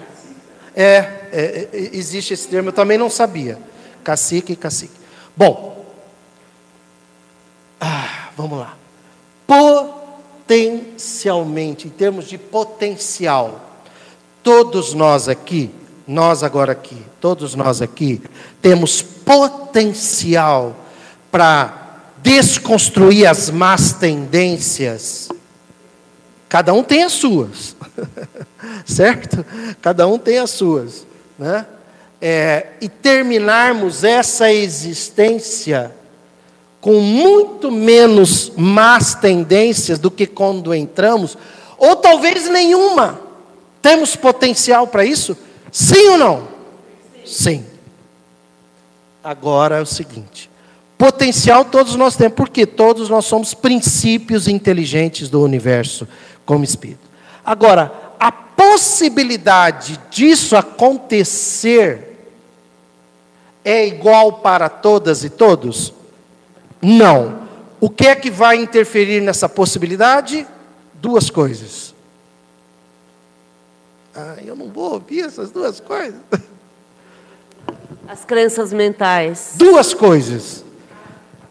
É, 0.75 0.97
é, 1.33 1.69
é, 1.73 1.91
existe 1.93 2.35
esse 2.35 2.49
termo, 2.49 2.71
eu 2.71 2.73
também 2.73 2.99
não 2.99 3.09
sabia. 3.09 3.57
Cacique 4.03 4.55
e 4.55 4.57
cacique. 4.57 4.99
Bom, 5.37 5.87
ah, 7.81 8.31
vamos 8.37 8.59
lá. 8.59 8.77
Potencialmente, 9.47 11.87
em 11.87 11.91
termos 11.91 12.27
de 12.27 12.37
potencial, 12.37 13.61
todos 14.43 14.93
nós 14.95 15.29
aqui, 15.29 15.71
nós 16.07 16.43
agora 16.43 16.73
aqui, 16.73 17.01
todos 17.21 17.55
nós 17.55 17.83
aqui, 17.83 18.21
temos 18.61 19.01
potencial 19.03 20.75
para 21.31 22.01
desconstruir 22.23 23.27
as 23.27 23.51
más 23.51 23.93
tendências. 23.93 25.29
Cada 26.49 26.73
um 26.73 26.83
tem 26.83 27.03
as 27.03 27.13
suas, 27.13 27.77
certo? 28.87 29.45
Cada 29.83 30.07
um 30.07 30.19
tem 30.19 30.39
as 30.39 30.51
suas, 30.51 31.07
né? 31.39 31.67
É, 32.21 32.69
e 32.81 32.89
terminarmos 32.89 34.03
essa 34.03 34.53
existência 34.53 35.93
com 36.81 37.01
muito 37.01 37.71
menos 37.71 38.53
más 38.57 39.15
tendências 39.15 39.99
do 39.99 40.11
que 40.11 40.27
quando 40.27 40.75
entramos, 40.75 41.37
ou 41.77 41.97
talvez 41.97 42.49
nenhuma. 42.49 43.21
Temos 43.83 44.17
potencial 44.17 44.87
para 44.87 45.05
isso? 45.05 45.37
Sim 45.71 46.09
ou 46.09 46.19
não? 46.19 46.49
Sim. 47.25 47.65
Agora 49.23 49.79
é 49.79 49.81
o 49.81 49.87
seguinte: 49.87 50.51
potencial 50.97 51.65
todos 51.65 51.95
nós 51.95 52.17
temos, 52.17 52.35
porque 52.35 52.65
todos 52.65 53.09
nós 53.09 53.27
somos 53.27 53.55
princípios 53.55 54.49
inteligentes 54.49 55.29
do 55.29 55.43
universo 55.43 56.09
como 56.49 56.65
espírito. 56.65 57.07
Agora, 57.45 57.93
a 58.19 58.33
possibilidade 58.33 60.01
disso 60.11 60.57
acontecer 60.57 62.31
é 63.63 63.87
igual 63.87 64.39
para 64.39 64.71
todas 64.71 65.25
e 65.25 65.29
todos? 65.29 65.93
Não. 66.81 67.47
O 67.79 67.91
que 67.91 68.07
é 68.07 68.17
que 68.17 68.31
vai 68.31 68.57
interferir 68.57 69.21
nessa 69.21 69.47
possibilidade? 69.47 70.47
Duas 70.95 71.29
coisas. 71.29 71.95
Ah, 74.17 74.37
eu 74.43 74.57
não 74.57 74.71
vou 74.71 74.95
ouvir 74.95 75.27
essas 75.27 75.51
duas 75.51 75.81
coisas. 75.81 76.19
As 78.09 78.25
crenças 78.25 78.73
mentais. 78.73 79.53
Duas 79.57 79.93
coisas. 79.93 80.65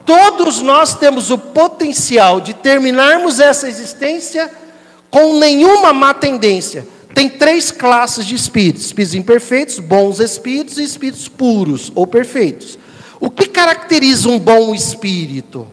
Todos 0.07 0.59
nós 0.59 0.95
temos 0.95 1.29
o 1.29 1.37
potencial 1.37 2.41
de 2.41 2.55
terminarmos 2.55 3.39
essa 3.39 3.69
existência 3.69 4.51
com 5.09 5.39
nenhuma 5.39 5.93
má 5.93 6.13
tendência. 6.13 6.87
Tem 7.13 7.27
três 7.29 7.71
classes 7.71 8.25
de 8.25 8.35
espíritos: 8.35 8.85
espíritos 8.85 9.15
imperfeitos, 9.15 9.79
bons 9.79 10.19
espíritos 10.19 10.77
e 10.77 10.83
espíritos 10.83 11.27
puros 11.27 11.91
ou 11.95 12.05
perfeitos. 12.05 12.77
O 13.19 13.29
que 13.31 13.47
caracteriza 13.47 14.29
um 14.29 14.37
bom 14.37 14.75
espírito? 14.75 15.67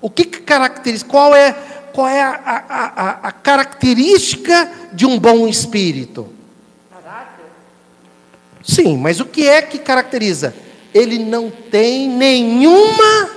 O 0.00 0.10
que 0.10 0.24
caracteriza? 0.24 1.04
Qual 1.06 1.34
é, 1.34 1.52
qual 1.92 2.06
é 2.08 2.20
a, 2.20 2.30
a- 2.34 2.92
a- 3.02 3.28
a 3.28 3.32
característica 3.32 4.70
de 4.92 5.06
um 5.06 5.18
bom 5.18 5.48
espírito? 5.48 6.28
Sim, 8.62 8.98
mas 8.98 9.20
o 9.20 9.24
que 9.26 9.46
é 9.48 9.62
que 9.62 9.78
caracteriza? 9.78 10.54
Ele 10.92 11.18
não 11.18 11.50
tem 11.50 12.08
nenhuma 12.08 13.30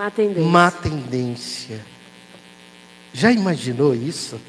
Má 0.00 0.10
tendência. 0.10 0.42
má 0.42 0.70
tendência. 0.70 1.80
Já 3.12 3.30
imaginou 3.30 3.94
isso? 3.94 4.40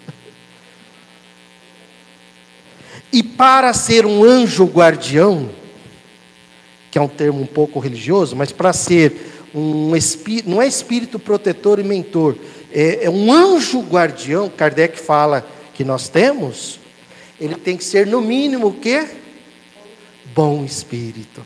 E 3.12 3.22
para 3.22 3.74
ser 3.74 4.06
um 4.06 4.24
anjo 4.24 4.64
guardião, 4.64 5.50
que 6.90 6.98
é 6.98 7.02
um 7.02 7.08
termo 7.10 7.42
um 7.42 7.46
pouco 7.46 7.80
religioso, 7.80 8.34
mas 8.34 8.54
para 8.54 8.72
ser 8.72 9.14
um 9.54 9.94
espírito, 9.94 10.50
não 10.50 10.62
é 10.62 10.68
espírito 10.68 11.20
protetor 11.20 11.80
e 11.80 11.84
mentor, 11.84 12.38
é, 12.72 13.04
é 13.04 13.10
um 13.10 13.30
anjo 13.30 13.82
guardião, 13.82 14.48
Kardec 14.48 14.98
fala 14.98 15.46
que 15.74 15.84
nós 15.84 16.08
temos, 16.08 16.80
ele 17.38 17.56
tem 17.56 17.76
que 17.76 17.84
ser 17.84 18.08
no 18.08 18.22
mínimo 18.22 18.68
o 18.68 18.74
quê? 18.74 19.06
Bom 20.34 20.64
espírito. 20.64 21.46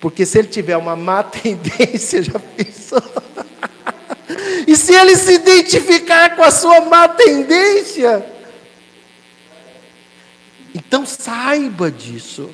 Porque 0.00 0.26
se 0.26 0.38
ele 0.38 0.48
tiver 0.48 0.76
uma 0.76 0.94
má 0.94 1.22
tendência, 1.24 2.22
já 2.22 2.38
pensou? 2.38 3.02
E 4.66 4.74
se 4.74 4.92
ele 4.92 5.14
se 5.14 5.34
identificar 5.34 6.34
com 6.34 6.42
a 6.42 6.50
sua 6.50 6.80
má 6.80 7.06
tendência, 7.06 8.26
então 10.74 11.06
saiba 11.06 11.88
disso, 11.90 12.50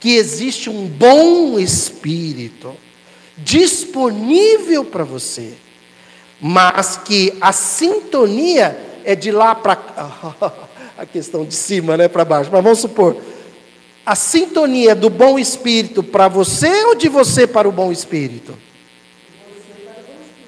que 0.00 0.16
existe 0.16 0.68
um 0.68 0.86
bom 0.86 1.58
espírito 1.58 2.76
disponível 3.38 4.84
para 4.84 5.04
você, 5.04 5.54
mas 6.40 6.96
que 6.96 7.36
a 7.40 7.52
sintonia 7.52 8.76
é 9.04 9.14
de 9.14 9.30
lá 9.30 9.54
para 9.54 9.78
a 10.98 11.06
questão 11.06 11.44
de 11.44 11.54
cima, 11.54 11.96
né, 11.96 12.08
para 12.08 12.24
baixo. 12.24 12.50
Mas 12.52 12.62
vamos 12.62 12.80
supor, 12.80 13.16
a 14.06 14.14
sintonia 14.14 14.94
do 14.94 15.08
bom 15.08 15.38
espírito 15.38 16.02
para 16.02 16.28
você 16.28 16.84
ou 16.84 16.94
de 16.94 17.08
você 17.08 17.46
para 17.46 17.68
o 17.68 17.72
bom 17.72 17.90
espírito? 17.90 18.56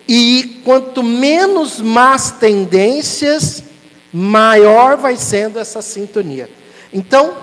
E 0.08 0.60
quanto 0.64 1.02
menos 1.02 1.80
más 1.80 2.32
tendências, 2.32 3.64
maior 4.12 4.96
vai 4.96 5.16
sendo 5.16 5.58
essa 5.58 5.82
sintonia. 5.82 6.48
Então, 6.92 7.36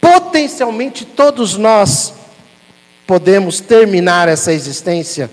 potencialmente 0.00 1.04
todos 1.04 1.56
nós 1.56 2.12
podemos 3.06 3.60
terminar 3.60 4.28
essa 4.28 4.52
existência 4.52 5.30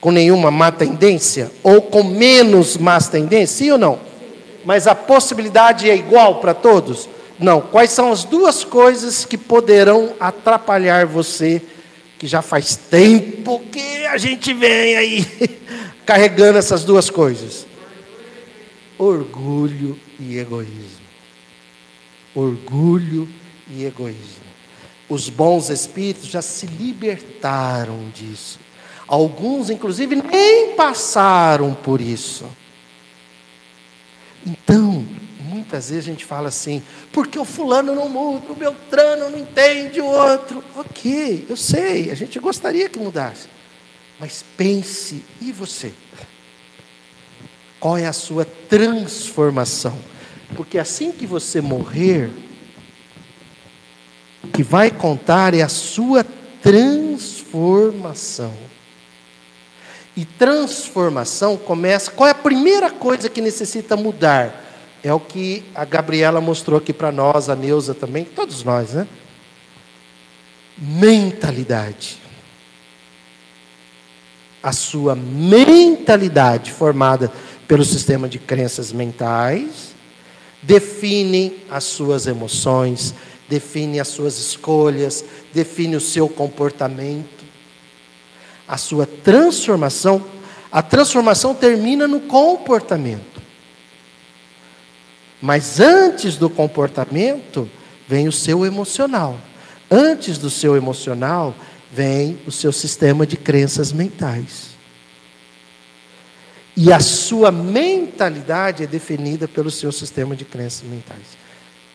com 0.00 0.10
nenhuma 0.10 0.50
má 0.50 0.72
tendência 0.72 1.50
ou 1.62 1.80
com 1.80 2.02
menos 2.02 2.76
más 2.76 3.08
tendência, 3.08 3.56
sim 3.56 3.70
ou 3.70 3.78
não? 3.78 4.00
Mas 4.64 4.86
a 4.86 4.94
possibilidade 4.94 5.88
é 5.88 5.94
igual 5.94 6.40
para 6.40 6.52
todos? 6.52 7.08
Não. 7.38 7.60
Quais 7.60 7.90
são 7.90 8.10
as 8.10 8.24
duas 8.24 8.64
coisas 8.64 9.24
que 9.24 9.36
poderão 9.36 10.14
atrapalhar 10.18 11.06
você, 11.06 11.62
que 12.18 12.26
já 12.26 12.42
faz 12.42 12.76
tempo 12.76 13.60
que 13.70 14.06
a 14.06 14.16
gente 14.16 14.54
vem 14.54 14.96
aí 14.96 15.26
carregando 16.06 16.58
essas 16.58 16.84
duas 16.84 17.10
coisas? 17.10 17.66
Orgulho 18.98 19.98
e 20.18 20.38
egoísmo. 20.38 21.06
Orgulho 22.34 23.28
e 23.68 23.84
egoísmo. 23.84 24.46
Os 25.08 25.28
bons 25.28 25.68
espíritos 25.68 26.28
já 26.28 26.42
se 26.42 26.66
libertaram 26.66 28.10
disso. 28.14 28.58
Alguns, 29.06 29.70
inclusive, 29.70 30.16
nem 30.16 30.74
passaram 30.74 31.74
por 31.74 32.00
isso. 32.00 32.44
Então, 34.44 34.85
muitas 35.56 35.90
vezes 35.90 36.04
a 36.04 36.10
gente 36.10 36.24
fala 36.24 36.48
assim, 36.48 36.82
porque 37.12 37.38
o 37.38 37.44
fulano 37.44 37.94
não 37.94 38.08
muda, 38.08 38.52
o 38.52 38.54
Beltrano 38.54 39.30
não 39.30 39.38
entende 39.38 40.00
o 40.00 40.06
outro. 40.06 40.62
Ok, 40.76 41.46
eu 41.48 41.56
sei, 41.56 42.10
a 42.10 42.14
gente 42.14 42.38
gostaria 42.38 42.88
que 42.88 42.98
mudasse. 42.98 43.48
Mas 44.18 44.44
pense, 44.56 45.24
e 45.40 45.52
você? 45.52 45.92
Qual 47.78 47.98
é 47.98 48.06
a 48.06 48.12
sua 48.12 48.44
transformação? 48.44 49.98
Porque 50.54 50.78
assim 50.78 51.12
que 51.12 51.26
você 51.26 51.60
morrer, 51.60 52.30
o 54.42 54.48
que 54.48 54.62
vai 54.62 54.90
contar 54.90 55.54
é 55.54 55.62
a 55.62 55.68
sua 55.68 56.24
transformação. 56.62 58.54
E 60.16 60.24
transformação 60.24 61.58
começa. 61.58 62.10
Qual 62.10 62.26
é 62.26 62.30
a 62.30 62.34
primeira 62.34 62.90
coisa 62.90 63.28
que 63.28 63.42
necessita 63.42 63.96
mudar? 63.96 64.65
É 65.06 65.14
o 65.14 65.20
que 65.20 65.62
a 65.72 65.84
Gabriela 65.84 66.40
mostrou 66.40 66.78
aqui 66.78 66.92
para 66.92 67.12
nós, 67.12 67.48
a 67.48 67.54
Neuza 67.54 67.94
também, 67.94 68.24
todos 68.24 68.64
nós, 68.64 68.92
né? 68.92 69.06
Mentalidade. 70.76 72.20
A 74.60 74.72
sua 74.72 75.14
mentalidade 75.14 76.72
formada 76.72 77.30
pelo 77.68 77.84
sistema 77.84 78.28
de 78.28 78.40
crenças 78.40 78.90
mentais 78.90 79.94
define 80.60 81.56
as 81.70 81.84
suas 81.84 82.26
emoções, 82.26 83.14
define 83.48 84.00
as 84.00 84.08
suas 84.08 84.40
escolhas, 84.40 85.24
define 85.54 85.94
o 85.94 86.00
seu 86.00 86.28
comportamento. 86.28 87.44
A 88.66 88.76
sua 88.76 89.06
transformação, 89.06 90.24
a 90.72 90.82
transformação 90.82 91.54
termina 91.54 92.08
no 92.08 92.22
comportamento. 92.22 93.35
Mas 95.46 95.78
antes 95.78 96.36
do 96.36 96.50
comportamento, 96.50 97.70
vem 98.08 98.26
o 98.26 98.32
seu 98.32 98.66
emocional. 98.66 99.38
Antes 99.88 100.38
do 100.38 100.50
seu 100.50 100.76
emocional, 100.76 101.54
vem 101.92 102.36
o 102.48 102.50
seu 102.50 102.72
sistema 102.72 103.24
de 103.24 103.36
crenças 103.36 103.92
mentais. 103.92 104.70
E 106.76 106.92
a 106.92 106.98
sua 106.98 107.52
mentalidade 107.52 108.82
é 108.82 108.88
definida 108.88 109.46
pelo 109.46 109.70
seu 109.70 109.92
sistema 109.92 110.34
de 110.34 110.44
crenças 110.44 110.82
mentais. 110.82 111.38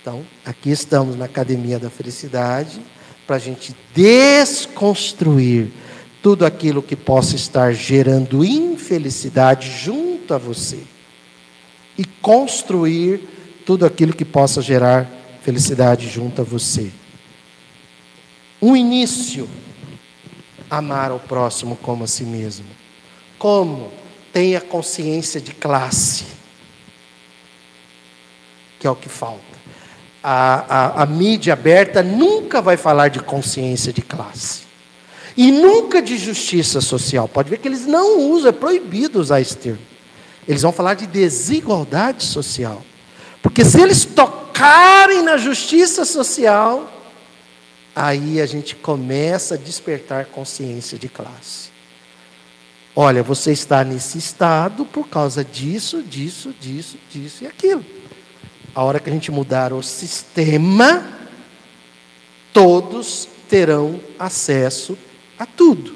Então, 0.01 0.25
aqui 0.45 0.69
estamos 0.71 1.17
na 1.17 1.25
Academia 1.25 1.77
da 1.77 1.89
Felicidade 1.89 2.79
para 3.27 3.35
a 3.35 3.39
gente 3.39 3.75
desconstruir 3.93 5.73
tudo 6.21 6.45
aquilo 6.45 6.81
que 6.81 6.95
possa 6.95 7.35
estar 7.35 7.73
gerando 7.73 8.45
infelicidade 8.45 9.69
junto 9.69 10.33
a 10.33 10.37
você 10.37 10.79
e 11.97 12.05
construir 12.05 13.30
tudo 13.65 13.85
aquilo 13.85 14.13
que 14.13 14.25
possa 14.25 14.61
gerar 14.61 15.09
felicidade 15.41 16.07
junto 16.09 16.41
a 16.41 16.43
você. 16.43 16.91
Um 18.61 18.75
início, 18.75 19.49
amar 20.69 21.11
ao 21.11 21.19
próximo 21.19 21.75
como 21.75 22.03
a 22.03 22.07
si 22.07 22.23
mesmo. 22.23 22.67
Como? 23.39 23.91
Tenha 24.31 24.61
consciência 24.61 25.41
de 25.41 25.51
classe, 25.53 26.25
que 28.79 28.87
é 28.87 28.89
o 28.89 28.95
que 28.95 29.09
falta. 29.09 29.41
A, 30.23 31.01
a, 31.01 31.03
a 31.03 31.05
mídia 31.05 31.53
aberta 31.53 32.03
nunca 32.03 32.61
vai 32.61 32.77
falar 32.77 33.07
de 33.07 33.19
consciência 33.19 33.91
de 33.91 34.01
classe. 34.01 34.61
E 35.35 35.51
nunca 35.51 36.01
de 36.01 36.17
justiça 36.17 36.81
social. 36.81 37.27
Pode 37.27 37.49
ver 37.49 37.57
que 37.57 37.67
eles 37.67 37.87
não 37.87 38.31
usam, 38.31 38.49
é 38.49 38.51
proibido 38.51 39.19
usar 39.19 39.41
esse 39.41 39.57
termo. 39.57 39.79
Eles 40.47 40.61
vão 40.61 40.71
falar 40.71 40.93
de 40.93 41.07
desigualdade 41.07 42.23
social. 42.25 42.83
Porque 43.41 43.65
se 43.65 43.81
eles 43.81 44.05
tocarem 44.05 45.23
na 45.23 45.37
justiça 45.37 46.05
social, 46.05 46.91
aí 47.95 48.39
a 48.39 48.45
gente 48.45 48.75
começa 48.75 49.55
a 49.55 49.57
despertar 49.57 50.25
consciência 50.25 50.97
de 50.97 51.09
classe. 51.09 51.71
Olha, 52.95 53.23
você 53.23 53.51
está 53.51 53.83
nesse 53.83 54.17
estado 54.17 54.85
por 54.85 55.07
causa 55.07 55.43
disso, 55.43 56.03
disso, 56.03 56.53
disso, 56.59 56.97
disso 57.09 57.43
e 57.43 57.47
aquilo. 57.47 57.85
A 58.75 58.83
hora 58.83 58.99
que 58.99 59.09
a 59.09 59.13
gente 59.13 59.31
mudar 59.31 59.73
o 59.73 59.81
sistema, 59.81 61.05
todos 62.53 63.27
terão 63.49 63.99
acesso 64.19 64.97
a 65.39 65.45
tudo. 65.45 65.95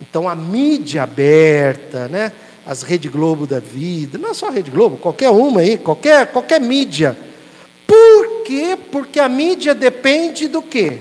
Então 0.00 0.28
a 0.28 0.34
mídia 0.34 1.02
aberta, 1.04 2.08
né? 2.08 2.32
As 2.66 2.82
Rede 2.82 3.08
Globo 3.08 3.46
da 3.46 3.58
vida, 3.58 4.18
não 4.18 4.30
é 4.30 4.34
só 4.34 4.48
a 4.48 4.50
Rede 4.50 4.70
Globo, 4.70 4.96
qualquer 4.96 5.30
uma 5.30 5.60
aí, 5.60 5.76
qualquer, 5.76 6.26
qualquer 6.28 6.60
mídia. 6.60 7.16
Por 7.86 8.44
quê? 8.44 8.78
Porque 8.90 9.18
a 9.18 9.28
mídia 9.28 9.74
depende 9.74 10.48
do 10.48 10.62
quê? 10.62 11.00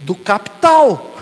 Do 0.00 0.14
capital. 0.14 1.14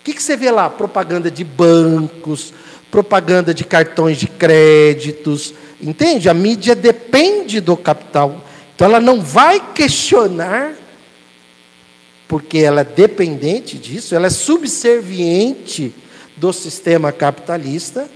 O 0.00 0.04
que, 0.04 0.14
que 0.14 0.22
você 0.22 0.36
vê 0.36 0.50
lá? 0.50 0.68
Propaganda 0.68 1.30
de 1.30 1.44
bancos, 1.44 2.52
propaganda 2.90 3.54
de 3.54 3.64
cartões 3.64 4.18
de 4.18 4.26
créditos. 4.26 5.54
Entende? 5.80 6.28
A 6.28 6.34
mídia 6.34 6.74
depende 6.74 7.60
do 7.60 7.76
capital. 7.76 8.44
Então 8.74 8.88
ela 8.88 9.00
não 9.00 9.20
vai 9.20 9.60
questionar 9.72 10.74
porque 12.26 12.58
ela 12.58 12.80
é 12.80 12.84
dependente 12.84 13.78
disso, 13.78 14.14
ela 14.14 14.26
é 14.26 14.30
subserviente 14.30 15.94
do 16.36 16.52
sistema 16.52 17.12
capitalista, 17.12 18.08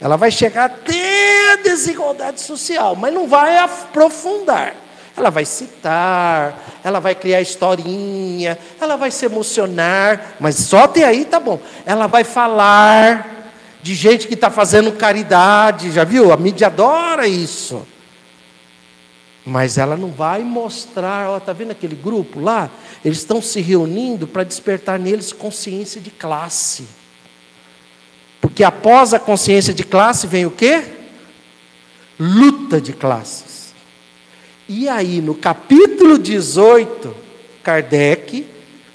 ela 0.00 0.16
vai 0.16 0.30
chegar 0.30 0.64
até 0.64 1.52
a 1.52 1.56
desigualdade 1.56 2.40
social, 2.40 2.96
mas 2.96 3.14
não 3.14 3.28
vai 3.28 3.56
aprofundar. 3.58 4.74
Ela 5.16 5.30
vai 5.30 5.44
citar, 5.44 6.58
ela 6.82 6.98
vai 6.98 7.14
criar 7.14 7.40
historinha, 7.40 8.58
ela 8.80 8.96
vai 8.96 9.10
se 9.10 9.26
emocionar, 9.26 10.36
mas 10.40 10.56
só 10.56 10.84
até 10.84 11.04
aí 11.04 11.24
tá 11.24 11.38
bom. 11.38 11.60
Ela 11.84 12.06
vai 12.06 12.24
falar 12.24 13.52
de 13.82 13.94
gente 13.94 14.26
que 14.26 14.34
está 14.34 14.50
fazendo 14.50 14.92
caridade, 14.92 15.92
já 15.92 16.02
viu? 16.02 16.32
A 16.32 16.36
mídia 16.36 16.68
adora 16.68 17.26
isso. 17.26 17.86
Mas 19.44 19.76
ela 19.76 19.96
não 19.96 20.10
vai 20.10 20.42
mostrar, 20.42 21.30
ó, 21.30 21.40
tá 21.40 21.52
vendo 21.52 21.72
aquele 21.72 21.96
grupo 21.96 22.38
lá? 22.38 22.70
Eles 23.04 23.18
estão 23.18 23.42
se 23.42 23.60
reunindo 23.60 24.26
para 24.26 24.44
despertar 24.44 24.98
neles 24.98 25.32
consciência 25.32 26.00
de 26.00 26.10
classe. 26.10 26.86
Porque 28.40 28.62
após 28.62 29.12
a 29.12 29.18
consciência 29.18 29.74
de 29.74 29.82
classe 29.82 30.26
vem 30.26 30.46
o 30.46 30.50
quê? 30.50 30.84
Luta 32.18 32.80
de 32.80 32.92
classes. 32.92 33.74
E 34.68 34.88
aí, 34.88 35.20
no 35.20 35.34
capítulo 35.34 36.18
18, 36.18 37.14
Kardec, 37.62 38.46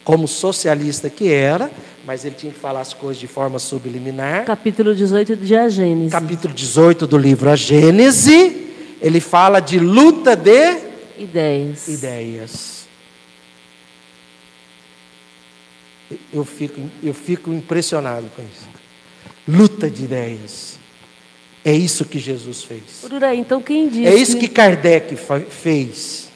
como 0.04 0.28
socialista 0.28 1.10
que 1.10 1.32
era, 1.32 1.70
mas 2.06 2.24
ele 2.24 2.36
tinha 2.36 2.54
que 2.54 2.60
falar 2.60 2.80
as 2.80 2.94
coisas 2.94 3.18
de 3.18 3.28
forma 3.28 3.60
subliminar. 3.60 4.46
Capítulo 4.46 4.96
18 4.96 5.36
de 5.36 5.56
A 5.56 5.68
Gênesis. 5.68 6.12
Capítulo 6.12 6.54
18 6.54 7.06
do 7.06 7.18
livro 7.18 7.50
A 7.50 7.56
Gênese, 7.58 8.67
ele 9.02 9.20
fala 9.20 9.60
de 9.60 9.80
luta 9.80 10.36
de 10.36 10.88
Ideias. 11.18 11.88
ideias. 11.88 12.78
Eu 16.32 16.46
fico, 16.46 16.80
eu 17.04 17.14
fico 17.14 17.52
impressionado 17.52 18.28
com 18.36 18.42
isso. 18.42 18.68
Luta 19.48 19.90
de 19.90 20.04
ideias. 20.06 20.78
É 21.66 21.74
isso 21.74 22.06
que 22.06 22.18
Jesus 22.18 22.64
fez. 22.64 23.04
Urura, 23.04 23.36
então 23.36 23.62
quem 23.62 23.90
diz 23.90 24.08
É 24.08 24.16
isso 24.16 24.38
que 24.38 24.48
Kardec 24.48 25.18
fez. 25.50 26.30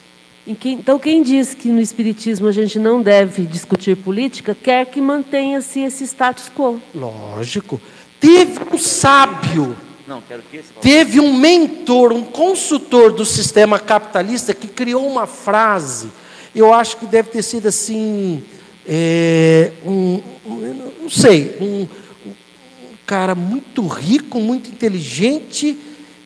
então 0.46 1.00
quem 1.00 1.24
diz 1.24 1.54
que 1.54 1.70
no 1.70 1.80
Espiritismo 1.80 2.48
a 2.48 2.52
gente 2.52 2.78
não 2.78 3.02
deve 3.02 3.46
discutir 3.46 3.96
política, 3.96 4.54
quer 4.54 4.86
que 4.88 5.00
mantenha-se 5.00 5.80
esse 5.80 6.04
status 6.06 6.50
quo. 6.54 6.82
Lógico. 6.94 7.80
Teve 8.20 8.60
um 8.74 8.78
sábio, 8.78 9.76
Não, 10.12 10.22
quero 10.22 10.44
que 10.44 10.58
esse. 10.58 10.74
teve 10.82 11.22
um 11.22 11.34
mentor, 11.38 12.12
um 12.12 12.22
consultor 12.24 13.14
do 13.14 13.24
sistema 13.26 13.80
capitalista 13.80 14.54
que 14.54 14.68
criou 14.68 15.08
uma 15.08 15.26
frase. 15.26 16.10
Eu 16.54 16.74
acho 16.74 16.98
que 16.98 17.06
deve 17.06 17.30
ter 17.30 17.42
sido 17.42 17.68
assim, 17.70 18.44
é, 18.86 19.72
um, 19.86 20.22
um- 20.46 20.92
não 21.04 21.10
sei, 21.10 21.56
um, 21.62 21.88
um 22.26 22.96
cara 23.06 23.34
muito 23.36 23.88
rico, 23.88 24.38
muito 24.42 24.70
inteligente 24.70 25.78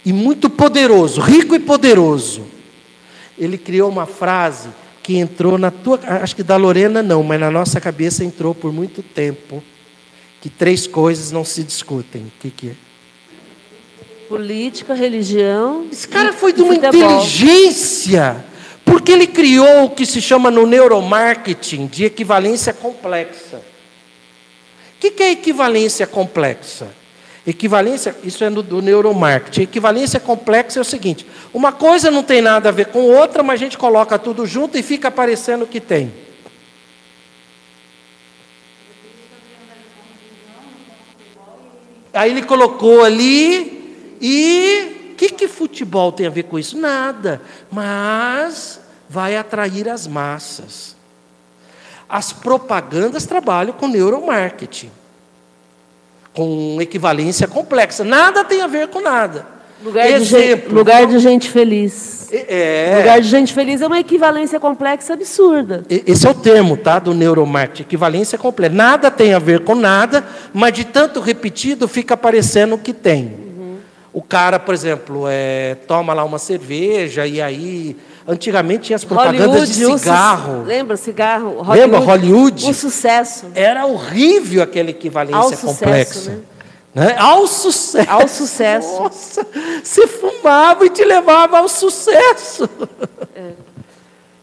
e 0.03 0.12
muito 0.12 0.49
poderoso, 0.49 1.22
rico 1.22 1.53
e 1.53 1.60
poderoso. 1.60 2.44
Ele 3.38 3.56
criou 3.56 3.88
uma 3.88 4.07
frase 4.07 4.70
que 5.03 5.16
entrou 5.18 5.60
na 5.60 5.70
tua, 5.70 5.99
acho 6.24 6.36
que 6.36 6.41
da 6.41 6.57
Lorena 6.57 7.03
não, 7.03 7.22
mas 7.22 7.40
na 7.40 7.52
nossa 7.52 7.80
cabeça 7.80 8.24
entrou 8.26 8.56
por 8.56 8.74
muito 8.74 9.03
tempo, 9.03 9.64
que 10.41 10.49
três 10.49 10.88
coisas 10.88 11.32
não 11.32 11.45
se 11.45 11.62
discutem. 11.64 12.24
O 12.24 12.32
que, 12.40 12.49
que 12.49 12.70
é? 12.70 12.85
Política, 14.27 14.93
religião. 14.93 15.88
Esse 15.91 16.07
cara 16.07 16.34
foi 16.34 16.52
de 16.52 16.61
uma 16.61 16.73
inteligência, 16.73 18.43
porque 18.84 19.11
ele 19.11 19.27
criou 19.27 19.85
o 19.85 19.89
que 19.89 20.06
se 20.06 20.22
chama 20.22 20.49
no 20.49 20.65
neuromarketing 20.65 21.85
de 21.88 22.06
equivalência 22.06 22.73
complexa. 22.73 23.57
O 23.57 24.99
que, 24.99 25.11
que 25.11 25.23
é 25.23 25.31
equivalência 25.31 26.07
complexa? 26.07 26.88
Equivalência, 27.45 28.15
isso 28.23 28.43
é 28.43 28.49
no, 28.49 28.64
do 28.64 28.81
neuromarketing. 28.81 29.61
Equivalência 29.61 30.19
complexa 30.19 30.80
é 30.80 30.81
o 30.81 30.85
seguinte: 30.85 31.27
uma 31.53 31.72
coisa 31.72 32.10
não 32.10 32.23
tem 32.23 32.41
nada 32.41 32.69
a 32.69 32.72
ver 32.72 32.88
com 32.88 33.02
outra, 33.02 33.43
mas 33.43 33.61
a 33.61 33.64
gente 33.64 33.77
coloca 33.77 34.18
tudo 34.18 34.47
junto 34.47 34.77
e 34.77 34.81
fica 34.81 35.11
parecendo 35.11 35.68
que 35.68 35.80
tem. 35.80 36.11
Aí 42.11 42.31
ele 42.31 42.41
colocou 42.41 43.03
ali 43.03 43.85
e 44.21 45.11
o 45.11 45.15
que, 45.15 45.29
que 45.29 45.47
futebol 45.47 46.11
tem 46.11 46.27
a 46.27 46.29
ver 46.29 46.43
com 46.43 46.59
isso? 46.59 46.77
Nada. 46.77 47.41
Mas 47.71 48.79
vai 49.09 49.37
atrair 49.37 49.87
as 49.87 50.07
massas. 50.07 50.95
As 52.07 52.33
propagandas 52.33 53.25
trabalham 53.25 53.73
com 53.73 53.87
neuromarketing, 53.87 54.91
com 56.33 56.77
equivalência 56.81 57.47
complexa. 57.47 58.03
Nada 58.03 58.43
tem 58.43 58.61
a 58.61 58.67
ver 58.67 58.89
com 58.89 58.99
nada. 58.99 59.55
Lugar, 59.83 60.07
de 60.07 60.23
gente, 60.23 60.35
Exemplo. 60.35 60.73
lugar 60.73 61.05
de 61.05 61.19
gente 61.19 61.49
feliz. 61.49 62.27
É. 62.31 62.97
Lugar 62.97 63.21
de 63.21 63.27
gente 63.27 63.53
feliz 63.53 63.81
é 63.81 63.87
uma 63.87 63.99
equivalência 63.99 64.59
complexa 64.59 65.13
absurda. 65.13 65.85
Esse 65.89 66.25
é 66.25 66.29
o 66.29 66.33
termo, 66.33 66.75
tá, 66.75 66.97
do 66.97 67.13
neuromarketing, 67.13 67.83
equivalência 67.83 68.37
completa. 68.37 68.73
Nada 68.73 69.11
tem 69.11 69.33
a 69.33 69.39
ver 69.39 69.61
com 69.61 69.75
nada, 69.75 70.25
mas 70.53 70.73
de 70.73 70.85
tanto 70.85 71.19
repetido 71.19 71.87
fica 71.87 72.17
parecendo 72.17 72.77
que 72.77 72.93
tem. 72.93 73.44
O 74.17 74.21
cara, 74.21 74.57
por 74.57 74.73
exemplo, 74.73 75.25
é, 75.27 75.75
toma 75.89 76.13
lá 76.13 76.23
uma 76.23 76.39
cerveja 76.39 77.27
e 77.27 77.41
aí, 77.41 77.97
antigamente 78.25 78.85
tinha 78.85 78.95
as 78.95 79.03
propagandas 79.03 79.69
de 79.75 79.85
o 79.85 79.91
su- 79.91 79.97
cigarro. 79.99 80.63
Lembra 80.63 80.95
cigarro? 80.95 81.61
Lembra 81.73 81.99
Hollywood? 81.99 82.69
O 82.69 82.73
sucesso. 82.73 83.47
Era 83.53 83.85
horrível 83.85 84.63
aquela 84.63 84.89
equivalência 84.89 85.37
Ao 85.37 85.49
sucesso, 85.49 85.67
complexa. 85.67 86.31
né? 86.31 86.39
né? 87.07 87.15
Ao 87.19 87.45
sucesso. 87.45 88.09
Ao 88.09 88.25
sucesso. 88.29 89.01
Nossa, 89.03 89.45
você 89.83 90.07
fumava 90.07 90.85
e 90.85 90.89
te 90.89 91.03
levava 91.03 91.57
ao 91.59 91.67
sucesso. 91.67 92.69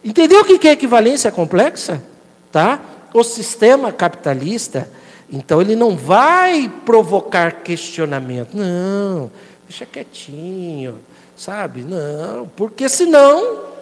Entendeu 0.04 0.40
o 0.40 0.44
que 0.44 0.68
é 0.68 0.72
equivalência 0.72 1.30
complexa? 1.30 2.02
Tá? 2.50 2.78
O 3.14 3.22
sistema 3.24 3.90
capitalista, 3.90 4.86
então 5.32 5.60
ele 5.62 5.76
não 5.76 5.96
vai 5.96 6.70
provocar 6.84 7.62
questionamento. 7.62 8.54
Não, 8.54 9.30
deixa 9.72 9.86
quietinho, 9.86 10.98
sabe? 11.34 11.80
Não, 11.80 12.46
porque 12.46 12.90
senão 12.90 13.72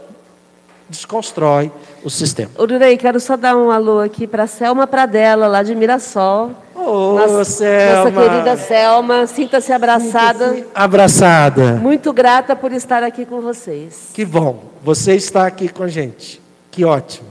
desconstrói 0.88 1.72
o 2.04 2.08
sistema. 2.08 2.50
Ô, 2.56 2.64
Durei, 2.64 2.96
quero 2.96 3.18
só 3.18 3.36
dar 3.36 3.56
um 3.56 3.72
alô 3.72 3.98
aqui 3.98 4.24
para 4.24 4.46
Selma 4.46 4.86
Pradella, 4.86 5.48
lá 5.48 5.64
de 5.64 5.74
Mirassol. 5.74 6.52
Ô, 6.76 7.14
nossa, 7.14 7.44
Selma. 7.44 8.10
Nossa 8.10 8.30
querida 8.30 8.56
Selma, 8.56 9.26
sinta-se 9.26 9.72
abraçada. 9.72 10.64
Abraçada. 10.72 11.72
Muito 11.74 12.12
grata 12.12 12.54
por 12.54 12.70
estar 12.70 13.02
aqui 13.02 13.26
com 13.26 13.40
vocês. 13.40 14.10
Que 14.14 14.24
bom, 14.24 14.62
você 14.84 15.16
está 15.16 15.44
aqui 15.44 15.68
com 15.68 15.82
a 15.82 15.88
gente. 15.88 16.40
Que 16.70 16.84
ótimo. 16.84 17.28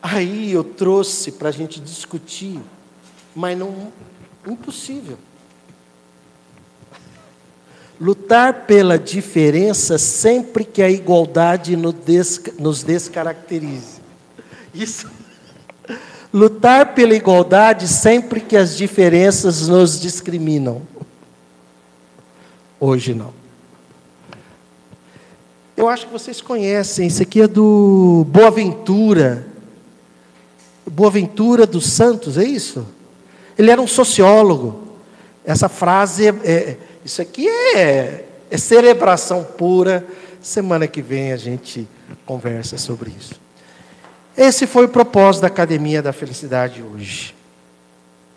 Aí 0.00 0.52
eu 0.52 0.62
trouxe 0.62 1.32
para 1.32 1.48
a 1.48 1.52
gente 1.52 1.80
discutir, 1.80 2.60
mas 3.36 3.56
não. 3.56 3.92
Impossível. 4.46 5.18
Lutar 8.00 8.64
pela 8.66 8.98
diferença 8.98 9.98
sempre 9.98 10.64
que 10.64 10.82
a 10.82 10.90
igualdade 10.90 11.76
nos 11.76 11.94
desca- 11.94 12.52
nos 12.58 12.82
descaracterize. 12.82 14.00
Isso. 14.74 15.10
Lutar 16.32 16.94
pela 16.94 17.14
igualdade 17.14 17.88
sempre 17.88 18.40
que 18.40 18.56
as 18.56 18.76
diferenças 18.76 19.68
nos 19.68 19.98
discriminam. 20.00 20.82
Hoje 22.78 23.14
não. 23.14 23.32
Eu 25.76 25.88
acho 25.88 26.06
que 26.06 26.12
vocês 26.12 26.40
conhecem, 26.40 27.06
isso 27.06 27.22
aqui 27.22 27.40
é 27.40 27.48
do 27.48 28.26
Boaventura. 28.28 29.46
Boaventura 30.90 31.66
dos 31.66 31.86
Santos, 31.86 32.36
é 32.38 32.44
isso? 32.44 32.86
Ele 33.58 33.70
era 33.70 33.80
um 33.80 33.86
sociólogo. 33.86 34.82
Essa 35.44 35.68
frase, 35.68 36.28
é, 36.28 36.34
é- 36.44 36.76
isso 37.04 37.22
aqui 37.22 37.48
é, 37.48 38.24
é 38.50 38.94
pura. 39.56 40.04
Semana 40.40 40.86
que 40.86 41.02
vem 41.02 41.32
a 41.32 41.36
gente 41.36 41.88
conversa 42.24 42.78
sobre 42.78 43.12
isso. 43.18 43.34
Esse 44.36 44.66
foi 44.66 44.84
o 44.84 44.88
propósito 44.88 45.42
da 45.42 45.48
Academia 45.48 46.02
da 46.02 46.12
Felicidade 46.12 46.82
hoje. 46.82 47.34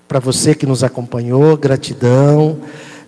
Para 0.07 0.19
você 0.19 0.55
que 0.55 0.65
nos 0.65 0.83
acompanhou, 0.83 1.57
gratidão. 1.57 2.61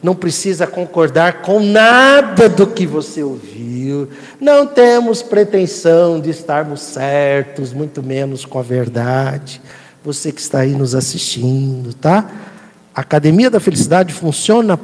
Não 0.03 0.15
precisa 0.15 0.67
concordar 0.67 1.41
com 1.41 1.59
nada 1.59 2.49
do 2.49 2.67
que 2.67 2.85
você 2.85 3.23
ouviu. 3.23 4.09
Não 4.39 4.67
temos 4.67 5.21
pretensão 5.21 6.19
de 6.19 6.31
estarmos 6.31 6.81
certos, 6.81 7.71
muito 7.71 8.03
menos 8.03 8.45
com 8.45 8.59
a 8.59 8.63
verdade. 8.63 9.61
Você 10.03 10.32
que 10.32 10.41
está 10.41 10.60
aí 10.60 10.72
nos 10.72 10.95
assistindo, 10.95 11.94
tá? 11.94 12.30
A 12.94 13.02
Academia 13.02 13.49
da 13.49 13.60
Felicidade 13.60 14.14
funciona 14.14 14.80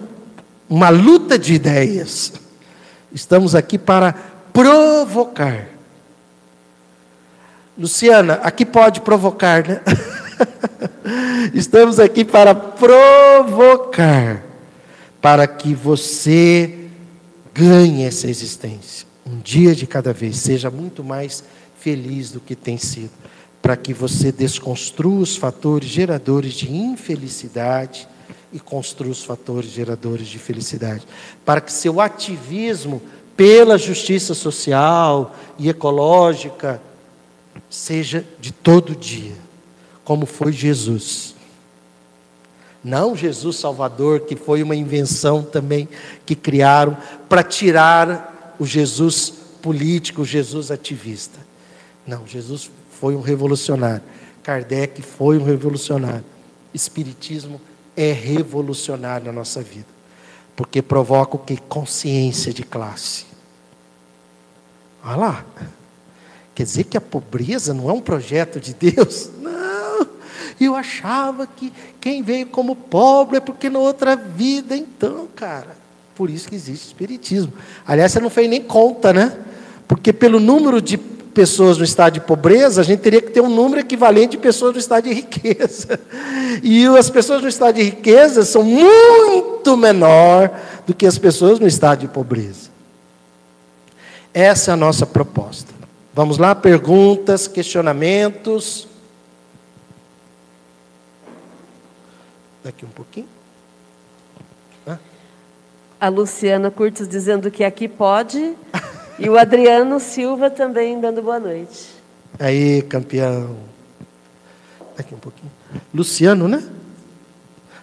uma 0.69 0.89
luta 0.89 1.39
de 1.39 1.53
ideias. 1.53 2.33
Estamos 3.11 3.55
aqui 3.55 3.77
para 3.77 4.13
provocar. 4.53 5.69
Luciana, 7.77 8.35
aqui 8.43 8.65
pode 8.65 9.01
provocar, 9.01 9.67
né? 9.67 9.81
Estamos 11.53 11.99
aqui 11.99 12.25
para 12.25 12.53
provocar, 12.53 14.43
para 15.21 15.47
que 15.47 15.73
você 15.73 16.89
ganhe 17.53 18.03
essa 18.03 18.27
existência. 18.27 19.07
Um 19.25 19.39
dia 19.39 19.73
de 19.73 19.87
cada 19.87 20.13
vez, 20.13 20.37
seja 20.37 20.69
muito 20.69 21.03
mais 21.03 21.43
feliz 21.79 22.31
do 22.31 22.39
que 22.39 22.55
tem 22.55 22.77
sido, 22.77 23.11
para 23.67 23.75
que 23.75 23.93
você 23.93 24.31
desconstrua 24.31 25.19
os 25.19 25.35
fatores 25.35 25.89
geradores 25.89 26.53
de 26.53 26.73
infelicidade 26.73 28.07
e 28.53 28.61
construa 28.61 29.11
os 29.11 29.25
fatores 29.25 29.71
geradores 29.71 30.29
de 30.29 30.39
felicidade, 30.39 31.05
para 31.43 31.59
que 31.59 31.73
seu 31.73 31.99
ativismo 31.99 33.01
pela 33.35 33.77
justiça 33.77 34.33
social 34.33 35.35
e 35.59 35.67
ecológica 35.67 36.81
seja 37.69 38.25
de 38.39 38.53
todo 38.53 38.95
dia, 38.95 39.35
como 40.05 40.25
foi 40.25 40.53
Jesus. 40.53 41.35
Não 42.81 43.17
Jesus 43.17 43.57
Salvador, 43.57 44.21
que 44.21 44.37
foi 44.37 44.63
uma 44.63 44.77
invenção 44.77 45.43
também 45.43 45.89
que 46.25 46.37
criaram 46.37 46.95
para 47.27 47.43
tirar 47.43 48.55
o 48.57 48.65
Jesus 48.65 49.29
político, 49.61 50.21
o 50.21 50.25
Jesus 50.25 50.71
ativista. 50.71 51.45
Não, 52.07 52.25
Jesus 52.25 52.71
foi 52.99 53.15
um 53.15 53.21
revolucionário. 53.21 54.01
Kardec 54.43 55.01
foi 55.01 55.37
um 55.37 55.43
revolucionário. 55.43 56.23
Espiritismo 56.73 57.61
é 57.95 58.11
revolucionário 58.11 59.27
na 59.27 59.33
nossa 59.33 59.61
vida. 59.61 59.87
Porque 60.55 60.81
provoca 60.81 61.35
o 61.35 61.39
que? 61.39 61.57
Consciência 61.57 62.53
de 62.53 62.63
classe. 62.63 63.25
Olha 65.03 65.15
lá. 65.15 65.45
Quer 66.55 66.63
dizer 66.63 66.85
que 66.85 66.97
a 66.97 67.01
pobreza 67.01 67.73
não 67.73 67.89
é 67.89 67.93
um 67.93 68.01
projeto 68.01 68.59
de 68.59 68.73
Deus? 68.73 69.29
Não. 69.39 70.07
Eu 70.59 70.75
achava 70.75 71.45
que 71.45 71.71
quem 72.01 72.23
veio 72.23 72.47
como 72.47 72.75
pobre 72.75 73.37
é 73.37 73.39
porque 73.39 73.69
na 73.69 73.77
outra 73.77 74.15
vida, 74.15 74.75
então, 74.75 75.27
cara. 75.35 75.77
Por 76.15 76.31
isso 76.31 76.49
que 76.49 76.55
existe 76.55 76.87
espiritismo. 76.87 77.53
Aliás, 77.85 78.11
você 78.11 78.19
não 78.19 78.29
fez 78.31 78.49
nem 78.49 78.63
conta, 78.63 79.13
né? 79.13 79.37
Porque 79.87 80.11
pelo 80.11 80.39
número 80.39 80.81
de 80.81 80.97
pessoas 81.37 81.77
no 81.77 81.83
estado 81.83 82.15
de 82.15 82.21
pobreza, 82.21 82.81
a 82.81 82.83
gente 82.83 83.01
teria 83.01 83.21
que 83.21 83.29
ter 83.29 83.41
um 83.41 83.49
número 83.49 83.79
equivalente 83.79 84.31
de 84.31 84.37
pessoas 84.39 84.73
no 84.73 84.79
estado 84.79 85.03
de 85.03 85.13
riqueza. 85.13 85.99
E 86.63 86.87
as 86.87 87.11
pessoas 87.11 87.43
no 87.43 87.47
estado 87.47 87.75
de 87.75 87.83
riqueza 87.83 88.43
são 88.43 88.63
muito 88.63 89.77
menor 89.77 90.49
do 90.87 90.95
que 90.95 91.05
as 91.05 91.19
pessoas 91.19 91.59
no 91.59 91.67
estado 91.67 91.99
de 91.99 92.07
pobreza. 92.07 92.71
Essa 94.33 94.71
é 94.71 94.73
a 94.73 94.77
nossa 94.77 95.05
proposta. 95.05 95.71
Vamos 96.11 96.39
lá, 96.39 96.55
perguntas, 96.55 97.47
questionamentos. 97.47 98.87
Daqui 102.63 102.83
um 102.83 102.89
pouquinho. 102.89 103.27
A 105.99 106.09
Luciana 106.09 106.71
Curtis 106.71 107.07
dizendo 107.07 107.51
que 107.51 107.63
aqui 107.63 107.87
pode. 107.87 108.55
E 109.19 109.29
o 109.29 109.37
Adriano 109.37 109.99
Silva 109.99 110.49
também 110.49 110.99
dando 110.99 111.21
boa 111.21 111.39
noite. 111.39 111.87
Aí, 112.39 112.83
campeão. 112.83 113.57
Daqui 114.95 115.15
um 115.15 115.19
pouquinho. 115.19 115.51
Luciano, 115.93 116.47
né? 116.47 116.63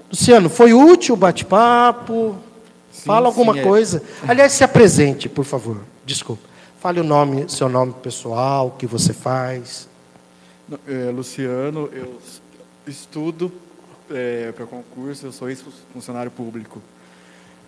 Luciano, 0.08 0.48
foi 0.48 0.72
útil 0.72 1.14
o 1.14 1.18
bate-papo? 1.18 2.36
Fala 2.92 3.26
alguma 3.26 3.52
sim, 3.52 3.60
é. 3.60 3.62
coisa. 3.62 4.02
Aliás, 4.26 4.52
se 4.52 4.62
apresente, 4.62 5.28
por 5.28 5.44
favor. 5.44 5.80
Desculpa. 6.06 6.42
Fale 6.78 7.00
o 7.00 7.04
nome, 7.04 7.48
seu 7.48 7.68
nome 7.68 7.94
pessoal, 7.94 8.68
o 8.68 8.70
que 8.72 8.86
você 8.86 9.12
faz. 9.12 9.88
É, 10.86 11.10
Luciano, 11.10 11.90
eu 11.92 12.18
estudo 12.86 13.50
é, 14.10 14.52
para 14.52 14.66
concurso, 14.66 15.26
eu 15.26 15.32
sou 15.32 15.48
ex-funcionário 15.48 16.30
público. 16.30 16.80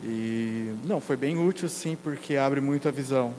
E 0.04 0.72
não, 0.84 1.00
foi 1.00 1.16
bem 1.16 1.36
útil 1.38 1.68
sim, 1.68 1.96
porque 2.00 2.36
abre 2.36 2.60
muito 2.60 2.86
a 2.86 2.90
visão. 2.90 3.34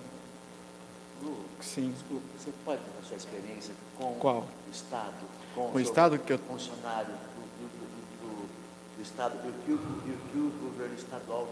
Sim. 1.61 1.91
Desculpa, 1.91 2.23
você 2.37 2.51
pode 2.63 2.79
contar 2.81 2.99
a 3.03 3.07
sua 3.07 3.17
experiência 3.17 3.73
com 3.97 4.13
Qual? 4.19 4.41
o 4.67 4.71
Estado? 4.71 5.13
Com, 5.55 5.71
o 5.73 5.79
Estado 5.79 6.19
que 6.19 6.33
eu- 6.33 6.39
funcionário 6.39 7.07
do, 7.07 7.41
do, 7.59 7.67
do, 7.67 8.41
do- 8.43 8.47
do 8.97 9.01
Estado, 9.01 9.33
e 9.43 9.49
o 9.49 9.53
que 9.65 9.71
o, 9.71 9.75
o 9.75 10.17
que 10.31 10.37
o 10.37 10.51
governo 10.69 10.95
estadual 10.95 11.47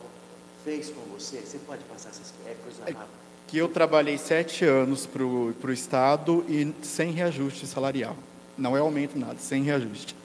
fez 0.64 0.90
com 0.90 1.02
você? 1.18 1.38
Você 1.41 1.57
pode 1.60 1.84
passar 1.86 2.10
essa 2.10 2.22
experiência? 2.22 2.60
É 2.60 2.64
coisa 2.64 2.82
rápida. 2.84 3.26
Que 3.48 3.57
eu 3.57 3.68
trabalhei 3.68 4.18
sete 4.18 4.65
anos 4.65 5.06
para 5.06 5.23
o 5.23 5.53
Estado 5.72 6.44
e 6.49 6.73
sem 6.84 7.11
reajuste 7.11 7.68
salarial. 7.68 8.15
Não 8.57 8.76
é 8.76 8.80
aumento 8.80 9.18
nada, 9.19 9.36
sem 9.40 9.64
reajuste. 9.64 10.15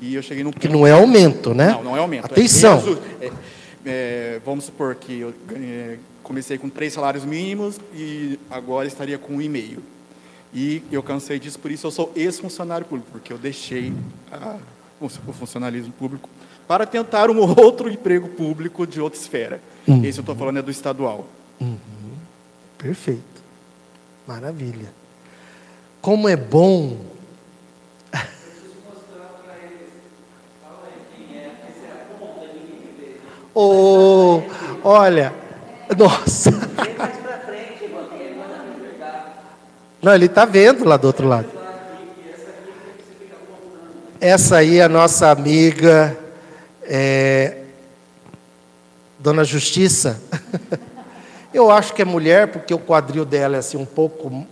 E 0.00 0.14
eu 0.14 0.22
cheguei 0.22 0.44
num 0.44 0.50
Que 0.52 0.68
não 0.68 0.86
é 0.86 0.92
aumento, 0.92 1.54
né? 1.54 1.70
Não, 1.70 1.82
não 1.84 1.96
é 1.96 2.00
aumento. 2.00 2.24
é 2.24 2.26
Atenção. 2.26 2.76
reajuste. 2.78 3.04
É, 3.20 3.32
é, 3.86 4.40
vamos 4.44 4.64
supor 4.66 4.94
que 4.96 5.20
eu 5.20 5.32
ganhei- 5.46 5.98
comecei 6.26 6.58
com 6.58 6.68
três 6.68 6.92
salários 6.92 7.24
mínimos 7.24 7.78
e 7.94 8.36
agora 8.50 8.88
estaria 8.88 9.16
com 9.16 9.34
um 9.34 9.40
e 9.40 9.48
meio. 9.48 9.80
E 10.52 10.82
eu 10.90 11.02
cansei 11.02 11.38
disso, 11.38 11.58
por 11.58 11.70
isso 11.70 11.86
eu 11.86 11.90
sou 11.92 12.12
ex-funcionário 12.16 12.84
público, 12.86 13.08
porque 13.12 13.32
eu 13.32 13.38
deixei 13.38 13.92
a- 14.32 14.56
o 15.00 15.08
funcionalismo 15.08 15.92
público 15.92 16.28
para 16.66 16.84
tentar 16.84 17.30
um 17.30 17.38
outro 17.60 17.88
emprego 17.88 18.28
público 18.28 18.86
de 18.86 19.00
outra 19.00 19.18
esfera. 19.20 19.60
Hum. 19.86 20.04
Esse 20.04 20.18
eu 20.18 20.22
estou 20.22 20.34
falando 20.34 20.58
é 20.58 20.62
do 20.62 20.70
estadual. 20.70 21.26
Perfeito. 22.76 23.22
Maravilha. 24.26 24.92
Como 26.00 26.28
é 26.28 26.36
bom. 26.36 26.98
Oh, 33.54 34.42
olha, 34.84 35.32
nossa. 35.94 36.50
Não, 40.02 40.14
ele 40.14 40.26
está 40.26 40.44
vendo 40.44 40.84
lá 40.84 40.96
do 40.96 41.06
outro 41.06 41.26
lado. 41.26 41.48
Essa 44.20 44.56
aí 44.58 44.78
é 44.78 44.84
a 44.84 44.88
nossa 44.88 45.30
amiga, 45.30 46.16
é, 46.82 47.58
Dona 49.18 49.44
Justiça. 49.44 50.20
Eu 51.52 51.70
acho 51.70 51.94
que 51.94 52.02
é 52.02 52.04
mulher, 52.04 52.48
porque 52.48 52.72
o 52.72 52.78
quadril 52.78 53.24
dela 53.24 53.56
é 53.56 53.58
assim 53.58 53.76
um 53.76 53.84
pouco 53.84 54.46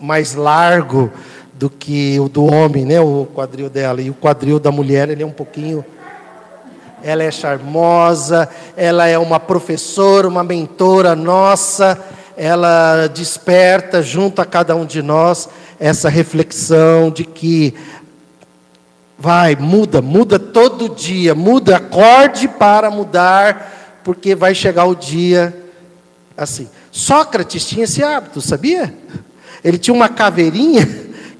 mais 0.00 0.34
largo 0.34 1.10
do 1.54 1.68
que 1.68 2.18
o 2.20 2.28
do 2.28 2.44
homem, 2.44 2.84
né? 2.84 3.00
O 3.00 3.26
quadril 3.34 3.68
dela. 3.68 4.00
E 4.00 4.10
o 4.10 4.14
quadril 4.14 4.60
da 4.60 4.70
mulher, 4.70 5.08
ele 5.08 5.22
é 5.22 5.26
um 5.26 5.32
pouquinho. 5.32 5.84
Ela 7.02 7.22
é 7.22 7.30
charmosa, 7.30 8.48
ela 8.76 9.06
é 9.06 9.18
uma 9.18 9.38
professora, 9.38 10.28
uma 10.28 10.44
mentora 10.44 11.14
nossa. 11.14 11.98
Ela 12.36 13.06
desperta 13.08 14.02
junto 14.02 14.40
a 14.40 14.44
cada 14.44 14.74
um 14.76 14.86
de 14.86 15.02
nós 15.02 15.48
essa 15.78 16.08
reflexão 16.08 17.10
de 17.10 17.24
que 17.24 17.74
vai, 19.18 19.56
muda, 19.56 20.00
muda 20.00 20.38
todo 20.38 20.88
dia, 20.88 21.34
muda, 21.34 21.76
acorde 21.76 22.46
para 22.46 22.90
mudar, 22.90 24.00
porque 24.04 24.34
vai 24.34 24.54
chegar 24.54 24.84
o 24.84 24.94
dia 24.94 25.54
assim. 26.36 26.68
Sócrates 26.92 27.66
tinha 27.66 27.84
esse 27.84 28.02
hábito, 28.02 28.40
sabia? 28.40 28.94
Ele 29.62 29.76
tinha 29.76 29.94
uma 29.94 30.08
caveirinha 30.08 30.86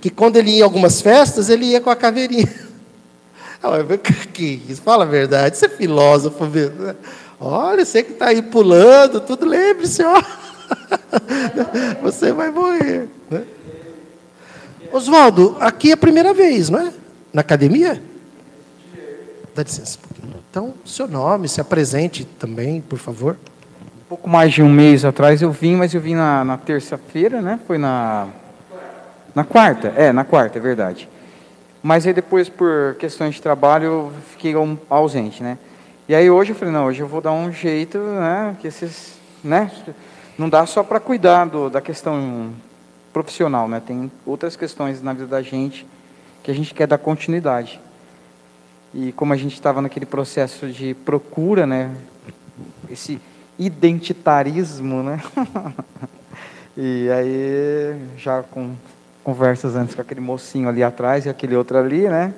que 0.01 0.11
quando 0.11 0.37
ele 0.37 0.51
ia 0.51 0.59
em 0.59 0.63
algumas 0.63 1.01
festas, 1.01 1.49
ele 1.49 1.67
ia 1.67 1.81
com 1.81 1.91
a 1.91 1.97
caveirinha. 1.97 2.49
Que 4.33 4.63
isso? 4.69 4.83
Fala 4.83 5.05
a 5.05 5.09
verdade, 5.09 5.57
você 5.57 5.67
é 5.67 5.69
filósofo 5.69 6.47
mesmo. 6.47 6.95
Olha, 7.41 7.85
você 7.85 8.03
que 8.03 8.13
está 8.13 8.27
aí 8.27 8.43
pulando, 8.43 9.21
tudo 9.21 9.47
lembre-se, 9.47 10.03
ó. 10.03 10.23
Você 12.03 12.33
vai 12.33 12.51
morrer. 12.51 13.09
Né? 13.31 13.45
Oswaldo, 14.93 15.57
aqui 15.61 15.91
é 15.91 15.95
a 15.95 15.97
primeira 15.97 16.35
vez, 16.35 16.69
não 16.69 16.81
é? 16.81 16.93
Na 17.33 17.41
academia? 17.41 18.03
Dá 19.55 19.63
licença. 19.63 19.99
Então, 20.51 20.75
seu 20.85 21.07
nome, 21.07 21.49
se 21.49 21.61
apresente 21.61 22.25
também, 22.25 22.81
por 22.81 22.99
favor. 22.99 23.37
Um 24.03 24.09
pouco 24.09 24.29
mais 24.29 24.53
de 24.53 24.63
um 24.63 24.69
mês 24.69 25.05
atrás 25.05 25.43
eu 25.43 25.53
vim, 25.53 25.77
mas 25.77 25.95
eu 25.95 26.01
vim 26.01 26.15
na, 26.15 26.45
na 26.45 26.57
terça-feira, 26.57 27.41
né? 27.41 27.61
Foi 27.67 27.79
na. 27.79 28.29
Na 29.35 29.45
quarta, 29.45 29.89
é, 29.97 30.13
na 30.13 30.25
quarta, 30.25 30.59
é 30.59 30.61
verdade. 30.61 31.09
Mas 31.83 32.07
aí 32.07 32.13
depois, 32.13 32.49
por 32.49 32.97
questões 32.99 33.37
de 33.37 33.43
trabalho, 33.43 33.85
eu 33.85 34.13
fiquei 34.31 34.55
ausente, 34.91 35.43
né? 35.43 35.59
E 36.09 36.15
aí 36.15 36.31
hoje 36.31 36.53
eu 36.53 36.57
falei, 36.57 36.73
não, 36.73 36.87
hoje 36.87 37.01
eu 37.01 37.07
vou 37.07 37.21
dar 37.21 37.33
um 37.33 37.53
jeito, 37.53 37.99
né? 37.99 38.57
Que 38.61 38.67
esses, 38.67 39.19
né? 39.45 39.71
Não 40.37 40.49
dá 40.49 40.65
só 40.67 40.83
para 40.83 40.99
cuidar 40.99 41.45
do, 41.45 41.69
da 41.69 41.81
questão 41.81 42.53
profissional, 43.13 43.69
né? 43.69 43.83
Tem 43.85 44.11
outras 44.25 44.57
questões 44.57 45.03
na 45.03 45.13
vida 45.13 45.27
da 45.27 45.43
gente 45.43 45.87
que 46.43 46.51
a 46.51 46.55
gente 46.55 46.73
quer 46.75 46.87
dar 46.87 46.99
continuidade. 46.99 47.81
E 48.95 49.13
como 49.13 49.33
a 49.33 49.37
gente 49.37 49.55
estava 49.55 49.83
naquele 49.83 50.07
processo 50.07 50.69
de 50.69 50.95
procura, 50.95 51.67
né? 51.67 51.95
Esse 52.91 53.21
identitarismo, 53.59 55.03
né? 55.03 55.21
e 56.77 57.09
aí, 57.11 58.01
já 58.17 58.43
com 58.43 58.75
conversas 59.33 59.77
antes 59.77 59.95
com 59.95 60.01
aquele 60.01 60.23
mocinho 60.23 60.71
ali 60.71 60.83
atrás 60.83 61.27
e 61.27 61.29
aquele 61.29 61.55
outro 61.55 61.77
ali, 61.77 62.09
né? 62.09 62.33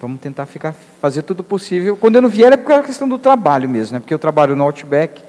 Vamos 0.00 0.20
tentar 0.20 0.46
ficar, 0.46 0.72
fazer 1.00 1.22
tudo 1.22 1.42
possível. 1.42 1.96
Quando 1.96 2.14
eu 2.14 2.22
não 2.22 2.28
vier 2.28 2.52
é 2.52 2.56
por 2.56 2.68
causa 2.68 2.82
da 2.82 2.86
questão 2.86 3.08
do 3.08 3.18
trabalho 3.18 3.68
mesmo, 3.68 3.94
né? 3.94 3.98
Porque 3.98 4.14
eu 4.14 4.18
trabalho 4.18 4.54
no 4.54 4.62
Outback 4.62 5.20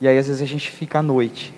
e 0.00 0.08
aí 0.08 0.16
às 0.16 0.28
vezes 0.28 0.40
a 0.40 0.46
gente 0.46 0.70
fica 0.70 1.00
à 1.00 1.02
noite. 1.02 1.52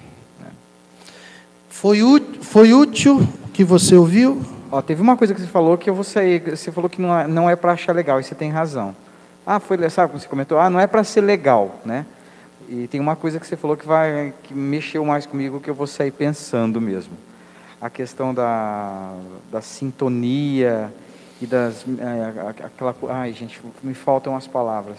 Foi, 1.71 2.03
ú- 2.03 2.21
foi 2.43 2.73
útil 2.75 3.21
que 3.55 3.63
você 3.63 3.95
ouviu? 3.95 4.43
Ó, 4.73 4.83
teve 4.83 5.01
uma 5.01 5.17
coisa 5.17 5.33
que 5.33 5.41
você 5.41 5.47
falou 5.47 5.79
que 5.79 5.89
eu 5.89 5.95
vou 5.95 6.03
sair. 6.03 6.41
Você 6.57 6.73
falou 6.73 6.91
que 6.91 7.01
não 7.01 7.17
é, 7.17 7.29
não 7.29 7.49
é 7.49 7.55
para 7.55 7.71
achar 7.71 7.95
legal, 7.95 8.19
e 8.19 8.25
você 8.25 8.35
tem 8.35 8.51
razão. 8.51 8.97
Ah, 9.47 9.61
foi, 9.61 9.79
sabe 9.91 10.09
como 10.09 10.21
você 10.21 10.27
comentou? 10.27 10.59
Ah, 10.59 10.69
não 10.69 10.81
é 10.81 10.89
para 10.89 11.05
ser 11.05 11.21
legal, 11.21 11.77
né? 11.85 12.05
E 12.69 12.89
tem 12.89 13.01
uma 13.01 13.15
coisa 13.15 13.39
que 13.39 13.47
você 13.47 13.57
falou 13.57 13.77
que 13.77 13.87
vai 13.87 14.35
que 14.43 14.53
mexeu 14.53 15.05
mais 15.05 15.25
comigo 15.25 15.61
que 15.61 15.71
eu 15.71 15.75
vou 15.75 15.87
sair 15.87 16.11
pensando 16.11 16.81
mesmo. 16.81 17.28
A 17.81 17.89
questão 17.89 18.35
da, 18.35 19.15
da 19.53 19.61
sintonia 19.61 20.93
e 21.41 21.47
das 21.47 21.85
é, 21.87 22.65
aquela 22.65 22.95
ai 23.09 23.33
gente 23.33 23.61
me 23.83 23.95
faltam 23.95 24.37
as 24.37 24.47
palavras 24.47 24.99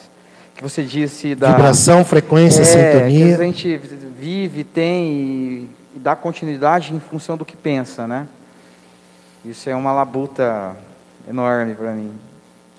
que 0.60 0.64
você 0.64 0.84
disse 0.84 1.36
da 1.36 1.52
Vibração, 1.52 2.04
frequência, 2.04 2.62
é, 2.62 2.66
sintonia. 2.66 3.38
que 3.38 3.42
a 3.42 3.46
gente 3.46 3.78
vive 4.20 4.66
tem 4.66 5.08
e, 5.08 5.70
dá 5.96 6.18
continuidade 6.18 6.94
em 6.94 7.00
função 7.00 7.38
do 7.38 7.46
que 7.46 7.56
pensa, 7.56 8.06
né? 8.06 8.28
Isso 9.44 9.70
é 9.70 9.76
uma 9.76 9.94
labuta 9.94 10.76
enorme 11.30 11.76
para 11.76 11.92
mim. 11.94 12.12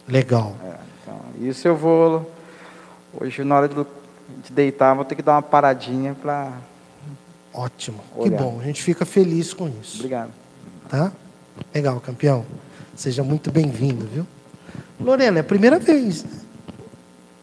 Legal. 0.07 0.55
É, 0.63 0.75
então, 1.03 1.21
isso 1.41 1.67
eu 1.67 1.75
vou 1.75 2.31
hoje 3.19 3.43
na 3.45 3.57
hora 3.57 3.69
de 3.69 3.75
deitar 4.51 4.95
vou 4.95 5.05
ter 5.05 5.15
que 5.15 5.23
dar 5.23 5.33
uma 5.33 5.43
paradinha 5.43 6.15
para 6.21 6.53
Ótimo. 7.61 8.01
Olhar. 8.17 8.39
Que 8.39 8.43
bom. 8.43 8.59
A 8.59 8.65
gente 8.65 8.83
fica 8.83 9.05
feliz 9.05 9.53
com 9.53 9.69
isso. 9.69 9.99
Obrigado. 9.99 10.31
Tá? 10.89 11.13
Legal, 11.75 12.01
campeão. 12.01 12.47
Seja 12.97 13.23
muito 13.23 13.51
bem-vindo, 13.51 14.07
viu? 14.07 14.27
Lorena, 14.99 15.39
é 15.39 15.41
a 15.43 15.45
primeira 15.45 15.79
vez. 15.79 16.25
né? 16.25 16.31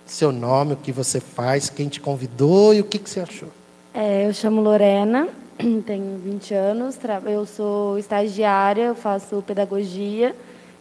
Seu 0.08 0.32
nome, 0.32 0.74
o 0.74 0.78
que 0.78 0.92
você 0.92 1.20
faz, 1.20 1.70
quem 1.70 1.88
te 1.88 2.00
convidou 2.02 2.74
e 2.74 2.82
o 2.82 2.84
que, 2.84 2.98
que 2.98 3.08
você 3.08 3.20
achou? 3.20 3.50
É, 3.94 4.28
eu 4.28 4.34
chamo 4.34 4.60
Lorena, 4.60 5.28
tenho 5.86 6.18
20 6.18 6.54
anos, 6.54 6.98
eu 7.26 7.46
sou 7.46 8.00
estagiária, 8.00 8.84
eu 8.86 8.96
faço 8.96 9.44
pedagogia, 9.46 10.36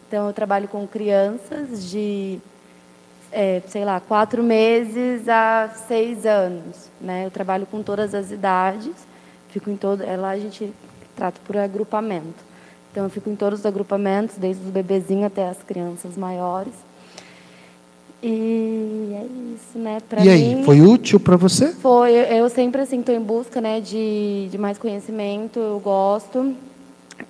então 0.07 0.27
eu 0.27 0.33
trabalho 0.33 0.67
com 0.67 0.87
crianças 0.87 1.89
de, 1.89 2.39
é, 3.31 3.61
sei 3.67 3.85
lá, 3.85 3.99
quatro 3.99 4.41
meses 4.41 5.29
a 5.29 5.69
seis 5.87 6.25
anos. 6.25 6.89
Né? 6.99 7.25
Eu 7.25 7.31
trabalho 7.31 7.67
com 7.67 7.83
todas 7.83 8.15
as 8.15 8.31
idades, 8.31 9.06
fico 9.59 9.69
em 9.71 9.75
todo, 9.75 10.03
é, 10.03 10.15
lá 10.15 10.29
a 10.29 10.37
gente 10.39 10.71
trata 11.15 11.39
por 11.45 11.57
agrupamento. 11.57 12.45
Então 12.91 13.03
eu 13.05 13.09
fico 13.09 13.29
em 13.29 13.35
todos 13.35 13.59
os 13.59 13.65
agrupamentos, 13.65 14.35
desde 14.37 14.63
os 14.63 14.69
bebezinhos 14.71 15.25
até 15.25 15.47
as 15.49 15.57
crianças 15.63 16.15
maiores. 16.17 16.73
E 18.21 19.13
é 19.15 19.25
isso, 19.53 19.77
né? 19.77 19.97
Pra 20.09 20.23
e 20.25 20.29
aí, 20.29 20.55
mim- 20.55 20.63
foi 20.63 20.81
útil 20.81 21.19
para 21.19 21.35
você? 21.35 21.67
foi, 21.67 22.11
eu- 22.13 22.49
sempre 22.49 22.81
assim 22.81 22.99
estou 22.99 23.13
em 23.13 23.19
busca, 23.21 23.61
né, 23.61 23.79
de, 23.79 24.47
de 24.49 24.57
mais 24.57 24.77
conhecimento, 24.77 25.59
eu 25.59 25.79
gosto. 25.79 26.53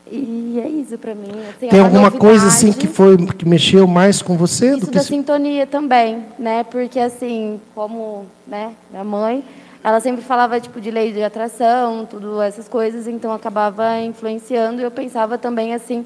E 0.09 0.59
é 0.63 0.67
isso 0.69 0.97
para 0.97 1.13
mim. 1.15 1.29
Assim, 1.49 1.67
Tem 1.67 1.79
é 1.79 1.81
uma 1.81 1.85
alguma 1.87 2.11
coisa 2.11 2.47
assim 2.47 2.67
novidade. 2.67 2.87
que 2.87 2.93
foi 2.93 3.17
que 3.27 3.45
mexeu 3.47 3.85
mais 3.87 4.21
com 4.21 4.37
você 4.37 4.71
do 4.71 4.77
Isso 4.77 4.85
que 4.87 4.93
da 4.93 5.01
se- 5.01 5.07
sintonia 5.07 5.65
também, 5.67 6.23
né? 6.39 6.63
Porque 6.63 6.99
assim, 6.99 7.59
como, 7.75 8.25
né, 8.45 8.71
minha 8.89 9.03
mãe, 9.03 9.43
ela 9.83 9.99
sempre 9.99 10.23
falava 10.23 10.59
tipo 10.59 10.81
de 10.81 10.91
lei 10.91 11.11
de 11.13 11.23
atração, 11.23 12.05
tudo 12.05 12.41
essas 12.41 12.67
coisas, 12.67 13.07
então 13.07 13.31
acabava 13.31 13.99
influenciando 13.99 14.81
e 14.81 14.83
eu 14.83 14.91
pensava 14.91 15.37
também 15.37 15.73
assim 15.73 16.05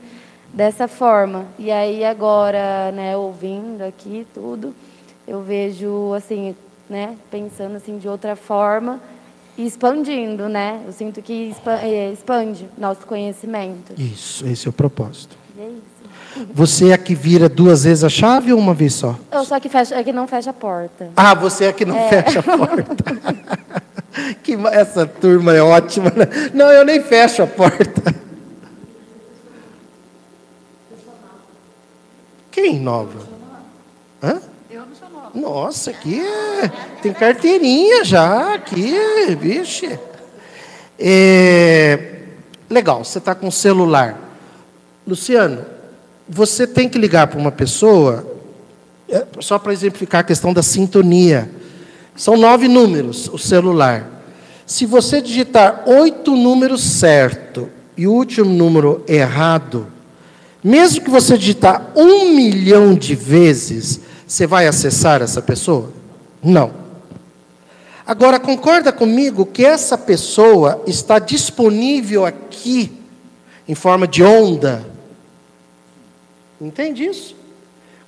dessa 0.54 0.88
forma. 0.88 1.46
E 1.58 1.72
aí 1.72 2.04
agora, 2.04 2.92
né, 2.92 3.16
ouvindo 3.16 3.82
aqui 3.82 4.28
tudo, 4.34 4.76
eu 5.28 5.42
vejo 5.42 6.14
assim, 6.14 6.56
né, 6.90 7.16
pensando 7.30 7.76
assim 7.78 7.98
de 7.98 8.08
outra 8.08 8.36
forma 8.36 9.00
e 9.58 9.66
expandindo, 9.66 10.48
né? 10.48 10.82
Eu 10.86 10.92
sinto 10.92 11.22
que 11.22 11.54
eh, 11.84 12.12
expande 12.12 12.68
nosso 12.78 13.06
conhecimento. 13.06 13.94
Isso, 13.98 14.46
esse 14.48 14.68
é 14.68 14.70
o 14.70 14.74
propósito. 14.74 15.36
E 15.58 15.62
é 15.62 15.68
isso. 15.68 16.01
Você 16.54 16.90
é 16.90 16.94
a 16.94 16.98
que 16.98 17.14
vira 17.14 17.50
duas 17.50 17.84
vezes 17.84 18.04
a 18.04 18.10
chave 18.10 18.54
ou 18.54 18.60
uma 18.60 18.74
vez 18.74 18.94
só? 18.94 19.18
Eu 19.32 19.44
só 19.44 19.60
que 19.60 19.70
fecha, 19.70 19.96
é 19.96 20.04
que 20.04 20.14
não 20.14 20.28
fecha 20.28 20.50
a 20.50 20.54
porta. 20.54 21.10
Ah, 21.16 21.34
você 21.34 21.66
é 21.66 21.68
a 21.70 21.74
que 21.74 21.86
não 21.86 21.96
É. 21.96 22.10
fecha 22.10 22.40
a 22.40 22.44
porta. 22.44 23.56
que 24.42 24.54
essa 24.72 25.06
turma 25.06 25.54
é 25.54 25.62
ótima. 25.62 26.10
Né? 26.10 26.28
Não, 26.54 26.68
eu 26.72 26.86
nem 26.86 27.02
fecho 27.04 27.44
a 27.44 27.48
porta. 27.48 28.16
Quem 32.50 32.80
nova? 32.80 33.20
Hã? 34.24 34.42
Nossa, 35.34 35.92
aqui 35.92 36.20
é... 36.20 36.70
tem 37.02 37.14
carteirinha 37.14 38.04
já, 38.04 38.56
aqui, 38.56 38.94
vixe. 39.40 39.98
É, 41.00 42.12
Legal, 42.72 43.04
você 43.04 43.18
está 43.18 43.36
com 43.36 43.50
o 43.50 43.52
celular. 43.52 44.18
Luciano, 45.06 45.66
você 46.34 46.66
tem 46.66 46.88
que 46.88 46.98
ligar 46.98 47.28
para 47.28 47.38
uma 47.38 47.52
pessoa, 47.52 48.26
é, 49.10 49.26
só 49.42 49.60
para 49.60 49.74
exemplificar 49.74 50.22
a 50.22 50.24
questão 50.24 50.54
da 50.54 50.64
sintonia. 50.64 51.52
São 52.16 52.38
nove 52.38 52.70
números 52.70 53.28
o 53.28 53.38
celular. 53.38 54.08
Se 54.66 54.86
você 54.86 55.22
digitar 55.22 55.84
oito 55.86 56.34
números 56.34 56.82
certo 56.82 57.68
e 57.98 58.08
o 58.08 58.14
último 58.14 58.50
número 58.50 59.04
errado, 59.10 59.88
mesmo 60.64 61.02
que 61.02 61.10
você 61.10 61.38
digitar 61.38 61.92
um 61.98 62.34
milhão 62.34 62.96
de 62.96 63.14
vezes, 63.14 64.00
você 64.26 64.48
vai 64.48 64.68
acessar 64.68 65.22
essa 65.22 65.42
pessoa? 65.42 65.92
Não. 66.42 66.72
Agora, 68.08 68.40
concorda 68.40 68.94
comigo 68.94 69.46
que 69.46 69.66
essa 69.66 69.98
pessoa 69.98 70.82
está 70.88 71.20
disponível 71.20 72.26
aqui, 72.26 72.90
em 73.68 73.76
forma 73.76 74.08
de 74.08 74.24
onda? 74.24 74.86
Entende 76.62 77.04
isso? 77.04 77.36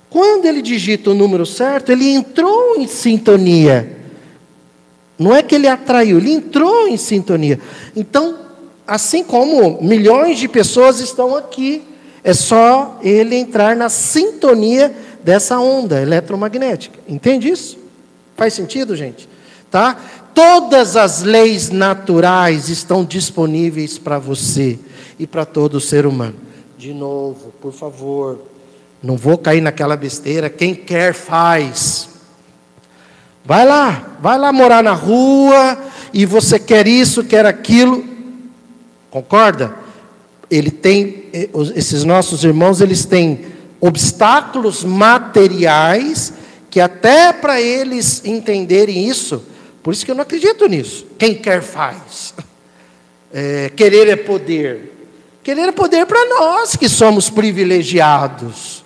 Quando 0.08 0.46
ele 0.46 0.62
digita 0.62 1.10
o 1.10 1.14
número 1.14 1.44
certo, 1.44 1.90
ele 1.90 2.08
entrou 2.08 2.76
em 2.76 2.86
sintonia. 2.86 3.96
Não 5.18 5.34
é 5.34 5.42
que 5.42 5.56
ele 5.56 5.66
atraiu, 5.66 6.18
ele 6.18 6.30
entrou 6.30 6.86
em 6.86 6.96
sintonia. 6.96 7.58
Então, 7.96 8.38
assim 8.86 9.24
como 9.24 9.82
milhões 9.82 10.38
de 10.38 10.46
pessoas 10.46 11.00
estão 11.00 11.34
aqui, 11.34 11.82
é 12.22 12.32
só 12.32 13.00
ele 13.02 13.34
entrar 13.34 13.74
na 13.74 13.88
sintonia 13.88 14.94
dessa 15.24 15.58
onda 15.58 16.00
eletromagnética. 16.00 17.00
Entende 17.08 17.48
isso? 17.48 17.76
Faz 18.36 18.54
sentido, 18.54 18.94
gente? 18.94 19.28
Tá? 19.68 19.98
Todas 20.32 20.94
as 20.94 21.22
leis 21.22 21.70
naturais 21.70 22.68
estão 22.68 23.04
disponíveis 23.04 23.98
para 23.98 24.18
você 24.20 24.78
e 25.18 25.26
para 25.26 25.44
todo 25.44 25.80
ser 25.80 26.06
humano. 26.06 26.43
De 26.76 26.92
novo, 26.92 27.52
por 27.60 27.72
favor, 27.72 28.38
não 29.02 29.16
vou 29.16 29.36
cair 29.36 29.60
naquela 29.60 29.96
besteira. 29.96 30.48
Quem 30.48 30.74
quer 30.74 31.12
faz. 31.12 32.08
Vai 33.44 33.66
lá, 33.66 34.16
vai 34.20 34.38
lá 34.38 34.52
morar 34.52 34.82
na 34.82 34.92
rua 34.92 35.78
e 36.12 36.24
você 36.24 36.58
quer 36.58 36.86
isso, 36.86 37.22
quer 37.24 37.44
aquilo. 37.44 38.02
Concorda? 39.10 39.74
Ele 40.50 40.70
tem 40.70 41.24
eh, 41.32 41.50
esses 41.76 42.04
nossos 42.04 42.42
irmãos, 42.42 42.80
eles 42.80 43.04
têm 43.04 43.46
obstáculos 43.80 44.82
materiais 44.82 46.32
que 46.70 46.80
até 46.80 47.32
para 47.32 47.60
eles 47.60 48.24
entenderem 48.24 49.06
isso, 49.06 49.44
por 49.82 49.92
isso 49.92 50.04
que 50.04 50.10
eu 50.10 50.14
não 50.14 50.22
acredito 50.22 50.66
nisso. 50.66 51.06
Quem 51.18 51.34
quer 51.34 51.62
faz. 51.62 52.34
É, 53.36 53.68
querer 53.74 54.06
é 54.06 54.14
poder. 54.14 54.93
Querer 55.44 55.68
é 55.68 55.72
poder 55.72 56.06
para 56.06 56.26
nós 56.26 56.74
que 56.74 56.88
somos 56.88 57.28
privilegiados. 57.28 58.82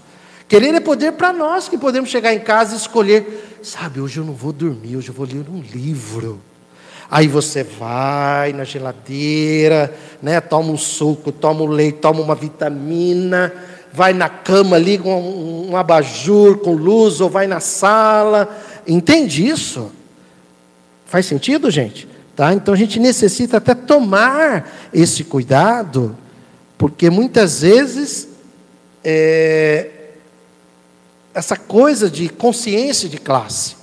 Querer 0.48 0.74
é 0.74 0.80
poder 0.80 1.12
para 1.12 1.32
nós 1.32 1.68
que 1.68 1.78
podemos 1.78 2.10
chegar 2.10 2.34
em 2.34 2.40
casa 2.40 2.74
e 2.74 2.76
escolher, 2.76 3.58
sabe, 3.62 4.00
hoje 4.00 4.18
eu 4.18 4.24
não 4.24 4.32
vou 4.32 4.52
dormir, 4.52 4.96
hoje 4.96 5.08
eu 5.08 5.14
vou 5.14 5.24
ler 5.24 5.46
um 5.48 5.60
livro. 5.60 6.40
Aí 7.08 7.28
você 7.28 7.62
vai 7.62 8.52
na 8.52 8.64
geladeira, 8.64 9.96
né, 10.20 10.40
toma 10.40 10.72
um 10.72 10.76
suco, 10.76 11.30
toma 11.30 11.62
um 11.62 11.68
leite, 11.68 12.00
toma 12.00 12.20
uma 12.20 12.34
vitamina, 12.34 13.52
vai 13.92 14.12
na 14.12 14.28
cama, 14.28 14.76
liga 14.76 15.08
um, 15.08 15.70
um 15.70 15.76
abajur 15.76 16.58
com 16.58 16.72
luz, 16.72 17.20
ou 17.20 17.30
vai 17.30 17.46
na 17.46 17.60
sala. 17.60 18.48
Entende 18.84 19.46
isso? 19.46 19.92
Faz 21.06 21.24
sentido, 21.24 21.70
gente? 21.70 22.08
Tá? 22.34 22.52
Então 22.52 22.74
a 22.74 22.76
gente 22.76 22.98
necessita 22.98 23.58
até 23.58 23.76
tomar 23.76 24.90
esse 24.92 25.22
cuidado, 25.22 26.16
porque 26.78 27.10
muitas 27.10 27.60
vezes 27.60 28.28
é, 29.04 29.90
essa 31.34 31.56
coisa 31.56 32.08
de 32.08 32.28
consciência 32.28 33.08
de 33.08 33.18
classe, 33.18 33.76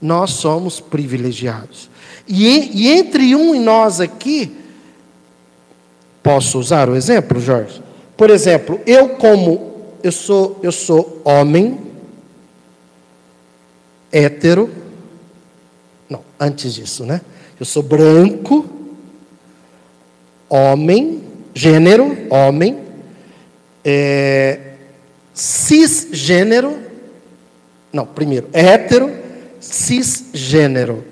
nós 0.00 0.30
somos 0.30 0.80
privilegiados. 0.80 1.90
E, 2.26 2.84
e- 2.84 2.88
entre 2.88 3.36
um 3.36 3.54
e 3.54 3.58
nós 3.58 4.00
aqui, 4.00 4.56
posso 6.22 6.58
usar 6.58 6.88
o 6.88 6.96
exemplo, 6.96 7.38
Jorge? 7.38 7.82
Por 8.16 8.30
exemplo, 8.30 8.80
eu 8.86 9.10
como 9.10 9.70
eu 10.02 10.12
sou 10.12 10.58
eu 10.62 10.72
sou 10.72 11.20
homem 11.24 11.78
hétero, 14.10 14.70
não, 16.08 16.22
antes 16.38 16.74
disso, 16.74 17.04
né? 17.04 17.20
Eu 17.58 17.66
sou 17.66 17.82
branco, 17.82 18.68
homem, 20.48 21.22
gênero, 21.54 22.16
homem, 22.30 22.78
é, 23.84 24.74
cisgênero, 25.34 26.78
não, 27.92 28.06
primeiro, 28.06 28.48
hétero, 28.52 29.10
cisgênero. 29.60 31.04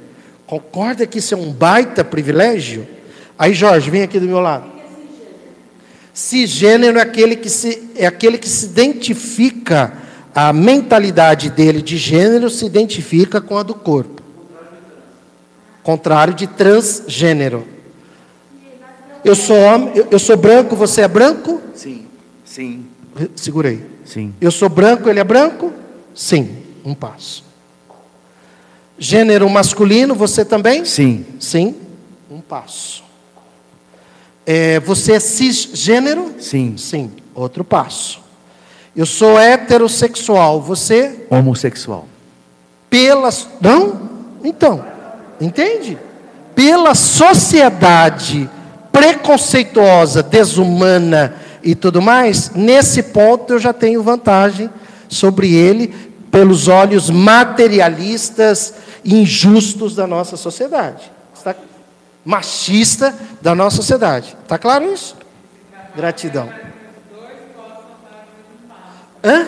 Concorda 0.47 1.07
que 1.07 1.19
isso 1.19 1.35
é 1.35 1.37
um 1.37 1.53
baita 1.53 2.05
privilégio? 2.05 2.87
Aí, 3.39 3.53
Jorge, 3.53 3.91
vem 3.91 4.03
aqui 4.03 4.19
do 4.19 4.27
meu 4.27 4.41
lado. 4.41 4.79
Cisgênero 6.15 6.99
é 6.99 7.03
aquele 7.03 7.37
que 7.37 7.49
se, 7.49 7.91
é 7.95 8.07
aquele 8.07 8.39
que 8.39 8.49
se 8.49 8.67
identifica, 8.67 9.93
a 10.35 10.53
mentalidade 10.53 11.51
dele 11.51 11.81
de 11.81 11.97
gênero 11.97 12.51
se 12.51 12.65
identifica 12.65 13.41
com 13.41 13.57
a 13.57 13.63
do 13.63 13.75
corpo. 13.75 14.23
Contrário 15.83 16.35
de 16.35 16.47
transgênero. 16.47 17.67
Eu 19.25 19.35
sou 19.35 19.57
homem, 19.57 19.93
eu, 20.11 20.19
sou 20.19 20.37
branco, 20.37 20.77
você 20.77 21.03
é 21.03 21.09
branco? 21.09 21.61
Sim. 21.75 22.07
Sim. 22.45 22.87
Segurei. 23.35 23.85
Sim. 24.05 24.35
Eu 24.41 24.51
sou 24.51 24.69
branco, 24.69 25.09
ele 25.09 25.21
é 25.21 25.25
branco? 25.25 25.73
Sim, 26.15 26.57
um 26.85 26.95
passo. 26.95 27.45
Gênero 28.99 29.49
masculino, 29.49 30.15
você 30.15 30.45
também? 30.45 30.85
Sim. 30.85 31.25
Sim, 31.39 31.77
um 32.31 32.41
passo. 32.41 33.05
É, 34.47 34.81
você 34.81 35.13
é 35.13 35.21
cisgênero? 35.21 36.35
Sim. 36.41 36.77
Sim, 36.77 37.13
outro 37.35 37.63
passo. 37.63 38.21
Eu 38.97 39.07
sou 39.07 39.39
heterossexual, 39.39 40.61
você? 40.61 41.27
Homossexual. 41.31 42.09
Pelas. 42.89 43.47
Não? 43.61 44.09
Então, 44.43 44.85
entende? 45.41 45.99
Pela 46.55 46.95
sociedade 46.95 48.51
preconceituosa, 48.93 50.23
desumana 50.23 51.35
e 51.63 51.75
tudo 51.75 52.01
mais, 52.01 52.51
nesse 52.55 53.03
ponto 53.03 53.55
eu 53.55 53.59
já 53.59 53.73
tenho 53.73 54.03
vantagem 54.03 54.71
sobre 55.09 55.55
ele 55.55 55.89
pelos 56.31 56.69
olhos 56.69 57.11
materialistas 57.11 58.75
injustos 59.05 59.95
da 59.95 60.07
nossa 60.07 60.37
sociedade. 60.37 61.11
Está 61.35 61.55
machista 62.25 63.15
da 63.41 63.55
nossa 63.55 63.77
sociedade. 63.77 64.37
Está 64.43 64.59
claro 64.59 64.93
isso? 64.93 65.17
Gratidão. 65.97 66.49
Hã? 69.25 69.47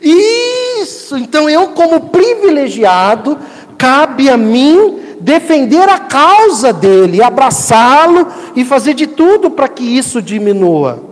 Isso! 0.00 1.16
Então 1.16 1.48
eu, 1.48 1.68
como 1.68 2.08
privilegiado, 2.10 3.38
cabe 3.78 4.28
a 4.28 4.36
mim 4.36 5.11
defender 5.22 5.88
a 5.88 6.00
causa 6.00 6.72
dele, 6.72 7.22
abraçá-lo 7.22 8.26
e 8.56 8.64
fazer 8.64 8.94
de 8.94 9.06
tudo 9.06 9.50
para 9.50 9.68
que 9.68 9.84
isso 9.84 10.20
diminua. 10.20 11.02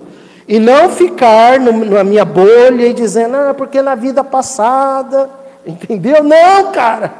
E 0.48 0.58
não 0.58 0.90
ficar 0.90 1.60
no, 1.60 1.84
na 1.84 2.02
minha 2.02 2.24
bolha 2.24 2.86
e 2.86 2.92
dizendo, 2.92 3.36
ah, 3.36 3.54
porque 3.54 3.80
na 3.80 3.94
vida 3.94 4.24
passada, 4.24 5.30
entendeu? 5.64 6.24
Não, 6.24 6.72
cara. 6.72 7.14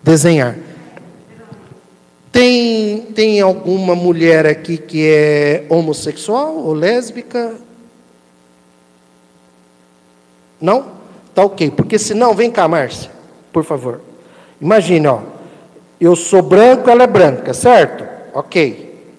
Desenhar. 0.00 0.56
Tem, 2.30 3.00
tem 3.16 3.40
alguma 3.40 3.96
mulher 3.96 4.46
aqui 4.46 4.76
que 4.78 5.04
é 5.04 5.66
homossexual 5.68 6.54
ou 6.56 6.72
lésbica? 6.72 7.54
Não? 10.60 10.97
Tá 11.38 11.44
ok. 11.44 11.70
Porque 11.70 12.00
senão, 12.00 12.34
vem 12.34 12.50
cá, 12.50 12.66
Márcia, 12.66 13.12
por 13.52 13.62
favor. 13.62 14.00
Imagine, 14.60 15.06
ó. 15.06 15.20
Eu 16.00 16.16
sou 16.16 16.42
branco, 16.42 16.90
ela 16.90 17.04
é 17.04 17.06
branca, 17.06 17.54
certo? 17.54 18.04
Ok. 18.34 19.14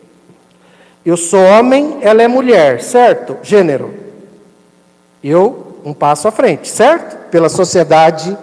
Eu 1.05 1.15
sou 1.15 1.39
homem, 1.39 1.99
ela 2.01 2.21
é 2.21 2.27
mulher, 2.27 2.81
certo? 2.81 3.37
Gênero. 3.41 3.93
Eu, 5.23 5.77
um 5.85 5.93
passo 5.93 6.27
à 6.27 6.31
frente, 6.31 6.67
certo? 6.67 7.29
Pela 7.29 7.47
sociedade 7.47 8.37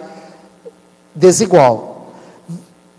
desigual. 1.13 2.13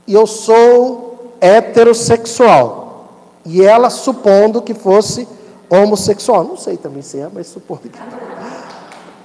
Eu 0.06 0.28
sou 0.28 1.34
heterossexual. 1.40 3.16
E 3.44 3.64
ela 3.64 3.90
supondo 3.90 4.62
que 4.62 4.74
fosse 4.74 5.26
homossexual. 5.68 6.44
Não 6.44 6.56
sei 6.56 6.76
também 6.76 7.02
se 7.02 7.18
é, 7.18 7.28
mas 7.34 7.48
supondo 7.48 7.80
que. 7.80 7.98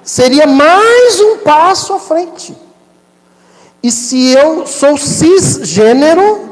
Seria 0.03 0.45
mais 0.45 1.19
um 1.21 1.38
passo 1.38 1.93
à 1.93 1.99
frente. 1.99 2.55
E 3.81 3.91
se 3.91 4.34
eu 4.34 4.65
sou 4.65 4.97
cisgênero 4.97 6.49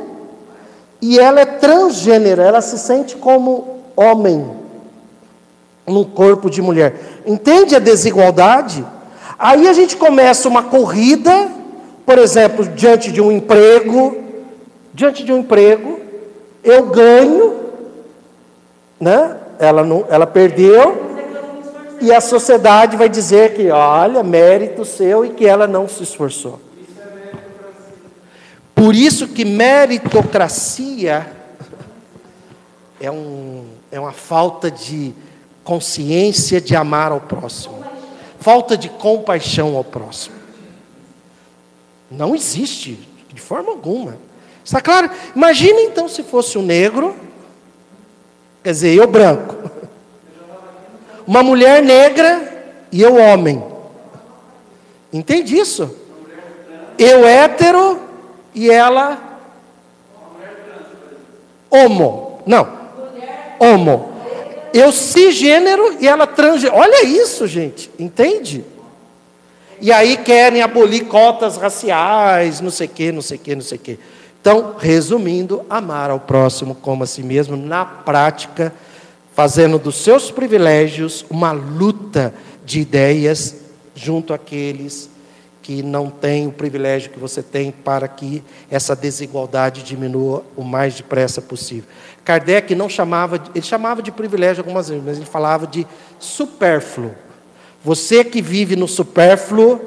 e 1.02 1.20
ela 1.20 1.42
é 1.42 1.46
transgênero, 1.46 2.42
ela 2.42 2.62
se 2.62 2.78
sente 2.78 3.16
como 3.16 3.82
homem 3.96 4.52
num 5.88 6.04
corpo 6.04 6.50
de 6.50 6.62
mulher. 6.62 7.22
Entende 7.26 7.76
a 7.76 7.80
desigualdade? 7.80 8.86
Aí 9.38 9.68
a 9.68 9.74
gente 9.74 9.98
começa 9.98 10.48
uma 10.48 10.64
corrida, 10.64 11.50
por 12.06 12.18
exemplo, 12.18 12.66
diante 12.66 13.12
de 13.12 13.22
um 13.22 13.32
emprego, 13.32 14.18
diante 14.94 15.24
de 15.24 15.32
um 15.34 15.40
emprego, 15.40 16.00
eu 16.64 16.88
ganho, 16.88 17.56
né? 19.00 19.38
Ela 19.58 19.84
não, 19.84 20.06
ela 20.10 20.28
perdeu, 20.28 21.11
e 22.02 22.12
a 22.12 22.20
sociedade 22.20 22.98
vai 22.98 23.08
dizer 23.08 23.54
que, 23.54 23.70
olha, 23.70 24.24
mérito 24.24 24.84
seu 24.84 25.24
e 25.24 25.30
que 25.30 25.46
ela 25.46 25.68
não 25.68 25.88
se 25.88 26.04
esforçou. 26.04 26.60
Por 28.74 28.96
isso 28.96 29.28
que 29.28 29.46
meritocracia 29.46 31.32
é, 33.00 33.12
um, 33.12 33.66
é 33.92 34.00
uma 34.00 34.12
falta 34.12 34.72
de 34.72 35.14
consciência 35.64 36.60
de 36.60 36.76
amar 36.76 37.12
ao 37.12 37.22
próximo, 37.22 37.84
falta 38.40 38.76
de 38.76 38.90
compaixão 38.90 39.78
ao 39.78 39.84
próximo. 39.84 40.36
Não 42.10 42.36
existe, 42.36 43.00
de 43.32 43.40
forma 43.40 43.72
alguma. 43.72 44.18
Está 44.66 44.82
claro? 44.82 45.10
Imagina 45.36 45.82
então 45.82 46.10
se 46.10 46.24
fosse 46.24 46.58
um 46.58 46.62
negro, 46.62 47.16
quer 48.64 48.72
dizer, 48.72 48.96
eu 48.96 49.08
branco, 49.08 49.71
uma 51.26 51.44
mulher 51.44 51.82
negra 51.82 52.42
e 52.92 53.02
eu 53.02 53.16
homem. 53.16 53.64
Entende 55.12 55.58
isso? 55.58 55.96
Eu 56.98 57.26
hétero 57.26 58.00
e 58.54 58.70
ela 58.70 59.40
homo. 61.70 62.42
Não. 62.46 62.68
Homo. 63.60 64.12
Eu 64.74 64.92
cisgênero 64.92 65.98
e 66.00 66.08
ela 66.08 66.26
transgênero. 66.28 66.80
Olha 66.80 67.06
isso, 67.06 67.48
gente. 67.48 67.90
Entende? 68.00 68.64
E 69.80 69.92
aí 69.92 70.18
querem 70.18 70.62
abolir 70.62 71.06
cotas 71.06 71.58
raciais, 71.58 72.62
não 72.62 72.70
sei 72.70 72.88
o 72.88 72.90
quê, 72.90 73.12
não 73.12 73.22
sei 73.22 73.38
o 73.38 73.40
quê, 73.40 73.56
não 73.56 73.64
sei 73.64 73.78
o 73.78 73.82
quê. 73.82 74.00
Então, 74.40 74.76
resumindo, 74.78 75.66
amar 75.70 76.10
ao 76.10 76.20
próximo 76.20 76.76
como 76.76 77.04
a 77.04 77.08
si 77.08 77.24
mesmo, 77.24 77.58
na 77.58 77.84
prática, 77.84 78.74
fazendo 79.34 79.80
dos 79.80 79.96
seus 79.96 80.30
privilégios 80.32 81.26
uma 81.30 81.52
luta 81.52 82.34
de 82.66 82.82
ideias 82.82 83.56
junto 83.96 84.34
àqueles 84.34 85.10
que 85.62 85.84
não 85.84 86.10
têm 86.10 86.48
o 86.48 86.52
privilégio 86.52 87.12
que 87.12 87.20
você 87.20 87.44
tem 87.44 87.72
para 87.72 88.08
que 88.08 88.44
essa 88.70 88.96
desigualdade 88.96 89.84
diminua 89.84 90.44
o 90.56 90.64
mais 90.64 90.96
depressa 90.96 91.42
possível. 91.42 91.90
Kardec 92.26 92.74
não 92.76 92.90
chamava, 92.90 93.42
ele 93.54 93.64
chamava 93.64 94.02
de 94.02 94.12
privilégio 94.12 94.62
algumas 94.62 94.90
vezes, 94.90 95.04
mas 95.04 95.18
ele 95.18 95.26
falava 95.26 95.68
de 95.68 95.86
supérfluo. 96.20 97.12
Você 97.84 98.24
que 98.24 98.42
vive 98.42 98.76
no 98.76 98.88
supérfluo 98.88 99.82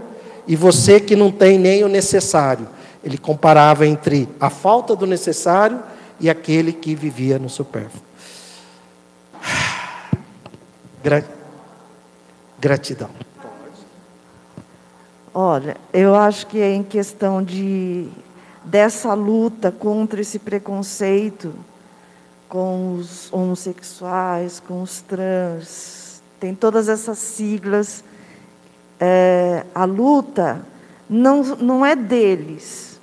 e 0.47 0.57
você 0.57 1.01
que 1.01 1.17
não 1.17 1.31
tem 1.31 1.59
nem 1.59 1.85
o 1.85 1.89
necessário. 1.89 2.69
Ele 3.03 3.19
comparava 3.19 3.87
entre 3.87 4.29
a 4.41 4.51
falta 4.51 4.97
do 4.97 5.07
necessário 5.07 5.81
e 6.21 6.31
aquele 6.31 6.73
que 6.73 6.95
vivia 6.95 7.39
no 7.39 7.49
supérfluo. 7.49 8.03
Gratidão. 12.59 13.11
Olha, 15.35 15.77
eu 15.93 16.15
acho 16.15 16.47
que 16.47 16.59
é 16.59 16.73
em 16.73 16.83
questão 16.83 17.43
de 17.43 18.09
dessa 18.65 19.13
luta 19.13 19.71
contra 19.71 20.23
esse 20.23 20.39
preconceito 20.39 21.55
com 22.49 22.95
os 22.95 23.31
homossexuais, 23.31 24.61
com 24.61 24.81
os 24.81 25.03
trans, 25.03 26.23
tem 26.41 26.55
todas 26.55 26.89
essas 26.89 27.19
siglas. 27.19 28.03
É, 28.99 29.67
a 29.75 29.85
luta 29.85 30.65
não, 31.11 31.43
não 31.43 31.85
é 31.85 31.95
deles. 31.95 32.99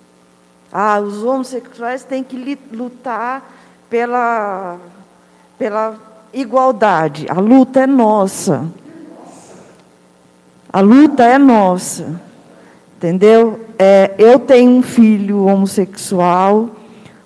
Ah, 0.71 0.99
os 0.99 1.21
homossexuais 1.21 2.03
têm 2.03 2.23
que 2.23 2.57
lutar 2.71 3.43
pela, 3.89 4.79
pela 5.59 6.10
igualdade. 6.33 7.25
A 7.29 7.39
luta 7.39 7.81
é 7.81 7.87
nossa. 7.87 8.65
A 10.71 10.79
luta 10.79 11.23
é 11.23 11.37
nossa. 11.37 12.21
Entendeu? 12.97 13.59
É, 13.79 14.13
eu 14.17 14.39
tenho 14.39 14.71
um 14.71 14.83
filho 14.83 15.45
homossexual. 15.45 16.69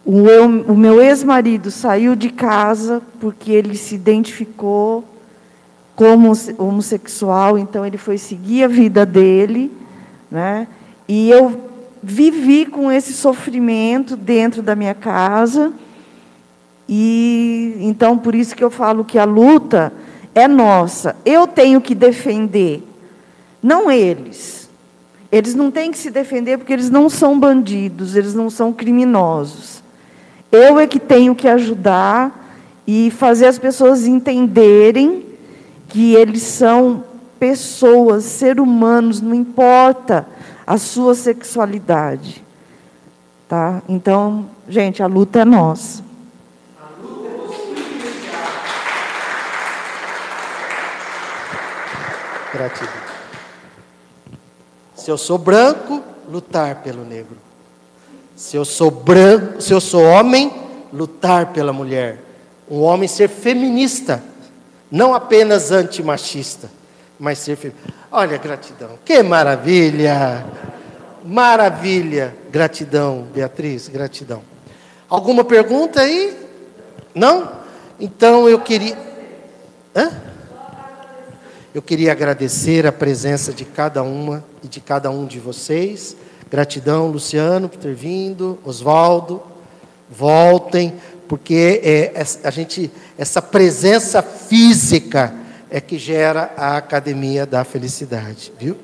O, 0.06 0.28
eu, 0.28 0.46
o 0.46 0.78
meu 0.78 1.02
ex-marido 1.02 1.70
saiu 1.70 2.16
de 2.16 2.30
casa 2.30 3.02
porque 3.20 3.52
ele 3.52 3.76
se 3.76 3.96
identificou 3.96 5.04
como 5.96 6.32
homossexual, 6.58 7.58
então 7.58 7.86
ele 7.86 7.98
foi 7.98 8.18
seguir 8.18 8.66
a 8.66 8.68
vida 8.68 9.06
dele, 9.06 9.72
né? 10.30 10.68
E 11.08 11.30
eu 11.30 11.62
vivi 12.04 12.66
com 12.66 12.92
esse 12.92 13.14
sofrimento 13.14 14.16
dentro 14.16 14.62
da 14.62 14.76
minha 14.76 14.94
casa. 14.94 15.74
E 16.88 17.78
então 17.80 18.18
por 18.18 18.36
isso 18.36 18.56
que 18.56 18.64
eu 18.64 18.70
falo 18.70 19.04
que 19.04 19.18
a 19.18 19.26
luta 19.26 19.92
é 20.34 20.48
nossa. 20.48 21.16
Eu 21.26 21.48
tenho 21.48 21.82
que 21.82 21.96
defender, 21.96 22.84
não 23.62 23.90
eles. 23.90 24.70
Eles 25.32 25.56
não 25.56 25.72
têm 25.72 25.92
que 25.92 25.98
se 25.98 26.10
defender 26.10 26.58
porque 26.58 26.72
eles 26.72 26.90
não 26.90 27.10
são 27.10 27.40
bandidos, 27.40 28.16
eles 28.16 28.34
não 28.34 28.50
são 28.50 28.72
criminosos. 28.72 29.84
Eu 30.52 30.80
é 30.80 30.88
que 30.88 31.00
tenho 31.00 31.36
que 31.36 31.48
ajudar 31.48 32.46
e 32.88 33.12
fazer 33.12 33.48
as 33.48 33.60
pessoas 33.60 34.06
entenderem 34.06 35.26
que 35.90 36.14
eles 36.16 36.44
são 36.44 37.04
pessoas, 37.40 38.24
seres 38.24 38.64
humanos, 38.64 39.20
não 39.20 39.34
importa 39.34 40.26
a 40.66 40.78
sua 40.78 41.16
sexualidade. 41.16 42.44
Tá? 43.48 43.82
Então, 43.90 44.46
gente, 44.70 45.04
a 45.04 45.08
luta 45.08 45.42
é 45.42 45.46
nossa. 45.46 46.05
Gratidão. 52.56 52.94
Se 54.96 55.12
eu 55.12 55.18
sou 55.18 55.38
branco, 55.38 56.02
lutar 56.30 56.76
pelo 56.76 57.04
negro. 57.04 57.38
Se 58.34 58.56
eu 58.56 58.64
sou 58.64 58.90
branco, 58.90 59.62
se 59.62 59.74
eu 59.74 59.82
sou 59.82 60.02
homem, 60.02 60.52
lutar 60.94 61.48
pela 61.48 61.74
mulher. 61.74 62.20
Um 62.72 62.82
homem 62.82 63.10
ser 63.10 63.28
feminista, 63.28 64.24
não 64.90 65.14
apenas 65.14 65.70
antimachista, 65.70 66.72
mas 67.20 67.40
ser. 67.40 67.74
Olha, 68.10 68.38
gratidão. 68.38 68.98
Que 69.04 69.22
maravilha! 69.22 70.46
Maravilha. 71.26 72.34
Gratidão, 72.50 73.28
Beatriz, 73.34 73.90
gratidão. 73.90 74.42
Alguma 75.10 75.44
pergunta 75.44 76.00
aí? 76.00 76.38
Não? 77.14 77.52
Então 78.00 78.48
eu 78.48 78.60
queria. 78.62 78.98
Hã? 79.94 80.25
Eu 81.76 81.82
queria 81.82 82.14
agradecer 82.14 82.88
a 82.88 82.92
presença 82.94 83.52
de 83.52 83.66
cada 83.66 84.02
uma 84.02 84.46
e 84.64 84.68
de 84.70 84.80
cada 84.80 85.12
um 85.12 85.26
de 85.26 85.42
vocês. 85.42 86.16
Gratidão, 86.50 87.08
Luciano, 87.08 87.68
por 87.68 87.78
ter 87.78 87.94
vindo, 87.94 88.58
Oswaldo. 88.64 89.44
Voltem, 90.10 90.94
porque 91.28 91.82
é, 91.84 92.14
a 92.46 92.50
gente, 92.50 92.90
essa 93.18 93.42
presença 93.42 94.22
física 94.22 95.36
é 95.70 95.82
que 95.82 95.98
gera 95.98 96.54
a 96.56 96.78
Academia 96.78 97.46
da 97.46 97.66
Felicidade, 97.66 98.54
viu? 98.58 98.78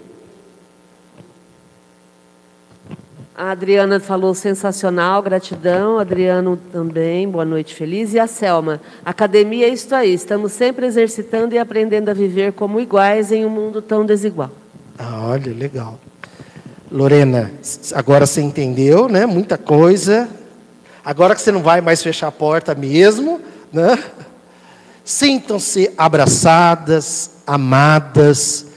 A 3.42 3.50
Adriana 3.50 4.00
falou 4.00 4.36
sensacional, 4.36 5.20
gratidão. 5.24 5.98
Adriano 5.98 6.60
também, 6.72 7.28
boa 7.28 7.44
noite, 7.44 7.74
feliz. 7.74 8.14
E 8.14 8.20
a 8.20 8.28
Selma, 8.28 8.80
academia 9.04 9.66
é 9.66 9.70
isso 9.70 9.96
aí, 9.96 10.14
estamos 10.14 10.52
sempre 10.52 10.86
exercitando 10.86 11.56
e 11.56 11.58
aprendendo 11.58 12.10
a 12.10 12.14
viver 12.14 12.54
como 12.54 12.80
iguais 12.80 13.32
em 13.32 13.44
um 13.44 13.50
mundo 13.50 13.82
tão 13.82 14.06
desigual. 14.06 14.52
Ah, 14.96 15.26
olha, 15.30 15.52
legal. 15.52 16.00
Lorena, 16.92 17.52
agora 17.96 18.28
você 18.28 18.42
entendeu, 18.42 19.10
né? 19.10 19.26
Muita 19.26 19.58
coisa. 19.58 20.30
Agora 21.04 21.34
que 21.34 21.42
você 21.42 21.52
não 21.52 21.64
vai 21.64 21.82
mais 21.82 22.04
fechar 22.04 22.28
a 22.28 22.32
porta 22.32 22.76
mesmo, 22.76 23.42
né? 23.74 23.98
Sintam-se 25.04 25.92
abraçadas, 25.98 27.32
amadas 27.48 28.68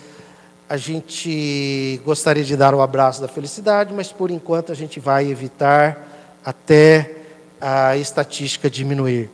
a 0.69 0.77
gente 0.77 2.01
gostaria 2.05 2.45
de 2.45 2.57
dar 2.57 2.75
o 2.75 2.81
abraço 2.81 3.21
da 3.21 3.29
felicidade, 3.29 3.93
mas 3.93 4.11
por 4.13 4.31
enquanto 4.31 4.73
a 4.73 4.75
gente 4.75 4.99
vai 4.99 5.31
evitar 5.31 6.09
até 6.45 7.17
a 7.61 7.97
estatística 7.97 8.71
diminuir. 8.71 9.31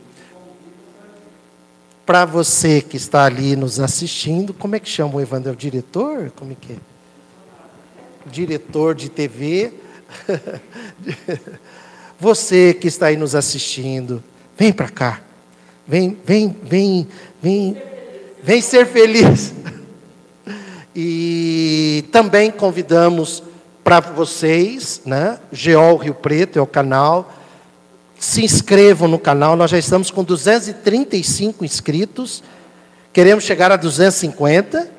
Para 2.05 2.25
você 2.25 2.81
que 2.81 2.97
está 2.97 3.25
ali 3.25 3.55
nos 3.55 3.79
assistindo, 3.79 4.53
como 4.53 4.75
é 4.75 4.79
que 4.79 4.89
chama 4.89 5.15
o 5.15 5.21
Evandro? 5.21 5.49
É 5.49 5.53
o 5.53 5.55
diretor? 5.55 6.31
Como 6.35 6.51
é 6.51 6.55
que 6.59 6.73
é? 6.73 6.77
Diretor 8.29 8.95
de 8.95 9.09
TV. 9.09 9.73
Você 12.19 12.73
que 12.75 12.87
está 12.87 13.07
aí 13.07 13.17
nos 13.17 13.33
assistindo, 13.33 14.23
vem 14.55 14.71
para 14.71 14.89
cá. 14.89 15.21
Vem, 15.87 16.15
vem, 16.23 16.55
vem, 16.63 17.07
vem, 17.41 17.81
vem 18.43 18.61
ser 18.61 18.85
feliz. 18.85 19.51
E 20.95 22.05
também 22.11 22.51
convidamos 22.51 23.41
para 23.83 23.99
vocês, 23.99 25.01
né? 25.05 25.39
Geol 25.51 25.97
Rio 25.97 26.13
Preto 26.13 26.59
é 26.59 26.61
o 26.61 26.67
canal. 26.67 27.33
Se 28.19 28.43
inscrevam 28.43 29.07
no 29.07 29.17
canal, 29.17 29.55
nós 29.55 29.71
já 29.71 29.79
estamos 29.79 30.11
com 30.11 30.23
235 30.23 31.65
inscritos. 31.65 32.43
Queremos 33.11 33.43
chegar 33.43 33.71
a 33.71 33.75
250. 33.75 34.89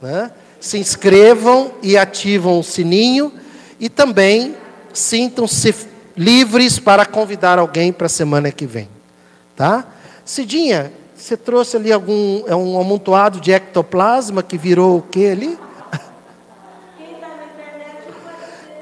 Né? 0.00 0.30
Se 0.58 0.78
inscrevam 0.78 1.72
e 1.82 1.96
ativam 1.96 2.58
o 2.58 2.64
sininho. 2.64 3.32
E 3.78 3.88
também 3.88 4.56
sintam-se 4.92 5.74
livres 6.16 6.78
para 6.78 7.06
convidar 7.06 7.58
alguém 7.58 7.92
para 7.92 8.06
a 8.06 8.10
semana 8.10 8.50
que 8.50 8.66
vem. 8.66 8.88
Tá? 9.54 9.86
Cidinha, 10.24 10.92
você 11.22 11.36
trouxe 11.36 11.76
ali 11.76 11.92
algum 11.92 12.42
é 12.48 12.56
um 12.56 12.80
amontoado 12.80 13.40
de 13.40 13.52
ectoplasma 13.52 14.42
que 14.42 14.58
virou 14.58 14.98
o 14.98 15.02
que 15.02 15.24
ali? 15.24 15.56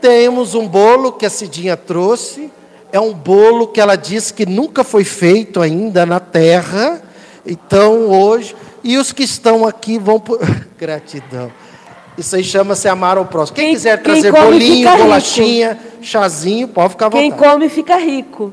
Temos 0.00 0.54
um 0.54 0.66
bolo 0.66 1.12
que 1.12 1.26
a 1.26 1.30
Cidinha 1.30 1.76
trouxe. 1.76 2.50
É 2.90 2.98
um 2.98 3.12
bolo 3.12 3.66
que 3.66 3.78
ela 3.78 3.94
disse 3.94 4.32
que 4.32 4.46
nunca 4.46 4.82
foi 4.82 5.04
feito 5.04 5.60
ainda 5.60 6.06
na 6.06 6.18
terra. 6.18 7.02
Então 7.44 8.10
hoje. 8.10 8.56
E 8.82 8.96
os 8.96 9.12
que 9.12 9.22
estão 9.22 9.66
aqui 9.66 9.98
vão. 9.98 10.18
Por... 10.18 10.40
Gratidão. 10.78 11.52
Isso 12.16 12.34
aí 12.36 12.42
chama-se 12.42 12.88
amar 12.88 13.18
ao 13.18 13.26
próximo. 13.26 13.56
Quem, 13.56 13.66
quem 13.66 13.74
quiser 13.74 14.02
trazer 14.02 14.32
bolinho, 14.32 14.90
bolachinha, 14.96 15.72
rico. 15.72 16.04
chazinho, 16.06 16.68
pode 16.68 16.92
ficar 16.92 17.06
à 17.06 17.08
vontade. 17.10 17.30
Quem 17.30 17.38
come 17.38 17.68
fica 17.68 17.98
rico. 17.98 18.50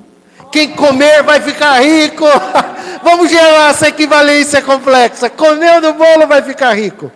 Quem 0.52 0.72
comer 0.72 1.24
vai 1.24 1.40
ficar 1.40 1.80
rico. 1.80 2.26
Vamos 3.04 3.30
gerar 3.30 3.70
essa 3.70 3.88
equivalência 3.88 4.62
complexa. 4.62 5.30
Comeu 5.30 5.80
do 5.82 5.94
bolo 5.94 6.28
vai 6.28 6.42
ficar 6.42 6.74
rico. 6.74 7.10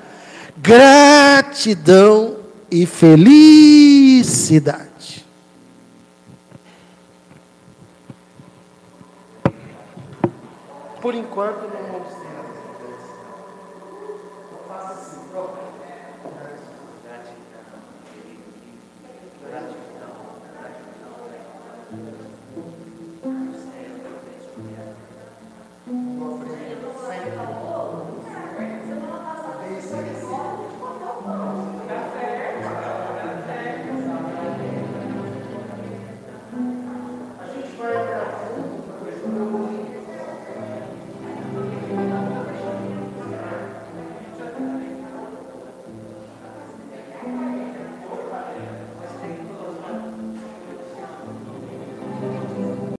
Gratidão 0.58 2.38
e 2.70 2.86
felicidade. 2.86 4.92
Por 11.02 11.16
enquanto, 11.16 11.64
não 11.64 11.92
vamos 11.92 12.21